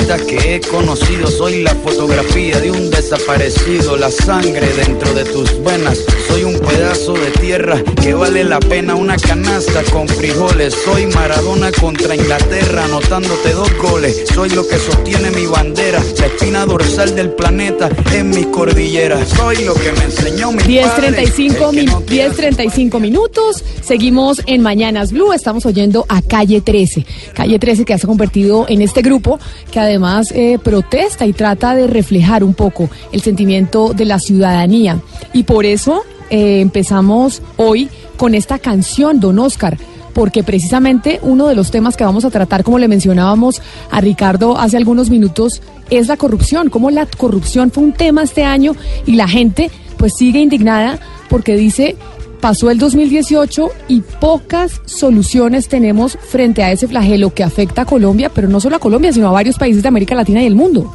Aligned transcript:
que 0.00 0.56
he 0.56 0.60
conocido, 0.60 1.26
soy 1.26 1.62
la 1.62 1.74
fotografía 1.74 2.60
de 2.60 2.70
un 2.70 2.90
desaparecido, 2.90 3.96
la 3.96 4.10
sangre 4.10 4.66
dentro 4.74 5.12
de 5.14 5.24
tus 5.24 5.62
venas. 5.64 5.98
Soy 6.28 6.44
un 6.44 6.58
pedazo 6.60 7.14
de 7.14 7.30
tierra 7.40 7.82
que 8.02 8.12
vale 8.14 8.44
la 8.44 8.60
pena 8.60 8.94
una 8.94 9.16
canasta 9.16 9.82
con 9.92 10.06
frijoles. 10.06 10.74
Soy 10.84 11.06
Maradona 11.06 11.72
contra 11.72 12.14
Inglaterra, 12.14 12.84
anotándote 12.84 13.52
dos 13.52 13.70
goles. 13.78 14.24
Soy 14.34 14.50
lo 14.50 14.66
que 14.68 14.76
sostiene 14.78 15.30
mi 15.30 15.46
bandera, 15.46 16.02
la 16.18 16.26
espina 16.26 16.66
dorsal 16.66 17.14
del 17.16 17.30
planeta 17.30 17.88
en 18.12 18.30
mis 18.30 18.46
cordilleras. 18.48 19.28
Soy 19.30 19.64
lo 19.64 19.74
que 19.74 19.92
me 19.92 20.04
enseñó 20.04 20.52
mi 20.52 20.58
10.35 20.62 20.82
padre, 20.88 21.08
el 21.08 21.32
que 21.32 21.52
no 21.60 21.72
min- 21.72 21.88
hace 21.88 22.06
10.35 22.52 23.00
minutos. 23.00 23.64
Seguimos 23.82 24.42
en 24.46 24.60
Mañanas 24.60 25.12
Blue. 25.12 25.32
Estamos 25.32 25.64
oyendo 25.64 26.04
a 26.08 26.20
Calle 26.22 26.60
13. 26.60 27.06
Calle 27.34 27.58
13 27.58 27.84
que 27.84 27.96
se 27.98 28.04
ha 28.04 28.06
convertido 28.06 28.66
en 28.68 28.82
este 28.82 29.00
grupo 29.02 29.38
que 29.70 29.80
además 29.86 30.32
eh, 30.32 30.58
protesta 30.62 31.26
y 31.26 31.32
trata 31.32 31.74
de 31.74 31.86
reflejar 31.86 32.44
un 32.44 32.54
poco 32.54 32.90
el 33.12 33.22
sentimiento 33.22 33.92
de 33.94 34.04
la 34.04 34.18
ciudadanía. 34.18 35.00
Y 35.32 35.44
por 35.44 35.64
eso 35.64 36.02
eh, 36.30 36.60
empezamos 36.60 37.42
hoy 37.56 37.88
con 38.16 38.34
esta 38.34 38.58
canción, 38.58 39.20
Don 39.20 39.38
Oscar. 39.38 39.78
Porque 40.12 40.42
precisamente 40.42 41.20
uno 41.22 41.46
de 41.46 41.54
los 41.54 41.70
temas 41.70 41.94
que 41.96 42.04
vamos 42.04 42.24
a 42.24 42.30
tratar, 42.30 42.64
como 42.64 42.78
le 42.78 42.88
mencionábamos 42.88 43.60
a 43.90 44.00
Ricardo 44.00 44.58
hace 44.58 44.78
algunos 44.78 45.10
minutos, 45.10 45.60
es 45.90 46.08
la 46.08 46.16
corrupción. 46.16 46.70
Cómo 46.70 46.90
la 46.90 47.04
corrupción 47.04 47.70
fue 47.70 47.84
un 47.84 47.92
tema 47.92 48.22
este 48.22 48.42
año 48.42 48.74
y 49.04 49.16
la 49.16 49.28
gente 49.28 49.70
pues 49.98 50.14
sigue 50.16 50.40
indignada 50.40 50.98
porque 51.28 51.54
dice 51.56 51.96
pasó 52.40 52.70
el 52.70 52.78
2018 52.78 53.70
y 53.88 54.00
pocas 54.20 54.80
soluciones 54.84 55.68
tenemos 55.68 56.18
frente 56.20 56.62
a 56.62 56.72
ese 56.72 56.88
flagelo 56.88 57.34
que 57.34 57.44
afecta 57.44 57.82
a 57.82 57.84
Colombia, 57.86 58.30
pero 58.34 58.48
no 58.48 58.60
solo 58.60 58.76
a 58.76 58.78
Colombia, 58.78 59.12
sino 59.12 59.28
a 59.28 59.32
varios 59.32 59.58
países 59.58 59.82
de 59.82 59.88
América 59.88 60.14
Latina 60.14 60.42
y 60.42 60.46
el 60.46 60.54
mundo. 60.54 60.94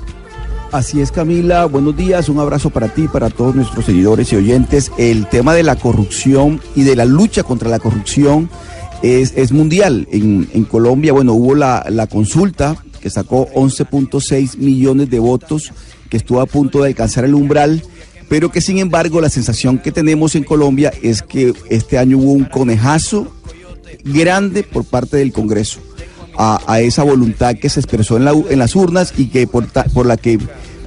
Así 0.71 1.01
es, 1.01 1.11
Camila. 1.11 1.65
Buenos 1.65 1.97
días. 1.97 2.29
Un 2.29 2.39
abrazo 2.39 2.69
para 2.69 2.87
ti, 2.87 3.09
para 3.09 3.29
todos 3.29 3.55
nuestros 3.55 3.85
seguidores 3.85 4.31
y 4.31 4.37
oyentes. 4.37 4.91
El 4.97 5.27
tema 5.27 5.53
de 5.53 5.63
la 5.63 5.75
corrupción 5.75 6.61
y 6.75 6.83
de 6.83 6.95
la 6.95 7.03
lucha 7.03 7.43
contra 7.43 7.69
la 7.69 7.79
corrupción 7.79 8.49
es, 9.01 9.33
es 9.35 9.51
mundial. 9.51 10.07
En, 10.11 10.47
en 10.53 10.63
Colombia, 10.63 11.11
bueno, 11.11 11.33
hubo 11.33 11.55
la, 11.55 11.85
la 11.89 12.07
consulta 12.07 12.77
que 13.01 13.09
sacó 13.09 13.49
11.6 13.53 14.57
millones 14.57 15.09
de 15.09 15.19
votos, 15.19 15.73
que 16.09 16.17
estuvo 16.17 16.39
a 16.39 16.45
punto 16.45 16.81
de 16.81 16.89
alcanzar 16.89 17.25
el 17.25 17.33
umbral, 17.33 17.83
pero 18.31 18.49
que 18.49 18.61
sin 18.61 18.77
embargo 18.77 19.19
la 19.19 19.29
sensación 19.29 19.77
que 19.77 19.91
tenemos 19.91 20.35
en 20.35 20.45
Colombia 20.45 20.93
es 21.01 21.21
que 21.21 21.53
este 21.69 21.97
año 21.97 22.17
hubo 22.17 22.31
un 22.31 22.45
conejazo 22.45 23.27
grande 24.05 24.63
por 24.63 24.85
parte 24.85 25.17
del 25.17 25.33
Congreso 25.33 25.81
a, 26.37 26.79
esa 26.79 27.03
voluntad 27.03 27.57
que 27.57 27.67
se 27.67 27.81
expresó 27.81 28.15
en, 28.15 28.57
las 28.57 28.75
urnas 28.77 29.13
y 29.17 29.25
que 29.25 29.47
por 29.47 30.05
la 30.05 30.15
que 30.15 30.39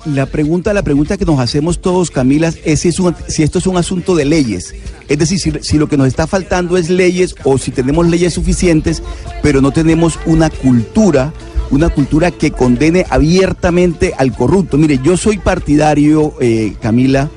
La 0.06 0.26
pregunta, 0.26 0.74
la 0.74 0.84
pregunta 0.84 1.18
que 1.18 1.26
nos 1.26 1.40
hacemos 1.40 1.80
todos, 1.80 2.10
Camila, 2.10 2.52
es 2.64 2.80
si, 2.80 3.44
esto 3.44 3.60
es 3.60 3.68
un 3.68 3.78
asunto 3.78 4.16
de 4.16 4.24
leyes. 4.24 4.74
Es 5.10 5.20
decir, 5.20 5.60
si 5.62 5.78
lo 5.78 5.90
que 5.90 5.98
nos 5.98 6.08
está 6.08 6.26
faltando 6.28 6.78
es 6.78 6.90
leyes 6.90 7.36
o 7.44 7.58
si 7.58 7.72
tenemos 7.72 8.08
leyes 8.08 8.34
suficientes, 8.34 9.04
pero 9.44 9.62
no 9.62 9.72
tenemos 9.72 10.18
una 10.26 10.50
cultura, 10.50 11.34
una 11.72 11.90
cultura 11.90 12.32
que 12.32 12.52
condene 12.52 13.06
abiertamente 13.10 14.14
al 14.18 14.36
corrupto. 14.36 14.78
Mire, 14.78 15.00
yo 15.04 15.18
soy 15.18 15.38
partidario, 15.38 16.34
eh, 16.40 16.76
Camila, 16.82 17.30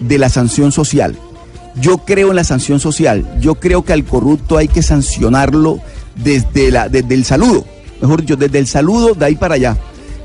de 0.00 0.18
la 0.18 0.28
sanción 0.28 0.72
social. 0.72 1.16
Yo 1.80 1.98
creo 1.98 2.30
en 2.30 2.36
la 2.36 2.44
sanción 2.44 2.80
social. 2.80 3.38
Yo 3.40 3.56
creo 3.56 3.84
que 3.84 3.92
al 3.92 4.04
corrupto 4.04 4.56
hay 4.56 4.68
que 4.68 4.82
sancionarlo 4.82 5.80
desde, 6.16 6.70
la, 6.70 6.88
desde 6.88 7.14
el 7.14 7.24
saludo. 7.24 7.64
Mejor 8.00 8.20
dicho, 8.20 8.36
desde 8.36 8.58
el 8.58 8.66
saludo 8.66 9.14
de 9.14 9.24
ahí 9.24 9.36
para 9.36 9.54
allá. 9.54 9.76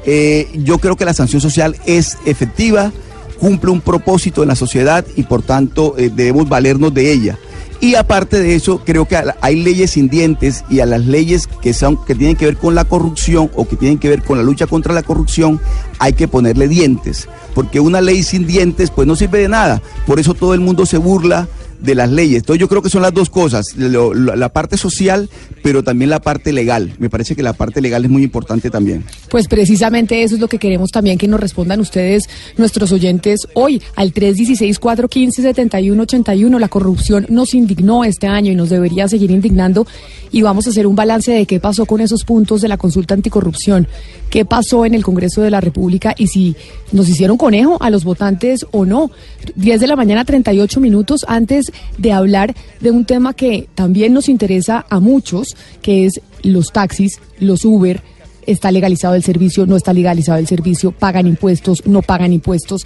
Eh, 0.06 0.50
yo 0.64 0.80
creo 0.80 0.96
que 0.96 1.06
la 1.06 1.14
sanción 1.14 1.42
social 1.42 1.78
es 1.86 2.18
efectiva, 2.26 2.92
cumple 3.40 3.72
un 3.72 3.82
propósito 3.82 4.42
en 4.42 4.50
la 4.50 4.56
sociedad 4.56 5.06
y 5.16 5.24
por 5.24 5.42
tanto 5.42 5.96
eh, 5.98 6.12
debemos 6.14 6.50
valernos 6.50 6.94
de 6.94 7.12
ella. 7.12 7.38
Y 7.84 7.96
aparte 7.96 8.40
de 8.40 8.56
eso, 8.56 8.80
creo 8.86 9.04
que 9.04 9.22
hay 9.42 9.62
leyes 9.62 9.92
sin 9.92 10.08
dientes 10.08 10.64
y 10.70 10.80
a 10.80 10.86
las 10.86 11.06
leyes 11.06 11.48
que, 11.48 11.74
son, 11.74 12.02
que 12.06 12.16
tienen 12.16 12.38
que 12.38 12.46
ver 12.46 12.56
con 12.56 12.76
la 12.76 12.86
corrupción 12.86 13.52
o 13.56 13.68
que 13.68 13.76
tienen 13.76 14.00
que 14.00 14.08
ver 14.08 14.24
con 14.24 14.38
la 14.38 14.44
lucha 14.46 14.68
contra 14.68 14.94
la 14.94 15.04
corrupción, 15.04 15.60
hay 16.00 16.14
que 16.14 16.30
ponerle 16.30 16.70
dientes. 16.70 17.28
Porque 17.54 17.82
una 17.82 18.00
ley 18.00 18.24
sin 18.24 18.48
dientes 18.48 18.90
pues 18.90 19.06
no 19.06 19.18
sirve 19.18 19.40
de 19.40 19.50
nada. 19.50 19.82
Por 20.08 20.18
eso 20.18 20.34
todo 20.34 20.54
el 20.54 20.62
mundo 20.62 20.86
se 20.86 20.96
burla 20.98 21.50
de 21.84 21.96
las 21.96 22.10
leyes. 22.10 22.38
Entonces 22.40 22.60
yo 22.60 22.70
creo 22.70 22.82
que 22.82 22.90
son 22.90 23.02
las 23.02 23.14
dos 23.14 23.30
cosas, 23.30 23.76
lo- 23.76 24.14
la 24.14 24.50
parte 24.50 24.78
social, 24.78 25.30
pero 25.62 25.84
también 25.84 26.10
la 26.10 26.22
parte 26.22 26.54
legal. 26.54 26.94
Me 26.98 27.10
parece 27.10 27.36
que 27.36 27.44
la 27.44 27.54
parte 27.54 27.82
legal 27.82 28.06
es 28.06 28.12
muy 28.12 28.24
importante 28.24 28.70
también. 28.70 29.04
Pues 29.30 29.48
precisamente 29.48 30.24
eso 30.24 30.36
es 30.36 30.42
lo 30.42 30.48
que 30.48 30.60
queremos 30.60 30.92
también 30.92 31.18
que 31.18 31.28
nos 31.28 31.40
respondan 31.40 31.80
ustedes, 31.80 32.30
nuestros 32.58 32.92
oyentes, 32.92 33.42
hoy 33.54 33.82
al 33.96 34.14
316-415-7181. 34.14 36.60
La 36.60 36.68
corrupción 36.70 37.26
nos 37.30 37.54
indignó 37.54 38.04
este 38.04 38.28
año 38.28 38.52
y 38.52 38.56
nos 38.56 38.70
debería 38.70 39.08
seguir 39.08 39.32
indignando. 39.32 39.86
Y 40.32 40.42
vamos 40.42 40.66
a 40.68 40.72
hacer 40.72 40.88
un 40.88 40.96
balance 40.96 41.32
de 41.32 41.46
qué 41.46 41.60
pasó 41.60 41.86
con 41.86 42.02
esos 42.02 42.24
puntos 42.24 42.62
de 42.62 42.68
la 42.68 42.78
consulta 42.78 43.14
anticorrupción, 43.14 43.88
qué 44.32 44.46
pasó 44.46 44.84
en 44.86 44.96
el 44.96 45.04
Congreso 45.04 45.42
de 45.42 45.52
la 45.52 45.62
República 45.62 46.16
y 46.18 46.28
si 46.28 46.56
nos 46.92 47.08
hicieron 47.08 47.38
conejo 47.38 47.78
a 47.82 47.90
los 47.92 48.04
votantes 48.04 48.66
o 48.72 48.86
no. 48.86 49.12
10 49.56 49.80
de 49.80 49.88
la 49.88 49.96
mañana, 49.96 50.26
38 50.26 50.80
minutos 50.80 51.24
antes 51.28 51.72
de 51.98 52.12
hablar 52.12 52.56
de 52.80 52.92
un 52.92 53.06
tema 53.06 53.34
que 53.34 53.68
también 53.76 54.14
nos 54.14 54.30
interesa 54.30 54.86
a 54.90 55.00
muchos, 55.00 55.56
que 55.82 56.06
es 56.06 56.22
los 56.44 56.72
taxis, 56.72 57.20
los 57.40 57.66
Uber 57.66 58.02
está 58.46 58.72
legalizado 58.72 59.16
el 59.16 59.24
servicio, 59.24 59.66
no 59.66 59.76
está 59.76 59.94
legalizado 59.94 60.40
el 60.40 60.48
servicio, 60.48 60.92
pagan 60.92 61.28
impuestos, 61.28 61.86
no 61.86 62.02
pagan 62.02 62.34
impuestos. 62.34 62.86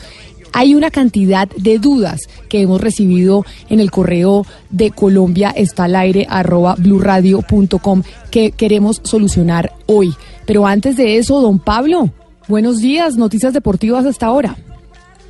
Hay 0.54 0.76
una 0.76 0.92
cantidad 0.92 1.48
de 1.58 1.78
dudas 1.78 2.22
que 2.50 2.62
hemos 2.62 2.82
recibido 2.82 3.46
en 3.70 3.80
el 3.80 3.92
correo 3.92 4.46
de 4.70 4.92
Colombia 4.92 5.50
está 5.50 5.86
al 5.86 5.96
aire 5.96 6.26
arroba 6.30 6.76
blurradio.com 6.78 8.04
que 8.32 8.52
queremos 8.52 9.02
solucionar 9.04 9.74
hoy. 9.86 10.14
Pero 10.46 10.66
antes 10.66 10.96
de 10.96 11.18
eso, 11.18 11.42
don 11.42 11.60
Pablo, 11.60 12.12
buenos 12.48 12.80
días, 12.80 13.18
noticias 13.18 13.54
deportivas 13.54 14.06
hasta 14.06 14.28
ahora. 14.28 14.58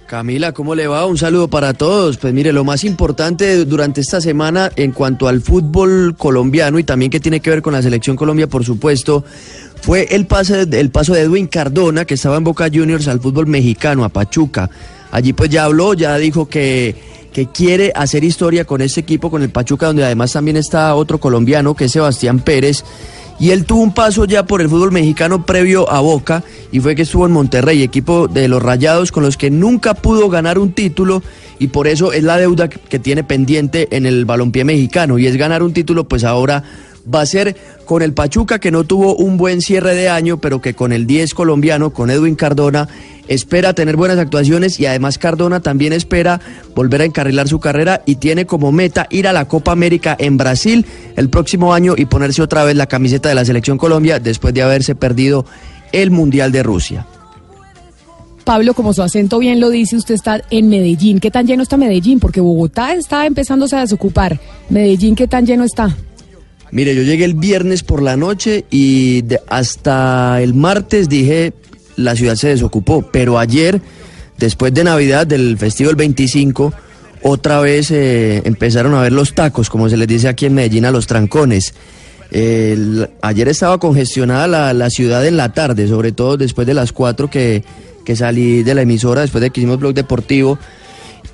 Camila, 0.07 0.54
¿cómo 0.54 0.74
le 0.74 0.88
va? 0.88 1.06
Un 1.06 1.18
saludo 1.18 1.50
para 1.50 1.74
todos. 1.74 2.18
Pues 2.18 2.33
mire, 2.33 2.54
lo 2.54 2.63
más 2.63 2.86
importante 2.86 3.65
durante 3.65 4.00
esta 4.00 4.21
semana 4.21 4.71
en 4.77 4.94
cuanto 4.94 5.27
al 5.27 5.42
fútbol 5.42 6.15
colombiano 6.18 6.80
y 6.80 6.86
también 6.86 7.12
que 7.12 7.19
tiene 7.19 7.42
que 7.42 7.50
ver 7.50 7.62
con 7.62 7.74
la 7.74 7.81
selección 7.81 8.15
Colombia, 8.15 8.48
por 8.48 8.63
supuesto, 8.63 9.25
fue 9.81 10.07
el, 10.12 10.25
pase, 10.25 10.65
paso 10.94 11.13
de 11.13 11.21
Edwin 11.24 11.48
Cardona, 11.48 12.06
que 12.06 12.13
estaba 12.13 12.38
en 12.38 12.45
Boca 12.45 12.69
Juniors, 12.74 13.09
al 13.09 13.19
fútbol 13.19 13.48
mexicano, 13.48 14.06
a 14.06 14.09
Pachuca. 14.09 14.69
Allí 15.12 15.33
pues 15.33 15.50
ya 15.50 15.65
habló, 15.65 15.94
ya 15.94 16.18
dijo 16.18 16.48
que, 16.48 16.95
que 17.33 17.48
quiere 17.48 17.92
hacer 17.94 18.24
historia 18.24 18.63
con 18.63 18.80
ese 18.80 19.01
equipo, 19.01 19.30
con 19.30 19.44
el 19.44 19.50
Pachuca, 19.50 19.88
donde 19.88 20.06
además 20.06 20.31
también 20.31 20.56
está 20.56 20.95
otro 20.95 21.19
colombiano, 21.19 21.75
que 21.75 21.86
es 21.86 21.92
Sebastián 21.92 22.39
Pérez 22.39 22.86
y 23.39 23.51
él 23.51 23.65
tuvo 23.65 23.81
un 23.81 23.93
paso 23.93 24.25
ya 24.25 24.45
por 24.45 24.61
el 24.61 24.69
fútbol 24.69 24.91
mexicano 24.91 25.45
previo 25.45 25.89
a 25.91 25.99
Boca 25.99 26.43
y 26.71 26.79
fue 26.79 26.95
que 26.95 27.03
estuvo 27.03 27.25
en 27.25 27.31
Monterrey, 27.31 27.83
equipo 27.83 28.27
de 28.27 28.47
los 28.47 28.61
Rayados 28.61 29.11
con 29.11 29.23
los 29.23 29.37
que 29.37 29.51
nunca 29.51 29.93
pudo 29.93 30.29
ganar 30.29 30.57
un 30.57 30.71
título 30.71 31.21
y 31.59 31.67
por 31.67 31.87
eso 31.87 32.13
es 32.13 32.23
la 32.23 32.37
deuda 32.37 32.67
que 32.69 32.99
tiene 32.99 33.23
pendiente 33.23 33.87
en 33.95 34.05
el 34.05 34.25
balompié 34.25 34.63
mexicano. 34.63 35.17
Y 35.17 35.27
es 35.27 35.37
ganar 35.37 35.63
un 35.63 35.73
título 35.73 36.03
pues 36.03 36.23
ahora 36.23 36.63
va 37.13 37.21
a 37.21 37.25
ser 37.25 37.56
con 37.86 38.01
el 38.01 38.13
Pachuca 38.13 38.59
que 38.59 38.71
no 38.71 38.83
tuvo 38.83 39.15
un 39.15 39.38
buen 39.38 39.62
cierre 39.62 39.95
de 39.95 40.09
año 40.09 40.38
pero 40.38 40.62
que 40.62 40.74
con 40.74 40.92
el 40.92 41.07
10 41.07 41.33
colombiano, 41.33 41.92
con 41.92 42.09
Edwin 42.09 42.36
Cardona 42.36 42.88
espera 43.27 43.74
tener 43.74 43.95
buenas 43.95 44.18
actuaciones 44.18 44.80
y 44.80 44.86
además 44.86 45.18
Cardona 45.18 45.62
también 45.62 45.94
espera 45.94 46.39
volver 46.75 47.01
a 47.01 47.06
encarrilar 47.06 47.48
su 47.48 47.59
carrera 47.59 48.01
y 48.06 48.15
tiene 48.15 48.45
como 48.45 48.71
meta 48.71 49.07
ir 49.09 49.27
a 49.27 49.33
la 49.33 49.48
Copa 49.48 49.71
América 49.71 50.15
en 50.19 50.38
Brasil 50.38 50.86
el 51.15 51.30
próximo 51.30 51.74
año 51.74 51.95
y 51.98 52.06
ponerse 52.06 52.42
otra 52.42 52.63
vez 52.63 52.75
la 52.75 52.88
camiseta 52.88 53.30
de 53.30 53.36
la 53.36 53.45
selección 53.45 53.77
Colombia 53.77 54.19
después 54.19 54.54
de 54.54 54.62
haberse 54.62 54.95
perdido 54.95 55.45
el 55.92 56.12
Mundial 56.12 56.51
de 56.51 56.63
Rusia. 56.63 57.06
Pablo, 58.44 58.74
como 58.74 58.94
su 58.94 59.04
acento 59.04 59.39
bien 59.39 59.59
lo 59.59 59.69
dice, 59.69 59.98
usted 59.98 60.15
está 60.15 60.42
en 60.50 60.69
Medellín. 60.69 61.19
¿Qué 61.19 61.30
tan 61.30 61.45
lleno 61.45 61.63
está 61.63 61.75
Medellín? 61.75 62.21
Porque 62.21 62.39
Bogotá 62.39 62.94
está 62.94 63.25
empezándose 63.25 63.75
a 63.75 63.81
desocupar. 63.81 64.39
Medellín, 64.69 65.15
¿qué 65.15 65.27
tan 65.27 65.45
lleno 65.45 65.65
está? 65.65 65.98
Mire, 66.71 66.95
yo 66.95 67.03
llegué 67.03 67.25
el 67.25 67.33
viernes 67.33 67.83
por 67.83 68.01
la 68.01 68.17
noche 68.17 68.65
y 68.69 69.23
hasta 69.47 70.41
el 70.41 70.53
martes 70.53 71.07
dije, 71.07 71.53
la 71.95 72.15
ciudad 72.15 72.35
se 72.35 72.49
desocupó. 72.49 73.09
Pero 73.11 73.39
ayer, 73.39 73.81
después 74.37 74.73
de 74.73 74.83
Navidad, 74.83 75.25
del 75.25 75.57
festival 75.57 75.95
25, 75.95 76.73
otra 77.23 77.59
vez 77.61 77.91
eh, 77.91 78.41
empezaron 78.45 78.93
a 78.95 79.01
ver 79.01 79.11
los 79.11 79.33
tacos, 79.33 79.69
como 79.69 79.89
se 79.89 79.97
les 79.97 80.07
dice 80.07 80.27
aquí 80.27 80.45
en 80.45 80.53
Medellín, 80.53 80.85
a 80.85 80.91
los 80.91 81.07
trancones. 81.07 81.73
ayer 82.31 83.47
estaba 83.47 83.77
congestionada 83.79 84.47
la, 84.47 84.73
la, 84.73 84.89
ciudad 84.89 85.25
en 85.25 85.37
la 85.37 85.53
tarde, 85.53 85.87
sobre 85.87 86.11
todo 86.11 86.37
después 86.37 86.67
de 86.67 86.73
las 86.73 86.91
4 86.91 87.29
que, 87.29 87.63
que 88.03 88.15
salí 88.15 88.63
de 88.63 88.75
la 88.75 88.81
emisora, 88.81 89.21
después 89.21 89.41
de 89.41 89.49
que 89.49 89.61
hicimos 89.61 89.79
blog 89.79 89.93
deportivo. 89.93 90.59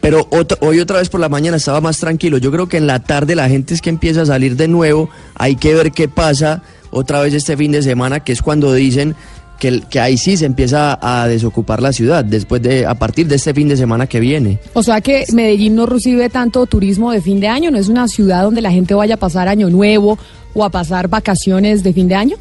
Pero 0.03 0.27
hoy 0.59 0.81
otra 0.81 0.97
vez 0.97 1.07
por 1.07 1.21
la 1.21 1.29
mañana 1.29 1.55
estaba 1.55 1.79
más 1.79 1.97
tranquilo. 1.97 2.37
Yo 2.37 2.51
creo 2.51 2.67
que 2.67 2.75
en 2.75 2.87
la 2.87 2.99
tarde 2.99 3.35
la 3.35 3.47
gente 3.47 3.73
es 3.73 3.81
que 3.81 3.89
empieza 3.89 4.23
a 4.23 4.25
salir 4.25 4.57
de 4.57 4.67
nuevo. 4.67 5.09
Hay 5.33 5.55
que 5.55 5.73
ver 5.73 5.93
qué 5.93 6.09
pasa 6.09 6.61
otra 6.91 7.21
vez 7.21 7.33
este 7.33 7.55
fin 7.55 7.71
de 7.71 7.81
semana, 7.81 8.19
que 8.19 8.33
es 8.33 8.41
cuando 8.41 8.73
dicen 8.73 9.15
que, 9.59 10.01
ahí 10.01 10.17
sí 10.17 10.35
se 10.35 10.45
empieza 10.45 10.99
a 11.01 11.25
desocupar 11.29 11.81
la 11.81 11.93
ciudad 11.93 12.25
después 12.25 12.61
de 12.61 12.85
a 12.85 12.95
partir 12.95 13.29
de 13.29 13.35
este 13.35 13.53
fin 13.53 13.69
de 13.69 13.77
semana 13.77 14.05
que 14.05 14.19
viene. 14.19 14.59
O 14.73 14.83
sea 14.83 14.99
que 14.99 15.23
Medellín 15.31 15.75
no 15.75 15.85
recibe 15.85 16.27
tanto 16.27 16.65
turismo 16.65 17.13
de 17.13 17.21
fin 17.21 17.39
de 17.39 17.47
año, 17.47 17.71
no 17.71 17.77
es 17.77 17.87
una 17.87 18.09
ciudad 18.09 18.43
donde 18.43 18.59
la 18.59 18.71
gente 18.71 18.93
vaya 18.93 19.15
a 19.15 19.17
pasar 19.17 19.47
año 19.47 19.69
nuevo 19.69 20.19
o 20.53 20.65
a 20.65 20.69
pasar 20.69 21.07
vacaciones 21.07 21.81
de 21.81 21.93
fin 21.93 22.09
de 22.09 22.15
año. 22.15 22.35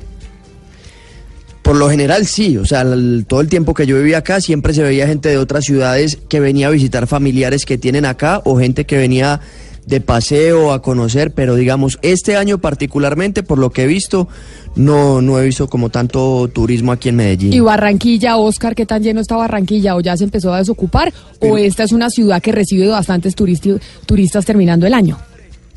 Por 1.62 1.76
lo 1.76 1.88
general 1.88 2.26
sí, 2.26 2.56
o 2.56 2.66
sea, 2.66 2.84
todo 3.28 3.40
el 3.40 3.48
tiempo 3.48 3.72
que 3.72 3.86
yo 3.86 3.96
vivía 3.96 4.18
acá 4.18 4.40
siempre 4.40 4.74
se 4.74 4.82
veía 4.82 5.06
gente 5.06 5.28
de 5.28 5.38
otras 5.38 5.64
ciudades 5.64 6.18
que 6.28 6.40
venía 6.40 6.66
a 6.66 6.70
visitar 6.70 7.06
familiares 7.06 7.64
que 7.64 7.78
tienen 7.78 8.04
acá 8.04 8.42
o 8.44 8.58
gente 8.58 8.84
que 8.84 8.96
venía 8.96 9.40
de 9.86 10.00
paseo, 10.00 10.72
a 10.72 10.80
conocer, 10.82 11.32
pero 11.32 11.54
digamos, 11.54 11.98
este 12.02 12.36
año 12.36 12.58
particularmente, 12.58 13.42
por 13.42 13.58
lo 13.58 13.70
que 13.70 13.82
he 13.82 13.86
visto, 13.86 14.28
no, 14.76 15.20
no 15.20 15.40
he 15.40 15.44
visto 15.44 15.68
como 15.68 15.90
tanto 15.90 16.48
turismo 16.52 16.92
aquí 16.92 17.08
en 17.08 17.16
Medellín. 17.16 17.52
¿Y 17.52 17.60
Barranquilla, 17.60 18.36
Oscar, 18.36 18.74
qué 18.74 18.86
tan 18.86 19.02
lleno 19.02 19.20
está 19.20 19.36
Barranquilla? 19.36 19.96
¿O 19.96 20.00
ya 20.00 20.16
se 20.16 20.24
empezó 20.24 20.52
a 20.52 20.58
desocupar? 20.58 21.12
¿O 21.40 21.58
esta 21.58 21.82
es 21.82 21.92
una 21.92 22.10
ciudad 22.10 22.40
que 22.40 22.52
recibe 22.52 22.88
bastantes 22.88 23.34
turistas 23.34 24.44
terminando 24.44 24.86
el 24.86 24.94
año? 24.94 25.18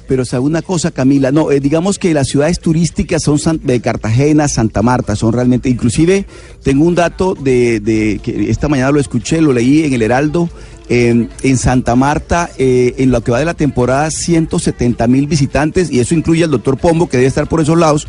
Pero 0.07 0.25
sabe 0.25 0.44
una 0.44 0.62
cosa, 0.62 0.92
Camila, 0.92 1.31
no, 1.31 1.52
eh, 1.52 1.60
digamos 1.60 1.98
que 1.98 2.13
las 2.13 2.28
ciudades 2.28 2.60
turísticas 2.60 3.24
son 3.24 3.40
de 3.63 3.81
Cartagena, 3.81 4.48
Santa 4.48 4.81
Marta, 4.81 5.16
son 5.16 5.34
realmente, 5.34 5.69
inclusive 5.69 6.25
tengo 6.63 6.86
un 6.86 6.96
dato 6.96 7.36
de, 7.36 7.80
de 7.80 8.19
que 8.22 8.50
esta 8.50 8.68
mañana 8.68 8.92
lo 8.92 9.00
escuché, 9.00 9.42
lo 9.42 9.54
leí 9.54 9.84
en 9.84 9.94
el 9.94 10.02
Heraldo, 10.02 10.50
en 10.90 11.57
Santa 11.57 11.96
Marta, 11.96 12.50
eh, 12.57 12.96
en 12.98 13.12
lo 13.12 13.22
que 13.22 13.31
va 13.31 13.40
de 13.40 13.46
la 13.46 13.54
temporada, 13.54 14.12
170 14.12 15.07
mil 15.07 15.28
visitantes, 15.28 15.92
y 15.92 16.00
eso 16.00 16.13
incluye 16.13 16.44
al 16.44 16.52
doctor 16.52 16.78
Pombo, 16.78 17.10
que 17.10 17.18
debe 17.18 17.28
estar 17.28 17.48
por 17.48 17.62
esos 17.62 17.78
lados, 17.78 18.07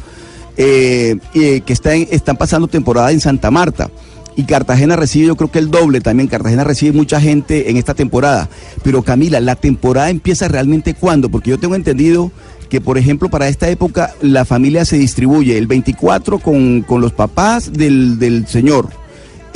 eh, 0.57 1.19
que 1.33 1.73
está 1.73 1.95
están 1.95 2.37
pasando 2.37 2.69
temporada 2.69 3.11
en 3.13 3.21
Santa 3.21 3.51
Marta. 3.51 3.91
Y 4.37 4.45
Cartagena 4.45 4.97
recibe, 4.97 5.29
yo 5.29 5.37
creo 5.37 5.51
que 5.51 5.59
el 5.59 5.71
doble 5.71 6.01
también. 6.01 6.29
Cartagena 6.29 6.63
recibe 6.63 6.93
mucha 6.93 7.21
gente 7.21 7.71
en 7.71 7.79
esta 7.79 7.95
temporada. 7.95 8.51
Pero 8.83 9.03
Camila, 9.03 9.41
¿la 9.41 9.57
temporada 9.57 10.11
empieza 10.11 10.47
realmente 10.47 10.95
cuándo? 10.95 11.31
Porque 11.31 11.51
yo 11.51 11.59
tengo 11.59 11.75
entendido 11.75 12.31
que, 12.69 12.81
por 12.81 12.99
ejemplo, 12.99 13.31
para 13.31 13.49
esta 13.49 13.69
época 13.71 14.15
la 14.21 14.45
familia 14.45 14.85
se 14.85 14.99
distribuye 14.99 15.57
el 15.57 15.67
24 15.67 16.39
con, 16.39 16.83
con 16.83 17.01
los 17.01 17.13
papás 17.13 17.73
del, 17.73 18.19
del 18.19 18.47
señor 18.47 18.91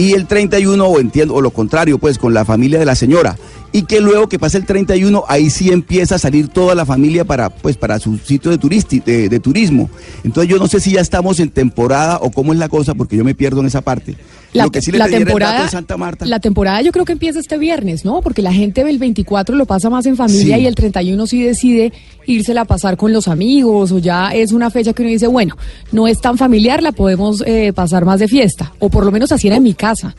y 0.00 0.14
el 0.14 0.26
31 0.26 0.82
o 0.82 0.98
entiendo 0.98 1.34
o 1.34 1.42
lo 1.42 1.50
contrario 1.50 1.98
pues 1.98 2.16
con 2.16 2.32
la 2.32 2.46
familia 2.46 2.78
de 2.78 2.86
la 2.86 2.94
señora 2.94 3.36
y 3.72 3.82
que 3.82 4.00
luego 4.00 4.28
que 4.28 4.38
pasa 4.38 4.58
el 4.58 4.66
31 4.66 5.24
ahí 5.28 5.50
sí 5.50 5.70
empieza 5.70 6.16
a 6.16 6.18
salir 6.18 6.48
toda 6.48 6.74
la 6.74 6.84
familia 6.84 7.24
para 7.24 7.50
pues 7.50 7.76
para 7.76 7.98
su 7.98 8.18
sitio 8.18 8.50
de, 8.50 9.28
de, 9.28 9.40
turismo. 9.40 9.88
Entonces 10.24 10.50
yo 10.50 10.58
no 10.58 10.66
sé 10.66 10.80
si 10.80 10.92
ya 10.92 11.00
estamos 11.00 11.38
en 11.40 11.50
temporada 11.50 12.18
o 12.20 12.30
cómo 12.30 12.52
es 12.52 12.58
la 12.58 12.68
cosa 12.68 12.94
porque 12.94 13.16
yo 13.16 13.24
me 13.24 13.34
pierdo 13.34 13.60
en 13.60 13.66
esa 13.66 13.80
parte. 13.80 14.16
La, 14.52 14.68
temporada 14.68 15.68
Santa 15.68 15.96
Marta. 15.96 16.26
la 16.26 16.40
temporada 16.40 16.82
yo 16.82 16.90
creo 16.90 17.04
que 17.04 17.12
empieza 17.12 17.38
este 17.38 17.56
viernes 17.56 18.04
no 18.04 18.20
porque 18.20 18.42
la 18.42 18.52
gente 18.52 18.80
el 18.80 18.98
24 18.98 19.54
lo 19.54 19.64
pasa 19.64 19.90
más 19.90 20.06
en 20.06 20.16
familia 20.16 20.58
y 20.58 20.66
el 20.66 20.74
31 20.74 21.24
sí 21.28 21.40
decide 21.40 21.92
irse 22.26 22.58
a 22.58 22.64
pasar 22.64 22.96
con 22.96 23.12
los 23.12 23.28
amigos 23.28 23.92
o 23.92 24.00
ya 24.00 24.30
es 24.30 24.50
una 24.50 24.68
fecha 24.70 24.92
que 24.92 25.02
uno 25.02 25.12
dice 25.12 25.28
bueno 25.28 25.56
no 25.92 26.08
es 26.08 26.20
tan 26.20 26.36
familiar 26.36 26.82
la 26.82 26.90
podemos 26.90 27.44
eh, 27.46 27.72
pasar 27.72 28.04
más 28.04 28.18
de 28.18 28.26
fiesta 28.26 28.72
o 28.80 28.90
por 28.90 29.04
lo 29.04 29.12
menos 29.12 29.30
así 29.30 29.46
era 29.46 29.56
en 29.56 29.62
mi 29.62 29.74
casa 29.74 30.16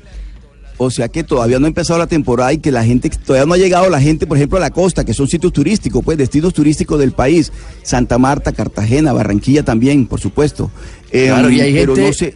o 0.78 0.90
sea 0.90 1.10
que 1.10 1.24
todavía 1.24 1.60
no 1.60 1.66
ha 1.66 1.68
empezado 1.68 2.00
la 2.00 2.08
temporada 2.08 2.54
y 2.54 2.58
que 2.58 2.72
la 2.72 2.84
gente, 2.84 3.10
todavía 3.10 3.46
no 3.46 3.54
ha 3.54 3.58
llegado 3.58 3.90
la 3.90 4.02
gente, 4.02 4.28
por 4.28 4.38
ejemplo, 4.38 4.58
a 4.58 4.62
la 4.62 4.72
costa, 4.72 5.06
que 5.06 5.14
son 5.14 5.28
sitios 5.28 5.54
turísticos, 5.54 6.04
pues 6.04 6.18
destinos 6.18 6.54
turísticos 6.54 7.00
del 7.00 7.12
país. 7.12 7.52
Santa 7.84 8.18
Marta, 8.18 8.52
Cartagena, 8.52 9.14
Barranquilla 9.14 9.64
también, 9.64 10.08
por 10.08 10.20
supuesto. 10.20 10.72
Eh, 11.12 11.28
claro, 11.28 11.50
y 11.50 11.62
hay 11.62 11.74
gente, 11.74 12.36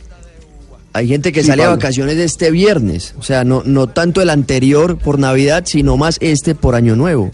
hay 0.94 1.08
gente 1.08 1.32
que 1.32 1.44
sale 1.44 1.64
a 1.64 1.70
vacaciones 1.70 2.18
este 2.18 2.52
viernes, 2.52 3.16
o 3.18 3.24
sea, 3.24 3.44
no, 3.44 3.64
no 3.66 3.88
tanto 3.88 4.22
el 4.22 4.30
anterior 4.30 4.98
por 4.98 5.20
Navidad, 5.20 5.64
sino 5.66 5.98
más 5.98 6.18
este 6.22 6.56
por 6.56 6.76
Año 6.76 6.96
Nuevo. 6.96 7.32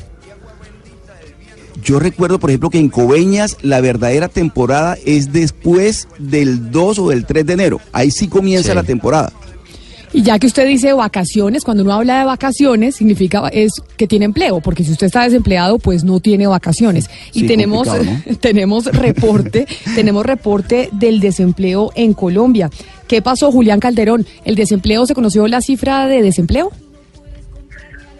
Yo 1.83 1.99
recuerdo, 1.99 2.39
por 2.39 2.49
ejemplo, 2.49 2.69
que 2.69 2.79
en 2.79 2.89
Coveñas 2.89 3.57
la 3.61 3.81
verdadera 3.81 4.27
temporada 4.27 4.97
es 5.05 5.33
después 5.33 6.07
del 6.19 6.71
2 6.71 6.99
o 6.99 7.09
del 7.09 7.25
3 7.25 7.45
de 7.45 7.53
enero. 7.53 7.81
Ahí 7.91 8.11
sí 8.11 8.27
comienza 8.27 8.73
la 8.75 8.83
temporada. 8.83 9.31
Y 10.13 10.23
ya 10.23 10.39
que 10.39 10.47
usted 10.47 10.67
dice 10.67 10.93
vacaciones, 10.93 11.63
cuando 11.63 11.83
uno 11.83 11.93
habla 11.93 12.19
de 12.19 12.25
vacaciones, 12.25 12.95
significa 12.95 13.47
es 13.47 13.71
que 13.95 14.07
tiene 14.07 14.25
empleo, 14.25 14.59
porque 14.59 14.83
si 14.83 14.91
usted 14.91 15.07
está 15.07 15.23
desempleado, 15.23 15.79
pues 15.79 16.03
no 16.03 16.19
tiene 16.19 16.47
vacaciones. 16.47 17.09
Y 17.33 17.47
tenemos, 17.47 17.87
tenemos 18.41 18.85
reporte, 18.85 19.67
tenemos 19.95 20.25
reporte 20.25 20.89
del 20.91 21.19
desempleo 21.19 21.91
en 21.95 22.13
Colombia. 22.13 22.69
¿Qué 23.07 23.21
pasó, 23.21 23.51
Julián 23.51 23.79
Calderón? 23.79 24.25
¿El 24.43 24.55
desempleo 24.55 25.05
se 25.05 25.13
conoció 25.13 25.47
la 25.47 25.61
cifra 25.61 26.07
de 26.07 26.21
desempleo? 26.21 26.71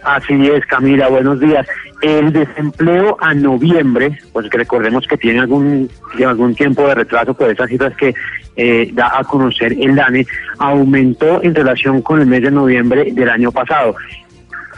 Así 0.04 0.34
es, 0.48 0.66
Camila, 0.66 1.08
buenos 1.08 1.38
días. 1.38 1.66
El 2.00 2.32
desempleo 2.32 3.16
a 3.20 3.32
noviembre, 3.34 4.18
pues 4.32 4.50
recordemos 4.50 5.06
que 5.06 5.16
tiene 5.16 5.40
algún, 5.40 5.88
algún 6.26 6.54
tiempo 6.54 6.88
de 6.88 6.96
retraso 6.96 7.34
por 7.34 7.48
esas 7.48 7.68
cifras 7.68 7.96
que 7.96 8.12
eh, 8.56 8.90
da 8.92 9.18
a 9.18 9.22
conocer 9.24 9.72
el 9.78 9.94
DANE, 9.94 10.26
aumentó 10.58 11.42
en 11.42 11.54
relación 11.54 12.02
con 12.02 12.20
el 12.20 12.26
mes 12.26 12.42
de 12.42 12.50
noviembre 12.50 13.12
del 13.12 13.30
año 13.30 13.52
pasado. 13.52 13.94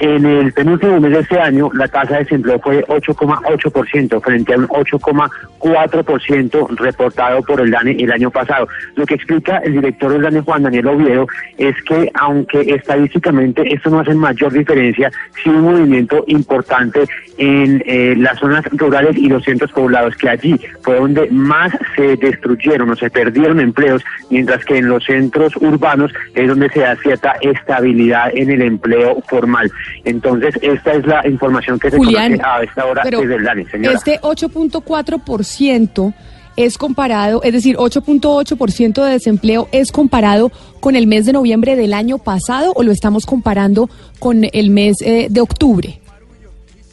En 0.01 0.27
el 0.27 0.53
penúltimo 0.53 1.01
mes 1.01 1.13
de 1.13 1.21
este 1.21 1.39
año, 1.39 1.71
la 1.73 1.87
tasa 1.87 2.15
de 2.15 2.25
desempleo 2.25 2.59
fue 2.59 2.85
8,8% 2.87 4.21
frente 4.21 4.55
a 4.55 4.59
un 4.59 4.67
8,4% 4.69 6.77
reportado 6.77 7.43
por 7.43 7.61
el 7.61 7.71
DANE 7.71 7.93
el 7.93 8.11
año 8.11 8.29
pasado. 8.31 8.67
Lo 8.97 9.07
que 9.07 9.15
explica 9.15 9.59
el 9.59 9.75
director 9.75 10.13
del 10.13 10.23
DANE, 10.23 10.41
Juan 10.41 10.65
Daniel 10.65 10.89
Oviedo, 10.89 11.29
es 11.59 11.77
que 11.85 12.11
aunque 12.15 12.63
estadísticamente 12.75 13.73
esto 13.73 13.91
no 13.91 14.01
hace 14.01 14.15
mayor 14.15 14.53
diferencia, 14.53 15.13
sí 15.43 15.51
un 15.51 15.63
movimiento 15.63 16.25
importante 16.27 17.05
en 17.39 17.83
eh, 17.87 18.15
las 18.17 18.39
zonas 18.39 18.65
rurales 18.73 19.17
y 19.17 19.29
los 19.29 19.45
centros 19.45 19.71
poblados, 19.73 20.17
que 20.17 20.29
allí 20.29 20.61
fue 20.83 20.97
donde 20.97 21.29
más 21.31 21.73
se 21.95 22.17
destruyeron 22.17 22.91
o 22.91 22.97
se 22.97 23.11
perdieron 23.11 23.61
empleos, 23.61 24.03
mientras 24.31 24.65
que 24.65 24.79
en 24.79 24.89
los 24.89 25.05
centros 25.05 25.55
urbanos 25.57 26.13
es 26.35 26.49
donde 26.49 26.69
se 26.71 26.81
da 26.81 26.97
cierta 26.97 27.37
estabilidad 27.41 28.31
en 28.35 28.51
el 28.51 28.63
empleo 28.63 29.21
formal. 29.29 29.71
Entonces, 30.05 30.55
esta 30.63 30.93
es 30.93 31.07
la 31.07 31.27
información 31.27 31.79
que 31.79 31.91
se 31.91 31.97
Julián, 31.97 32.33
conoce 32.33 32.49
a 32.49 32.63
esta 32.63 32.87
hora 32.87 33.03
desde 33.05 33.35
el 33.35 33.45
DANE, 33.45 33.67
señora. 33.71 33.97
Este 33.97 34.21
8.4% 34.21 36.15
es 36.57 36.79
comparado, 36.79 37.43
es 37.43 37.53
decir, 37.53 37.77
8.8% 37.77 39.05
de 39.05 39.11
desempleo 39.11 39.69
es 39.73 39.91
comparado 39.91 40.53
con 40.81 40.97
el 40.97 41.07
mes 41.07 41.27
de 41.27 41.33
noviembre 41.33 41.77
del 41.77 41.95
año 41.95 42.19
pasado 42.19 42.73
o 42.77 42.83
lo 42.83 42.93
estamos 42.93 43.27
comparando 43.27 43.89
con 44.19 44.45
el 44.53 44.71
mes 44.71 44.97
eh, 45.03 45.27
de 45.31 45.41
octubre. 45.41 46.01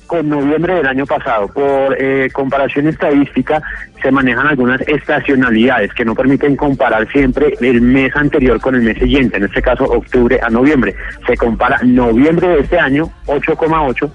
con 0.08 0.28
noviembre 0.28 0.76
del 0.76 0.88
año 0.88 1.06
pasado. 1.06 1.48
Por 1.48 1.96
eh, 1.98 2.30
comparación 2.34 2.88
estadística 2.88 3.62
se 4.02 4.12
manejan 4.12 4.48
algunas 4.48 4.82
estacionalidades 4.82 5.94
que 5.94 6.06
no 6.06 6.16
permiten 6.16 6.56
comparar 6.56 7.08
siempre 7.12 7.56
el 7.62 7.82
mes 7.82 8.16
anterior 8.16 8.60
con 8.60 8.76
el 8.76 8.82
mes 8.82 8.98
siguiente, 8.98 9.38
en 9.38 9.44
este 9.44 9.62
caso 9.62 9.86
octubre 9.86 10.40
a 10.42 10.50
noviembre. 10.50 10.96
Se 11.28 11.38
compara 11.38 11.80
noviembre 11.84 12.48
de 12.48 12.60
este 12.62 12.80
año, 12.80 13.12
8,8, 13.28 14.10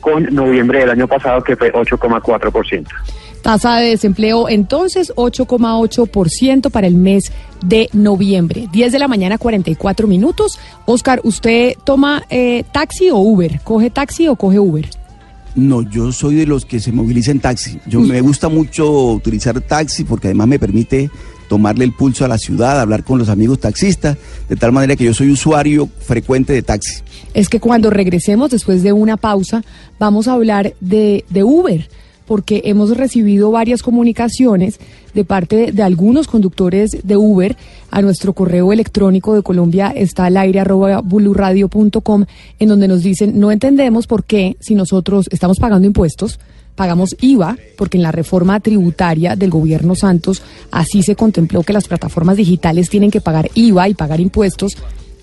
con 0.00 0.34
noviembre 0.34 0.80
del 0.80 0.90
año 0.90 1.08
pasado, 1.08 1.42
que 1.42 1.56
fue 1.56 1.72
8,4%. 1.72 2.86
Tasa 3.42 3.76
de 3.76 3.90
desempleo 3.90 4.48
entonces 4.48 5.12
8,8% 5.16 6.70
para 6.70 6.86
el 6.86 6.94
mes 6.94 7.32
de 7.64 7.88
noviembre. 7.92 8.68
10 8.70 8.92
de 8.92 8.98
la 9.00 9.08
mañana 9.08 9.36
44 9.36 10.06
minutos. 10.06 10.60
Oscar, 10.86 11.20
¿usted 11.24 11.74
toma 11.84 12.22
eh, 12.30 12.62
taxi 12.72 13.10
o 13.10 13.16
Uber? 13.16 13.60
¿Coge 13.64 13.90
taxi 13.90 14.28
o 14.28 14.36
coge 14.36 14.60
Uber? 14.60 14.88
No, 15.54 15.82
yo 15.82 16.12
soy 16.12 16.36
de 16.36 16.46
los 16.46 16.64
que 16.64 16.80
se 16.80 16.92
moviliza 16.92 17.30
en 17.30 17.40
taxi. 17.40 17.78
Yo 17.86 18.00
me 18.00 18.20
gusta 18.22 18.48
mucho 18.48 19.12
utilizar 19.12 19.60
taxi 19.60 20.04
porque 20.04 20.28
además 20.28 20.48
me 20.48 20.58
permite 20.58 21.10
tomarle 21.48 21.84
el 21.84 21.92
pulso 21.92 22.24
a 22.24 22.28
la 22.28 22.38
ciudad, 22.38 22.80
hablar 22.80 23.04
con 23.04 23.18
los 23.18 23.28
amigos 23.28 23.60
taxistas, 23.60 24.16
de 24.48 24.56
tal 24.56 24.72
manera 24.72 24.96
que 24.96 25.04
yo 25.04 25.12
soy 25.12 25.30
usuario 25.30 25.86
frecuente 26.00 26.54
de 26.54 26.62
taxi. 26.62 27.02
Es 27.34 27.50
que 27.50 27.60
cuando 27.60 27.90
regresemos 27.90 28.50
después 28.50 28.82
de 28.82 28.94
una 28.94 29.18
pausa 29.18 29.62
vamos 29.98 30.28
a 30.28 30.32
hablar 30.32 30.74
de, 30.80 31.26
de 31.28 31.44
Uber, 31.44 31.88
porque 32.32 32.62
hemos 32.64 32.96
recibido 32.96 33.50
varias 33.50 33.82
comunicaciones 33.82 34.80
de 35.12 35.22
parte 35.22 35.70
de 35.70 35.82
algunos 35.82 36.28
conductores 36.28 36.96
de 37.02 37.14
Uber. 37.18 37.58
A 37.90 38.00
nuestro 38.00 38.32
correo 38.32 38.72
electrónico 38.72 39.34
de 39.34 39.42
Colombia 39.42 39.92
está 39.94 40.24
al 40.24 40.38
aire 40.38 40.58
arroba 40.58 41.02
buluradio.com 41.02 42.24
en 42.58 42.68
donde 42.70 42.88
nos 42.88 43.02
dicen 43.02 43.38
no 43.38 43.52
entendemos 43.52 44.06
por 44.06 44.24
qué 44.24 44.56
si 44.60 44.74
nosotros 44.74 45.26
estamos 45.30 45.58
pagando 45.58 45.86
impuestos 45.86 46.40
pagamos 46.74 47.14
IVA, 47.20 47.58
porque 47.76 47.98
en 47.98 48.02
la 48.02 48.12
reforma 48.12 48.58
tributaria 48.60 49.36
del 49.36 49.50
gobierno 49.50 49.94
Santos 49.94 50.42
así 50.70 51.02
se 51.02 51.16
contempló 51.16 51.62
que 51.64 51.74
las 51.74 51.86
plataformas 51.86 52.38
digitales 52.38 52.88
tienen 52.88 53.10
que 53.10 53.20
pagar 53.20 53.50
IVA 53.52 53.90
y 53.90 53.94
pagar 53.94 54.20
impuestos, 54.20 54.78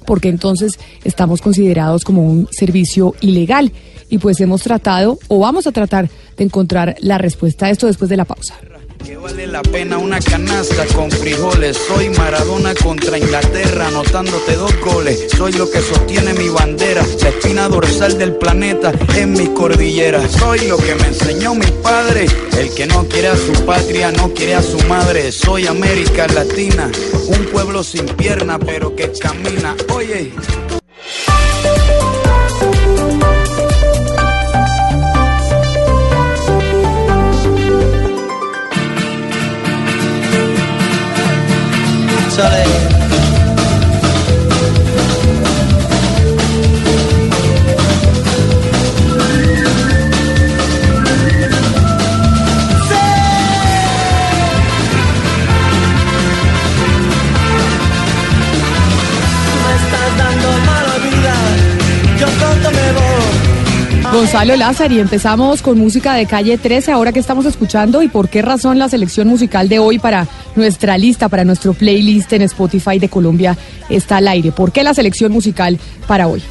porque 0.05 0.29
entonces 0.29 0.79
estamos 1.03 1.41
considerados 1.41 2.03
como 2.03 2.23
un 2.23 2.47
servicio 2.51 3.15
ilegal. 3.21 3.71
Y 4.09 4.17
pues 4.17 4.41
hemos 4.41 4.63
tratado, 4.63 5.19
o 5.27 5.39
vamos 5.39 5.67
a 5.67 5.71
tratar 5.71 6.09
de 6.35 6.43
encontrar 6.43 6.95
la 6.99 7.17
respuesta 7.17 7.67
a 7.67 7.69
esto 7.69 7.85
después 7.87 8.09
de 8.09 8.17
la 8.17 8.25
pausa. 8.25 8.55
Que 9.03 9.15
vale 9.17 9.47
la 9.47 9.61
pena 9.61 9.97
una 9.97 10.19
canasta 10.19 10.85
con 10.95 11.09
frijoles. 11.09 11.77
Soy 11.87 12.09
Maradona 12.09 12.73
contra 12.75 13.17
Inglaterra, 13.17 13.87
anotándote 13.87 14.55
dos 14.55 14.73
goles. 14.81 15.27
Soy 15.35 15.53
lo 15.53 15.69
que 15.69 15.81
sostiene 15.81 16.33
mi 16.33 16.49
bandera, 16.49 17.03
la 17.21 17.29
espina 17.29 17.67
dorsal 17.69 18.17
del 18.17 18.35
planeta 18.35 18.91
en 19.15 19.31
mis 19.31 19.49
cordilleras. 19.49 20.31
Soy 20.31 20.67
lo 20.67 20.77
que 20.77 20.95
me 20.95 21.07
enseñó 21.07 21.55
mi 21.55 21.65
padre. 21.81 22.25
El 22.57 22.73
que 22.73 22.87
no 22.87 23.05
quiere 23.07 23.29
a 23.29 23.37
su 23.37 23.53
patria, 23.65 24.11
no 24.11 24.33
quiere 24.33 24.55
a 24.55 24.61
su 24.61 24.77
madre. 24.87 25.31
Soy 25.31 25.67
América 25.67 26.27
Latina, 26.27 26.91
un 27.27 27.45
pueblo 27.45 27.83
sin 27.83 28.05
pierna, 28.05 28.59
pero 28.59 28.95
que 28.95 29.11
camina. 29.11 29.75
Oye. 29.93 30.33
Solé. 42.39 42.78
Gonzalo 64.11 64.55
Lázaro, 64.55 64.95
y 64.95 64.99
empezamos 64.99 65.61
con 65.61 65.77
música 65.77 66.15
de 66.15 66.25
calle 66.25 66.57
13, 66.57 66.91
ahora 66.91 67.11
que 67.11 67.19
estamos 67.19 67.45
escuchando, 67.45 68.01
y 68.01 68.07
por 68.07 68.27
qué 68.27 68.41
razón 68.41 68.79
la 68.79 68.89
selección 68.89 69.27
musical 69.27 69.69
de 69.69 69.77
hoy 69.77 69.99
para 69.99 70.27
nuestra 70.55 70.97
lista, 70.97 71.29
para 71.29 71.45
nuestro 71.45 71.73
playlist 71.73 72.33
en 72.33 72.41
Spotify 72.41 72.97
de 72.97 73.07
Colombia 73.07 73.55
está 73.87 74.17
al 74.17 74.27
aire. 74.27 74.51
¿Por 74.51 74.71
qué 74.71 74.83
la 74.83 74.95
selección 74.95 75.31
musical 75.31 75.77
para 76.07 76.27
hoy? 76.27 76.41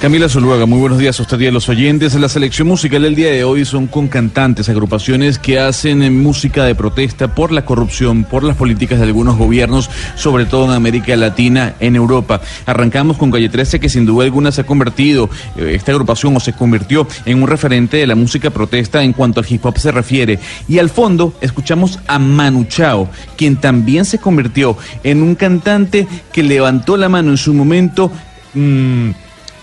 Camila 0.00 0.28
Zuluaga, 0.28 0.64
muy 0.64 0.78
buenos 0.78 1.00
días 1.00 1.18
a 1.18 1.22
usted 1.24 1.40
y 1.40 1.48
a 1.48 1.50
los 1.50 1.68
oyentes. 1.68 2.14
La 2.14 2.28
selección 2.28 2.68
musical 2.68 3.02
del 3.02 3.16
día 3.16 3.32
de 3.32 3.42
hoy 3.42 3.64
son 3.64 3.88
con 3.88 4.06
cantantes, 4.06 4.68
agrupaciones 4.68 5.40
que 5.40 5.58
hacen 5.58 6.22
música 6.22 6.64
de 6.64 6.76
protesta 6.76 7.34
por 7.34 7.50
la 7.50 7.64
corrupción, 7.64 8.22
por 8.22 8.44
las 8.44 8.56
políticas 8.56 9.00
de 9.00 9.06
algunos 9.06 9.36
gobiernos, 9.36 9.90
sobre 10.14 10.46
todo 10.46 10.66
en 10.66 10.70
América 10.70 11.16
Latina, 11.16 11.74
en 11.80 11.96
Europa. 11.96 12.40
Arrancamos 12.64 13.16
con 13.16 13.32
Calle 13.32 13.48
13, 13.48 13.80
que 13.80 13.88
sin 13.88 14.06
duda 14.06 14.24
alguna 14.24 14.52
se 14.52 14.60
ha 14.60 14.66
convertido, 14.66 15.30
eh, 15.56 15.72
esta 15.74 15.90
agrupación 15.90 16.36
o 16.36 16.40
se 16.40 16.52
convirtió 16.52 17.08
en 17.24 17.42
un 17.42 17.48
referente 17.48 17.96
de 17.96 18.06
la 18.06 18.14
música 18.14 18.50
protesta 18.50 19.02
en 19.02 19.12
cuanto 19.12 19.40
al 19.40 19.46
hip 19.50 19.66
hop 19.66 19.78
se 19.78 19.90
refiere. 19.90 20.38
Y 20.68 20.78
al 20.78 20.90
fondo 20.90 21.34
escuchamos 21.40 21.98
a 22.06 22.20
Manu 22.20 22.66
Chao, 22.66 23.08
quien 23.36 23.56
también 23.56 24.04
se 24.04 24.18
convirtió 24.18 24.76
en 25.02 25.24
un 25.24 25.34
cantante 25.34 26.06
que 26.32 26.44
levantó 26.44 26.96
la 26.96 27.08
mano 27.08 27.30
en 27.30 27.36
su 27.36 27.52
momento. 27.52 28.12
mm, 28.54 29.10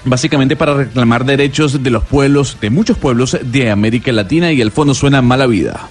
básicamente 0.06 0.56
para 0.56 0.76
reclamar 0.76 1.26
derechos 1.26 1.84
de 1.84 1.90
los 1.90 2.04
pueblos, 2.04 2.58
de 2.62 2.70
muchos 2.70 2.98
pueblos 2.98 3.38
de 3.42 3.72
América 3.72 4.12
Latina 4.12 4.52
y 4.52 4.62
al 4.62 4.72
fondo 4.72 4.94
suena 4.94 5.22
mala 5.22 5.48
vida. 5.48 5.90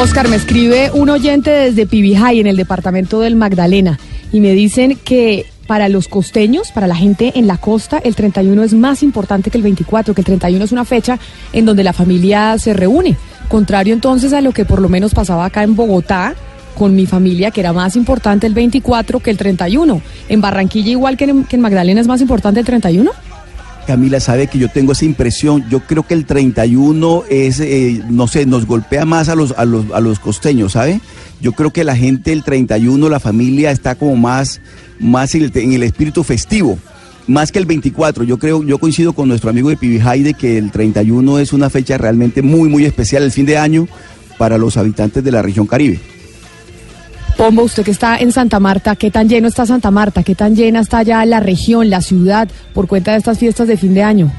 Oscar, 0.00 0.28
me 0.28 0.36
escribe 0.36 0.92
un 0.92 1.10
oyente 1.10 1.50
desde 1.50 1.84
Pibijay, 1.84 2.38
en 2.38 2.46
el 2.46 2.56
departamento 2.56 3.18
del 3.18 3.34
Magdalena, 3.34 3.98
y 4.32 4.38
me 4.38 4.52
dicen 4.52 4.96
que 5.04 5.46
para 5.68 5.90
los 5.90 6.08
costeños, 6.08 6.72
para 6.72 6.86
la 6.86 6.96
gente 6.96 7.34
en 7.36 7.46
la 7.46 7.58
costa, 7.58 7.98
el 7.98 8.16
31 8.16 8.64
es 8.64 8.72
más 8.72 9.02
importante 9.02 9.50
que 9.50 9.58
el 9.58 9.62
24, 9.62 10.14
que 10.14 10.22
el 10.22 10.24
31 10.24 10.64
es 10.64 10.72
una 10.72 10.86
fecha 10.86 11.18
en 11.52 11.66
donde 11.66 11.84
la 11.84 11.92
familia 11.92 12.58
se 12.58 12.72
reúne. 12.72 13.18
Contrario 13.48 13.92
entonces 13.92 14.32
a 14.32 14.40
lo 14.40 14.52
que 14.52 14.64
por 14.64 14.80
lo 14.80 14.88
menos 14.88 15.12
pasaba 15.12 15.44
acá 15.44 15.62
en 15.62 15.76
Bogotá, 15.76 16.34
con 16.74 16.94
mi 16.94 17.04
familia, 17.04 17.50
que 17.50 17.60
era 17.60 17.74
más 17.74 17.96
importante 17.96 18.46
el 18.46 18.54
24 18.54 19.20
que 19.20 19.30
el 19.30 19.36
31. 19.36 20.00
En 20.30 20.40
Barranquilla, 20.40 20.90
igual 20.90 21.18
que 21.18 21.24
en, 21.24 21.60
Magdalena, 21.60 22.00
es 22.00 22.06
más 22.06 22.22
importante 22.22 22.60
el 22.60 22.66
31. 22.66 23.10
Camila 23.86 24.20
sabe 24.20 24.46
que 24.46 24.58
yo 24.58 24.68
tengo 24.68 24.92
esa 24.92 25.04
impresión. 25.04 25.64
Yo 25.68 25.80
creo 25.80 26.06
que 26.06 26.14
el 26.14 26.24
31 26.24 27.24
es, 27.28 27.60
eh, 27.60 28.02
no 28.08 28.26
sé, 28.26 28.46
nos 28.46 28.64
golpea 28.64 29.04
más 29.04 29.28
a 29.28 29.34
los, 29.34 29.52
a 29.52 29.64
los, 29.64 29.90
a 29.92 30.00
los 30.00 30.18
costeños, 30.18 30.72
¿sabe? 30.72 31.00
Yo 31.40 31.52
creo 31.52 31.72
que 31.72 31.84
la 31.84 31.96
gente 31.96 32.32
el 32.32 32.42
31, 32.42 33.08
la 33.08 33.20
familia 33.20 33.70
está 33.70 33.94
como 33.94 34.16
más, 34.16 34.60
más 35.00 35.34
en 35.34 35.42
el, 35.72 35.82
espíritu 35.82 36.22
festivo. 36.24 36.78
Más 37.26 37.52
que 37.52 37.58
el 37.58 37.66
24, 37.66 38.24
yo 38.24 38.38
creo, 38.38 38.62
yo 38.64 38.78
coincido 38.78 39.12
con 39.12 39.28
nuestro 39.28 39.50
amigo 39.50 39.68
de 39.68 39.76
Pibijay 39.76 40.22
de 40.22 40.34
que 40.34 40.56
el 40.56 40.70
31 40.70 41.38
es 41.38 41.52
una 41.52 41.68
fecha 41.68 41.98
realmente 41.98 42.42
muy, 42.42 42.68
muy 42.68 42.84
especial, 42.84 43.22
el 43.22 43.32
fin 43.32 43.44
de 43.44 43.58
año, 43.58 43.86
para 44.38 44.56
los 44.56 44.76
habitantes 44.76 45.22
de 45.22 45.30
la 45.30 45.42
región 45.42 45.66
Caribe. 45.66 46.00
Pombo, 47.36 47.62
usted 47.62 47.84
que 47.84 47.92
está 47.92 48.16
en 48.16 48.32
Santa 48.32 48.58
Marta, 48.58 48.96
¿qué 48.96 49.10
tan 49.10 49.28
lleno 49.28 49.46
está 49.46 49.64
Santa 49.64 49.90
Marta? 49.90 50.22
¿Qué 50.22 50.34
tan 50.34 50.56
llena 50.56 50.80
está 50.80 51.02
ya 51.02 51.24
la 51.24 51.38
región, 51.38 51.88
la 51.90 52.00
ciudad, 52.00 52.48
por 52.74 52.88
cuenta 52.88 53.12
de 53.12 53.18
estas 53.18 53.38
fiestas 53.38 53.68
de 53.68 53.76
fin 53.76 53.94
de 53.94 54.02
año? 54.02 54.32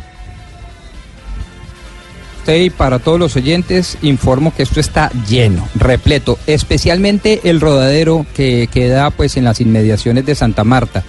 Y 2.58 2.70
para 2.70 3.00
todos 3.00 3.20
los 3.20 3.36
oyentes, 3.36 3.98
informo 4.02 4.54
que 4.54 4.64
esto 4.64 4.80
está 4.80 5.12
lleno, 5.28 5.68
repleto, 5.76 6.40
especialmente 6.48 7.42
el 7.44 7.62
rodadero 7.62 8.26
que 8.34 8.68
queda 8.72 9.12
pues 9.12 9.38
en 9.38 9.44
las 9.44 9.62
inmediaciones 9.62 10.26
de 10.26 10.36
Santa 10.36 10.64
Marta. 10.64 11.04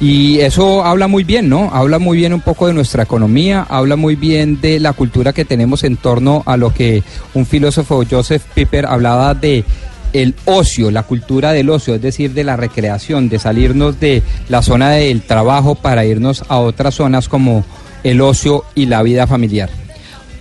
Y 0.00 0.40
eso 0.40 0.84
habla 0.84 1.08
muy 1.08 1.24
bien, 1.24 1.48
¿no? 1.48 1.70
Habla 1.72 1.98
muy 1.98 2.18
bien 2.18 2.34
un 2.34 2.42
poco 2.42 2.66
de 2.66 2.74
nuestra 2.74 3.02
economía, 3.02 3.66
habla 3.68 3.96
muy 3.96 4.14
bien 4.14 4.60
de 4.60 4.78
la 4.78 4.92
cultura 4.92 5.32
que 5.32 5.46
tenemos 5.46 5.84
en 5.84 5.96
torno 5.96 6.42
a 6.46 6.56
lo 6.56 6.72
que 6.72 7.02
un 7.32 7.46
filósofo 7.46 8.04
Joseph 8.08 8.42
Piper 8.54 8.86
hablaba 8.86 9.34
de 9.34 9.64
el 10.12 10.34
ocio, 10.44 10.90
la 10.90 11.02
cultura 11.02 11.52
del 11.52 11.70
ocio, 11.70 11.94
es 11.94 12.02
decir, 12.02 12.32
de 12.32 12.44
la 12.44 12.56
recreación, 12.56 13.28
de 13.28 13.38
salirnos 13.38 13.98
de 13.98 14.22
la 14.48 14.62
zona 14.62 14.90
del 14.90 15.22
trabajo 15.22 15.74
para 15.74 16.04
irnos 16.04 16.44
a 16.48 16.58
otras 16.58 16.94
zonas 16.94 17.28
como 17.28 17.64
el 18.04 18.20
ocio 18.20 18.64
y 18.74 18.86
la 18.86 19.02
vida 19.02 19.26
familiar. 19.26 19.70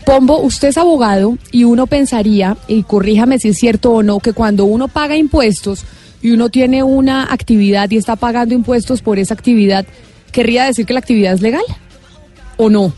Pombo, 0.05 0.39
usted 0.39 0.67
es 0.67 0.77
abogado 0.77 1.37
y 1.51 1.63
uno 1.63 1.87
pensaría, 1.87 2.57
y 2.67 2.83
corríjame 2.83 3.39
si 3.39 3.49
es 3.49 3.57
cierto 3.57 3.91
o 3.91 4.03
no, 4.03 4.19
que 4.19 4.33
cuando 4.33 4.65
uno 4.65 4.87
paga 4.87 5.17
impuestos 5.17 5.83
y 6.21 6.31
uno 6.31 6.49
tiene 6.49 6.83
una 6.83 7.33
actividad 7.33 7.89
y 7.89 7.97
está 7.97 8.15
pagando 8.15 8.53
impuestos 8.53 9.01
por 9.01 9.17
esa 9.17 9.33
actividad, 9.33 9.85
¿querría 10.31 10.65
decir 10.65 10.85
que 10.85 10.93
la 10.93 10.99
actividad 10.99 11.33
es 11.33 11.41
legal 11.41 11.63
o 12.57 12.69
no? 12.69 12.93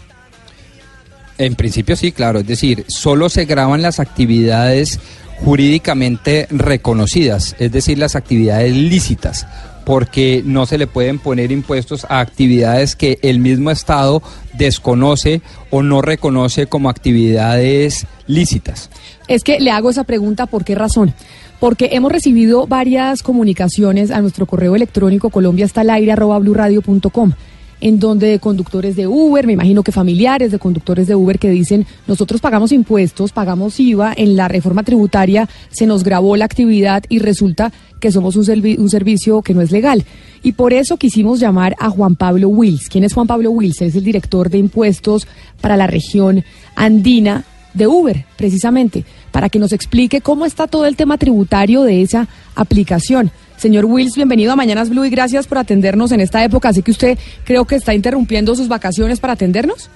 En 1.37 1.55
principio 1.55 1.95
sí, 1.95 2.11
claro, 2.11 2.39
es 2.39 2.47
decir, 2.47 2.83
solo 2.87 3.29
se 3.29 3.45
graban 3.45 3.81
las 3.81 3.99
actividades 4.01 4.99
jurídicamente 5.45 6.47
reconocidas, 6.49 7.55
es 7.59 7.71
decir, 7.71 7.99
las 7.99 8.15
actividades 8.15 8.75
lícitas, 8.75 9.47
porque 9.88 10.44
no 10.46 10.65
se 10.65 10.77
le 10.77 10.86
pueden 10.86 11.17
poner 11.17 11.50
impuestos 11.50 12.06
a 12.10 12.20
actividades 12.20 12.98
que 12.98 13.20
el 13.22 13.39
mismo 13.39 13.72
Estado 13.72 14.22
desconoce 14.51 15.41
o 15.70 15.82
no 15.82 16.01
reconoce 16.01 16.67
como 16.67 16.89
actividades 16.89 18.06
lícitas. 18.27 18.89
Es 19.29 19.46
que 19.46 19.62
le 19.62 19.72
hago 19.72 19.89
esa 19.89 20.03
pregunta, 20.03 20.46
¿por 20.46 20.65
qué 20.65 20.75
razón? 20.75 21.13
Porque 21.62 21.91
hemos 21.94 22.12
recibido 22.12 22.67
varias 22.67 23.24
comunicaciones 23.24 24.12
a 24.12 24.20
nuestro 24.20 24.46
correo 24.46 24.75
electrónico 24.75 25.29
colombiastalaire.com 25.29 27.32
en 27.79 28.00
donde 28.00 28.39
conductores 28.39 28.96
de 28.96 29.07
Uber, 29.07 29.46
me 29.46 29.53
imagino 29.53 29.84
que 29.84 29.91
familiares 29.91 30.51
de 30.51 30.60
conductores 30.60 31.07
de 31.07 31.15
Uber 31.15 31.39
que 31.39 31.50
dicen, 31.50 31.86
nosotros 32.07 32.41
pagamos 32.41 32.72
impuestos, 32.72 33.31
pagamos 33.31 33.79
IVA, 33.79 34.13
en 34.15 34.36
la 34.36 34.48
reforma 34.48 34.84
tributaria 34.84 35.48
se 35.69 35.86
nos 35.86 36.03
grabó 36.03 36.36
la 36.38 36.46
actividad 36.46 37.03
y 37.10 37.19
resulta 37.19 37.72
que 38.00 38.12
somos 38.12 38.36
un, 38.36 38.46
un 38.77 38.89
servicio 38.89 39.41
que 39.41 39.53
no 39.53 39.62
es 39.62 39.72
legal. 39.72 40.05
Y 40.43 40.53
por 40.53 40.74
eso 40.74 40.98
quisimos 40.98 41.39
llamar 41.39 41.75
a 41.79 41.89
Juan 41.89 42.15
Pablo 42.15 42.50
Wills. 42.50 42.89
¿Quién 42.89 43.03
es 43.03 43.13
Juan 43.13 43.27
Pablo 43.27 43.51
Wills? 43.51 43.81
Es 43.81 43.96
el 43.96 44.03
director 44.03 44.50
de 44.50 44.60
impuestos 44.60 45.27
para 45.62 45.77
la 45.77 45.88
región 45.88 46.43
andina 46.75 47.46
de 47.74 47.88
Uber, 47.88 48.25
precisamente, 48.36 49.05
para 49.31 49.50
que 49.50 49.60
nos 49.60 49.72
explique 49.72 50.22
cómo 50.22 50.46
está 50.46 50.67
todo 50.67 50.86
el 50.86 50.96
tema 50.96 51.17
tributario 51.17 51.84
de 51.84 52.01
esa 52.01 52.27
aplicación. 52.55 53.31
Señor 53.57 53.85
Wills, 53.85 54.15
bienvenido 54.15 54.53
a 54.53 54.55
Mañanas 54.55 54.89
Blue 54.89 55.03
y 55.03 55.09
gracias 55.09 55.47
por 55.47 55.57
atendernos 55.57 56.11
en 56.11 56.21
esta 56.21 56.43
época. 56.43 56.69
Así 56.69 56.83
que 56.83 56.91
usted 56.91 57.17
creo 57.43 57.65
que 57.65 57.75
está 57.75 57.95
interrumpiendo 57.95 58.55
sus 58.55 58.67
vacaciones 58.67 59.19
para 59.19 59.33
atendernos. 59.33 59.89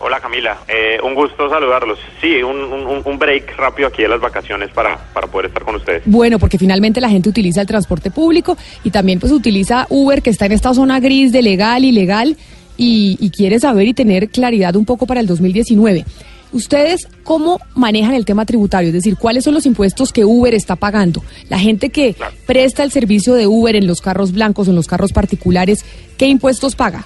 Hola 0.00 0.20
Camila, 0.20 0.58
eh, 0.68 0.98
un 1.02 1.14
gusto 1.14 1.48
saludarlos. 1.48 1.98
Sí, 2.20 2.40
un, 2.42 3.18
break 3.18 3.56
rápido 3.56 3.88
aquí 3.88 4.02
de 4.02 4.08
las 4.08 4.20
vacaciones 4.20 4.70
para, 4.70 4.96
para 5.12 5.26
poder 5.26 5.46
estar 5.46 5.64
con 5.64 5.74
ustedes. 5.74 6.02
Bueno, 6.04 6.38
porque 6.38 6.56
finalmente 6.56 7.00
la 7.00 7.08
gente 7.08 7.30
utiliza 7.30 7.62
el 7.62 7.66
transporte 7.66 8.10
público 8.10 8.56
y 8.84 8.90
también 8.90 9.18
pues 9.18 9.32
utiliza 9.32 9.86
Uber 9.88 10.22
que 10.22 10.30
está 10.30 10.46
en 10.46 10.52
esta 10.52 10.72
zona 10.72 11.00
gris 11.00 11.32
de 11.32 11.42
legal, 11.42 11.84
ilegal 11.84 12.36
y, 12.76 13.16
y 13.18 13.30
quiere 13.30 13.58
saber 13.58 13.88
y 13.88 13.94
tener 13.94 14.28
claridad 14.28 14.76
un 14.76 14.84
poco 14.84 15.06
para 15.06 15.18
el 15.18 15.26
2019. 15.26 16.04
¿Ustedes 16.52 17.08
cómo 17.24 17.60
manejan 17.74 18.14
el 18.14 18.24
tema 18.24 18.46
tributario? 18.46 18.88
Es 18.88 18.94
decir, 18.94 19.16
¿cuáles 19.16 19.44
son 19.44 19.54
los 19.54 19.66
impuestos 19.66 20.12
que 20.12 20.24
Uber 20.24 20.54
está 20.54 20.76
pagando? 20.76 21.22
La 21.48 21.58
gente 21.58 21.90
que 21.90 22.16
presta 22.46 22.82
el 22.82 22.90
servicio 22.90 23.34
de 23.34 23.46
Uber 23.46 23.76
en 23.76 23.86
los 23.86 24.00
carros 24.00 24.32
blancos, 24.32 24.68
en 24.68 24.74
los 24.74 24.86
carros 24.86 25.12
particulares, 25.12 25.84
¿qué 26.16 26.26
impuestos 26.26 26.74
paga? 26.74 27.04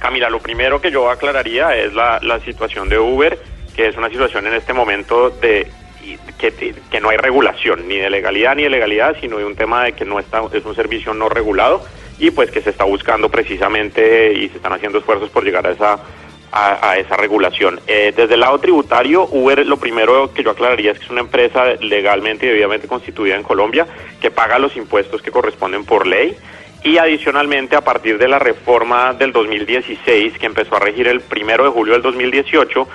Camila, 0.00 0.28
lo 0.28 0.40
primero 0.40 0.80
que 0.80 0.90
yo 0.90 1.08
aclararía 1.10 1.76
es 1.76 1.94
la, 1.94 2.40
situación 2.44 2.88
de 2.88 2.98
Uber, 2.98 3.38
que 3.74 3.88
es 3.88 3.96
una 3.96 4.10
situación 4.10 4.46
en 4.46 4.54
este 4.54 4.72
momento 4.72 5.30
de 5.30 5.66
que, 6.36 6.74
que, 6.90 7.00
no 7.00 7.08
hay 7.08 7.16
regulación, 7.16 7.88
ni 7.88 7.96
de 7.96 8.10
legalidad 8.10 8.54
ni 8.56 8.64
de 8.64 8.70
legalidad, 8.70 9.16
sino 9.20 9.38
de 9.38 9.46
un 9.46 9.56
tema 9.56 9.84
de 9.84 9.92
que 9.92 10.04
no 10.04 10.18
está, 10.18 10.42
es 10.52 10.64
un 10.64 10.74
servicio 10.74 11.14
no 11.14 11.30
regulado 11.30 11.82
y 12.18 12.30
pues 12.30 12.50
que 12.50 12.60
se 12.60 12.70
está 12.70 12.84
buscando 12.84 13.30
precisamente 13.30 14.34
y 14.34 14.48
se 14.48 14.56
están 14.56 14.72
haciendo 14.72 14.98
esfuerzos 14.98 15.30
por 15.30 15.44
llegar 15.44 15.66
a 15.66 15.70
esa 15.70 15.98
a, 16.54 16.96
esa 16.98 17.16
regulación. 17.16 17.80
Eh, 17.88 18.12
desde 18.16 18.34
el 18.34 18.40
lado 18.40 18.58
tributario, 18.58 19.26
Uber 19.30 19.66
lo 19.66 19.76
primero 19.76 20.32
que 20.32 20.44
yo 20.44 20.52
aclararía 20.52 20.92
es 20.92 20.98
que 20.98 21.04
es 21.06 21.10
una 21.10 21.20
empresa 21.20 21.64
legalmente 21.80 22.46
y 22.46 22.50
debidamente 22.50 22.86
constituida 22.86 23.34
en 23.34 23.42
Colombia 23.42 23.86
que 24.20 24.30
paga 24.30 24.60
los 24.60 24.76
impuestos 24.76 25.20
que 25.20 25.32
corresponden 25.32 25.84
por 25.84 26.06
ley 26.06 26.36
y 26.84 26.98
adicionalmente 26.98 27.74
a 27.74 27.80
partir 27.80 28.18
de 28.18 28.28
la 28.28 28.38
reforma 28.38 29.14
del 29.14 29.32
2016 29.32 30.38
que 30.38 30.46
empezó 30.46 30.76
a 30.76 30.80
regir 30.80 31.08
el 31.08 31.22
primero 31.22 31.64
de 31.64 31.70
julio 31.70 31.94
del 31.94 32.02
2018 32.02 32.88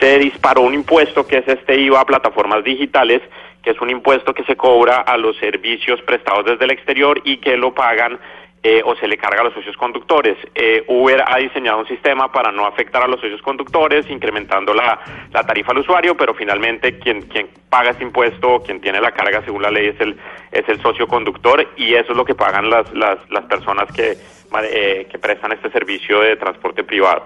se 0.00 0.18
disparó 0.18 0.62
un 0.62 0.74
impuesto 0.74 1.26
que 1.26 1.38
es 1.38 1.46
este 1.46 1.78
IVA 1.78 2.00
a 2.00 2.06
plataformas 2.06 2.64
digitales 2.64 3.22
que 3.62 3.70
es 3.70 3.80
un 3.80 3.90
impuesto 3.90 4.34
que 4.34 4.44
se 4.44 4.56
cobra 4.56 4.96
a 4.96 5.16
los 5.16 5.36
servicios 5.36 6.00
prestados 6.02 6.46
desde 6.46 6.64
el 6.64 6.72
exterior 6.72 7.20
y 7.24 7.36
que 7.36 7.56
lo 7.56 7.74
pagan 7.74 8.18
eh, 8.66 8.80
o 8.82 8.96
se 8.96 9.06
le 9.06 9.18
carga 9.18 9.42
a 9.42 9.44
los 9.44 9.52
socios 9.52 9.76
conductores. 9.76 10.38
Eh, 10.54 10.82
Uber 10.88 11.22
ha 11.26 11.36
diseñado 11.36 11.80
un 11.80 11.86
sistema 11.86 12.32
para 12.32 12.50
no 12.50 12.66
afectar 12.66 13.02
a 13.02 13.06
los 13.06 13.20
socios 13.20 13.42
conductores, 13.42 14.08
incrementando 14.08 14.72
la, 14.72 14.98
tarifa 15.46 15.72
al 15.72 15.80
usuario, 15.80 16.16
pero 16.16 16.32
finalmente 16.32 16.98
quien, 16.98 17.20
quien 17.28 17.48
paga 17.68 17.90
ese 17.90 18.02
impuesto, 18.02 18.62
quien 18.64 18.80
tiene 18.80 19.02
la 19.02 19.12
carga 19.12 19.44
según 19.44 19.60
la 19.60 19.70
ley 19.70 19.88
es 19.88 20.00
el, 20.00 20.16
es 20.50 20.66
el 20.66 20.80
socio 20.80 21.06
conductor 21.06 21.62
y 21.76 21.92
eso 21.92 22.12
es 22.12 22.16
lo 22.16 22.24
que 22.24 22.34
pagan 22.34 22.70
las, 22.70 22.90
las, 22.94 23.18
las 23.30 23.44
personas 23.44 23.92
que, 23.92 24.16
eh, 24.62 25.06
que 25.10 25.18
prestan 25.18 25.52
este 25.52 25.70
servicio 25.70 26.20
de 26.20 26.36
transporte 26.36 26.84
privado. 26.84 27.22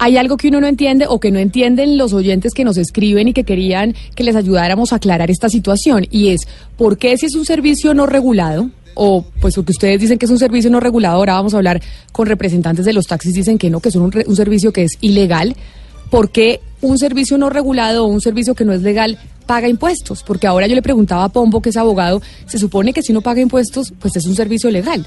Hay 0.00 0.16
algo 0.16 0.36
que 0.36 0.48
uno 0.48 0.60
no 0.60 0.66
entiende 0.66 1.06
o 1.08 1.20
que 1.20 1.30
no 1.30 1.38
entienden 1.38 1.96
los 1.96 2.12
oyentes 2.12 2.54
que 2.54 2.64
nos 2.64 2.76
escriben 2.76 3.28
y 3.28 3.32
que 3.32 3.44
querían 3.44 3.94
que 4.16 4.24
les 4.24 4.34
ayudáramos 4.34 4.92
a 4.92 4.96
aclarar 4.96 5.30
esta 5.30 5.48
situación 5.48 6.06
y 6.10 6.32
es, 6.32 6.48
¿por 6.76 6.98
qué 6.98 7.16
si 7.16 7.26
es 7.26 7.36
un 7.36 7.44
servicio 7.44 7.94
no 7.94 8.06
regulado? 8.06 8.70
O 8.94 9.24
pues 9.40 9.54
porque 9.54 9.72
ustedes 9.72 10.00
dicen 10.00 10.18
que 10.18 10.26
es 10.26 10.30
un 10.30 10.38
servicio 10.38 10.70
no 10.70 10.80
regulado, 10.80 11.16
ahora 11.16 11.34
vamos 11.34 11.54
a 11.54 11.58
hablar 11.58 11.80
con 12.12 12.26
representantes 12.26 12.84
de 12.84 12.92
los 12.92 13.06
taxis, 13.06 13.34
dicen 13.34 13.58
que 13.58 13.70
no, 13.70 13.80
que 13.80 13.88
es 13.88 13.96
un, 13.96 14.10
un 14.26 14.36
servicio 14.36 14.72
que 14.72 14.84
es 14.84 14.92
ilegal. 15.00 15.56
¿Por 16.10 16.30
qué 16.30 16.60
un 16.80 16.98
servicio 16.98 17.38
no 17.38 17.50
regulado 17.50 18.04
o 18.04 18.06
un 18.06 18.20
servicio 18.20 18.54
que 18.54 18.64
no 18.64 18.72
es 18.72 18.82
legal 18.82 19.18
paga 19.46 19.68
impuestos? 19.68 20.22
Porque 20.22 20.46
ahora 20.46 20.66
yo 20.66 20.74
le 20.74 20.82
preguntaba 20.82 21.24
a 21.24 21.28
Pombo, 21.28 21.60
que 21.60 21.70
es 21.70 21.76
abogado, 21.76 22.22
se 22.46 22.58
supone 22.58 22.92
que 22.92 23.02
si 23.02 23.12
uno 23.12 23.20
paga 23.20 23.40
impuestos, 23.40 23.92
pues 23.98 24.14
es 24.16 24.26
un 24.26 24.34
servicio 24.34 24.70
legal. 24.70 25.04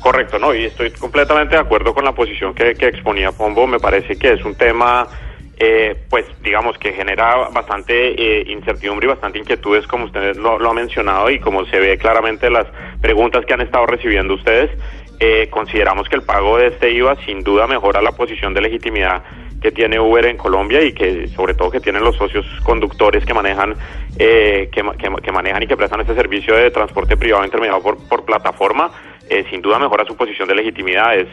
Correcto, 0.00 0.38
no, 0.38 0.54
y 0.54 0.64
estoy 0.64 0.90
completamente 0.92 1.56
de 1.56 1.60
acuerdo 1.60 1.92
con 1.92 2.04
la 2.04 2.14
posición 2.14 2.54
que, 2.54 2.74
que 2.74 2.86
exponía 2.86 3.32
Pombo. 3.32 3.66
Me 3.66 3.80
parece 3.80 4.16
que 4.16 4.34
es 4.34 4.44
un 4.44 4.54
tema 4.54 5.08
eh, 5.60 5.96
pues 6.08 6.24
digamos 6.40 6.78
que 6.78 6.92
genera 6.92 7.48
bastante 7.52 8.10
eh, 8.10 8.44
incertidumbre 8.48 9.06
y 9.06 9.08
bastante 9.08 9.40
inquietudes 9.40 9.88
como 9.88 10.04
usted 10.04 10.36
lo, 10.36 10.52
ha 10.52 10.72
mencionado 10.72 11.30
y 11.30 11.40
como 11.40 11.64
se 11.66 11.80
ve 11.80 11.98
claramente 11.98 12.46
en 12.46 12.52
las 12.52 12.66
preguntas 13.00 13.44
que 13.44 13.54
han 13.54 13.62
estado 13.62 13.84
recibiendo 13.86 14.34
ustedes, 14.34 14.70
eh, 15.18 15.48
consideramos 15.50 16.08
que 16.08 16.14
el 16.14 16.22
pago 16.22 16.58
de 16.58 16.68
este 16.68 16.92
IVA 16.92 17.16
sin 17.24 17.42
duda 17.42 17.66
mejora 17.66 18.00
la 18.00 18.12
posición 18.12 18.54
de 18.54 18.60
legitimidad 18.60 19.24
que 19.60 19.72
tiene 19.72 19.98
Uber 19.98 20.26
en 20.26 20.36
Colombia 20.36 20.80
y 20.80 20.92
que 20.92 21.26
sobre 21.26 21.54
todo 21.54 21.72
que 21.72 21.80
tienen 21.80 22.04
los 22.04 22.14
socios 22.14 22.46
conductores 22.62 23.24
que 23.26 23.34
manejan 23.34 23.74
que, 24.16 24.70
que, 24.70 25.32
manejan 25.32 25.62
y 25.64 25.66
que 25.66 25.76
prestan 25.76 26.02
este 26.02 26.14
servicio 26.14 26.54
de 26.54 26.70
transporte 26.70 27.16
privado 27.16 27.44
intermediado 27.44 27.82
por, 27.82 27.98
por 28.08 28.24
plataforma 28.24 28.92
sin 29.50 29.60
duda 29.60 29.80
mejora 29.80 30.04
su 30.04 30.16
posición 30.16 30.46
de 30.46 30.54
legitimidad. 30.54 31.16
Es 31.16 31.28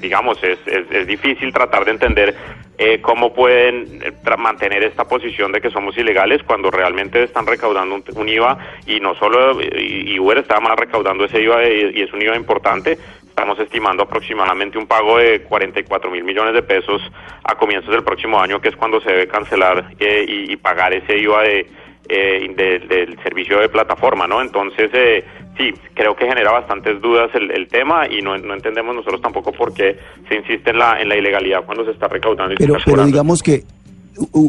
digamos 0.00 0.42
es, 0.42 0.58
es, 0.66 1.06
difícil 1.06 1.52
tratar 1.52 1.84
de 1.84 1.92
entender 1.92 2.34
eh, 2.78 3.00
cómo 3.00 3.34
pueden 3.34 4.00
eh, 4.02 4.12
mantener 4.38 4.82
esta 4.84 5.04
posición 5.04 5.52
de 5.52 5.60
que 5.60 5.70
somos 5.70 5.96
ilegales 5.98 6.42
cuando 6.42 6.70
realmente 6.70 7.22
están 7.22 7.46
recaudando 7.46 8.02
un, 8.14 8.28
IVA 8.28 8.58
y 8.86 9.00
no 9.00 9.14
solo, 9.14 9.60
y, 9.60 10.18
Uber 10.18 10.38
está 10.38 10.60
más 10.60 10.76
recaudando 10.76 11.24
ese 11.24 11.42
IVA 11.42 11.68
y, 11.68 12.00
es 12.00 12.12
un 12.12 12.22
IVA 12.22 12.36
importante, 12.36 12.96
estamos 13.28 13.58
estimando 13.58 14.02
aproximadamente 14.04 14.78
un 14.78 14.86
pago 14.86 15.18
de 15.18 15.42
44 15.42 16.10
mil 16.10 16.24
millones 16.24 16.54
de 16.54 16.62
pesos 16.62 17.02
a 17.44 17.54
comienzos 17.54 17.90
del 17.90 18.02
próximo 18.02 18.40
año, 18.40 18.60
que 18.60 18.68
es 18.68 18.76
cuando 18.76 19.00
se 19.00 19.10
debe 19.10 19.28
cancelar 19.28 19.92
eh, 19.98 20.24
y, 20.26 20.56
pagar 20.56 20.94
ese 20.94 21.18
IVA 21.18 21.42
de, 21.42 21.66
del 22.08 23.22
servicio 23.22 23.60
de 23.60 23.68
plataforma, 23.68 24.26
¿no? 24.26 24.40
Entonces, 24.40 24.90
sí, 25.56 25.70
creo 25.94 26.14
que 26.16 26.26
genera 26.26 26.52
bastantes 26.52 27.00
dudas 27.02 27.30
el, 27.34 27.68
tema 27.68 28.06
y 28.08 28.22
no, 28.22 28.34
entendemos 28.34 28.94
nosotros 28.94 29.20
tampoco 29.20 29.52
por 29.52 29.72
qué 29.74 29.98
se 30.28 30.36
insiste 30.36 30.70
en 30.70 30.78
la, 30.78 31.00
en 31.00 31.08
la 31.08 31.16
ilegalidad 31.16 31.64
cuando 31.64 31.84
se 31.84 31.90
está 31.92 32.08
recaudando. 32.08 32.54
Y 32.54 32.56
pero, 32.56 32.76
pero 32.84 33.04
digamos 33.06 33.42
que 33.42 33.64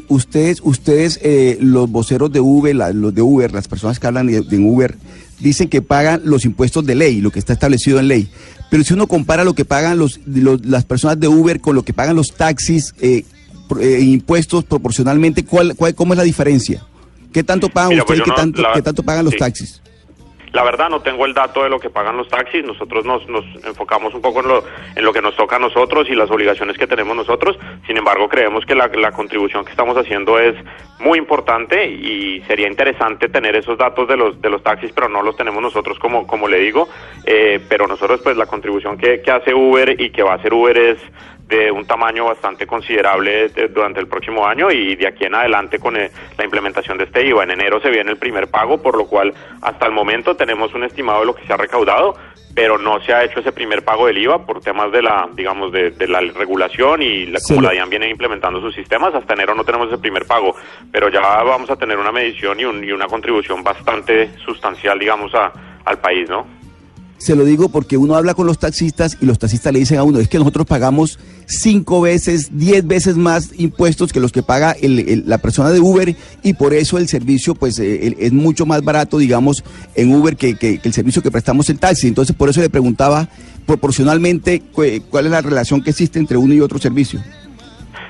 ustedes, 0.09 0.61
ustedes 0.63 1.19
eh, 1.23 1.57
los 1.61 1.89
voceros 1.89 2.31
de 2.31 2.39
Uber, 2.39 2.75
los 2.75 3.13
de 3.13 3.21
Uber, 3.21 3.51
las 3.51 3.67
personas 3.67 3.99
que 3.99 4.07
hablan 4.07 4.27
de, 4.27 4.57
Uber, 4.59 4.95
dicen 5.39 5.69
que 5.69 5.81
pagan 5.81 6.21
los 6.25 6.45
impuestos 6.45 6.85
de 6.85 6.95
ley, 6.95 7.21
lo 7.21 7.31
que 7.31 7.39
está 7.39 7.53
establecido 7.53 7.99
en 7.99 8.07
ley. 8.07 8.27
pero 8.69 8.83
si 8.83 8.93
uno 8.93 9.07
compara 9.07 9.43
lo 9.43 9.53
que 9.53 9.65
pagan 9.65 9.97
los, 9.97 10.19
los- 10.25 10.65
las 10.65 10.85
personas 10.85 11.19
de 11.19 11.27
Uber 11.27 11.59
con 11.61 11.75
lo 11.75 11.83
que 11.83 11.93
pagan 11.93 12.15
los 12.15 12.33
taxis, 12.35 12.93
eh, 13.01 13.23
eh, 13.79 13.99
impuestos 14.01 14.63
proporcionalmente, 14.65 15.45
¿cuál, 15.45 15.75
cuál, 15.75 15.95
¿cómo 15.95 16.13
es 16.13 16.17
la 16.17 16.23
diferencia? 16.23 16.83
¿Qué 17.33 17.43
tanto 17.43 17.69
pagan 17.69 17.89
Mira, 17.91 18.03
pues 18.05 18.19
ustedes 18.19 18.19
y 18.19 18.23
qué, 18.23 18.29
no- 18.29 18.35
tanto, 18.35 18.61
la- 18.61 18.73
qué 18.73 18.81
tanto 18.81 19.03
pagan 19.03 19.25
los 19.25 19.33
sí. 19.33 19.39
taxis? 19.39 19.81
La 20.53 20.63
verdad 20.63 20.89
no 20.89 21.01
tengo 21.01 21.25
el 21.25 21.33
dato 21.33 21.63
de 21.63 21.69
lo 21.69 21.79
que 21.79 21.89
pagan 21.89 22.17
los 22.17 22.27
taxis, 22.27 22.65
nosotros 22.65 23.05
nos, 23.05 23.27
nos 23.29 23.45
enfocamos 23.63 24.13
un 24.13 24.21
poco 24.21 24.41
en 24.41 24.47
lo, 24.49 24.63
en 24.95 25.05
lo 25.05 25.13
que 25.13 25.21
nos 25.21 25.35
toca 25.35 25.55
a 25.55 25.59
nosotros 25.59 26.09
y 26.09 26.15
las 26.15 26.29
obligaciones 26.29 26.77
que 26.77 26.87
tenemos 26.87 27.15
nosotros, 27.15 27.57
sin 27.87 27.97
embargo 27.97 28.27
creemos 28.27 28.65
que 28.65 28.75
la, 28.75 28.87
la 28.87 29.11
contribución 29.11 29.63
que 29.63 29.71
estamos 29.71 29.95
haciendo 29.97 30.39
es 30.39 30.55
muy 30.99 31.17
importante 31.17 31.87
y 31.87 32.41
sería 32.47 32.67
interesante 32.67 33.29
tener 33.29 33.55
esos 33.55 33.77
datos 33.77 34.07
de 34.07 34.17
los, 34.17 34.41
de 34.41 34.49
los 34.49 34.61
taxis, 34.61 34.91
pero 34.91 35.09
no 35.09 35.21
los 35.21 35.35
tenemos 35.37 35.61
nosotros 35.61 35.97
como, 35.99 36.27
como 36.27 36.47
le 36.47 36.59
digo, 36.59 36.89
eh, 37.25 37.59
pero 37.69 37.87
nosotros 37.87 38.21
pues 38.21 38.35
la 38.35 38.45
contribución 38.45 38.97
que, 38.97 39.21
que 39.21 39.31
hace 39.31 39.53
Uber 39.53 39.99
y 39.99 40.11
que 40.11 40.21
va 40.21 40.33
a 40.33 40.35
hacer 40.35 40.53
Uber 40.53 40.77
es 40.77 40.97
de 41.51 41.69
un 41.69 41.85
tamaño 41.85 42.25
bastante 42.25 42.65
considerable 42.65 43.49
de- 43.49 43.67
durante 43.67 43.99
el 43.99 44.07
próximo 44.07 44.47
año 44.47 44.71
y 44.71 44.95
de 44.95 45.05
aquí 45.07 45.25
en 45.25 45.35
adelante 45.35 45.77
con 45.79 45.97
eh, 45.97 46.09
la 46.37 46.45
implementación 46.45 46.97
de 46.97 47.03
este 47.03 47.25
IVA. 47.27 47.43
En 47.43 47.51
enero 47.51 47.79
se 47.81 47.89
viene 47.89 48.09
el 48.09 48.17
primer 48.17 48.47
pago, 48.49 48.81
por 48.81 48.97
lo 48.97 49.05
cual 49.05 49.33
hasta 49.61 49.85
el 49.85 49.91
momento 49.91 50.35
tenemos 50.35 50.73
un 50.73 50.85
estimado 50.85 51.19
de 51.19 51.25
lo 51.27 51.35
que 51.35 51.45
se 51.45 51.53
ha 51.53 51.57
recaudado, 51.57 52.15
pero 52.55 52.77
no 52.77 52.99
se 53.01 53.13
ha 53.13 53.23
hecho 53.23 53.39
ese 53.41 53.51
primer 53.51 53.83
pago 53.83 54.07
del 54.07 54.17
IVA 54.17 54.45
por 54.45 54.61
temas 54.61 54.91
de 54.91 55.01
la, 55.01 55.27
digamos, 55.33 55.71
de, 55.71 55.91
de 55.91 56.07
la 56.07 56.19
regulación 56.21 57.01
y 57.01 57.25
la, 57.27 57.39
Se 57.39 57.53
como 57.55 57.67
la 57.67 57.71
DIAN 57.73 57.89
viene 57.89 58.09
implementando 58.09 58.59
sus 58.61 58.73
sistemas, 58.73 59.13
hasta 59.13 59.33
enero 59.33 59.53
no 59.53 59.63
tenemos 59.65 59.87
ese 59.89 59.97
primer 59.97 60.25
pago, 60.25 60.55
pero 60.91 61.09
ya 61.09 61.19
vamos 61.21 61.69
a 61.69 61.75
tener 61.75 61.97
una 61.97 62.11
medición 62.11 62.59
y, 62.59 62.65
un- 62.65 62.83
y 62.83 62.91
una 62.91 63.07
contribución 63.07 63.63
bastante 63.63 64.29
sustancial, 64.45 64.97
digamos, 64.99 65.33
a, 65.35 65.51
al 65.85 65.99
país, 65.99 66.29
¿no? 66.29 66.60
Se 67.21 67.35
lo 67.35 67.45
digo 67.45 67.69
porque 67.69 67.97
uno 67.97 68.15
habla 68.15 68.33
con 68.33 68.47
los 68.47 68.57
taxistas 68.57 69.15
y 69.21 69.27
los 69.27 69.37
taxistas 69.37 69.71
le 69.71 69.77
dicen 69.77 69.99
a 69.99 70.03
uno, 70.03 70.19
es 70.19 70.27
que 70.27 70.39
nosotros 70.39 70.65
pagamos 70.65 71.19
cinco 71.45 72.01
veces, 72.01 72.49
diez 72.57 72.85
veces 72.87 73.15
más 73.15 73.51
impuestos 73.59 74.11
que 74.11 74.19
los 74.19 74.31
que 74.31 74.41
paga 74.41 74.71
el- 74.71 74.97
el- 75.07 75.23
la 75.27 75.37
persona 75.37 75.69
de 75.69 75.79
Uber 75.79 76.15
y 76.41 76.53
por 76.53 76.73
eso 76.73 76.97
el 76.97 77.07
servicio 77.07 77.53
pues 77.53 77.77
eh, 77.77 78.15
es 78.17 78.33
mucho 78.33 78.65
más 78.65 78.81
barato, 78.83 79.19
digamos, 79.19 79.63
en 79.93 80.11
Uber 80.15 80.35
que, 80.35 80.79
el 80.83 80.93
servicio 80.93 81.21
que 81.21 81.29
prestamos 81.29 81.69
en 81.69 81.77
taxi. 81.77 82.07
Entonces 82.07 82.35
por 82.35 82.49
eso 82.49 82.59
le 82.59 82.71
preguntaba 82.71 83.27
proporcionalmente 83.67 84.61
cu- 84.71 84.83
cuál 85.11 85.25
es 85.27 85.31
la 85.31 85.41
relación 85.41 85.83
que 85.83 85.91
existe 85.91 86.17
entre 86.17 86.37
uno 86.37 86.55
y 86.55 86.61
otro 86.61 86.79
servicio. 86.79 87.19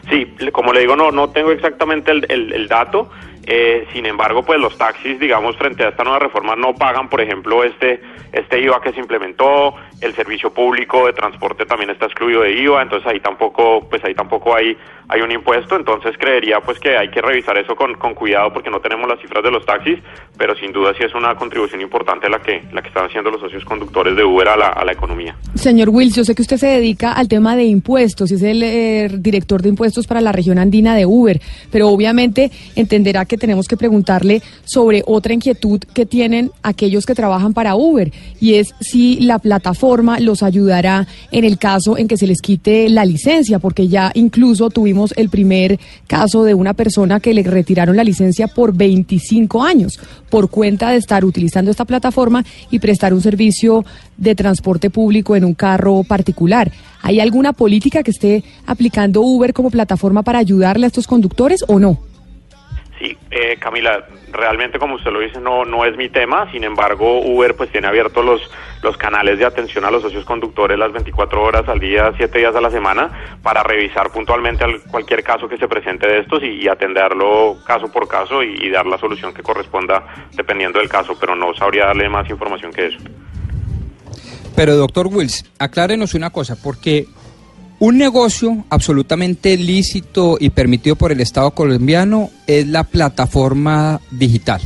Sí, 0.10 0.26
como 0.54 0.72
le 0.72 0.80
digo, 0.80 0.96
no, 0.96 1.12
no 1.12 1.30
tengo 1.32 1.52
exactamente 1.52 2.12
el 2.12 2.68
dato. 2.70 3.10
Eh, 3.46 3.88
sin 3.92 4.06
embargo, 4.06 4.44
pues 4.44 4.60
los 4.60 4.78
taxis, 4.78 5.20
digamos, 5.20 5.58
frente 5.58 5.84
a 5.84 5.90
esta 5.90 6.04
nueva 6.04 6.20
reforma 6.20 6.56
no 6.56 6.74
pagan, 6.76 7.10
por 7.10 7.22
ejemplo, 7.22 7.64
este 7.64 8.02
este 8.32 8.62
IVA 8.62 8.82
que 8.82 8.94
se 8.94 9.00
implementó. 9.00 9.76
El 10.00 10.16
servicio 10.16 10.52
público 10.52 11.06
de 11.06 11.14
transporte 11.14 11.66
también 11.66 11.92
está 11.92 12.06
excluido 12.06 12.42
de 12.42 12.54
IVA, 12.54 12.82
entonces 12.82 13.08
ahí 13.08 13.20
tampoco, 13.20 13.88
pues 13.88 14.04
ahí 14.04 14.16
tampoco 14.16 14.56
hay 14.56 14.76
hay 15.12 15.22
un 15.22 15.32
impuesto. 15.32 15.76
Entonces 15.76 16.16
creería 16.18 16.60
pues 16.62 16.80
que 16.80 16.98
hay 16.98 17.10
que 17.10 17.22
revisar 17.22 17.58
eso 17.58 17.76
con, 17.76 17.96
con 17.96 18.14
cuidado 18.16 18.52
porque 18.54 18.70
no 18.70 18.80
tenemos 18.80 19.08
las 19.08 19.20
cifras 19.20 19.44
de 19.44 19.52
los 19.52 19.66
taxis, 19.66 20.00
pero 20.38 20.56
sin 20.56 20.72
duda 20.72 20.94
sí 20.98 21.04
es 21.04 21.14
una 21.14 21.36
contribución 21.36 21.82
importante 21.82 22.30
la 22.30 22.40
que 22.40 22.64
la 22.72 22.82
que 22.82 22.88
están 22.88 23.06
haciendo 23.06 23.30
los 23.30 23.42
socios 23.42 23.66
conductores 23.66 24.16
de 24.16 24.24
Uber 24.24 24.48
a 24.48 24.58
la, 24.58 24.68
a 24.68 24.86
la 24.86 24.94
economía. 24.94 25.36
Señor 25.54 25.90
Wills, 25.90 26.16
yo 26.16 26.24
sé 26.24 26.34
que 26.34 26.42
usted 26.42 26.58
se 26.58 26.68
dedica 26.68 27.12
al 27.14 27.28
tema 27.28 27.56
de 27.56 27.66
impuestos 27.66 28.32
y 28.32 28.36
es 28.36 28.44
el 28.44 28.64
eh, 28.64 29.10
director 29.12 29.62
de 29.62 29.70
impuestos 29.70 30.08
para 30.08 30.22
la 30.22 30.32
región 30.32 30.58
andina 30.58 30.96
de 30.96 31.06
Uber, 31.06 31.40
pero 31.72 31.90
obviamente 31.90 32.50
entenderá 32.76 33.26
que 33.26 33.31
tenemos 33.38 33.68
que 33.68 33.78
preguntarle 33.78 34.42
sobre 34.64 35.04
otra 35.06 35.34
inquietud 35.34 35.80
que 35.94 36.06
tienen 36.06 36.52
aquellos 36.64 37.06
que 37.06 37.16
trabajan 37.16 37.54
para 37.54 37.76
Uber 37.76 38.12
y 38.40 38.56
es 38.56 38.74
si 38.80 39.20
la 39.20 39.40
plataforma 39.40 40.20
los 40.20 40.44
ayudará 40.44 41.08
en 41.32 41.46
el 41.46 41.58
caso 41.58 41.98
en 41.98 42.08
que 42.08 42.18
se 42.18 42.28
les 42.28 42.42
quite 42.42 42.90
la 42.90 43.06
licencia, 43.06 43.60
porque 43.60 43.88
ya 43.88 44.12
incluso 44.16 44.70
tuvimos 44.70 45.14
el 45.18 45.30
primer 45.30 45.80
caso 46.08 46.44
de 46.44 46.54
una 46.54 46.74
persona 46.74 47.20
que 47.20 47.34
le 47.34 47.44
retiraron 47.44 47.96
la 47.96 48.04
licencia 48.04 48.48
por 48.48 48.76
25 48.76 49.64
años 49.64 50.00
por 50.30 50.50
cuenta 50.50 50.92
de 50.92 50.98
estar 50.98 51.26
utilizando 51.26 51.72
esta 51.72 51.86
plataforma 51.86 52.44
y 52.70 52.80
prestar 52.80 53.14
un 53.14 53.22
servicio 53.22 53.86
de 54.18 54.36
transporte 54.36 54.90
público 54.90 55.36
en 55.36 55.46
un 55.46 55.54
carro 55.54 56.04
particular. 56.04 56.72
¿Hay 57.02 57.20
alguna 57.20 57.54
política 57.54 58.04
que 58.04 58.12
esté 58.12 58.44
aplicando 58.66 59.22
Uber 59.22 59.54
como 59.54 59.72
plataforma 59.72 60.24
para 60.24 60.40
ayudarle 60.40 60.86
a 60.86 60.88
estos 60.88 61.08
conductores 61.08 61.64
o 61.68 61.80
no? 61.80 62.11
Sí, 63.02 63.18
eh, 63.32 63.58
Camila, 63.60 64.06
realmente 64.32 64.78
como 64.78 64.94
usted 64.96 65.10
lo 65.12 65.20
dice 65.22 65.40
no 65.40 65.66
no 65.66 65.86
es 65.86 65.98
mi 65.98 66.08
tema, 66.10 66.48
sin 66.52 66.64
embargo 66.64 67.20
Uber 67.20 67.56
pues 67.56 67.72
tiene 67.72 67.88
abiertos 67.88 68.24
los 68.24 68.42
los 68.84 68.96
canales 68.96 69.40
de 69.40 69.46
atención 69.46 69.86
a 69.86 69.90
los 69.92 70.04
socios 70.04 70.24
conductores 70.24 70.78
las 70.78 70.92
24 70.92 71.42
horas 71.42 71.68
al 71.68 71.80
día, 71.80 72.14
7 72.16 72.38
días 72.38 72.56
a 72.56 72.62
la 72.62 72.70
semana 72.70 73.10
para 73.42 73.64
revisar 73.64 74.12
puntualmente 74.12 74.64
al- 74.66 74.82
cualquier 74.84 75.24
caso 75.24 75.50
que 75.50 75.58
se 75.58 75.68
presente 75.68 76.08
de 76.08 76.20
estos 76.20 76.44
y, 76.44 76.68
atenderlo 76.68 77.58
caso 77.66 77.92
por 77.92 78.08
caso 78.08 78.44
y 78.44 78.70
dar 78.70 78.86
la 78.86 79.00
solución 79.00 79.34
que 79.34 79.42
corresponda 79.42 80.04
dependiendo 80.34 80.78
del 80.78 80.88
caso, 80.90 81.18
pero 81.20 81.36
no 81.36 81.56
sabría 81.56 81.88
darle 81.88 82.08
más 82.08 82.30
información 82.30 82.72
que 82.72 82.86
eso. 82.88 82.98
Pero 84.56 84.76
doctor 84.76 85.08
Wills, 85.08 85.44
aclárenos 85.58 86.14
una 86.14 86.30
cosa, 86.30 86.56
porque 86.62 87.06
un 87.82 87.98
negocio 87.98 88.64
absolutamente 88.70 89.58
lícito 89.58 90.38
y 90.40 90.52
permitido 90.52 90.96
por 90.96 91.12
el 91.12 91.20
Estado 91.20 91.50
colombiano 91.50 92.30
es 92.46 92.68
la 92.68 92.84
plataforma 92.84 94.00
digital, 94.12 94.62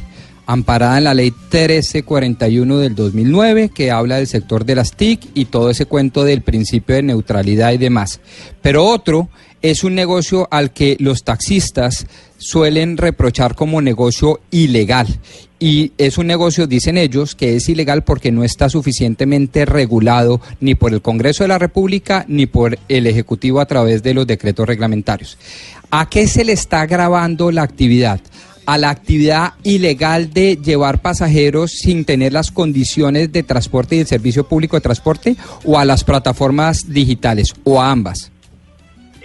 amparada 0.46 0.98
en 0.98 1.06
la 1.06 1.14
ley 1.14 1.32
1341 1.32 2.78
del 2.78 2.94
2009, 2.94 3.70
que 3.74 3.90
habla 3.90 4.18
del 4.18 4.28
sector 4.28 4.66
de 4.66 4.76
las 4.76 4.98
TIC 4.98 5.30
y 5.34 5.46
todo 5.46 5.70
ese 5.70 5.86
cuento 5.86 6.26
del 6.26 6.42
principio 6.42 6.96
de 6.96 7.04
neutralidad 7.04 7.72
y 7.72 7.78
demás. 7.78 8.20
Pero 8.62 8.84
otro 8.84 9.30
es 9.72 9.84
un 9.84 9.96
negocio 9.96 10.48
al 10.52 10.72
que 10.74 10.96
los 11.00 11.24
taxistas 11.24 12.06
suelen 12.38 12.98
reprochar 12.98 13.56
como 13.56 13.82
negocio 13.82 14.40
ilegal. 14.52 15.08
Y 15.60 15.94
es 15.98 16.20
un 16.20 16.28
negocio, 16.28 16.68
dicen 16.68 16.98
ellos, 16.98 17.34
que 17.34 17.56
es 17.56 17.68
ilegal 17.68 18.04
porque 18.04 18.32
no 18.32 18.44
está 18.44 18.70
suficientemente 18.70 19.66
regulado 19.66 20.40
ni 20.60 20.76
por 20.76 20.94
el 20.94 21.02
Congreso 21.02 21.44
de 21.44 21.48
la 21.48 21.58
República 21.58 22.26
ni 22.28 22.46
por 22.46 22.78
el 22.90 23.08
Ejecutivo 23.08 23.60
a 23.60 23.66
través 23.66 24.04
de 24.04 24.14
los 24.14 24.28
decretos 24.28 24.68
reglamentarios. 24.68 25.40
¿A 25.90 26.10
qué 26.10 26.28
se 26.28 26.46
le 26.46 26.54
está 26.54 26.82
agravando 26.82 27.52
la 27.52 27.64
actividad? 27.64 28.22
¿A 28.68 28.78
la 28.78 28.92
actividad 28.92 29.54
ilegal 29.64 30.32
de 30.32 30.58
llevar 30.58 31.02
pasajeros 31.02 31.72
sin 31.72 32.06
tener 32.06 32.34
las 32.34 32.52
condiciones 32.52 33.32
de 33.32 33.42
transporte 33.42 33.96
y 33.96 34.00
el 34.02 34.08
servicio 34.08 34.48
público 34.48 34.78
de 34.78 34.82
transporte? 34.82 35.36
¿O 35.64 35.80
a 35.80 35.86
las 35.86 36.04
plataformas 36.04 36.92
digitales? 36.92 37.56
¿O 37.64 37.82
a 37.82 37.90
ambas? 37.90 38.32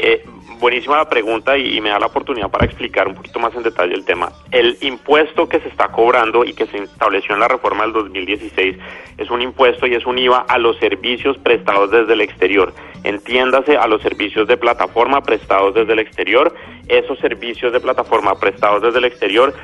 Eh, 0.03 0.25
buenísima 0.59 0.97
la 0.97 1.09
pregunta 1.11 1.59
y, 1.59 1.77
y 1.77 1.81
me 1.83 1.91
da 1.91 1.99
la 1.99 2.07
oportunidad 2.07 2.51
para 2.51 2.65
explicar 2.65 3.07
un 3.07 3.15
poquito 3.15 3.39
más 3.39 3.55
en 3.55 3.63
detalle 3.63 3.93
el 3.93 4.07
tema. 4.07 4.33
El 4.51 4.79
impuesto 4.81 5.47
que 5.47 5.61
se 5.61 5.69
está 5.69 5.89
cobrando 5.89 6.43
y 6.43 6.55
que 6.55 6.67
se 6.67 6.79
estableció 6.79 7.35
en 7.35 7.41
la 7.41 7.49
reforma 7.49 7.83
del 7.85 7.93
2016 7.93 8.77
es 9.19 9.31
un 9.31 9.43
impuesto 9.43 9.87
y 9.87 9.95
es 9.95 10.07
un 10.07 10.19
IVA 10.19 10.47
a 10.49 10.57
los 10.57 10.79
servicios 10.79 11.37
prestados 11.37 11.91
desde 11.91 12.15
el 12.15 12.23
exterior. 12.23 12.73
Entiéndase 13.05 13.77
a 13.77 13.87
los 13.87 14.01
servicios 14.01 14.49
de 14.49 14.57
plataforma 14.57 15.21
prestados 15.21 15.75
desde 15.75 15.93
el 15.93 15.99
exterior. 15.99 16.55
Esos 16.89 17.19
servicios 17.19 17.73
de 17.73 17.81
plataforma 17.81 18.35
prestados 18.41 18.81
desde 18.81 18.99
el 18.99 19.05
exterior 19.05 19.55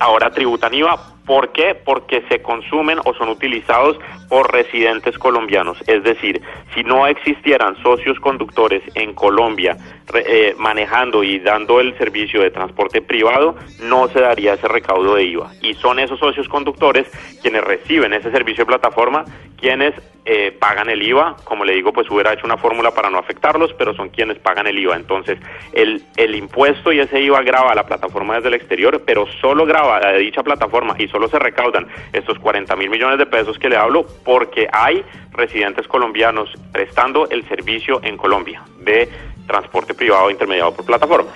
ahora 0.00 0.30
tributan 0.30 0.74
IVA. 0.74 0.98
¿Por 1.26 1.52
qué? 1.52 1.74
Porque 1.74 2.22
se 2.28 2.42
consumen 2.42 2.98
o 3.04 3.14
son 3.14 3.30
utilizados 3.30 3.98
por 4.28 4.52
residentes 4.52 5.18
colombianos. 5.18 5.78
Es 5.86 6.02
decir, 6.02 6.42
si 6.74 6.82
no 6.84 7.06
existieran 7.06 7.76
socios 7.82 8.20
conductores 8.20 8.82
en 8.94 9.14
Colombia 9.14 9.76
eh, 10.12 10.54
manejando 10.58 11.24
y 11.24 11.38
dando 11.38 11.80
el 11.80 11.96
servicio 11.96 12.42
de 12.42 12.50
transporte 12.50 13.00
privado, 13.02 13.56
no 13.80 14.08
se 14.08 14.20
daría 14.20 14.54
ese 14.54 14.68
recaudo 14.68 15.14
de 15.16 15.24
IVA. 15.24 15.52
Y 15.62 15.74
son 15.74 15.98
esos 15.98 16.18
socios 16.18 16.48
conductores 16.48 17.06
quienes 17.42 17.64
reciben 17.64 18.12
ese 18.12 18.30
servicio 18.30 18.64
de 18.64 18.68
plataforma, 18.68 19.24
quienes 19.58 19.94
eh, 20.26 20.56
pagan 20.58 20.90
el 20.90 21.02
IVA. 21.02 21.36
Como 21.44 21.64
le 21.64 21.74
digo, 21.74 21.92
pues 21.92 22.10
hubiera 22.10 22.32
hecho 22.32 22.46
una 22.46 22.58
fórmula 22.58 22.92
para 22.92 23.10
no 23.10 23.18
afectarlos, 23.18 23.72
pero 23.74 23.94
son 23.94 24.10
quienes 24.10 24.38
pagan 24.38 24.66
el 24.66 24.78
IVA. 24.78 24.96
Entonces, 24.96 25.38
el, 25.72 26.02
el 26.16 26.34
impuesto 26.34 26.92
y 26.92 27.00
ese 27.00 27.20
IVA 27.20 27.42
grava 27.42 27.72
a 27.72 27.74
la 27.74 27.86
plataforma 27.86 28.36
desde 28.36 28.48
el 28.48 28.54
exterior, 28.54 29.02
pero 29.04 29.26
solo 29.40 29.66
grava 29.66 29.96
a 30.06 30.12
dicha 30.12 30.42
plataforma 30.42 30.94
y 30.98 31.08
solo 31.08 31.28
se 31.28 31.38
recaudan 31.38 31.88
estos 32.12 32.38
40 32.38 32.76
mil 32.76 32.90
millones 32.90 33.18
de 33.18 33.26
pesos 33.26 33.58
que 33.58 33.68
le 33.68 33.76
hablo 33.76 34.06
porque 34.24 34.68
hay 34.72 35.04
residentes 35.32 35.88
colombianos 35.88 36.50
prestando 36.72 37.28
el 37.30 37.46
servicio 37.48 38.00
en 38.02 38.16
Colombia 38.16 38.62
de 38.78 39.08
transporte 39.46 39.94
privado 39.94 40.30
intermediado 40.30 40.74
por 40.74 40.84
plataformas. 40.84 41.34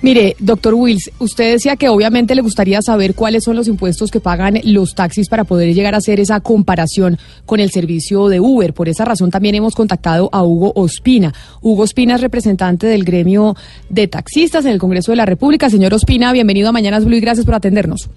Mire, 0.00 0.36
doctor 0.38 0.74
Wills, 0.74 1.10
usted 1.18 1.54
decía 1.54 1.74
que 1.74 1.88
obviamente 1.88 2.36
le 2.36 2.42
gustaría 2.42 2.80
saber 2.82 3.16
cuáles 3.16 3.42
son 3.42 3.56
los 3.56 3.66
impuestos 3.66 4.12
que 4.12 4.20
pagan 4.20 4.60
los 4.62 4.94
taxis 4.94 5.28
para 5.28 5.42
poder 5.42 5.74
llegar 5.74 5.94
a 5.94 5.98
hacer 5.98 6.20
esa 6.20 6.38
comparación 6.38 7.16
con 7.46 7.58
el 7.58 7.70
servicio 7.70 8.28
de 8.28 8.38
Uber. 8.38 8.74
Por 8.74 8.88
esa 8.88 9.04
razón 9.04 9.32
también 9.32 9.56
hemos 9.56 9.74
contactado 9.74 10.28
a 10.30 10.44
Hugo 10.44 10.72
Ospina. 10.76 11.32
Hugo 11.62 11.82
Ospina 11.82 12.14
es 12.14 12.20
representante 12.20 12.86
del 12.86 13.02
gremio 13.02 13.56
de 13.88 14.06
taxistas 14.06 14.64
en 14.66 14.72
el 14.72 14.78
Congreso 14.78 15.10
de 15.10 15.16
la 15.16 15.26
República. 15.26 15.68
Señor 15.68 15.92
Ospina, 15.92 16.32
bienvenido 16.32 16.68
a 16.68 16.72
Mañanas 16.72 17.04
Blue 17.04 17.16
y 17.16 17.20
gracias 17.20 17.44
por 17.44 17.56
atendernos. 17.56 18.08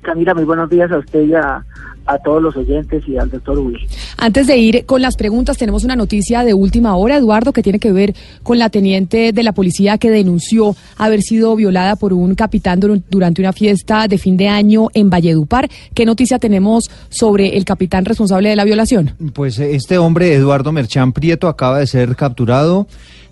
Camila, 0.00 0.32
muy 0.32 0.44
buenos 0.44 0.70
días 0.70 0.90
a 0.90 0.98
usted 0.98 1.24
y 1.24 1.34
a, 1.34 1.62
a 2.06 2.18
todos 2.18 2.42
los 2.42 2.56
oyentes 2.56 3.02
y 3.06 3.16
al 3.16 3.30
doctor 3.30 3.58
Will. 3.58 3.78
Antes 4.18 4.46
de 4.46 4.56
ir 4.56 4.86
con 4.86 5.02
las 5.02 5.16
preguntas, 5.16 5.56
tenemos 5.58 5.84
una 5.84 5.96
noticia 5.96 6.44
de 6.44 6.54
última 6.54 6.96
hora, 6.96 7.16
Eduardo, 7.16 7.52
que 7.52 7.62
tiene 7.62 7.78
que 7.78 7.92
ver 7.92 8.14
con 8.42 8.58
la 8.58 8.70
teniente 8.70 9.32
de 9.32 9.42
la 9.42 9.52
policía 9.52 9.98
que 9.98 10.10
denunció 10.10 10.76
haber 10.96 11.22
sido 11.22 11.54
violada 11.56 11.96
por 11.96 12.12
un 12.12 12.34
capitán 12.34 12.80
dur- 12.80 13.02
durante 13.10 13.42
una 13.42 13.52
fiesta 13.52 14.08
de 14.08 14.18
fin 14.18 14.36
de 14.36 14.48
año 14.48 14.88
en 14.94 15.10
Valledupar. 15.10 15.68
¿Qué 15.94 16.06
noticia 16.06 16.38
tenemos 16.38 16.90
sobre 17.08 17.56
el 17.56 17.64
capitán 17.64 18.04
responsable 18.04 18.48
de 18.50 18.56
la 18.56 18.64
violación? 18.64 19.12
Pues 19.34 19.58
eh, 19.58 19.74
este 19.74 19.98
hombre, 19.98 20.32
Eduardo 20.34 20.72
Merchán 20.72 21.12
Prieto, 21.12 21.48
acaba 21.48 21.78
de 21.78 21.86
ser 21.86 22.16
capturado. 22.16 22.86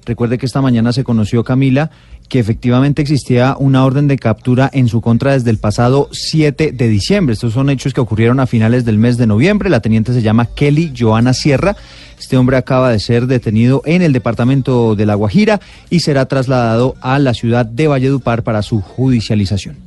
Recuerde 0.07 0.37
que 0.37 0.45
esta 0.45 0.61
mañana 0.61 0.93
se 0.93 1.03
conoció, 1.03 1.45
Camila, 1.45 1.91
que 2.29 2.39
efectivamente 2.39 3.03
existía 3.03 3.57
una 3.59 3.85
orden 3.85 4.09
de 4.09 4.19
captura 4.19 4.71
en 4.73 4.89
su 4.89 5.01
contra 5.01 5.33
desde 5.33 5.51
el 5.51 5.59
pasado 5.59 6.09
7 6.13 6.73
de 6.73 6.89
diciembre. 6.89 7.35
Estos 7.35 7.53
son 7.53 7.71
hechos 7.71 7.93
que 7.93 8.01
ocurrieron 8.01 8.41
a 8.41 8.47
finales 8.47 8.85
del 8.85 8.99
mes 8.99 9.17
de 9.17 9.27
noviembre. 9.27 9.71
La 9.71 9.81
teniente 9.81 10.13
se 10.13 10.23
llama 10.23 10.47
Kelly 10.47 10.93
Joana 10.99 11.35
Sierra. 11.35 11.77
Este 12.19 12.37
hombre 12.37 12.57
acaba 12.57 12.91
de 12.91 13.01
ser 13.01 13.27
detenido 13.27 13.83
en 13.85 14.03
el 14.03 14.13
departamento 14.13 14.95
de 14.95 15.07
La 15.07 15.15
Guajira 15.15 15.61
y 15.91 16.01
será 16.01 16.27
trasladado 16.27 16.95
a 17.01 17.19
la 17.19 17.35
ciudad 17.35 17.67
de 17.67 17.87
Valledupar 17.87 18.43
para 18.43 18.63
su 18.63 18.81
judicialización. 18.81 19.84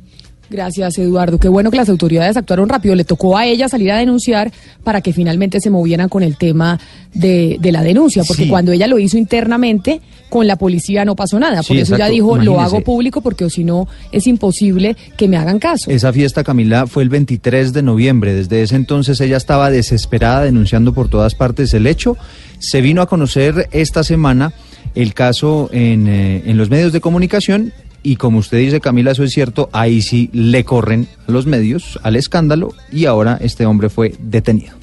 Gracias, 0.50 0.96
Eduardo. 0.98 1.38
Qué 1.38 1.48
bueno 1.48 1.70
que 1.70 1.76
las 1.76 1.88
autoridades 1.88 2.36
actuaron 2.36 2.68
rápido. 2.68 2.94
Le 2.94 3.04
tocó 3.04 3.36
a 3.36 3.44
ella 3.46 3.68
salir 3.68 3.92
a 3.92 3.98
denunciar 3.98 4.50
para 4.82 5.00
que 5.02 5.12
finalmente 5.12 5.60
se 5.60 5.68
movieran 5.70 6.08
con 6.08 6.22
el 6.22 6.36
tema 6.36 6.80
de, 7.12 7.58
de 7.60 7.72
la 7.72 7.82
denuncia, 7.82 8.22
porque 8.26 8.44
Sí. 8.44 8.48
cuando 8.48 8.72
ella 8.72 8.86
lo 8.86 8.98
hizo 8.98 9.18
internamente, 9.18 10.00
con 10.30 10.46
la 10.46 10.56
policía 10.56 11.04
no 11.04 11.16
pasó 11.16 11.38
nada. 11.38 11.56
Por 11.58 11.64
Sí, 11.76 11.78
eso 11.80 11.94
ella 11.94 12.06
exacto. 12.08 12.12
dijo, 12.14 12.36
lo 12.38 12.60
hago 12.60 12.80
público 12.82 13.20
porque 13.20 13.48
si 13.50 13.64
no 13.64 13.88
es 14.12 14.26
imposible 14.26 14.96
que 15.16 15.28
me 15.28 15.36
hagan 15.36 15.58
caso. 15.58 15.90
Esa 15.90 16.12
fiesta, 16.12 16.42
Camila, 16.44 16.86
fue 16.86 17.02
el 17.02 17.08
23 17.10 17.72
de 17.72 17.82
noviembre. 17.82 18.32
Desde 18.34 18.62
ese 18.62 18.76
entonces 18.76 19.20
ella 19.20 19.36
estaba 19.36 19.70
desesperada 19.70 20.44
denunciando 20.44 20.94
por 20.94 21.08
todas 21.08 21.34
partes 21.34 21.74
el 21.74 21.86
hecho. 21.86 22.16
Se 22.58 22.80
vino 22.80 23.02
a 23.02 23.06
conocer 23.06 23.68
esta 23.72 24.02
semana 24.02 24.52
el 24.94 25.12
caso 25.14 25.68
en, 25.72 26.08
eh, 26.08 26.42
en 26.46 26.56
los 26.56 26.70
medios 26.70 26.92
de 26.92 27.00
comunicación 27.00 27.72
y 28.02 28.16
como 28.16 28.38
usted 28.38 28.58
dice, 28.58 28.80
Camila, 28.80 29.12
eso 29.12 29.24
es 29.24 29.32
cierto, 29.32 29.68
ahí 29.72 30.02
sí 30.02 30.30
le 30.32 30.64
corren 30.64 31.08
los 31.26 31.46
medios 31.46 31.98
al 32.02 32.16
escándalo 32.16 32.74
y 32.92 33.06
ahora 33.06 33.38
este 33.40 33.66
hombre 33.66 33.88
fue 33.88 34.14
detenido. 34.18 34.78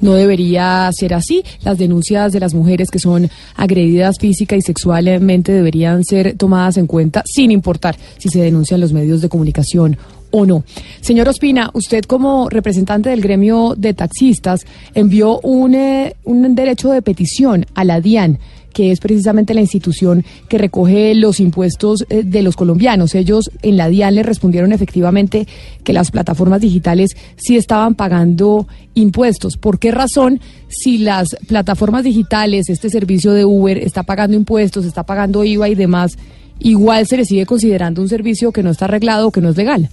No 0.00 0.14
debería 0.14 0.88
ser 0.92 1.14
así. 1.14 1.42
Las 1.62 1.78
denuncias 1.78 2.32
de 2.32 2.40
las 2.40 2.54
mujeres 2.54 2.90
que 2.90 2.98
son 2.98 3.30
agredidas 3.54 4.18
física 4.18 4.56
y 4.56 4.62
sexualmente 4.62 5.52
deberían 5.52 6.04
ser 6.04 6.36
tomadas 6.36 6.76
en 6.76 6.86
cuenta 6.86 7.22
sin 7.26 7.50
importar 7.50 7.96
si 8.18 8.28
se 8.28 8.40
denuncian 8.40 8.80
los 8.80 8.92
medios 8.92 9.22
de 9.22 9.28
comunicación 9.28 9.96
o 10.30 10.44
no. 10.44 10.64
Señor 11.00 11.28
Ospina, 11.28 11.70
usted 11.72 12.04
como 12.04 12.48
representante 12.50 13.10
del 13.10 13.22
gremio 13.22 13.74
de 13.76 13.94
taxistas 13.94 14.66
envió 14.94 15.40
un, 15.40 15.74
eh, 15.74 16.16
un 16.24 16.54
derecho 16.54 16.90
de 16.90 17.02
petición 17.02 17.64
a 17.74 17.84
la 17.84 18.00
DIAN 18.00 18.38
que 18.76 18.92
es 18.92 19.00
precisamente 19.00 19.54
la 19.54 19.62
institución 19.62 20.22
que 20.50 20.58
recoge 20.58 21.14
los 21.14 21.40
impuestos 21.40 22.04
eh, 22.10 22.24
de 22.24 22.42
los 22.42 22.56
colombianos. 22.56 23.14
Ellos 23.14 23.50
en 23.62 23.78
la 23.78 23.88
DIAN 23.88 24.16
le 24.16 24.22
respondieron 24.22 24.70
efectivamente 24.70 25.48
que 25.82 25.94
las 25.94 26.10
plataformas 26.10 26.60
digitales 26.60 27.16
sí 27.36 27.56
estaban 27.56 27.94
pagando 27.94 28.68
impuestos. 28.92 29.56
¿Por 29.56 29.78
qué 29.78 29.92
razón, 29.92 30.40
si 30.68 30.98
las 30.98 31.38
plataformas 31.48 32.04
digitales, 32.04 32.68
este 32.68 32.90
servicio 32.90 33.32
de 33.32 33.46
Uber, 33.46 33.78
está 33.78 34.02
pagando 34.02 34.36
impuestos, 34.36 34.84
está 34.84 35.04
pagando 35.04 35.42
IVA 35.42 35.70
y 35.70 35.74
demás, 35.74 36.18
igual 36.58 37.06
se 37.06 37.16
le 37.16 37.24
sigue 37.24 37.46
considerando 37.46 38.02
un 38.02 38.10
servicio 38.10 38.52
que 38.52 38.62
no 38.62 38.68
está 38.68 38.84
arreglado 38.84 39.30
que 39.30 39.40
no 39.40 39.48
es 39.48 39.56
legal? 39.56 39.88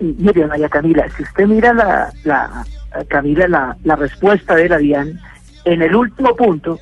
Mire, 0.00 0.46
María 0.46 0.70
Camila, 0.70 1.04
si 1.14 1.24
usted 1.24 1.46
mira 1.46 1.74
la, 1.74 2.10
la 2.24 2.64
Camila, 3.08 3.46
la, 3.48 3.76
la 3.84 3.96
respuesta 3.96 4.54
de 4.54 4.66
la 4.66 4.78
DIAN, 4.78 5.20
en 5.66 5.82
el 5.82 5.94
último 5.94 6.34
punto 6.34 6.80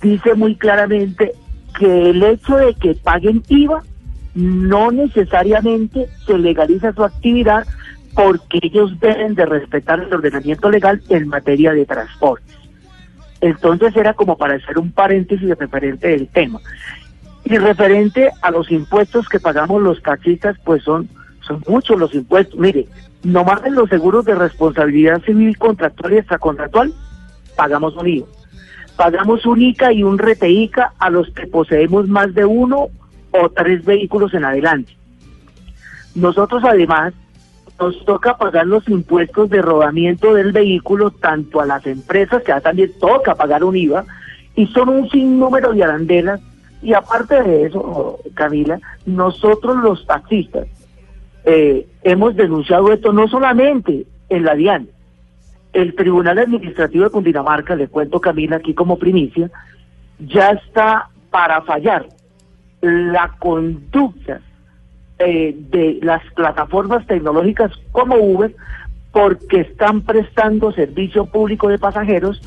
dice 0.00 0.34
muy 0.34 0.56
claramente 0.56 1.32
que 1.78 2.10
el 2.10 2.22
hecho 2.22 2.56
de 2.56 2.74
que 2.74 2.94
paguen 2.94 3.42
IVA 3.48 3.82
no 4.34 4.90
necesariamente 4.90 6.08
se 6.26 6.38
legaliza 6.38 6.92
su 6.92 7.04
actividad 7.04 7.66
porque 8.14 8.58
ellos 8.62 8.98
deben 9.00 9.34
de 9.34 9.46
respetar 9.46 10.00
el 10.00 10.12
ordenamiento 10.12 10.70
legal 10.70 11.02
en 11.08 11.28
materia 11.28 11.72
de 11.72 11.86
transporte. 11.86 12.52
Entonces 13.40 13.94
era 13.96 14.14
como 14.14 14.36
para 14.36 14.54
hacer 14.54 14.78
un 14.78 14.90
paréntesis 14.90 15.48
referente 15.56 16.08
del 16.08 16.28
tema. 16.28 16.60
Y 17.44 17.56
referente 17.56 18.30
a 18.42 18.50
los 18.50 18.70
impuestos 18.70 19.28
que 19.28 19.40
pagamos 19.40 19.82
los 19.82 20.02
taxistas, 20.02 20.56
pues 20.64 20.82
son, 20.82 21.08
son 21.46 21.62
muchos 21.68 21.98
los 21.98 22.14
impuestos. 22.14 22.58
Mire, 22.58 22.86
nomás 23.22 23.64
en 23.64 23.74
los 23.74 23.88
seguros 23.88 24.24
de 24.24 24.34
responsabilidad 24.34 25.22
civil 25.22 25.56
contractual 25.56 26.14
y 26.14 26.18
extracontractual, 26.18 26.92
pagamos 27.56 27.96
un 27.96 28.08
IVA. 28.08 28.26
Pagamos 28.98 29.46
un 29.46 29.62
ICA 29.62 29.92
y 29.92 30.02
un 30.02 30.18
RTICA 30.18 30.94
a 30.98 31.08
los 31.08 31.30
que 31.30 31.46
poseemos 31.46 32.08
más 32.08 32.34
de 32.34 32.44
uno 32.44 32.88
o 33.30 33.48
tres 33.50 33.84
vehículos 33.84 34.34
en 34.34 34.44
adelante. 34.44 34.92
Nosotros 36.16 36.64
además 36.64 37.14
nos 37.78 38.04
toca 38.04 38.36
pagar 38.36 38.66
los 38.66 38.88
impuestos 38.88 39.50
de 39.50 39.62
rodamiento 39.62 40.34
del 40.34 40.50
vehículo 40.50 41.12
tanto 41.12 41.60
a 41.60 41.66
las 41.66 41.86
empresas, 41.86 42.42
que 42.42 42.48
ya 42.48 42.60
también 42.60 42.90
toca 42.98 43.36
pagar 43.36 43.62
un 43.62 43.76
IVA, 43.76 44.04
y 44.56 44.66
son 44.66 44.88
un 44.88 45.08
sinnúmero 45.08 45.72
de 45.72 45.84
arandelas. 45.84 46.40
Y 46.82 46.92
aparte 46.92 47.40
de 47.40 47.66
eso, 47.66 48.18
Camila, 48.34 48.80
nosotros 49.06 49.76
los 49.76 50.04
taxistas 50.06 50.66
eh, 51.44 51.86
hemos 52.02 52.34
denunciado 52.34 52.92
esto 52.92 53.12
no 53.12 53.28
solamente 53.28 54.06
en 54.28 54.44
la 54.44 54.56
DIAN, 54.56 54.88
el 55.72 55.94
Tribunal 55.94 56.38
Administrativo 56.38 57.04
de 57.04 57.10
Cundinamarca, 57.10 57.76
le 57.76 57.88
cuento 57.88 58.20
Camila 58.20 58.56
aquí 58.56 58.74
como 58.74 58.98
primicia, 58.98 59.50
ya 60.18 60.50
está 60.50 61.08
para 61.30 61.62
fallar 61.62 62.06
la 62.80 63.34
conducta 63.38 64.40
eh, 65.18 65.54
de 65.70 65.98
las 66.02 66.22
plataformas 66.34 67.06
tecnológicas 67.06 67.72
como 67.92 68.16
Uber 68.16 68.54
porque 69.12 69.60
están 69.60 70.02
prestando 70.02 70.72
servicio 70.72 71.26
público 71.26 71.68
de 71.68 71.78
pasajeros 71.78 72.40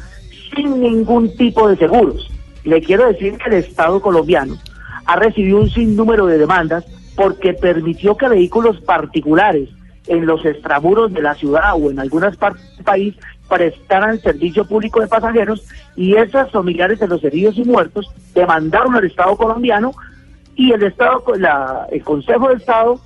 sin 0.53 0.81
ningún 0.81 1.35
tipo 1.35 1.67
de 1.67 1.77
seguros. 1.77 2.29
Le 2.63 2.81
quiero 2.81 3.07
decir 3.07 3.37
que 3.37 3.49
el 3.49 3.55
Estado 3.55 4.01
colombiano 4.01 4.55
ha 5.05 5.15
recibido 5.15 5.59
un 5.59 5.69
sinnúmero 5.69 6.27
de 6.27 6.37
demandas 6.37 6.85
porque 7.15 7.53
permitió 7.53 8.15
que 8.15 8.29
vehículos 8.29 8.79
particulares 8.81 9.69
en 10.11 10.25
los 10.25 10.45
extramuros 10.45 11.13
de 11.13 11.21
la 11.21 11.35
ciudad 11.35 11.73
o 11.75 11.89
en 11.89 11.97
algunas 11.97 12.35
partes 12.35 12.75
del 12.75 12.83
país 12.83 13.15
prestaran 13.47 14.19
servicio 14.19 14.65
público 14.65 14.99
de 14.99 15.07
pasajeros 15.07 15.65
y 15.95 16.15
esas 16.15 16.51
familiares 16.51 16.99
de 16.99 17.07
los 17.07 17.23
heridos 17.23 17.57
y 17.57 17.63
muertos 17.63 18.11
demandaron 18.35 18.93
al 18.93 19.05
Estado 19.05 19.37
colombiano 19.37 19.93
y 20.55 20.73
el 20.73 20.83
Estado, 20.83 21.23
la, 21.37 21.87
el 21.91 22.03
Consejo 22.03 22.49
de 22.49 22.55
Estado 22.55 22.99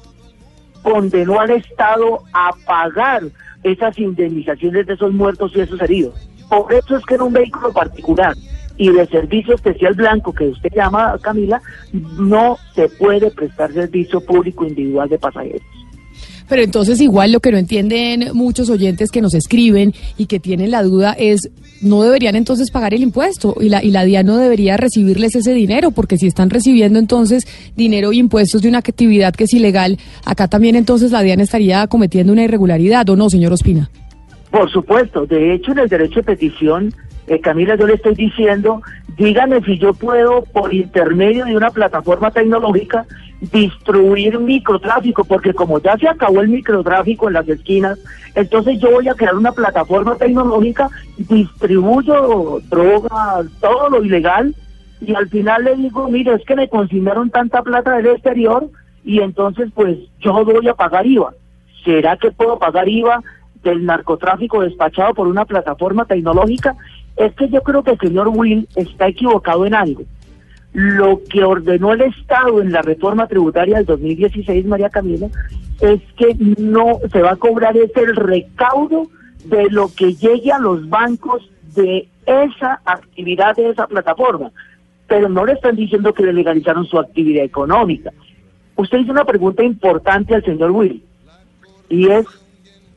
condenó 0.82 1.40
al 1.40 1.52
Estado 1.52 2.24
a 2.34 2.50
pagar 2.66 3.22
esas 3.62 4.00
indemnizaciones 4.00 4.88
de 4.88 4.94
esos 4.94 5.14
muertos 5.14 5.52
y 5.54 5.62
esos 5.62 5.80
heridos. 5.82 6.16
Por 6.50 6.74
eso 6.74 6.98
es 6.98 7.06
que 7.06 7.16
en 7.16 7.22
un 7.22 7.34
vehículo 7.34 7.72
particular 7.72 8.34
y 8.78 8.92
de 8.92 9.06
servicio 9.06 9.54
especial 9.54 9.94
blanco 9.94 10.34
que 10.34 10.48
usted 10.48 10.70
llama, 10.76 11.18
Camila, 11.22 11.62
no 12.18 12.58
se 12.74 12.90
puede 12.90 13.30
prestar 13.30 13.72
servicio 13.74 14.22
público 14.22 14.66
individual 14.66 15.08
de 15.08 15.20
pasajeros. 15.20 15.85
Pero 16.48 16.62
entonces 16.62 17.02
igual 17.02 17.32
lo 17.32 17.40
que 17.40 17.52
no 17.52 17.58
entienden 17.58 18.30
muchos 18.34 18.70
oyentes 18.70 19.12
que 19.12 19.22
nos 19.22 19.34
escriben 19.34 19.94
y 20.18 20.28
que 20.28 20.40
tienen 20.40 20.72
la 20.72 20.84
duda 20.84 21.16
es, 21.18 21.50
no 21.82 22.04
deberían 22.04 22.36
entonces 22.36 22.72
pagar 22.72 22.94
el 22.94 23.02
impuesto 23.02 23.56
y 23.60 23.70
la, 23.70 23.84
y 23.84 23.92
la 23.92 24.06
DIAN 24.06 24.26
no 24.26 24.38
debería 24.38 24.78
recibirles 24.78 25.36
ese 25.36 25.54
dinero, 25.54 25.92
porque 25.92 26.18
si 26.18 26.28
están 26.28 26.50
recibiendo 26.50 27.00
entonces 27.00 27.46
dinero 27.76 28.14
y 28.14 28.20
impuestos 28.20 28.62
de 28.62 28.70
una 28.70 28.80
actividad 28.80 29.34
que 29.34 29.46
es 29.46 29.54
ilegal, 29.54 29.98
acá 30.26 30.48
también 30.48 30.76
entonces 30.76 31.12
la 31.12 31.22
DIAN 31.24 31.40
estaría 31.40 31.88
cometiendo 31.88 32.34
una 32.34 32.44
irregularidad, 32.44 33.10
¿o 33.10 33.16
no, 33.16 33.30
señor 33.30 33.54
Ospina? 33.54 33.90
Por 34.52 34.72
supuesto, 34.72 35.26
de 35.26 35.54
hecho 35.54 35.72
en 35.72 35.80
el 35.80 35.90
derecho 35.90 36.16
de 36.16 36.24
petición, 36.24 36.94
eh, 37.28 37.40
Camila, 37.40 37.76
yo 37.76 37.88
le 37.88 37.96
estoy 37.96 38.16
diciendo, 38.16 38.82
dígame 39.18 39.62
si 39.62 39.78
yo 39.78 39.94
puedo 39.94 40.44
por 40.44 40.74
intermedio 40.74 41.46
de 41.46 41.56
una 41.56 41.70
plataforma 41.70 42.32
tecnológica 42.32 43.06
distribuir 43.52 44.40
microtráfico, 44.40 45.24
porque 45.24 45.54
como 45.54 45.80
ya 45.80 45.98
se 45.98 46.08
acabó 46.08 46.42
el 46.42 46.50
microtráfico 46.50 47.28
en 47.28 47.34
las 47.34 47.48
esquinas, 47.48 48.00
entonces 48.34 48.80
yo 48.80 48.92
voy 48.92 49.08
a 49.08 49.14
crear 49.14 49.36
una 49.36 49.52
plataforma 49.52 50.16
tecnológica, 50.16 50.90
distribuyo 51.18 52.60
drogas, 52.70 53.48
todo 53.60 53.90
lo 53.90 54.04
ilegal, 54.04 54.56
y 55.02 55.14
al 55.14 55.30
final 55.30 55.66
le 55.66 55.76
digo, 55.76 56.08
mire, 56.10 56.34
es 56.34 56.46
que 56.46 56.56
me 56.56 56.70
consignaron 56.70 57.30
tanta 57.30 57.62
plata 57.62 57.98
del 57.98 58.08
exterior, 58.08 58.70
y 59.04 59.20
entonces 59.20 59.70
pues 59.74 59.98
yo 60.20 60.44
voy 60.44 60.68
a 60.68 60.74
pagar 60.74 61.06
IVA. 61.06 61.34
¿Será 61.84 62.18
que 62.18 62.32
puedo 62.32 62.58
pagar 62.58 62.90
IVA 62.90 63.22
del 63.64 63.86
narcotráfico 63.86 64.62
despachado 64.62 65.14
por 65.14 65.28
una 65.28 65.46
plataforma 65.46 66.06
tecnológica? 66.06 66.76
Es 67.18 67.34
que 67.34 67.50
yo 67.50 67.62
creo 67.62 67.84
que 67.84 67.92
el 67.92 68.00
señor 68.00 68.28
Will 68.30 68.68
está 68.76 69.08
equivocado 69.08 69.66
en 69.66 69.74
algo. 69.74 70.04
Lo 70.74 71.22
que 71.24 71.44
ordenó 71.44 71.94
el 71.94 72.02
Estado 72.02 72.62
en 72.62 72.72
la 72.72 72.82
reforma 72.82 73.28
tributaria 73.28 73.78
del 73.78 73.86
2016, 73.86 74.66
María 74.66 74.90
Camila, 74.90 75.30
es 75.80 76.02
que 76.18 76.36
no 76.58 77.00
se 77.12 77.22
va 77.22 77.32
a 77.32 77.36
cobrar 77.38 77.78
es 77.78 77.96
el 77.96 78.16
recaudo 78.16 79.08
de 79.46 79.70
lo 79.70 79.90
que 79.94 80.14
llegue 80.16 80.52
a 80.52 80.60
los 80.60 80.90
bancos 80.90 81.50
de 81.76 82.08
esa 82.26 82.82
actividad 82.86 83.56
de 83.56 83.70
esa 83.70 83.88
plataforma. 83.88 84.52
Pero 85.08 85.30
no 85.30 85.46
le 85.46 85.54
están 85.54 85.76
diciendo 85.76 86.14
que 86.14 86.24
le 86.24 86.34
legalizaron 86.34 86.86
su 86.86 86.98
actividad 86.98 87.44
económica. 87.44 88.12
Usted 88.76 89.00
hizo 89.00 89.12
una 89.12 89.26
pregunta 89.26 89.64
importante 89.64 90.36
al 90.36 90.44
señor 90.44 90.72
Will 90.72 91.04
y 91.90 92.10
es 92.10 92.26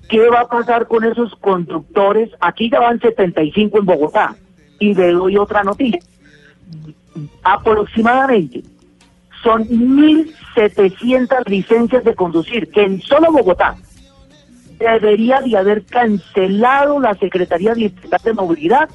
¿qué 0.08 0.28
va 0.28 0.40
a 0.40 0.48
pasar 0.48 0.86
con 0.88 1.04
esos 1.04 1.34
conductores? 1.36 2.30
Aquí 2.40 2.70
ya 2.70 2.80
van 2.80 3.00
75 3.00 3.78
en 3.78 3.86
Bogotá 3.86 4.36
y 4.78 4.94
le 4.94 5.12
doy 5.12 5.36
otra 5.36 5.62
noticia. 5.62 6.00
Aproximadamente 7.42 8.62
son 9.42 9.64
1.700 9.68 11.46
licencias 11.46 12.04
de 12.04 12.14
conducir 12.14 12.70
que 12.70 12.82
en 12.82 13.00
solo 13.00 13.32
Bogotá 13.32 13.76
debería 14.78 15.40
de 15.40 15.56
haber 15.56 15.84
cancelado 15.84 17.00
la 17.00 17.14
Secretaría 17.14 17.74
de 17.74 17.92
de 18.24 18.32
Movilidad 18.32 18.88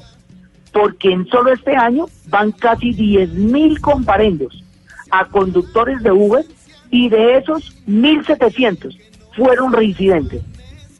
porque 0.72 1.12
en 1.12 1.26
solo 1.28 1.52
este 1.52 1.76
año 1.76 2.06
van 2.28 2.52
casi 2.52 2.92
10.000 2.92 3.80
comparendos 3.80 4.64
a 5.10 5.26
conductores 5.26 6.02
de 6.02 6.10
Uber 6.10 6.44
y 6.90 7.08
de 7.08 7.36
esos 7.36 7.76
1.700 7.86 8.98
fueron 9.36 9.72
reincidentes. 9.72 10.42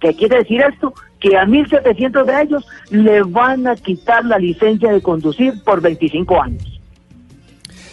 ¿Qué 0.04 0.14
quiere 0.14 0.36
decir 0.40 0.60
esto? 0.60 0.92
Que 1.18 1.34
a 1.38 1.46
1.700 1.46 2.24
de 2.26 2.42
ellos 2.42 2.66
le 2.90 3.22
van 3.22 3.66
a 3.66 3.74
quitar 3.74 4.22
la 4.26 4.38
licencia 4.38 4.92
de 4.92 5.00
conducir 5.00 5.54
por 5.64 5.80
25 5.80 6.42
años. 6.42 6.62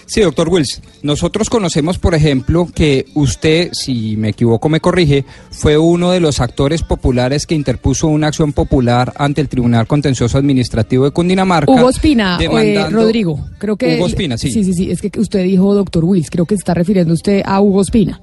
Sí, 0.08 0.20
doctor 0.20 0.50
Wills. 0.50 0.82
Nosotros 1.04 1.50
conocemos, 1.50 1.98
por 1.98 2.14
ejemplo, 2.14 2.68
que 2.76 3.06
usted, 3.16 3.70
si 3.72 4.18
me 4.18 4.28
equivoco, 4.28 4.68
me 4.68 4.82
corrige, 4.82 5.24
fue 5.52 5.78
uno 5.78 6.12
de 6.12 6.20
los 6.20 6.42
actores 6.42 6.84
populares 6.84 7.48
que 7.48 7.56
interpuso 7.56 8.08
una 8.08 8.28
acción 8.28 8.52
popular 8.52 9.14
ante 9.16 9.40
el 9.40 9.48
Tribunal 9.48 9.88
Contencioso 9.88 10.38
Administrativo 10.38 11.06
de 11.06 11.12
Cundinamarca. 11.12 11.72
Hugo 11.72 11.90
Espina, 11.90 12.38
eh, 12.42 12.90
Rodrigo, 12.90 13.40
creo 13.58 13.78
que... 13.78 13.96
Hugo 13.96 14.08
Espina, 14.08 14.38
sí. 14.38 14.52
Sí, 14.52 14.66
sí, 14.66 14.74
sí, 14.74 14.92
es 14.92 15.02
que 15.02 15.18
usted 15.18 15.46
dijo 15.46 15.74
doctor 15.74 16.04
Wills, 16.04 16.30
creo 16.30 16.46
que 16.46 16.56
se 16.56 16.60
está 16.60 16.74
refiriendo 16.74 17.14
usted 17.14 17.42
a 17.46 17.62
Hugo 17.62 17.82
Espina. 17.82 18.20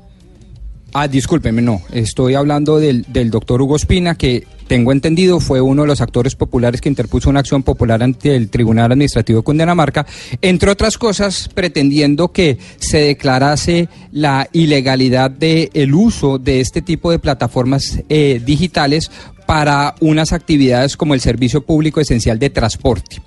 Ah, 0.93 1.07
discúlpeme, 1.07 1.63
no. 1.63 1.83
Estoy 1.93 2.35
hablando 2.35 2.79
del, 2.79 3.05
del 3.09 3.31
doctor 3.31 3.61
Hugo 3.61 3.77
Espina, 3.77 4.15
que 4.17 4.47
tengo 4.69 4.93
entendido 4.93 5.41
fue 5.41 5.61
uno 5.61 5.83
de 5.83 5.89
los 5.89 6.01
actores 6.01 6.35
populares 6.35 6.81
que 6.81 6.91
interpuso 6.91 7.31
una 7.31 7.41
acción 7.41 7.63
popular 7.63 8.03
ante 8.03 8.37
el 8.37 8.51
Tribunal 8.51 8.93
Administrativo 8.93 9.41
de 9.41 9.45
Cundinamarca, 9.45 10.07
entre 10.43 10.71
otras 10.71 10.99
cosas 10.99 11.49
pretendiendo 11.53 12.29
que 12.29 12.59
se 12.79 12.99
declarase 12.99 13.89
la 14.13 14.49
ilegalidad 14.53 15.31
del 15.31 15.71
el 15.73 15.95
uso 15.95 16.39
de 16.39 16.61
este 16.61 16.83
tipo 16.83 17.11
de 17.11 17.19
plataformas 17.19 18.03
eh, 18.11 18.43
digitales 18.45 19.11
para 19.47 19.95
unas 20.01 20.35
actividades 20.35 20.99
como 20.99 21.15
el 21.15 21.21
servicio 21.21 21.63
público 21.65 22.01
esencial 22.01 22.39
de 22.39 22.51
transporte. 22.51 23.23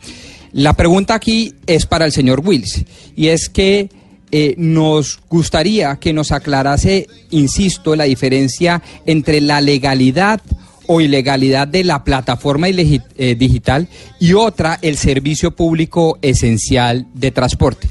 La 0.54 0.74
pregunta 0.74 1.16
aquí 1.16 1.56
es 1.66 1.88
para 1.88 2.06
el 2.06 2.12
señor 2.12 2.42
Wills, 2.46 2.86
y 3.16 3.28
es 3.28 3.50
que 3.50 3.90
eh, 4.32 4.56
nos 4.58 5.20
gustaría 5.30 5.98
que 5.98 6.14
nos 6.14 6.32
aclarase, 6.32 7.08
insisto, 7.32 7.96
la 7.96 8.06
diferencia 8.06 8.82
entre 9.06 9.42
la 9.42 9.62
legalidad 9.62 10.42
o 10.88 11.02
ilegalidad 11.02 11.68
de 11.68 11.84
la 11.84 12.04
plataforma 12.04 12.68
eh, 12.68 13.36
digital 13.36 13.88
y 14.20 14.34
otra, 14.34 14.78
el 14.82 14.98
servicio 14.98 15.52
público 15.52 16.18
esencial 16.22 17.06
de 17.14 17.32
transporte. 17.32 17.88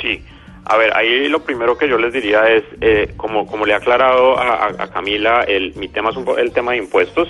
Sí, 0.00 0.22
a 0.64 0.76
ver, 0.76 0.96
ahí 0.96 1.28
lo 1.28 1.42
primero 1.42 1.76
que 1.76 1.88
yo 1.88 1.98
les 1.98 2.12
diría 2.12 2.48
es, 2.48 2.64
eh, 2.80 3.12
como, 3.16 3.46
como 3.46 3.66
le 3.66 3.74
ha 3.74 3.78
aclarado 3.78 4.38
a, 4.38 4.88
Camila, 4.92 5.42
el, 5.42 5.74
mi 5.76 5.88
tema 5.88 6.10
es 6.10 6.16
un, 6.16 6.26
el 6.38 6.52
tema 6.52 6.72
de 6.72 6.78
impuestos, 6.78 7.28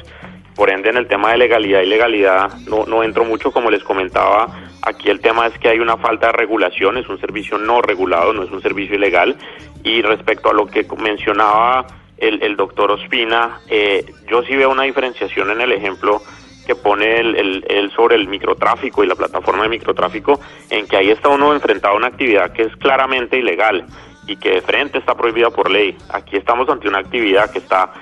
por 0.55 0.70
ende 0.70 0.90
en 0.90 0.96
el 0.96 1.09
tema 1.09 1.33
de 1.33 1.38
legalidad 1.38 1.81
y 1.81 1.87
legalidad 1.87 2.55
no, 2.68 2.87
no 2.87 3.03
entro 3.03 3.24
mucho, 3.24 3.50
como 3.50 3.70
les 3.70 3.83
comentaba, 3.83 4.70
Aquí 4.87 5.09
el 5.09 5.20
tema 5.20 5.47
es 5.47 5.59
que 5.59 5.70
hay 5.70 5.79
una 5.79 5.97
falta 5.97 6.27
de 6.27 6.33
regulación, 6.35 6.99
es 6.99 7.09
un 7.09 7.18
servicio 7.18 7.57
no 7.57 7.81
regulado, 7.81 8.35
no 8.35 8.42
es 8.42 8.51
un 8.51 8.61
servicio 8.61 8.97
ilegal. 8.97 9.37
Y 9.83 10.03
respecto 10.03 10.51
a 10.51 10.53
lo 10.53 10.66
que 10.66 10.87
mencionaba 10.99 11.87
el, 12.18 12.57
doctor 12.57 12.90
Ospina, 12.90 13.61
eh, 13.68 14.05
yo 14.29 14.42
sí 14.42 14.55
veo 14.55 14.70
una 14.70 14.83
diferenciación 14.83 15.51
en 15.51 15.62
el 15.62 15.73
ejemplo 15.73 16.20
que 16.66 16.75
pone 16.75 17.18
él, 17.18 17.92
sobre 17.97 18.16
el 18.16 18.29
microtráfico 18.29 19.03
y 19.03 19.07
la 19.07 19.14
plataforma 19.14 19.64
de 19.64 19.70
microtráfico, 19.70 20.38
en 20.70 20.87
que 20.87 20.97
ahí 20.97 21.11
está 21.11 21.29
uno 21.31 21.55
enfrentado 21.55 21.94
a 21.94 21.97
una 21.97 22.09
actividad 22.09 22.53
que 22.53 22.62
es 22.62 22.77
claramente 22.77 23.38
ilegal 23.38 23.87
y 24.27 24.37
que 24.37 24.51
de 24.51 24.61
frente 24.62 24.99
está 24.99 25.14
prohibida 25.14 25.51
por 25.51 25.70
ley. 25.70 25.97
Aquí 26.11 26.37
estamos 26.37 26.68
ante 26.68 26.88
una 26.88 26.99
actividad 26.99 27.51
que 27.51 27.59
está 27.59 27.92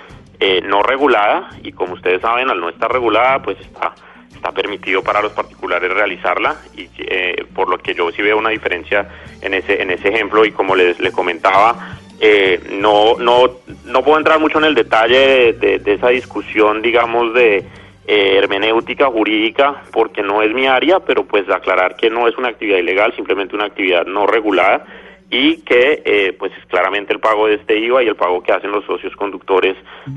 eh, 0.40 0.60
no 0.62 0.82
regulada 0.82 1.50
y 1.62 1.72
como 1.72 1.94
ustedes 1.94 2.22
saben, 2.22 2.50
al 2.50 2.60
no 2.60 2.68
estar 2.68 2.92
regulada, 2.92 3.40
pues 3.42 3.58
está 3.60 3.94
está 4.42 4.50
permitido 4.50 5.04
para 5.04 5.22
los 5.22 5.30
particulares 5.32 5.88
realizarla 5.92 6.56
y 6.76 6.88
eh, 6.98 7.46
por 7.54 7.68
lo 7.68 7.78
que 7.78 7.94
yo 7.94 8.10
sí 8.10 8.22
veo 8.22 8.36
una 8.36 8.50
diferencia 8.50 9.08
en 9.40 9.54
ese 9.54 9.80
en 9.80 9.92
ese 9.92 10.08
ejemplo 10.08 10.44
y 10.44 10.50
como 10.50 10.74
les, 10.74 10.98
les 10.98 11.12
comentaba 11.12 11.96
eh, 12.20 12.60
no 12.72 13.14
no 13.18 13.58
no 13.84 14.02
puedo 14.02 14.18
entrar 14.18 14.40
mucho 14.40 14.58
en 14.58 14.64
el 14.64 14.74
detalle 14.74 15.52
de, 15.52 15.80
esa 15.86 16.08
discusión 16.08 16.82
digamos 16.82 17.32
de 17.34 17.58
eh, 18.04 18.36
hermenéutica 18.36 19.06
jurídica 19.06 19.84
porque 19.92 20.24
no 20.24 20.42
es 20.42 20.52
mi 20.52 20.66
área 20.66 20.98
pero 20.98 21.24
pues 21.24 21.48
aclarar 21.48 21.94
que 21.94 22.10
no 22.10 22.26
es 22.26 22.36
una 22.36 22.48
actividad 22.48 22.78
ilegal 22.78 23.14
simplemente 23.14 23.54
una 23.54 23.66
actividad 23.66 24.06
no 24.06 24.26
regulada 24.26 24.84
y 25.30 25.58
que 25.58 26.34
pues 26.38 26.52
claramente 26.66 27.12
el 27.12 27.20
pago 27.20 27.46
de 27.46 27.54
este 27.54 27.78
IVA 27.78 28.02
y 28.02 28.08
el 28.08 28.16
pago 28.16 28.42
que 28.42 28.52
hacen 28.52 28.70
los 28.70 28.84
socios 28.84 29.16
conductores. 29.16 29.76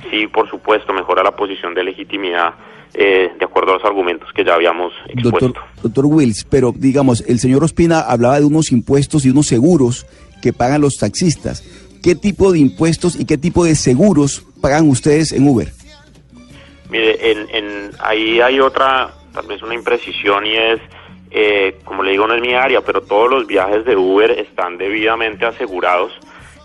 Sí 0.09 0.27
por 0.27 0.49
supuesto 0.49 0.91
mejora 0.91 1.23
la 1.23 1.31
posición 1.31 1.73
de 1.73 1.85
legitimidad 1.85 2.55
eh, 2.97 3.31
de 3.37 3.45
acuerdo 3.45 3.71
a 3.71 3.75
los 3.75 3.83
argumentos 3.83 4.29
que 4.33 4.45
ya 4.45 4.53
habíamos 4.53 4.93
expuesto. 5.09 5.47
Doctor, 5.47 5.63
doctor 5.83 6.05
Wills, 6.05 6.45
pero 6.49 6.73
digamos, 6.73 7.21
el 7.27 7.39
señor 7.39 7.63
Ospina 7.63 7.99
hablaba 7.99 8.39
de 8.39 8.45
unos 8.45 8.71
impuestos 8.71 9.25
y 9.25 9.29
unos 9.29 9.47
seguros 9.47 10.05
que 10.41 10.53
pagan 10.53 10.81
los 10.81 10.97
taxistas. 10.97 11.63
¿Qué 12.01 12.15
tipo 12.15 12.53
de 12.53 12.59
impuestos 12.59 13.19
y 13.19 13.25
qué 13.25 13.37
tipo 13.37 13.65
de 13.65 13.75
seguros 13.75 14.45
pagan 14.61 14.89
ustedes 14.89 15.33
en 15.33 15.47
Uber? 15.47 15.69
Mire, 16.89 17.31
en, 17.31 17.91
ahí 17.99 18.39
hay 18.39 18.59
otra, 18.59 19.13
tal 19.33 19.47
vez 19.47 19.61
una 19.61 19.73
imprecisión 19.73 20.45
y 20.45 20.55
es, 20.55 20.79
eh, 21.31 21.79
como 21.83 22.03
le 22.03 22.11
digo, 22.11 22.27
no 22.27 22.35
es 22.35 22.41
mi 22.41 22.53
área, 22.53 22.81
pero 22.81 23.01
todos 23.01 23.29
los 23.29 23.47
viajes 23.47 23.83
de 23.85 23.97
Uber 23.97 24.31
están 24.31 24.77
debidamente 24.77 25.45
asegurados 25.45 26.13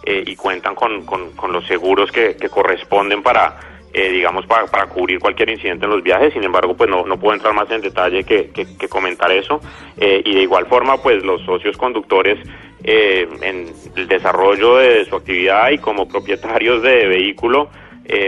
eh, 0.04 0.22
y 0.26 0.36
cuentan 0.36 0.74
con, 0.74 1.04
con, 1.06 1.52
los 1.52 1.66
seguros 1.66 2.12
que 2.12 2.36
corresponden 2.50 3.22
para 3.22 3.69
eh, 3.92 4.10
digamos, 4.10 4.46
para, 4.46 4.66
para, 4.66 4.86
cubrir 4.86 5.18
cualquier 5.18 5.50
incidente 5.50 5.84
en 5.84 5.90
los 5.90 6.02
viajes. 6.02 6.32
Sin 6.32 6.44
embargo, 6.44 6.76
pues 6.76 6.88
no, 6.88 7.04
no 7.04 7.18
puedo 7.18 7.34
entrar 7.34 7.52
más 7.54 7.70
en 7.70 7.80
detalle 7.80 8.24
que, 8.24 8.50
que, 8.50 8.88
comentar 8.88 9.30
eso. 9.32 9.60
Eh, 9.96 10.22
y 10.24 10.34
de 10.34 10.42
igual 10.42 10.66
forma, 10.66 10.96
pues 11.02 11.24
los 11.24 11.42
socios 11.42 11.76
conductores 11.76 12.38
eh, 12.84 13.28
en 13.42 13.66
el 13.96 14.08
desarrollo 14.08 14.76
de 14.76 15.04
su 15.06 15.16
actividad 15.16 15.70
y 15.70 15.78
como 15.78 16.06
propietarios 16.06 16.82
de 16.82 17.06
vehículo, 17.06 17.68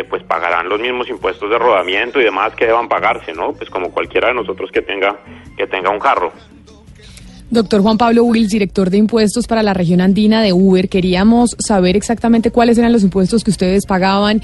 pues 0.08 0.22
pagarán 0.22 0.68
los 0.68 0.78
mismos 0.78 1.08
impuestos 1.08 1.50
de 1.50 1.58
rodamiento 1.58 2.20
y 2.20 2.24
demás 2.24 2.54
que 2.54 2.66
deban 2.66 2.88
pagarse, 2.88 3.32
¿no? 3.32 3.52
Pues 3.52 3.68
como 3.68 3.90
cualquiera 3.90 4.28
de 4.28 4.34
nosotros 4.34 4.70
que 4.70 4.80
tenga, 4.80 5.18
que 5.56 5.66
tenga 5.66 5.90
un 5.90 5.98
carro. 5.98 6.32
Doctor 7.52 7.82
Juan 7.82 7.98
Pablo 7.98 8.24
Wills, 8.24 8.48
director 8.48 8.88
de 8.88 8.96
impuestos 8.96 9.46
para 9.46 9.62
la 9.62 9.74
región 9.74 10.00
andina 10.00 10.40
de 10.40 10.54
Uber, 10.54 10.88
queríamos 10.88 11.54
saber 11.58 11.96
exactamente 11.96 12.50
cuáles 12.50 12.78
eran 12.78 12.94
los 12.94 13.02
impuestos 13.02 13.44
que 13.44 13.50
ustedes 13.50 13.84
pagaban, 13.84 14.40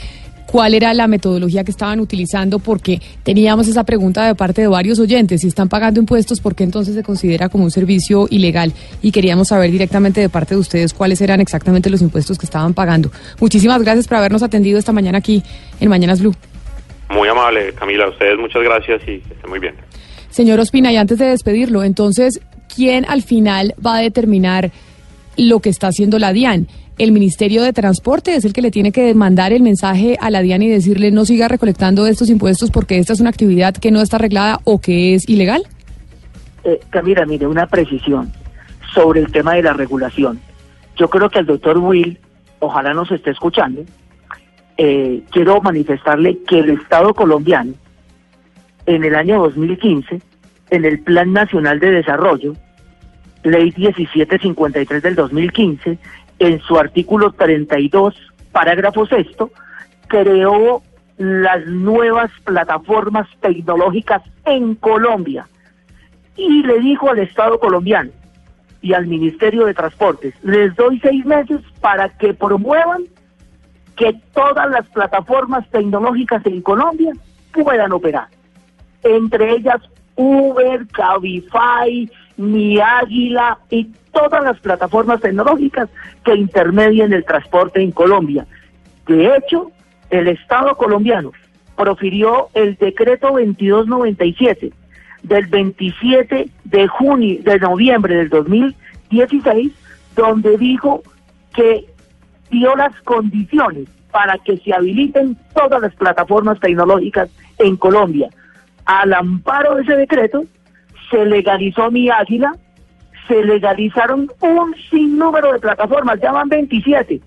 cuál 0.50 0.72
era 0.72 0.94
la 0.94 1.06
metodología 1.08 1.62
que 1.62 1.70
estaban 1.70 2.00
utilizando, 2.00 2.58
porque 2.58 3.02
teníamos 3.22 3.68
esa 3.68 3.84
pregunta 3.84 4.26
de 4.26 4.34
parte 4.34 4.62
de 4.62 4.68
varios 4.68 4.98
oyentes, 4.98 5.42
si 5.42 5.48
están 5.48 5.68
pagando 5.68 6.00
impuestos, 6.00 6.40
¿por 6.40 6.54
qué 6.54 6.64
entonces 6.64 6.94
se 6.94 7.02
considera 7.02 7.50
como 7.50 7.64
un 7.64 7.70
servicio 7.70 8.26
ilegal? 8.30 8.72
Y 9.02 9.12
queríamos 9.12 9.48
saber 9.48 9.70
directamente 9.70 10.22
de 10.22 10.30
parte 10.30 10.54
de 10.54 10.60
ustedes 10.60 10.94
cuáles 10.94 11.20
eran 11.20 11.42
exactamente 11.42 11.90
los 11.90 12.00
impuestos 12.00 12.38
que 12.38 12.46
estaban 12.46 12.72
pagando. 12.72 13.10
Muchísimas 13.40 13.82
gracias 13.82 14.08
por 14.08 14.16
habernos 14.16 14.42
atendido 14.42 14.78
esta 14.78 14.92
mañana 14.92 15.18
aquí 15.18 15.42
en 15.80 15.90
Mañanas 15.90 16.20
Blue. 16.20 16.34
Muy 17.10 17.28
amable, 17.28 17.74
Camila, 17.74 18.06
a 18.06 18.08
ustedes 18.08 18.38
muchas 18.38 18.62
gracias 18.62 19.02
y 19.02 19.18
que 19.20 19.34
estén 19.34 19.50
muy 19.50 19.58
bien. 19.58 19.74
Señor 20.30 20.60
Ospina, 20.60 20.90
y 20.90 20.96
antes 20.96 21.18
de 21.18 21.26
despedirlo, 21.26 21.84
entonces, 21.84 22.40
¿quién 22.74 23.04
al 23.04 23.22
final 23.22 23.74
va 23.84 23.96
a 23.96 24.00
determinar 24.00 24.70
lo 25.36 25.60
que 25.60 25.68
está 25.68 25.88
haciendo 25.88 26.18
la 26.18 26.32
DIAN? 26.32 26.68
El 26.98 27.12
Ministerio 27.12 27.62
de 27.62 27.72
Transporte 27.72 28.34
es 28.34 28.44
el 28.44 28.52
que 28.52 28.60
le 28.60 28.70
tiene 28.70 28.90
que 28.90 29.14
mandar 29.14 29.52
el 29.52 29.62
mensaje 29.62 30.16
a 30.20 30.30
la 30.30 30.42
DIAN 30.42 30.62
y 30.62 30.68
decirle 30.68 31.12
no 31.12 31.24
siga 31.24 31.46
recolectando 31.46 32.06
estos 32.06 32.28
impuestos 32.28 32.70
porque 32.70 32.98
esta 32.98 33.12
es 33.12 33.20
una 33.20 33.30
actividad 33.30 33.74
que 33.74 33.92
no 33.92 34.00
está 34.00 34.16
arreglada 34.16 34.58
o 34.64 34.80
que 34.80 35.14
es 35.14 35.28
ilegal? 35.28 35.62
Eh, 36.64 36.80
Camila, 36.90 37.24
mire, 37.24 37.46
una 37.46 37.66
precisión 37.66 38.32
sobre 38.92 39.20
el 39.20 39.30
tema 39.30 39.54
de 39.54 39.62
la 39.62 39.74
regulación. 39.74 40.40
Yo 40.96 41.08
creo 41.08 41.30
que 41.30 41.38
el 41.38 41.46
doctor 41.46 41.78
Will, 41.78 42.18
ojalá 42.58 42.92
nos 42.92 43.10
esté 43.12 43.30
escuchando, 43.30 43.84
eh, 44.76 45.22
quiero 45.30 45.60
manifestarle 45.60 46.38
que 46.48 46.58
el 46.58 46.70
Estado 46.70 47.14
colombiano, 47.14 47.74
en 48.86 49.04
el 49.04 49.14
año 49.14 49.40
2015, 49.42 50.20
en 50.70 50.84
el 50.84 51.00
Plan 51.00 51.32
Nacional 51.32 51.78
de 51.78 51.92
Desarrollo, 51.92 52.54
ley 53.44 53.72
1753 53.76 55.02
del 55.02 55.14
2015, 55.14 55.98
en 56.38 56.60
su 56.60 56.78
artículo 56.78 57.32
32, 57.32 58.14
parágrafo 58.52 59.06
sexto, 59.06 59.50
creó 60.06 60.82
las 61.16 61.66
nuevas 61.66 62.30
plataformas 62.44 63.28
tecnológicas 63.40 64.22
en 64.44 64.76
Colombia 64.76 65.46
y 66.36 66.62
le 66.62 66.78
dijo 66.78 67.10
al 67.10 67.18
Estado 67.18 67.58
colombiano 67.58 68.10
y 68.80 68.92
al 68.92 69.06
Ministerio 69.06 69.66
de 69.66 69.74
Transportes, 69.74 70.34
les 70.42 70.74
doy 70.76 71.00
seis 71.00 71.26
meses 71.26 71.60
para 71.80 72.08
que 72.10 72.32
promuevan 72.32 73.02
que 73.96 74.14
todas 74.32 74.70
las 74.70 74.88
plataformas 74.90 75.68
tecnológicas 75.70 76.46
en 76.46 76.62
Colombia 76.62 77.12
puedan 77.52 77.92
operar. 77.92 78.28
Entre 79.02 79.56
ellas 79.56 79.80
Uber, 80.14 80.86
Cabify, 80.88 82.08
Mi 82.36 82.78
Águila 82.78 83.58
y 83.70 83.90
todas 84.18 84.42
las 84.42 84.58
plataformas 84.58 85.20
tecnológicas 85.20 85.88
que 86.24 86.34
intermedian 86.34 87.12
el 87.12 87.24
transporte 87.24 87.80
en 87.80 87.92
Colombia. 87.92 88.46
De 89.06 89.36
hecho, 89.36 89.70
el 90.10 90.26
Estado 90.28 90.76
colombiano 90.76 91.32
profirió 91.76 92.48
el 92.54 92.76
decreto 92.76 93.28
2297 93.28 94.72
del 95.22 95.46
27 95.46 96.48
de 96.64 96.88
junio, 96.88 97.38
de 97.42 97.58
noviembre 97.60 98.16
del 98.16 98.28
2016, 98.28 99.72
donde 100.16 100.58
dijo 100.58 101.02
que 101.54 101.86
dio 102.50 102.74
las 102.74 103.00
condiciones 103.02 103.88
para 104.10 104.36
que 104.38 104.56
se 104.58 104.74
habiliten 104.74 105.36
todas 105.54 105.80
las 105.80 105.94
plataformas 105.94 106.58
tecnológicas 106.58 107.30
en 107.58 107.76
Colombia. 107.76 108.28
Al 108.84 109.12
amparo 109.12 109.76
de 109.76 109.82
ese 109.82 109.96
decreto, 109.96 110.44
se 111.10 111.24
legalizó 111.24 111.90
mi 111.90 112.10
águila, 112.10 112.52
se 113.28 113.44
legalizaron 113.44 114.30
un 114.40 114.74
sinnúmero 114.90 115.52
de 115.52 115.60
plataformas, 115.60 116.18
ya 116.20 116.32
van 116.32 116.48
27, 116.48 117.20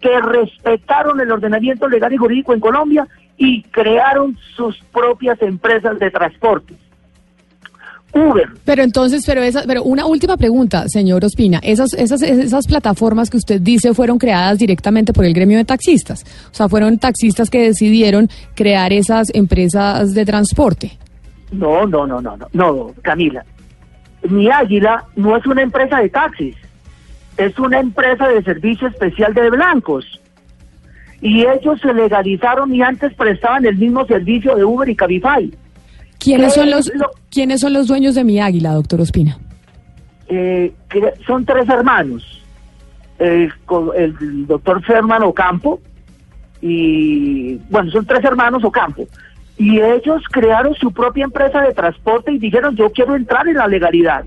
que 0.00 0.20
respetaron 0.20 1.20
el 1.20 1.32
ordenamiento 1.32 1.88
legal 1.88 2.12
y 2.12 2.16
jurídico 2.16 2.54
en 2.54 2.60
Colombia 2.60 3.08
y 3.36 3.62
crearon 3.62 4.36
sus 4.54 4.78
propias 4.92 5.40
empresas 5.42 5.98
de 5.98 6.10
transporte. 6.10 6.74
Uber. 8.12 8.48
Pero 8.64 8.82
entonces, 8.82 9.24
pero 9.26 9.42
esa, 9.42 9.64
pero 9.66 9.82
una 9.82 10.06
última 10.06 10.36
pregunta, 10.36 10.88
señor 10.88 11.24
Ospina. 11.24 11.60
Esas, 11.62 11.92
esas, 11.92 12.22
esas 12.22 12.66
plataformas 12.66 13.28
que 13.28 13.36
usted 13.36 13.60
dice 13.60 13.92
fueron 13.92 14.18
creadas 14.18 14.58
directamente 14.58 15.12
por 15.12 15.24
el 15.24 15.34
gremio 15.34 15.58
de 15.58 15.64
taxistas. 15.64 16.24
O 16.50 16.54
sea, 16.54 16.68
fueron 16.68 16.98
taxistas 16.98 17.50
que 17.50 17.62
decidieron 17.62 18.28
crear 18.54 18.92
esas 18.92 19.28
empresas 19.34 20.14
de 20.14 20.24
transporte. 20.24 20.98
No, 21.52 21.86
no, 21.86 22.06
no, 22.06 22.20
no, 22.20 22.36
no, 22.36 22.48
no, 22.52 22.94
Camila. 23.02 23.44
Mi 24.28 24.50
Águila 24.50 25.04
no 25.16 25.36
es 25.36 25.46
una 25.46 25.62
empresa 25.62 25.98
de 25.98 26.08
taxis, 26.08 26.56
es 27.36 27.58
una 27.58 27.78
empresa 27.80 28.28
de 28.28 28.42
servicio 28.42 28.88
especial 28.88 29.34
de 29.34 29.50
blancos. 29.50 30.20
Y 31.20 31.44
ellos 31.46 31.80
se 31.80 31.92
legalizaron 31.92 32.72
y 32.74 32.82
antes 32.82 33.12
prestaban 33.14 33.66
el 33.66 33.76
mismo 33.76 34.06
servicio 34.06 34.54
de 34.54 34.64
Uber 34.64 34.88
y 34.88 34.94
Cabify. 34.94 35.52
¿Quiénes 36.18 36.54
son 36.54 36.70
los, 36.70 36.92
¿quiénes 37.30 37.60
son 37.60 37.72
los 37.72 37.86
dueños 37.86 38.14
de 38.14 38.24
mi 38.24 38.40
águila, 38.40 38.72
doctor 38.72 39.00
Ospina? 39.00 39.38
Eh, 40.28 40.72
son 41.26 41.44
tres 41.44 41.68
hermanos. 41.68 42.44
El, 43.18 43.52
el 43.96 44.46
doctor 44.46 44.84
Ferman 44.84 45.24
Ocampo 45.24 45.80
y, 46.60 47.56
bueno, 47.70 47.90
son 47.90 48.06
tres 48.06 48.24
hermanos 48.24 48.62
Ocampo. 48.64 49.06
Y 49.58 49.80
ellos 49.80 50.22
crearon 50.30 50.74
su 50.74 50.92
propia 50.92 51.24
empresa 51.24 51.60
de 51.60 51.74
transporte 51.74 52.32
y 52.32 52.38
dijeron, 52.38 52.76
yo 52.76 52.90
quiero 52.90 53.16
entrar 53.16 53.46
en 53.48 53.56
la 53.56 53.66
legalidad. 53.66 54.24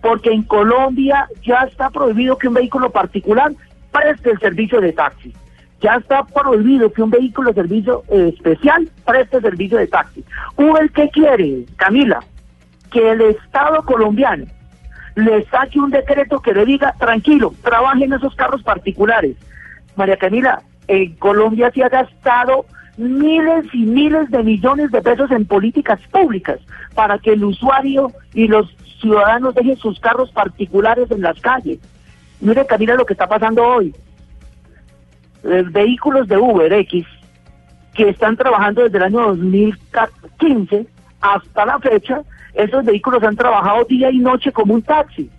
Porque 0.00 0.30
en 0.30 0.44
Colombia 0.44 1.26
ya 1.42 1.62
está 1.62 1.90
prohibido 1.90 2.38
que 2.38 2.48
un 2.48 2.54
vehículo 2.54 2.90
particular 2.90 3.52
preste 3.90 4.30
el 4.30 4.38
servicio 4.38 4.80
de 4.80 4.92
taxi. 4.92 5.34
Ya 5.80 5.96
está 5.96 6.24
prohibido 6.24 6.92
que 6.92 7.02
un 7.02 7.10
vehículo 7.10 7.52
de 7.52 7.62
servicio 7.62 8.04
eh, 8.08 8.32
especial 8.34 8.88
preste 9.04 9.40
servicio 9.40 9.78
de 9.78 9.88
taxi. 9.88 10.24
Uber, 10.56 10.90
¿qué 10.90 11.08
quiere, 11.10 11.64
Camila? 11.76 12.20
Que 12.90 13.10
el 13.10 13.20
Estado 13.22 13.82
colombiano 13.82 14.46
le 15.18 15.44
saque 15.46 15.80
un 15.80 15.90
decreto 15.90 16.38
que 16.38 16.54
le 16.54 16.64
diga, 16.64 16.94
tranquilo, 16.98 17.52
trabajen 17.62 18.12
esos 18.12 18.36
carros 18.36 18.62
particulares. 18.62 19.36
María 19.96 20.16
Camila, 20.16 20.62
en 20.86 21.16
Colombia 21.16 21.72
se 21.74 21.82
ha 21.82 21.88
gastado 21.88 22.66
miles 22.98 23.64
y 23.72 23.84
miles 23.84 24.28
de 24.30 24.42
millones 24.42 24.90
de 24.90 25.00
pesos 25.00 25.30
en 25.30 25.46
políticas 25.46 26.00
públicas 26.10 26.58
para 26.94 27.18
que 27.18 27.32
el 27.32 27.44
usuario 27.44 28.12
y 28.34 28.48
los 28.48 28.68
ciudadanos 29.00 29.54
dejen 29.54 29.76
sus 29.76 30.00
carros 30.00 30.30
particulares 30.32 31.10
en 31.10 31.22
las 31.22 31.40
calles. 31.40 31.78
Mire, 32.40 32.66
Camila, 32.66 32.94
lo 32.94 33.06
que 33.06 33.14
está 33.14 33.28
pasando 33.28 33.64
hoy. 33.64 33.94
Eh, 35.44 35.64
vehículos 35.70 36.26
de 36.26 36.36
Uber 36.36 36.72
X 36.72 37.06
que 37.94 38.08
están 38.08 38.36
trabajando 38.36 38.82
desde 38.82 38.98
el 38.98 39.04
año 39.04 39.20
2015 39.28 40.86
hasta 41.20 41.66
la 41.66 41.78
fecha, 41.78 42.22
esos 42.54 42.84
vehículos 42.84 43.22
han 43.22 43.36
trabajado 43.36 43.84
día 43.84 44.10
y 44.10 44.18
noche 44.18 44.52
como 44.52 44.74
un 44.74 44.82
taxi. 44.82 45.30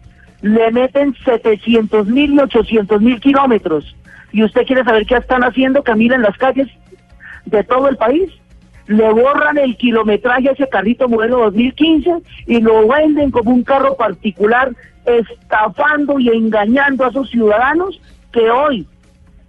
Le 0.42 0.72
meten 0.72 1.16
700 1.26 2.08
mil 2.08 2.34
y 2.34 2.40
800 2.40 3.02
mil 3.02 3.20
kilómetros. 3.20 3.96
¿Y 4.32 4.44
usted 4.44 4.66
quiere 4.66 4.84
saber 4.84 5.06
qué 5.06 5.16
están 5.16 5.44
haciendo, 5.44 5.84
Camila, 5.84 6.16
en 6.16 6.22
las 6.22 6.38
calles 6.38 6.68
de 7.46 7.64
todo 7.64 7.90
el 7.90 7.98
país? 7.98 8.30
Le 8.88 9.12
borran 9.12 9.58
el 9.58 9.78
kilometraje 9.78 10.50
a 10.50 10.54
ese 10.54 10.68
carrito 10.68 11.08
modelo 11.08 11.40
2015 11.46 12.12
y 12.48 12.60
lo 12.60 12.88
venden 12.88 13.30
como 13.30 13.52
un 13.52 13.64
carro 13.64 13.96
particular, 13.96 14.72
estafando 15.06 16.20
y 16.20 16.30
engañando 16.30 17.06
a 17.06 17.10
esos 17.10 17.30
ciudadanos 17.30 18.00
que 18.32 18.50
hoy 18.50 18.88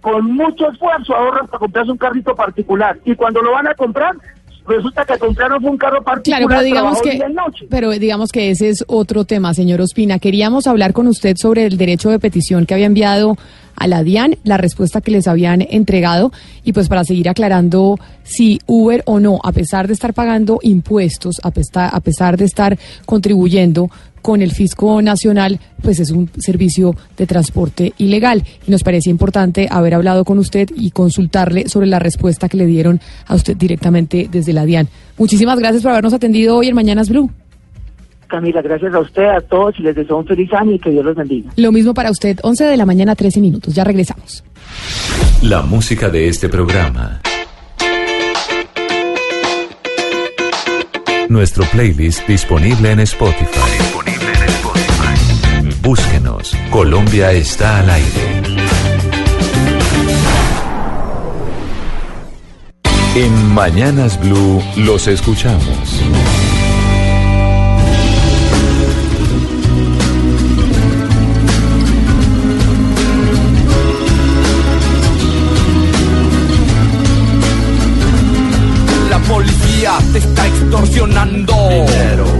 con 0.01 0.33
mucho 0.33 0.69
esfuerzo 0.71 1.15
ahorran 1.15 1.47
para 1.47 1.59
comprarse 1.59 1.91
un 1.91 1.97
carrito 1.97 2.35
particular 2.35 2.97
y 3.05 3.15
cuando 3.15 3.41
lo 3.41 3.51
van 3.51 3.67
a 3.67 3.75
comprar 3.75 4.15
resulta 4.67 5.05
que 5.05 5.17
compraron 5.17 5.63
un 5.63 5.77
carro 5.77 6.03
particular 6.03 6.39
Claro, 6.39 6.47
pero 6.49 6.63
digamos 6.63 7.01
que, 7.01 7.19
pero 7.69 7.91
digamos 7.91 8.31
que 8.31 8.51
ese 8.51 8.69
es 8.69 8.83
otro 8.87 9.25
tema, 9.25 9.53
señor 9.53 9.81
Ospina. 9.81 10.19
Queríamos 10.19 10.67
hablar 10.67 10.93
con 10.93 11.07
usted 11.07 11.35
sobre 11.37 11.65
el 11.65 11.77
derecho 11.77 12.09
de 12.09 12.19
petición 12.19 12.65
que 12.65 12.73
había 12.73 12.85
enviado 12.85 13.37
a 13.75 13.87
la 13.87 14.03
DIAN, 14.03 14.37
la 14.43 14.57
respuesta 14.57 15.01
que 15.01 15.11
les 15.11 15.27
habían 15.27 15.61
entregado 15.61 16.31
y 16.63 16.73
pues 16.73 16.87
para 16.87 17.03
seguir 17.03 17.29
aclarando 17.29 17.99
si 18.23 18.59
Uber 18.67 19.03
o 19.05 19.19
no, 19.19 19.39
a 19.43 19.51
pesar 19.51 19.87
de 19.87 19.93
estar 19.93 20.13
pagando 20.13 20.59
impuestos, 20.61 21.41
a 21.43 21.51
pesar, 21.51 21.89
a 21.93 21.99
pesar 21.99 22.37
de 22.37 22.45
estar 22.45 22.77
contribuyendo 23.05 23.89
con 24.21 24.41
el 24.41 24.51
fisco 24.51 25.01
nacional, 25.01 25.59
pues 25.81 25.99
es 25.99 26.11
un 26.11 26.29
servicio 26.37 26.95
de 27.17 27.27
transporte 27.27 27.93
ilegal. 27.97 28.43
Y 28.67 28.71
nos 28.71 28.83
parecía 28.83 29.11
importante 29.11 29.67
haber 29.69 29.95
hablado 29.95 30.23
con 30.25 30.37
usted 30.37 30.69
y 30.75 30.91
consultarle 30.91 31.67
sobre 31.67 31.87
la 31.87 31.99
respuesta 31.99 32.47
que 32.47 32.57
le 32.57 32.65
dieron 32.65 33.01
a 33.27 33.35
usted 33.35 33.57
directamente 33.57 34.29
desde 34.31 34.53
la 34.53 34.65
DIAN. 34.65 34.87
Muchísimas 35.17 35.59
gracias 35.59 35.83
por 35.83 35.91
habernos 35.91 36.13
atendido 36.13 36.57
hoy 36.57 36.67
en 36.67 36.75
Mañanas 36.75 37.09
Blue. 37.09 37.31
Camila, 38.31 38.61
gracias 38.61 38.93
a 38.93 38.99
usted, 38.99 39.25
a 39.25 39.41
todos 39.41 39.77
y 39.77 39.83
les 39.83 39.93
deseo 39.93 40.17
un 40.17 40.25
feliz 40.25 40.51
año 40.53 40.71
y 40.71 40.79
que 40.79 40.89
Dios 40.89 41.03
los 41.03 41.15
bendiga. 41.15 41.51
Lo 41.57 41.71
mismo 41.73 41.93
para 41.93 42.09
usted, 42.09 42.39
11 42.41 42.63
de 42.63 42.77
la 42.77 42.85
mañana, 42.85 43.13
13 43.13 43.41
minutos. 43.41 43.75
Ya 43.75 43.83
regresamos. 43.83 44.43
La 45.43 45.61
música 45.61 46.09
de 46.09 46.29
este 46.29 46.47
programa. 46.47 47.21
Nuestro 51.27 51.65
playlist 51.65 52.25
disponible 52.27 52.91
en 52.91 53.01
Spotify. 53.01 53.59
Búsquenos. 55.81 56.55
Colombia 56.69 57.31
está 57.33 57.79
al 57.79 57.89
aire. 57.89 58.41
En 63.15 63.53
Mañanas 63.53 64.17
Blue 64.21 64.61
los 64.77 65.07
escuchamos. 65.07 66.01
Está 80.81 80.81
extorsionando. 80.81 81.53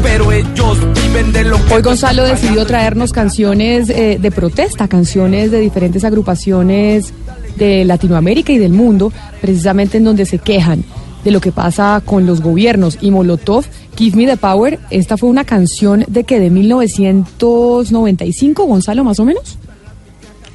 Pero 0.04 0.32
ellos 0.32 0.78
viven 1.04 1.34
de 1.34 1.46
lo 1.46 1.64
que. 1.66 1.74
Hoy 1.74 1.82
Gonzalo 1.82 2.24
decidió 2.24 2.64
traernos 2.66 3.12
canciones 3.12 3.89
eh, 3.89 4.20
de 4.20 4.32
protesta, 4.32 4.88
canciones 4.88 5.52
de 5.52 5.60
diferentes 5.60 6.04
agrupaciones 6.04 7.14
de 7.58 7.86
Latinoamérica 7.86 8.52
y 8.52 8.58
del 8.58 8.74
mundo, 8.74 9.14
precisamente 9.42 9.98
en 9.98 10.06
donde 10.06 10.26
se 10.26 10.39
quejan 10.39 10.84
de 11.24 11.30
lo 11.32 11.39
que 11.39 11.52
pasa 11.52 12.02
con 12.04 12.26
los 12.26 12.42
gobiernos. 12.42 12.98
Y 13.02 13.12
Molotov, 13.12 13.66
Give 13.96 14.18
Me 14.18 14.26
the 14.26 14.38
Power, 14.38 14.80
esta 14.89 15.18
fue 15.18 15.30
una 15.30 15.46
canción 15.46 16.04
de 16.08 16.24
que 16.24 16.39
de 16.39 16.50
1995, 16.50 18.66
Gonzalo, 18.66 19.04
más 19.04 19.20
o 19.20 19.26
menos. 19.26 19.60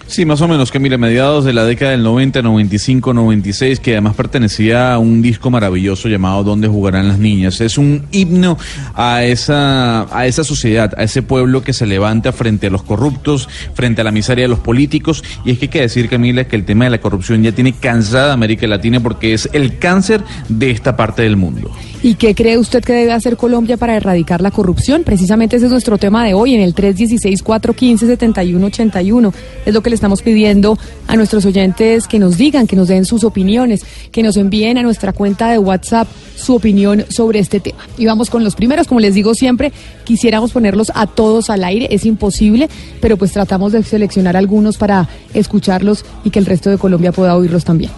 Sí, 0.09 0.25
más 0.25 0.41
o 0.41 0.47
menos, 0.47 0.71
que 0.71 0.79
mira, 0.79 0.97
mediados 0.99 1.45
de 1.45 1.53
la 1.53 1.65
década 1.65 1.91
del 1.91 2.05
90, 2.05 2.41
95, 2.41 3.13
96, 3.13 3.81
que 3.81 3.93
además 3.93 4.15
pertenecía 4.15 4.95
a 4.95 4.99
un 4.99 5.21
disco 5.21 5.51
maravilloso 5.51 6.09
llamado 6.09 6.45
¿Dónde 6.45 6.69
jugarán 6.69 7.09
las 7.09 7.19
niñas? 7.19 7.61
Es 7.61 7.77
un 7.77 8.05
himno 8.13 8.57
a 8.95 9.25
esa, 9.25 10.07
a 10.17 10.27
esa 10.27 10.45
sociedad, 10.45 10.95
a 10.97 11.03
ese 11.03 11.23
pueblo 11.23 11.63
que 11.63 11.73
se 11.73 11.87
levanta 11.87 12.33
frente 12.33 12.69
a 12.69 12.71
los 12.71 12.85
corruptos, 12.85 13.49
frente 13.75 14.01
a 14.01 14.05
la 14.05 14.13
miseria 14.13 14.45
de 14.45 14.49
los 14.49 14.61
políticos. 14.61 15.25
Y 15.45 15.51
es 15.51 15.59
que 15.59 15.65
hay 15.65 15.71
que 15.71 15.81
decir, 15.81 16.09
Camila, 16.09 16.45
que 16.45 16.55
el 16.55 16.65
tema 16.65 16.85
de 16.85 16.91
la 16.91 17.01
corrupción 17.01 17.43
ya 17.43 17.51
tiene 17.51 17.73
cansada 17.73 18.33
América 18.33 18.69
Latina 18.69 19.01
porque 19.01 19.35
es 19.35 19.49
el 19.53 19.79
cáncer 19.79 20.23
de 20.49 20.71
esta 20.71 20.97
parte 20.97 21.23
del 21.23 21.37
mundo. 21.37 21.73
¿Y 22.03 22.15
qué 22.15 22.37
cree 22.37 22.59
usted 22.59 22.85
que 22.85 22.93
debe 22.93 23.13
hacer 23.13 23.37
Colombia 23.37 23.77
para 23.77 23.97
erradicar 23.97 24.41
la 24.41 24.53
corrupción? 24.53 25.03
Precisamente 25.03 25.57
ese 25.57 25.67
es 25.67 25.73
nuestro 25.73 25.99
tema 25.99 26.25
de 26.25 26.35
hoy 26.35 26.55
en 26.55 26.61
el 26.61 26.73
316-415-7181. 26.75 29.33
Es 29.65 29.75
lo 29.75 29.83
que 29.83 29.91
le 29.91 29.96
estamos 29.97 30.23
pidiendo 30.23 30.79
a 31.09 31.17
nuestros 31.17 31.45
oyentes 31.45 32.07
que 32.07 32.19
nos 32.19 32.37
digan, 32.39 32.67
que 32.67 32.77
nos 32.77 32.89
den 32.89 33.05
sus 33.05 33.25
opiniones, 33.25 33.85
que 34.13 34.23
nos 34.23 34.37
envíen 34.37 34.79
a 34.79 34.83
nuestra 34.83 35.13
cuenta 35.13 35.51
de 35.51 35.59
WhatsApp 35.59 36.07
su 36.37 36.55
opinión 36.55 37.05
sobre 37.09 37.41
este 37.41 37.59
tema. 37.59 37.79
Y 37.99 38.07
vamos 38.07 38.31
con 38.31 38.45
los 38.45 38.55
primeros, 38.55 38.87
como 38.87 39.01
les 39.01 39.15
digo 39.15 39.35
siempre, 39.35 39.73
quisiéramos 40.05 40.53
ponerlos 40.53 40.93
a 40.95 41.07
todos 41.07 41.51
al 41.51 41.65
aire, 41.65 41.89
es 41.91 42.07
imposible, 42.07 42.69
pero 43.01 43.17
pues 43.17 43.33
tratamos 43.33 43.73
de 43.73 43.83
seleccionar 43.83 44.37
algunos 44.37 44.77
para 44.77 45.09
escucharlos 45.35 46.05
y 46.25 46.31
que 46.31 46.39
el 46.39 46.47
resto 46.47 46.71
de 46.71 46.79
Colombia 46.79 47.11
pueda 47.13 47.37
oírlos 47.37 47.65
también. 47.65 47.91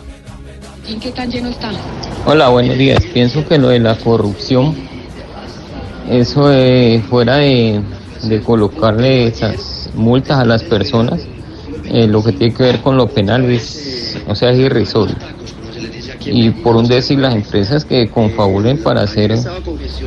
¿En 0.88 0.98
qué 1.00 1.10
tan 1.10 1.30
lleno 1.30 1.50
está? 1.50 1.70
Hola, 2.24 2.48
buenos 2.48 2.78
días. 2.78 3.04
Pienso 3.12 3.46
que 3.46 3.58
lo 3.58 3.68
de 3.68 3.78
la 3.78 3.96
corrupción, 3.98 4.74
eso 6.08 6.48
de, 6.48 7.02
fuera 7.10 7.36
de, 7.36 7.82
de 8.22 8.40
colocarle 8.40 9.26
esas 9.26 9.90
multas 9.94 10.38
a 10.38 10.44
las 10.46 10.62
personas, 10.62 11.20
eh, 11.90 12.06
lo 12.06 12.22
que 12.22 12.32
tiene 12.32 12.54
que 12.54 12.62
ver 12.62 12.80
con 12.80 12.96
lo 12.96 13.08
penal 13.08 13.44
es, 13.50 14.18
o 14.26 14.34
sea, 14.34 14.52
irrisorio. 14.52 15.16
Y 16.24 16.50
por 16.50 16.76
un 16.76 16.86
decir, 16.86 17.18
las 17.18 17.34
empresas 17.34 17.84
que 17.84 18.08
confabulen 18.08 18.82
para 18.82 19.02
hacer 19.02 19.34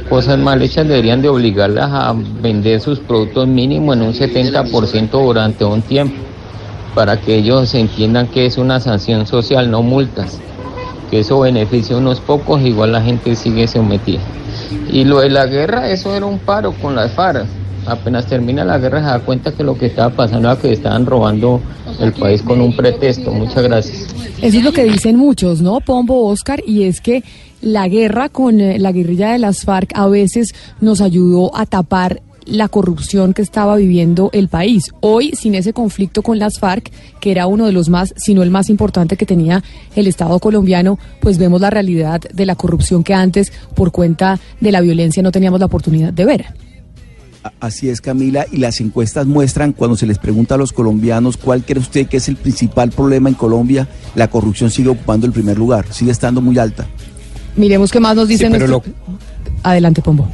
cosas 0.10 0.38
mal 0.38 0.62
hechas 0.62 0.88
deberían 0.88 1.22
de 1.22 1.30
obligarlas 1.30 1.90
a 1.92 2.14
vender 2.42 2.80
sus 2.80 3.00
productos 3.00 3.48
mínimo 3.48 3.94
en 3.94 4.04
un 4.04 4.14
70% 4.14 5.10
durante 5.10 5.66
un 5.66 5.82
tiempo, 5.82 6.16
para 6.94 7.20
que 7.20 7.36
ellos 7.36 7.74
entiendan 7.74 8.28
que 8.28 8.46
es 8.46 8.58
una 8.58 8.80
sanción 8.80 9.26
social, 9.26 9.72
no 9.72 9.82
multas 9.82 10.40
que 11.12 11.20
eso 11.20 11.42
beneficia 11.42 11.98
a 11.98 12.00
unos 12.00 12.22
pocos, 12.22 12.62
igual 12.62 12.94
la 12.94 13.02
gente 13.02 13.36
sigue 13.36 13.68
sometida. 13.68 14.22
Y 14.90 15.04
lo 15.04 15.20
de 15.20 15.30
la 15.30 15.46
guerra, 15.46 15.90
eso 15.90 16.16
era 16.16 16.26
un 16.26 16.40
paro 16.40 16.72
con 16.72 16.96
las 16.96 17.12
FARC. 17.12 17.46
Apenas 17.86 18.28
termina 18.28 18.64
la 18.64 18.78
guerra 18.78 19.00
se 19.00 19.06
da 19.06 19.20
cuenta 19.20 19.52
que 19.52 19.64
lo 19.64 19.78
que 19.78 19.88
estaba 19.88 20.10
pasando 20.10 20.52
era 20.52 20.62
que 20.62 20.72
estaban 20.72 21.06
robando 21.06 21.60
el 22.00 22.14
país 22.14 22.42
con 22.42 22.62
un 22.62 22.76
pretexto. 22.76 23.32
Muchas 23.32 23.64
gracias. 23.64 24.08
Eso 24.42 24.58
es 24.58 24.64
lo 24.64 24.72
que 24.72 24.84
dicen 24.84 25.16
muchos, 25.16 25.62
¿no, 25.62 25.80
Pombo, 25.82 26.26
Oscar? 26.26 26.62
Y 26.66 26.84
es 26.84 27.02
que 27.02 27.24
la 27.62 27.88
guerra 27.88 28.30
con 28.30 28.60
eh, 28.60 28.80
la 28.80 28.92
guerrilla 28.92 29.32
de 29.32 29.40
las 29.40 29.64
FARC 29.64 29.92
a 29.94 30.08
veces 30.08 30.54
nos 30.80 31.02
ayudó 31.02 31.56
a 31.56 31.66
tapar 31.66 32.22
la 32.46 32.68
corrupción 32.68 33.34
que 33.34 33.42
estaba 33.42 33.76
viviendo 33.76 34.30
el 34.34 34.48
país. 34.48 34.92
Hoy, 35.00 35.32
sin 35.34 35.56
ese 35.56 35.74
conflicto 35.74 36.24
con 36.24 36.40
las 36.40 36.60
FARC, 36.60 36.92
que 37.20 37.32
era 37.32 37.48
uno 37.48 37.66
de 37.66 37.72
los 37.72 37.90
más, 37.90 38.14
si 38.18 38.34
no 38.34 38.44
el 38.44 38.50
más 38.50 38.70
importante 38.70 39.16
que 39.16 39.26
tenía 39.26 39.64
el 39.96 40.08
Estado 40.08 40.40
colombiano, 40.40 40.98
pues 41.20 41.38
vemos 41.38 41.62
la 41.62 41.70
realidad 41.70 42.22
de 42.22 42.46
la 42.46 42.56
corrupción 42.56 43.04
que 43.04 43.14
antes, 43.14 43.52
por 43.76 43.92
cuenta 43.92 44.40
de 44.60 44.72
la 44.72 44.82
violencia, 44.82 45.24
no 45.24 45.32
teníamos 45.32 45.60
la 45.60 45.68
oportunidad 45.68 46.14
de 46.14 46.26
ver. 46.26 46.46
Así 47.60 47.90
es, 47.90 48.02
Camila, 48.02 48.46
y 48.52 48.58
las 48.58 48.80
encuestas 48.82 49.26
muestran, 49.26 49.74
cuando 49.74 49.98
se 49.98 50.06
les 50.06 50.20
pregunta 50.20 50.56
a 50.56 50.58
los 50.60 50.72
colombianos 50.74 51.38
cuál 51.38 51.64
cree 51.64 51.80
usted 51.80 52.08
que 52.08 52.18
es 52.18 52.28
el 52.30 52.36
principal 52.36 52.92
problema 52.92 53.30
en 53.30 53.36
Colombia, 53.36 53.88
la 54.14 54.28
corrupción 54.30 54.70
sigue 54.70 54.90
ocupando 54.90 55.26
el 55.26 55.32
primer 55.34 55.58
lugar, 55.58 55.86
sigue 55.92 56.12
estando 56.12 56.40
muy 56.42 56.58
alta. 56.60 56.86
Miremos 57.56 57.92
qué 57.92 58.00
más 58.00 58.16
nos 58.16 58.28
dicen. 58.28 58.52
Sí, 58.52 58.58
pero 58.60 58.68
nuestro- 58.68 58.94
Adelante, 59.64 60.02
Pombo. 60.02 60.28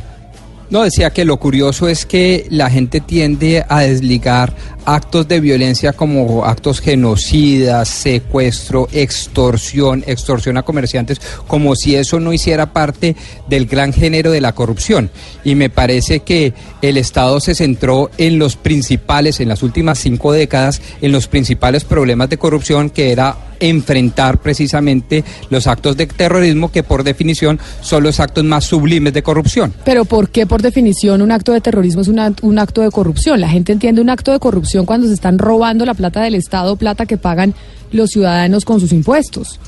No, 0.69 0.83
decía 0.83 1.11
que 1.11 1.23
lo 1.23 1.37
curioso 1.37 1.87
es 1.87 2.05
que 2.05 2.45
la 2.49 2.69
gente 2.69 2.99
tiende 2.99 3.63
a 3.69 3.81
desligar 3.81 4.53
actos 4.83 5.25
de 5.27 5.39
violencia 5.39 5.93
como 5.93 6.43
actos 6.43 6.81
genocidas, 6.81 7.87
secuestro, 7.87 8.89
extorsión, 8.91 10.03
extorsión 10.07 10.57
a 10.57 10.63
comerciantes, 10.63 11.21
como 11.47 11.73
si 11.75 11.95
eso 11.95 12.19
no 12.19 12.33
hiciera 12.33 12.73
parte 12.73 13.15
del 13.47 13.65
gran 13.65 13.93
género 13.93 14.29
de 14.31 14.41
la 14.41 14.53
corrupción. 14.53 15.09
Y 15.45 15.55
me 15.55 15.69
parece 15.69 16.19
que 16.19 16.53
el 16.81 16.97
Estado 16.97 17.39
se 17.39 17.55
centró 17.55 18.11
en 18.17 18.37
los 18.37 18.57
principales, 18.57 19.39
en 19.39 19.47
las 19.47 19.63
últimas 19.63 19.99
cinco 19.99 20.33
décadas, 20.33 20.81
en 21.01 21.13
los 21.13 21.27
principales 21.27 21.85
problemas 21.85 22.29
de 22.29 22.37
corrupción, 22.37 22.89
que 22.89 23.13
era 23.13 23.37
enfrentar 23.59 24.39
precisamente 24.39 25.23
los 25.49 25.67
actos 25.67 25.95
de 25.97 26.07
terrorismo 26.07 26.71
que 26.71 26.83
por 26.83 27.03
definición 27.03 27.59
son 27.81 28.03
los 28.03 28.19
actos 28.19 28.43
más 28.43 28.65
sublimes 28.65 29.13
de 29.13 29.23
corrupción. 29.23 29.73
Pero 29.85 30.05
¿por 30.05 30.29
qué 30.29 30.45
por 30.45 30.61
definición 30.61 31.21
un 31.21 31.31
acto 31.31 31.51
de 31.53 31.61
terrorismo 31.61 32.01
es 32.01 32.07
un 32.07 32.17
act- 32.17 32.39
un 32.41 32.59
acto 32.59 32.81
de 32.81 32.91
corrupción? 32.91 33.39
La 33.41 33.49
gente 33.49 33.71
entiende 33.71 34.01
un 34.01 34.09
acto 34.09 34.31
de 34.31 34.39
corrupción 34.39 34.85
cuando 34.85 35.07
se 35.07 35.13
están 35.13 35.37
robando 35.39 35.85
la 35.85 35.93
plata 35.93 36.21
del 36.21 36.35
Estado, 36.35 36.75
plata 36.75 37.05
que 37.05 37.17
pagan 37.17 37.53
los 37.91 38.09
ciudadanos 38.11 38.65
con 38.65 38.79
sus 38.79 38.91
impuestos. 38.91 39.59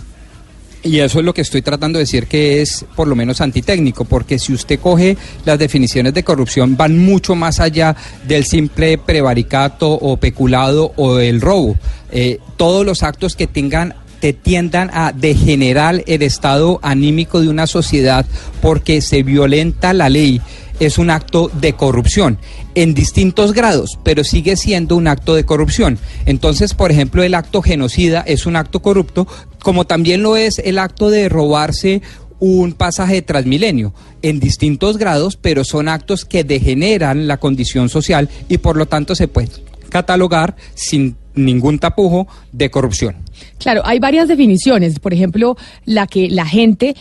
Y 0.81 0.99
eso 0.99 1.19
es 1.19 1.25
lo 1.25 1.33
que 1.33 1.41
estoy 1.41 1.61
tratando 1.61 1.97
de 1.99 2.03
decir 2.03 2.27
que 2.27 2.61
es 2.61 2.85
por 2.95 3.07
lo 3.07 3.15
menos 3.15 3.41
antitécnico, 3.41 4.05
porque 4.05 4.39
si 4.39 4.53
usted 4.53 4.79
coge 4.79 5.17
las 5.43 5.59
definiciones 5.59 6.13
de 6.13 6.23
corrupción 6.23 6.77
van 6.77 6.97
mucho 6.97 7.35
más 7.35 7.59
allá 7.59 7.95
del 8.25 8.45
simple 8.45 8.97
prevaricato 8.97 9.91
o 9.91 10.17
peculado 10.17 10.93
o 10.95 11.15
del 11.15 11.41
robo. 11.41 11.75
Eh, 12.11 12.39
todos 12.55 12.85
los 12.85 13.03
actos 13.03 13.35
que 13.35 13.47
tengan 13.47 13.93
te 14.21 14.33
tiendan 14.33 14.89
a 14.93 15.11
degenerar 15.13 16.03
el 16.05 16.21
estado 16.21 16.79
anímico 16.81 17.41
de 17.41 17.49
una 17.49 17.67
sociedad 17.67 18.25
porque 18.61 19.01
se 19.01 19.23
violenta 19.23 19.93
la 19.93 20.09
ley 20.09 20.41
es 20.79 20.97
un 20.97 21.09
acto 21.09 21.51
de 21.53 21.73
corrupción 21.73 22.37
en 22.75 22.93
distintos 22.93 23.53
grados, 23.53 23.99
pero 24.03 24.23
sigue 24.23 24.55
siendo 24.55 24.95
un 24.95 25.07
acto 25.07 25.35
de 25.35 25.45
corrupción. 25.45 25.99
Entonces, 26.25 26.73
por 26.73 26.91
ejemplo, 26.91 27.23
el 27.23 27.35
acto 27.35 27.61
genocida 27.61 28.21
es 28.21 28.45
un 28.45 28.55
acto 28.55 28.81
corrupto, 28.81 29.27
como 29.61 29.85
también 29.85 30.23
lo 30.23 30.35
es 30.37 30.59
el 30.59 30.79
acto 30.79 31.09
de 31.09 31.29
robarse 31.29 32.01
un 32.39 32.73
pasaje 32.73 33.15
de 33.15 33.21
Transmilenio 33.21 33.93
en 34.21 34.39
distintos 34.39 34.97
grados, 34.97 35.35
pero 35.35 35.63
son 35.63 35.89
actos 35.89 36.25
que 36.25 36.43
degeneran 36.43 37.27
la 37.27 37.37
condición 37.37 37.89
social 37.89 38.29
y 38.47 38.59
por 38.59 38.77
lo 38.77 38.85
tanto 38.85 39.15
se 39.15 39.27
puede 39.27 39.49
catalogar 39.89 40.55
sin 40.75 41.17
ningún 41.35 41.79
tapujo 41.79 42.27
de 42.51 42.69
corrupción. 42.69 43.15
Claro, 43.57 43.81
hay 43.85 43.99
varias 43.99 44.27
definiciones. 44.27 44.99
Por 44.99 45.13
ejemplo, 45.13 45.57
la 45.85 46.07
que 46.07 46.29
la 46.29 46.45
gente 46.45 46.95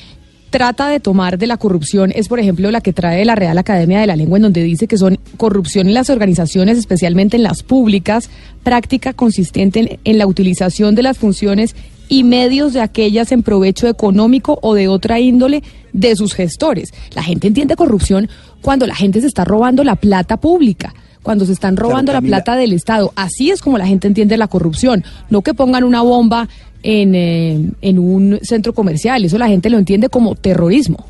trata 0.51 0.89
de 0.89 1.01
tomar 1.01 1.39
de 1.39 1.47
la 1.47 1.57
corrupción 1.57 2.13
es, 2.15 2.29
por 2.29 2.41
ejemplo, 2.41 2.71
la 2.71 2.81
que 2.81 2.93
trae 2.93 3.25
la 3.25 3.35
Real 3.35 3.59
Academia 3.59 4.01
de 4.01 4.07
la 4.07 4.17
Lengua, 4.17 4.39
en 4.39 4.43
donde 4.43 4.63
dice 4.63 4.87
que 4.87 4.99
son 4.99 5.19
corrupción 5.37 5.89
en 5.89 5.95
las 5.95 6.11
organizaciones, 6.11 6.79
especialmente 6.79 7.37
en 7.37 7.43
las 7.43 7.63
públicas, 7.63 8.31
práctica 8.63 9.13
consistente 9.13 9.81
en, 9.81 10.01
en 10.05 10.19
la 10.19 10.27
utilización 10.27 10.95
de 10.95 11.03
las 11.03 11.19
funciones 11.19 11.75
y 12.09 12.25
medios 12.25 12.73
de 12.73 12.81
aquellas 12.81 13.33
en 13.33 13.43
provecho 13.43 13.87
económico 13.87 14.59
o 14.63 14.75
de 14.75 14.89
otra 14.89 15.21
índole 15.21 15.63
de 15.93 16.17
sus 16.17 16.35
gestores. 16.35 16.91
La 17.15 17.23
gente 17.23 17.47
entiende 17.47 17.77
corrupción 17.77 18.29
cuando 18.63 18.87
la 18.87 18.95
gente 18.95 19.21
se 19.21 19.27
está 19.27 19.45
robando 19.45 19.85
la 19.85 19.97
plata 19.97 20.39
pública 20.39 20.95
cuando 21.29 21.45
se 21.45 21.53
están 21.53 21.77
robando 21.77 22.11
la 22.13 22.23
plata 22.23 22.57
del 22.57 22.73
Estado. 22.73 23.13
Así 23.15 23.51
es 23.51 23.61
como 23.61 23.77
la 23.77 23.87
gente 23.87 24.07
entiende 24.07 24.39
la 24.39 24.49
corrupción. 24.49 25.05
No 25.29 25.43
que 25.43 25.53
pongan 25.53 25.85
una 25.85 26.01
bomba 26.01 26.49
en, 26.83 27.15
eh, 27.15 27.71
en 27.81 27.99
un 27.99 28.39
centro 28.43 28.73
comercial. 28.73 29.25
Eso 29.25 29.39
la 29.39 29.49
gente 29.49 29.71
lo 29.71 29.79
entiende 29.79 30.09
como 30.09 30.35
terrorismo. 30.35 31.05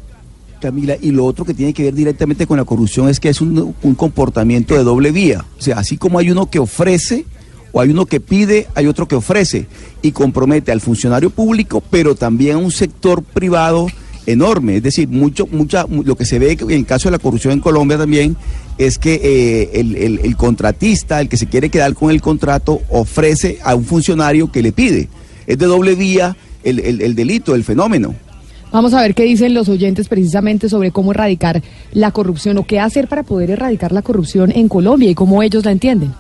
Camila, 0.61 0.97
y 1.01 1.13
lo 1.13 1.25
otro 1.25 1.45
que 1.45 1.55
tiene 1.55 1.73
que 1.73 1.85
ver 1.85 1.95
directamente 1.95 2.47
con 2.47 2.57
la 2.57 2.65
corrupción 2.65 3.09
es 3.09 3.21
que 3.21 3.29
es 3.29 3.41
un, 3.41 3.75
comportamiento 3.97 4.75
de 4.75 4.83
doble 4.83 5.13
vía. 5.13 5.45
O 5.59 5.63
sea, 5.63 5.79
así 5.79 5.97
como 5.97 6.19
hay 6.19 6.31
uno 6.33 6.51
que 6.51 6.59
ofrece 6.59 7.25
o 7.71 7.81
hay 7.81 7.91
uno 7.91 8.07
que 8.07 8.19
pide, 8.19 8.67
hay 8.75 8.87
otro 8.87 9.07
que 9.07 9.15
ofrece 9.15 9.67
y 10.03 10.11
compromete 10.11 10.73
al 10.73 10.81
funcionario 10.81 11.31
público, 11.31 11.81
pero 11.91 12.17
también 12.17 12.57
a 12.57 12.59
un 12.59 12.73
sector 12.73 13.23
privado 13.23 13.87
enorme. 14.27 14.79
Es 14.79 14.83
decir, 14.83 15.09
mucho, 15.09 15.47
mucha, 15.47 15.87
mu- 15.87 16.03
lo 16.03 16.17
que 16.17 16.25
se 16.25 16.41
ve 16.41 16.59
en 16.69 16.85
caso 16.85 17.09
de 17.09 17.13
la 17.13 17.19
corrupción 17.21 17.53
en 17.53 17.61
Colombia 17.61 17.97
también 17.97 18.37
es 18.79 18.99
que 18.99 19.21
eh, 19.23 19.71
el, 19.75 19.95
el- 19.95 20.19
el 20.25 20.37
contratista, 20.37 21.21
el 21.21 21.29
que 21.29 21.37
se 21.37 21.47
quiere 21.47 21.71
quedar 21.71 21.95
con 21.95 22.11
el 22.11 22.21
contrato, 22.21 22.81
ofrece 22.91 23.59
a 23.63 23.77
un 23.77 23.85
funcionario 23.85 24.51
que 24.51 24.61
le 24.63 24.73
pide. 24.73 25.09
Es 25.49 25.59
de 25.59 25.67
doble 25.67 25.97
vía 25.97 26.37
el, 26.63 26.79
el- 26.79 27.01
el 27.01 27.15
delito, 27.17 27.55
el 27.57 27.65
fenómeno. 27.65 28.15
Vamos 28.71 28.93
a 28.93 29.01
ver 29.01 29.15
qué 29.15 29.23
dicen 29.25 29.55
los 29.55 29.69
oyentes 29.71 30.09
precisamente 30.09 30.69
sobre 30.69 30.91
cómo 30.93 31.13
erradicar 31.13 31.63
la 31.93 32.11
corrupción 32.13 32.59
o 32.59 32.67
qué 32.67 32.79
hacer 32.81 33.09
para 33.09 33.23
poder 33.23 33.51
erradicar 33.51 33.93
la 33.93 34.03
corrupción 34.03 34.53
en 34.55 34.69
Colombia 34.69 35.11
y 35.11 35.15
cómo 35.15 35.43
ellos 35.43 35.65
la 35.65 35.73
entienden. 35.73 36.13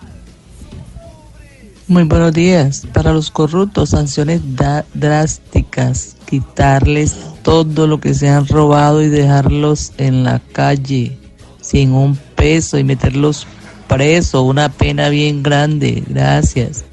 Muy 1.86 2.04
buenos 2.04 2.32
días. 2.32 2.86
Para 2.92 3.12
los 3.12 3.30
corruptos, 3.30 3.90
sanciones 3.90 4.40
da- 4.56 4.84
drásticas, 4.94 6.16
quitarles 6.28 7.16
todo 7.42 7.86
lo 7.86 7.98
que 8.00 8.12
se 8.14 8.28
han 8.28 8.46
robado 8.46 9.02
y 9.02 9.08
dejarlos 9.08 9.92
en 9.98 10.24
la 10.24 10.40
calle 10.52 11.16
sin 11.60 11.92
un 11.92 12.16
peso 12.34 12.78
y 12.78 12.84
meterlos 12.84 13.46
presos, 13.88 14.42
una 14.42 14.68
pena 14.70 15.08
bien 15.10 15.42
grande. 15.42 16.02
Gracias. 16.08 16.84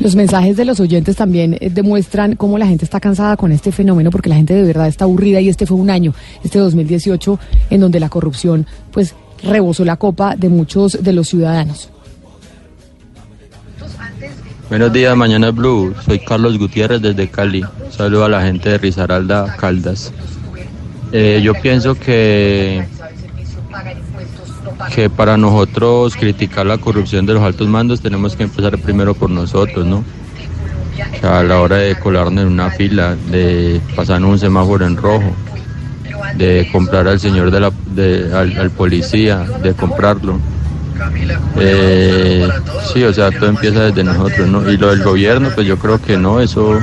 Los 0.00 0.16
mensajes 0.16 0.56
de 0.56 0.64
los 0.64 0.80
oyentes 0.80 1.14
también 1.14 1.58
eh, 1.60 1.68
demuestran 1.70 2.34
cómo 2.34 2.56
la 2.56 2.66
gente 2.66 2.86
está 2.86 3.00
cansada 3.00 3.36
con 3.36 3.52
este 3.52 3.70
fenómeno, 3.70 4.10
porque 4.10 4.30
la 4.30 4.36
gente 4.36 4.54
de 4.54 4.62
verdad 4.62 4.88
está 4.88 5.04
aburrida 5.04 5.42
y 5.42 5.50
este 5.50 5.66
fue 5.66 5.76
un 5.76 5.90
año, 5.90 6.14
este 6.42 6.58
2018, 6.58 7.38
en 7.68 7.80
donde 7.80 8.00
la 8.00 8.08
corrupción 8.08 8.66
pues 8.92 9.14
rebosó 9.42 9.84
la 9.84 9.96
copa 9.96 10.36
de 10.36 10.48
muchos 10.48 11.02
de 11.02 11.12
los 11.12 11.28
ciudadanos. 11.28 11.90
Buenos 14.70 14.90
días, 14.90 15.14
Mañana 15.14 15.50
Blue. 15.50 15.94
Soy 16.06 16.18
Carlos 16.20 16.56
Gutiérrez 16.58 17.02
desde 17.02 17.28
Cali. 17.28 17.62
Saludo 17.90 18.24
a 18.24 18.28
la 18.30 18.40
gente 18.40 18.70
de 18.70 18.78
Risaralda, 18.78 19.54
Caldas. 19.56 20.12
Eh, 21.12 21.40
yo 21.42 21.52
pienso 21.54 21.94
que, 21.94 22.86
que 24.94 25.10
para 25.10 25.36
nosotros 25.36 26.16
criticar 26.16 26.66
la 26.66 26.78
corrupción 26.78 27.26
de 27.26 27.34
los 27.34 27.42
altos 27.42 27.68
mandos 27.68 28.00
tenemos 28.00 28.36
que 28.36 28.44
empezar 28.44 28.78
primero 28.78 29.14
por 29.14 29.30
nosotros, 29.30 29.86
¿no? 29.86 30.04
A 31.22 31.42
la 31.42 31.60
hora 31.60 31.76
de 31.76 31.94
colarnos 31.96 32.44
en 32.44 32.52
una 32.52 32.70
fila, 32.70 33.16
de 33.30 33.80
pasar 33.94 34.22
un 34.24 34.38
semáforo 34.38 34.86
en 34.86 34.96
rojo, 34.96 35.32
de 36.36 36.68
comprar 36.72 37.08
al 37.08 37.20
señor 37.20 37.50
de 37.50 37.60
la, 37.60 37.72
al, 38.38 38.70
policía, 38.70 39.38
de 39.62 39.74
comprarlo. 39.74 40.38
Eh, 41.56 42.48
sí, 42.92 43.02
o 43.04 43.12
sea, 43.12 43.30
todo 43.30 43.48
empieza 43.48 43.84
desde 43.84 44.04
nosotros, 44.04 44.48
¿no? 44.48 44.70
Y 44.70 44.76
lo 44.76 44.90
del 44.90 45.02
gobierno, 45.02 45.50
pues 45.54 45.66
yo 45.66 45.78
creo 45.78 46.00
que 46.00 46.16
no, 46.16 46.40
eso, 46.40 46.78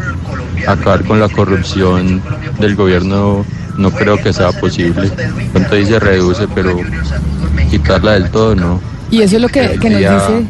acabar 0.68 1.04
con 1.04 1.20
la 1.20 1.30
corrupción 1.30 2.22
del 2.60 2.76
gobierno 2.76 3.46
no 3.78 3.92
creo 3.92 4.18
que 4.18 4.34
sea 4.34 4.52
posible. 4.52 5.12
Ahí 5.72 5.86
se 5.86 6.00
reduce, 6.00 6.48
pero 6.48 6.80
quitarla 7.70 8.14
del 8.14 8.30
todo, 8.30 8.56
no. 8.56 8.80
Y 9.12 9.22
eso 9.22 9.36
es 9.38 9.42
lo 9.42 9.48
que, 9.48 9.78
que 9.80 9.90
nos 9.90 10.00
dice 10.00 10.48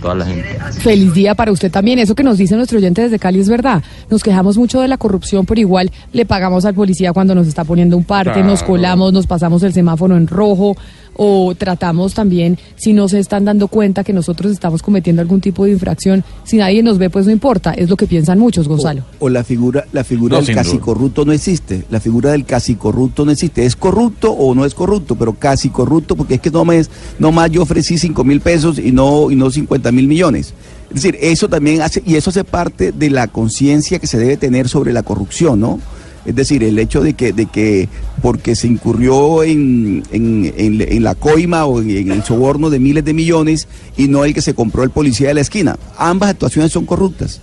Toda 0.00 0.14
la 0.14 0.26
gente. 0.26 0.58
Feliz 0.78 1.12
día 1.12 1.34
para 1.34 1.50
usted 1.50 1.72
también. 1.72 1.98
Eso 1.98 2.14
que 2.14 2.22
nos 2.22 2.38
dice 2.38 2.54
nuestro 2.54 2.78
oyente 2.78 3.02
desde 3.02 3.18
Cali 3.18 3.40
es 3.40 3.48
verdad. 3.48 3.82
Nos 4.08 4.22
quejamos 4.22 4.56
mucho 4.56 4.80
de 4.80 4.86
la 4.86 4.96
corrupción, 4.96 5.44
pero 5.44 5.60
igual 5.60 5.90
le 6.12 6.24
pagamos 6.24 6.64
al 6.64 6.74
policía 6.74 7.12
cuando 7.12 7.34
nos 7.34 7.48
está 7.48 7.64
poniendo 7.64 7.96
un 7.96 8.04
parte, 8.04 8.42
nos 8.44 8.62
colamos, 8.62 9.12
nos 9.12 9.26
pasamos 9.26 9.62
el 9.64 9.72
semáforo 9.72 10.16
en 10.16 10.28
rojo 10.28 10.76
o 11.20 11.52
tratamos 11.58 12.14
también, 12.14 12.58
si 12.76 12.92
no 12.92 13.08
se 13.08 13.18
están 13.18 13.44
dando 13.44 13.66
cuenta 13.66 14.04
que 14.04 14.12
nosotros 14.12 14.52
estamos 14.52 14.82
cometiendo 14.82 15.20
algún 15.20 15.40
tipo 15.40 15.64
de 15.64 15.72
infracción, 15.72 16.24
si 16.44 16.56
nadie 16.58 16.82
nos 16.82 16.96
ve, 16.96 17.10
pues 17.10 17.26
no 17.26 17.32
importa. 17.32 17.72
Es 17.72 17.90
lo 17.90 17.96
que 17.96 18.06
piensan 18.06 18.38
muchos, 18.38 18.68
Gonzalo. 18.68 19.02
O 19.18 19.28
la 19.28 19.42
figura, 19.42 19.84
la 19.92 20.04
figura 20.04 20.38
No, 20.38 20.44
del 20.46 20.54
casi 20.54 20.76
duda. 20.76 20.84
corrupto 20.84 21.24
no 21.24 21.32
existe. 21.32 21.84
La 21.90 21.98
figura 21.98 22.30
del 22.30 22.44
casi 22.44 22.76
corrupto 22.76 23.24
no 23.24 23.32
existe. 23.32 23.66
Es 23.66 23.74
corrupto 23.74 24.30
o 24.30 24.54
no 24.54 24.64
es 24.64 24.74
corrupto, 24.74 25.16
pero 25.16 25.34
casi 25.34 25.70
corrupto 25.70 26.14
porque 26.16 26.34
es 26.34 26.40
que 26.40 26.50
no 26.52 26.64
más, 26.64 26.88
no 27.18 27.32
más 27.32 27.50
yo 27.50 27.62
ofrecí 27.62 27.98
5 27.98 28.22
mil 28.22 28.40
pesos 28.40 28.78
y 28.78 28.92
no, 28.92 29.30
y 29.30 29.34
no 29.36 29.50
50 29.50 29.90
mil 29.90 30.06
millones. 30.06 30.54
Es 30.90 31.02
decir, 31.02 31.18
eso 31.20 31.48
también 31.48 31.82
hace, 31.82 32.00
y 32.06 32.14
eso 32.14 32.30
hace 32.30 32.44
parte 32.44 32.92
de 32.92 33.10
la 33.10 33.26
conciencia 33.26 33.98
que 33.98 34.06
se 34.06 34.18
debe 34.18 34.36
tener 34.36 34.68
sobre 34.68 34.92
la 34.92 35.02
corrupción, 35.02 35.58
¿no? 35.60 35.80
Es 36.26 36.34
decir, 36.34 36.62
el 36.64 36.78
hecho 36.78 37.00
de 37.02 37.14
que, 37.14 37.32
de 37.32 37.46
que 37.46 37.88
porque 38.22 38.54
se 38.54 38.66
incurrió 38.66 39.42
en, 39.42 40.02
en- 40.12 40.52
en- 40.56 40.80
en 40.80 41.02
la 41.02 41.14
coima 41.14 41.64
o 41.64 41.80
en, 41.80 41.90
en 41.90 42.10
el 42.12 42.22
soborno 42.24 42.70
de 42.70 42.78
miles 42.78 43.04
de 43.04 43.14
millones 43.14 43.66
y 43.96 44.08
no 44.08 44.24
el 44.24 44.34
que 44.34 44.42
se 44.42 44.54
compró 44.54 44.82
el 44.82 44.90
policía 44.90 45.28
de 45.28 45.34
la 45.34 45.40
esquina. 45.40 45.78
Ambas 45.96 46.30
actuaciones 46.30 46.72
son 46.72 46.84
corruptas. 46.86 47.40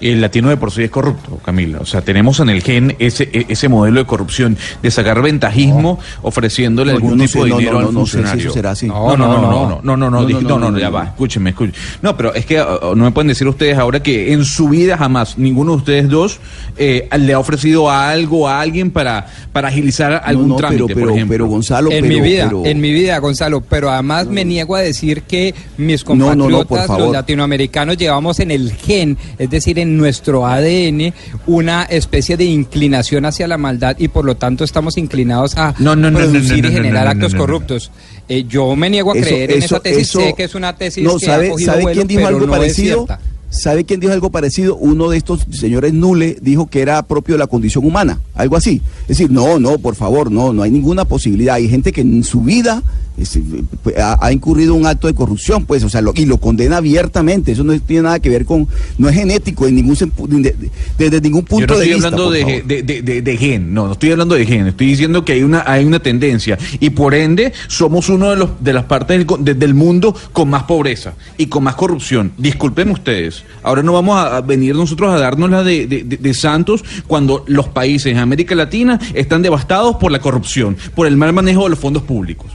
El 0.00 0.20
latino 0.20 0.50
de 0.50 0.56
por 0.58 0.70
sí 0.70 0.82
es 0.82 0.90
corrupto, 0.90 1.38
Camila. 1.44 1.78
O 1.80 1.86
sea, 1.86 2.02
tenemos 2.02 2.38
en 2.40 2.50
el 2.50 2.62
gen 2.62 2.94
ese, 2.98 3.30
e- 3.32 3.46
ese 3.48 3.68
modelo 3.68 4.00
de 4.00 4.06
corrupción, 4.06 4.56
de 4.82 4.90
sacar 4.90 5.22
ventajismo 5.22 5.98
ofreciéndole 6.22 6.92
algún 6.92 7.16
no 7.16 7.24
tipo 7.24 7.38
sé, 7.38 7.44
de 7.44 7.50
no, 7.50 7.56
dinero 7.58 7.80
no, 7.80 7.88
al 7.88 7.94
no 7.94 8.06
sé 8.06 8.12
si 8.12 8.18
eso 8.18 8.22
funcionario. 8.28 8.52
será 8.52 8.70
así. 8.72 8.86
No, 8.88 9.16
no, 9.16 9.26
no, 9.26 9.40
no, 9.40 9.40
no, 9.40 9.80
no, 9.82 9.96
no, 9.96 9.96
no, 9.96 10.10
No, 10.10 10.26
dije- 10.26 10.42
no, 10.42 10.48
no, 10.50 10.58
no, 10.58 10.70
no, 10.72 10.78
ya 10.78 10.86
no, 10.90 10.92
va, 10.92 11.04
no. 11.04 11.08
escúchenme, 11.10 11.50
escúchenme. 11.50 11.78
No, 12.02 12.16
pero 12.16 12.34
es 12.34 12.44
que 12.44 12.60
uh, 12.60 12.94
no 12.94 13.04
me 13.04 13.10
pueden 13.12 13.28
decir 13.28 13.48
ustedes 13.48 13.78
ahora 13.78 14.02
que 14.02 14.32
en 14.32 14.44
su 14.44 14.68
vida 14.68 14.98
jamás 14.98 15.38
ninguno 15.38 15.72
de 15.72 15.76
ustedes 15.78 16.08
dos 16.08 16.40
eh, 16.76 17.08
le 17.18 17.32
ha 17.32 17.38
ofrecido 17.38 17.90
algo 17.90 18.48
a 18.48 18.60
alguien 18.60 18.90
para, 18.90 19.26
para 19.52 19.68
agilizar 19.68 20.20
algún 20.24 20.56
trámite, 20.56 20.84
pero- 20.94 21.06
por 21.06 21.10
ejemplo. 21.16 21.34
pero, 21.34 21.46
Gonzalo, 21.46 21.90
en 21.90 22.02
pero- 22.02 22.14
mi 22.14 22.20
vida, 22.20 22.44
pero- 22.48 22.66
en 22.66 22.80
mi 22.80 22.92
vida, 22.92 23.18
Gonzalo, 23.18 23.60
pero 23.62 23.90
además 23.90 24.26
me 24.26 24.44
niego 24.44 24.76
a 24.76 24.80
decir 24.80 25.22
que 25.22 25.54
mis 25.78 26.06
No, 26.06 26.14
no, 26.14 26.34
no, 26.34 26.58
compatriotas, 26.58 26.98
los 26.98 27.12
latinoamericanos, 27.12 27.96
llevamos 27.96 28.40
en 28.40 28.50
el 28.50 28.72
gen, 28.72 29.16
es 29.38 29.48
decir, 29.48 29.78
en 29.78 29.85
nuestro 29.86 30.46
ADN, 30.46 31.12
una 31.46 31.84
especie 31.84 32.36
de 32.36 32.44
inclinación 32.44 33.24
hacia 33.24 33.46
la 33.48 33.58
maldad 33.58 33.96
y 33.98 34.08
por 34.08 34.24
lo 34.24 34.36
tanto 34.36 34.64
estamos 34.64 34.96
inclinados 34.98 35.56
a 35.56 35.74
No, 35.78 35.94
no, 35.96 36.10
no, 36.10 36.18
no, 36.20 36.30
producir 36.30 36.64
y 36.64 36.70
generar 36.72 37.06
actos 37.08 37.34
corruptos. 37.34 37.90
Eh, 38.28 38.44
yo 38.48 38.74
me 38.76 38.90
niego 38.90 39.12
a 39.12 39.16
Eso- 39.16 39.26
creer 39.28 39.52
en 39.52 39.58
eso- 39.58 39.76
esa 39.76 39.80
tesis, 39.82 40.02
eso- 40.08 40.20
sé 40.20 40.34
que 40.36 40.44
es 40.44 40.54
una 40.54 40.76
tesis 40.76 41.04
no, 41.04 41.18
que 41.18 41.26
¿sabe, 41.26 41.46
ha 41.46 41.50
cogido 41.50 41.70
¿sabe 41.72 41.82
vuelo, 41.82 41.96
quién 41.96 42.08
dijo 42.08 42.18
pero 42.20 42.28
algo 42.28 42.46
no 42.46 42.52
parecido? 42.52 43.06
¿Sabe 43.48 43.84
quién 43.84 44.00
dijo 44.00 44.12
algo 44.12 44.30
parecido? 44.30 44.74
Uno 44.76 45.08
de 45.08 45.16
estos 45.18 45.46
señores 45.52 45.92
Nule 45.94 46.36
dijo 46.42 46.66
que 46.66 46.80
era 46.82 47.00
propio 47.04 47.36
de 47.36 47.38
la 47.38 47.46
condición 47.46 47.86
humana, 47.86 48.18
algo 48.34 48.56
así. 48.56 48.82
Es 49.02 49.08
decir, 49.18 49.30
no, 49.30 49.60
no, 49.60 49.78
por 49.78 49.94
favor, 49.94 50.32
no, 50.32 50.52
no 50.52 50.62
hay 50.62 50.70
ninguna 50.72 51.04
posibilidad. 51.04 51.54
Hay 51.54 51.68
gente 51.68 51.92
que 51.92 52.00
en 52.00 52.24
su 52.24 52.40
vida 52.42 52.82
es, 53.16 53.36
eh, 53.36 53.42
pues, 53.82 53.96
ha, 53.98 54.18
ha 54.24 54.32
incurrido 54.32 54.74
un 54.74 54.86
acto 54.86 55.06
de 55.06 55.14
corrupción, 55.14 55.64
pues, 55.64 55.82
o 55.84 55.88
sea, 55.88 56.00
lo- 56.02 56.12
y 56.14 56.26
lo 56.26 56.38
condena 56.38 56.76
abiertamente. 56.78 57.52
Eso 57.52 57.64
no 57.64 57.78
tiene 57.80 58.02
nada 58.02 58.20
que 58.20 58.28
ver 58.28 58.44
con, 58.44 58.68
no 58.98 59.08
es 59.08 59.14
genético 59.14 59.66
en 59.66 59.74
ningún 59.76 59.94
de- 59.96 60.52
de- 60.52 60.70
desde 60.98 61.20
ningún 61.20 61.44
punto 61.44 61.66
Yo 61.66 61.74
no 61.74 61.78
de 61.80 61.84
estoy 61.86 61.94
vista. 61.94 62.08
hablando 62.08 62.30
de, 62.30 62.62
de, 62.66 62.82
de- 62.82 63.02
de- 63.02 63.22
de 63.22 63.36
gen, 63.36 63.72
no, 63.74 63.86
no 63.86 63.92
estoy 63.92 64.10
hablando 64.12 64.34
de 64.34 64.44
gen, 64.46 64.66
estoy 64.66 64.86
diciendo 64.88 65.24
que 65.24 65.32
hay 65.32 65.42
una, 65.42 65.64
hay 65.66 65.84
una 65.84 65.98
tendencia 66.00 66.58
y 66.80 66.90
por 66.90 67.14
ende 67.14 67.52
somos 67.68 68.08
uno 68.08 68.30
de 68.30 68.36
los 68.36 68.50
de 68.60 68.72
las 68.72 68.84
partes 68.84 69.18
del, 69.26 69.44
de- 69.44 69.54
del 69.54 69.74
mundo 69.74 70.14
con 70.32 70.48
más 70.50 70.64
pobreza 70.64 71.14
y 71.38 71.46
con 71.46 71.64
más 71.64 71.74
corrupción. 71.74 72.32
Disculpen 72.38 72.90
ustedes, 72.90 73.44
ahora 73.62 73.82
no 73.82 73.92
vamos 73.92 74.16
a, 74.16 74.36
a 74.36 74.40
venir 74.40 74.74
nosotros 74.74 75.10
a 75.14 75.18
darnos 75.18 75.50
la 75.50 75.62
de, 75.62 75.86
de- 75.86 76.04
de- 76.04 76.16
de 76.16 76.34
santos 76.34 76.84
cuando 77.06 77.44
los 77.46 77.68
países 77.68 78.12
en 78.12 78.18
América 78.18 78.54
Latina 78.54 78.98
están 79.14 79.42
devastados 79.42 79.96
por 79.96 80.12
la 80.12 80.18
corrupción, 80.18 80.76
por 80.94 81.06
el 81.06 81.16
mal 81.16 81.32
manejo 81.32 81.64
de 81.64 81.70
los 81.70 81.78
fondos 81.78 82.02
públicos. 82.02 82.50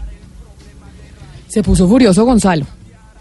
Se 1.52 1.62
puso 1.62 1.86
furioso 1.88 2.24
Gonzalo. 2.24 2.66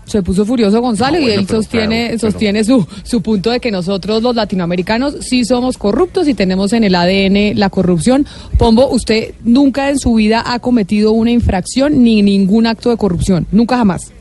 Se 0.05 0.22
puso 0.22 0.45
furioso 0.45 0.81
Gonzalo 0.81 1.16
No, 1.16 1.22
y 1.22 1.24
bueno, 1.26 1.41
él 1.41 1.49
sostiene, 1.49 1.97
claro, 2.07 2.18
pero- 2.20 2.33
sostiene 2.33 2.64
su, 2.64 2.87
su 3.05 3.22
punto 3.22 3.51
de 3.51 3.59
que 3.61 3.70
nosotros 3.70 4.22
los 4.22 4.35
latinoamericanos 4.35 5.16
sí 5.20 5.45
somos 5.45 5.76
corruptos 5.78 6.26
y 6.28 6.35
tenemos 6.35 6.72
en 6.72 6.85
el 6.85 6.95
ADN 6.95 7.55
la 7.59 7.70
corrupción. 7.70 8.26
Pombo, 8.57 8.89
usted 8.89 9.35
nunca 9.45 9.91
en 9.91 9.99
su 9.99 10.14
vida 10.14 10.43
ha 10.47 10.59
cometido 10.61 11.12
una 11.12 11.31
infracción 11.33 12.03
ni 12.05 12.22
ningún 12.22 12.66
acto 12.66 12.91
de 12.91 12.97
corrupción. 12.97 13.47
Nunca 13.53 13.76
jamás. 13.78 14.12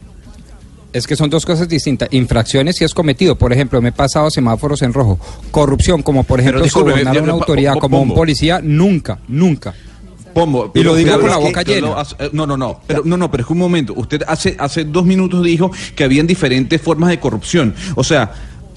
Es 0.91 1.05
que 1.05 1.16
son 1.16 1.30
dos 1.30 1.45
cosas 1.45 1.70
distintas. 1.70 2.10
Infracciones 2.12 2.78
si 2.78 2.84
es 2.84 2.95
cometido. 2.95 3.36
Por 3.36 3.53
ejemplo, 3.53 3.80
me 3.80 3.89
he 3.89 3.91
pasado 3.91 4.32
semáforos 4.32 4.82
en 4.82 4.91
rojo. 4.91 5.20
Corrupción, 5.51 6.01
como 6.01 6.24
por 6.24 6.39
ejemplo 6.39 6.64
disculpe, 6.64 6.91
sobornar 6.91 7.18
a 7.18 7.22
una 7.22 7.34
autoridad 7.34 7.76
como 7.76 8.01
un 8.01 8.14
policía, 8.16 8.60
nunca, 8.64 9.20
nunca. 9.28 9.76
Pombo, 10.34 10.71
Y 10.73 10.84
lo 10.84 10.95
digo 10.95 11.19
con 11.19 11.30
la 11.30 11.38
que 11.38 11.43
boca 11.43 11.63
llena. 11.63 11.95
eh, 12.19 12.30
no, 12.34 12.45
no, 12.45 12.57
no, 12.57 12.82
pero 12.86 13.03
no, 13.05 13.17
no, 13.17 13.30
pero 13.30 13.41
es 13.41 13.47
que 13.47 13.53
un 13.53 13.59
momento. 13.59 13.93
Usted 13.95 14.23
hace 14.27 14.55
hace 14.59 14.84
dos 14.86 15.05
minutos 15.05 15.43
dijo 15.43 15.71
que 15.95 16.03
habían 16.03 16.27
diferentes 16.27 16.82
formas 16.82 17.09
de 17.09 17.19
corrupción. 17.19 17.73
O 17.95 18.03
sea, 18.03 18.32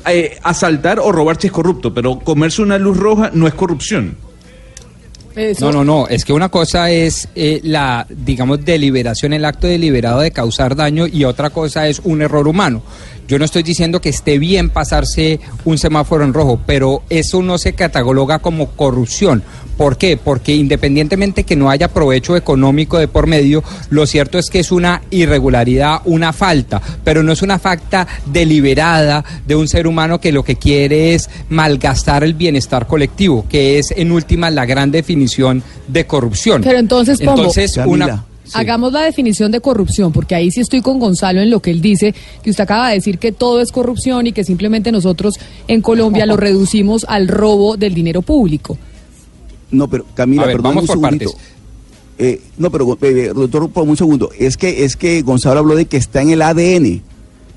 eh, 0.08 0.38
asaltar 0.42 0.98
o 1.00 1.12
robar 1.12 1.40
si 1.40 1.46
es 1.48 1.52
corrupto, 1.52 1.94
pero 1.94 2.18
comerse 2.18 2.62
una 2.62 2.78
luz 2.78 2.96
roja 2.96 3.30
no 3.32 3.46
es 3.46 3.54
corrupción. 3.54 4.16
No, 5.60 5.72
no, 5.72 5.84
no. 5.84 6.08
Es 6.08 6.24
que 6.24 6.32
una 6.32 6.50
cosa 6.50 6.90
es 6.90 7.28
eh, 7.34 7.60
la, 7.64 8.06
digamos, 8.10 8.64
deliberación, 8.64 9.32
el 9.32 9.44
acto 9.44 9.66
deliberado 9.66 10.20
de 10.20 10.30
causar 10.30 10.76
daño 10.76 11.06
y 11.06 11.24
otra 11.24 11.50
cosa 11.50 11.88
es 11.88 12.00
un 12.04 12.20
error 12.20 12.46
humano. 12.46 12.82
Yo 13.32 13.38
no 13.38 13.46
estoy 13.46 13.62
diciendo 13.62 14.02
que 14.02 14.10
esté 14.10 14.38
bien 14.38 14.68
pasarse 14.68 15.40
un 15.64 15.78
semáforo 15.78 16.22
en 16.22 16.34
rojo, 16.34 16.60
pero 16.66 17.02
eso 17.08 17.40
no 17.40 17.56
se 17.56 17.72
cataloga 17.72 18.40
como 18.40 18.72
corrupción. 18.72 19.42
¿Por 19.78 19.96
qué? 19.96 20.18
Porque 20.18 20.54
independientemente 20.54 21.44
que 21.44 21.56
no 21.56 21.70
haya 21.70 21.88
provecho 21.88 22.36
económico 22.36 22.98
de 22.98 23.08
por 23.08 23.26
medio, 23.26 23.64
lo 23.88 24.04
cierto 24.04 24.38
es 24.38 24.50
que 24.50 24.58
es 24.58 24.70
una 24.70 25.00
irregularidad, 25.08 26.02
una 26.04 26.34
falta, 26.34 26.82
pero 27.04 27.22
no 27.22 27.32
es 27.32 27.40
una 27.40 27.58
falta 27.58 28.06
deliberada 28.26 29.24
de 29.46 29.56
un 29.56 29.66
ser 29.66 29.86
humano 29.86 30.20
que 30.20 30.30
lo 30.30 30.44
que 30.44 30.56
quiere 30.56 31.14
es 31.14 31.30
malgastar 31.48 32.24
el 32.24 32.34
bienestar 32.34 32.86
colectivo, 32.86 33.46
que 33.48 33.78
es 33.78 33.92
en 33.96 34.12
última 34.12 34.50
la 34.50 34.66
gran 34.66 34.90
definición 34.90 35.62
de 35.88 36.06
corrupción. 36.06 36.60
Pero 36.62 36.78
entonces, 36.78 37.18
Entonces, 37.18 37.78
una... 37.78 38.26
Hagamos 38.54 38.92
la 38.92 39.02
definición 39.02 39.50
de 39.52 39.60
corrupción, 39.60 40.12
porque 40.12 40.34
ahí 40.34 40.50
sí 40.50 40.60
estoy 40.60 40.80
con 40.82 40.98
Gonzalo 40.98 41.40
en 41.40 41.50
lo 41.50 41.60
que 41.60 41.70
él 41.70 41.80
dice, 41.80 42.14
que 42.42 42.50
usted 42.50 42.64
acaba 42.64 42.88
de 42.88 42.94
decir 42.96 43.18
que 43.18 43.32
todo 43.32 43.60
es 43.60 43.72
corrupción 43.72 44.26
y 44.26 44.32
que 44.32 44.44
simplemente 44.44 44.92
nosotros 44.92 45.34
en 45.68 45.80
Colombia 45.82 46.26
lo 46.26 46.36
reducimos 46.38 47.04
al 47.08 47.28
robo 47.28 47.76
del 47.76 47.94
dinero 47.94 48.22
público. 48.22 48.76
No, 49.70 49.88
pero 49.88 50.04
Camila, 50.14 50.44
ver, 50.46 50.56
perdón 50.56 50.74
vamos 50.76 50.82
un 50.82 50.86
por 50.88 50.96
segundito. 51.10 51.30
partes. 51.32 51.52
Eh, 52.18 52.40
no, 52.58 52.70
pero 52.70 52.98
eh, 53.02 53.32
doctor, 53.34 53.70
por 53.70 53.88
un 53.88 53.96
segundo. 53.96 54.30
Es 54.38 54.56
que 54.56 54.84
es 54.84 54.96
que 54.96 55.22
Gonzalo 55.22 55.60
habló 55.60 55.74
de 55.74 55.86
que 55.86 55.96
está 55.96 56.20
en 56.22 56.30
el 56.30 56.42
ADN. 56.42 57.02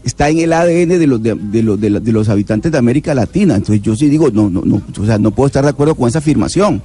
Está 0.04 0.30
en 0.30 0.38
el 0.40 0.54
ADN 0.54 0.88
de 1.00 1.08
los 1.08 1.22
de, 1.22 1.36
de 1.36 1.62
los 1.64 1.82
de, 1.82 1.90
la- 1.90 2.00
de 2.00 2.12
los 2.12 2.30
habitantes 2.30 2.72
de 2.72 2.78
América 2.78 3.14
Latina. 3.14 3.56
Entonces 3.56 3.82
yo 3.84 3.96
sí 3.96 4.08
digo, 4.08 4.30
no, 4.32 4.50
no, 4.50 4.62
no, 4.64 4.82
o 5.00 5.06
sea, 5.06 5.18
no 5.18 5.32
puedo 5.32 5.48
estar 5.48 5.64
de 5.64 5.72
acuerdo 5.72 5.96
con 5.96 6.08
esa 6.08 6.20
afirmación. 6.20 6.82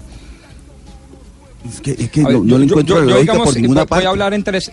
Es 1.68 1.80
que, 1.80 1.90
es 1.92 2.11
que 2.11 2.24
ver, 2.24 2.32
no, 2.34 2.38
no 2.40 2.44
yo- 2.46 2.58
le 2.58 2.66
yo- 2.66 2.72
encuentro 2.72 3.02
yo- 3.04 3.11
yo, 3.11 3.20
digamos, 3.20 3.44
por 3.44 3.56
ninguna 3.56 3.80
voy- 3.82 3.88
parte. 3.88 4.02
Voy 4.02 4.06
a 4.06 4.11
hablar 4.11 4.34
en 4.34 4.42
tres, 4.44 4.70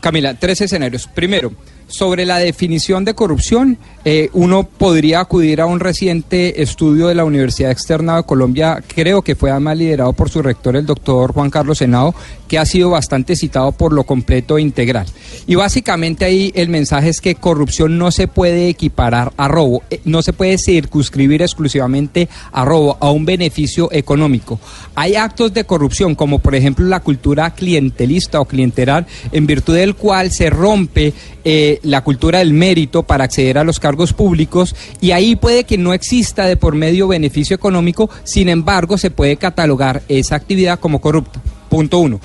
Camila, 0.00 0.34
tres 0.34 0.60
escenarios. 0.60 1.06
Primero, 1.08 1.52
Sobre 1.92 2.24
la 2.24 2.38
definición 2.38 3.04
de 3.04 3.12
corrupción, 3.12 3.76
eh, 4.06 4.30
uno 4.32 4.64
podría 4.64 5.20
acudir 5.20 5.60
a 5.60 5.66
un 5.66 5.78
reciente 5.78 6.62
estudio 6.62 7.08
de 7.08 7.14
la 7.14 7.26
Universidad 7.26 7.70
Externa 7.70 8.16
de 8.16 8.22
Colombia, 8.22 8.82
creo 8.94 9.20
que 9.20 9.36
fue 9.36 9.50
además 9.50 9.76
liderado 9.76 10.14
por 10.14 10.30
su 10.30 10.40
rector, 10.40 10.74
el 10.74 10.86
doctor 10.86 11.34
Juan 11.34 11.50
Carlos 11.50 11.76
Senado, 11.76 12.14
que 12.48 12.58
ha 12.58 12.64
sido 12.64 12.88
bastante 12.88 13.36
citado 13.36 13.72
por 13.72 13.92
lo 13.92 14.04
completo 14.04 14.56
e 14.56 14.62
integral. 14.62 15.06
Y 15.46 15.54
básicamente 15.54 16.24
ahí 16.24 16.50
el 16.54 16.70
mensaje 16.70 17.10
es 17.10 17.20
que 17.20 17.34
corrupción 17.34 17.98
no 17.98 18.10
se 18.10 18.26
puede 18.26 18.68
equiparar 18.68 19.34
a 19.36 19.48
robo, 19.48 19.82
eh, 19.90 20.00
no 20.06 20.22
se 20.22 20.32
puede 20.32 20.56
circunscribir 20.56 21.42
exclusivamente 21.42 22.26
a 22.52 22.64
robo, 22.64 22.96
a 23.00 23.10
un 23.10 23.26
beneficio 23.26 23.90
económico. 23.92 24.58
Hay 24.94 25.14
actos 25.14 25.52
de 25.52 25.64
corrupción, 25.64 26.14
como 26.14 26.38
por 26.38 26.54
ejemplo 26.54 26.86
la 26.86 27.00
cultura 27.00 27.50
clientelista 27.54 28.40
o 28.40 28.46
clientelar, 28.46 29.06
en 29.30 29.46
virtud 29.46 29.74
del 29.74 29.94
cual 29.94 30.30
se 30.30 30.48
rompe 30.48 31.12
eh, 31.44 31.80
la 31.82 32.02
cultura 32.02 32.38
del 32.38 32.52
mérito 32.52 33.02
para 33.02 33.24
acceder 33.24 33.58
a 33.58 33.64
los 33.64 33.80
cargos 33.80 34.12
públicos 34.12 34.74
y 35.00 35.10
ahí 35.10 35.36
puede 35.36 35.64
que 35.64 35.78
no 35.78 35.92
exista 35.92 36.46
de 36.46 36.56
por 36.56 36.74
medio 36.74 37.08
beneficio 37.08 37.54
económico, 37.56 38.08
sin 38.24 38.48
embargo 38.48 38.98
se 38.98 39.10
puede 39.10 39.36
catalogar 39.36 40.02
esa 40.08 40.36
actividad 40.36 40.78
como 40.78 41.00
corrupta. 41.00 41.40
Punto 41.68 41.98
uno. 41.98 42.20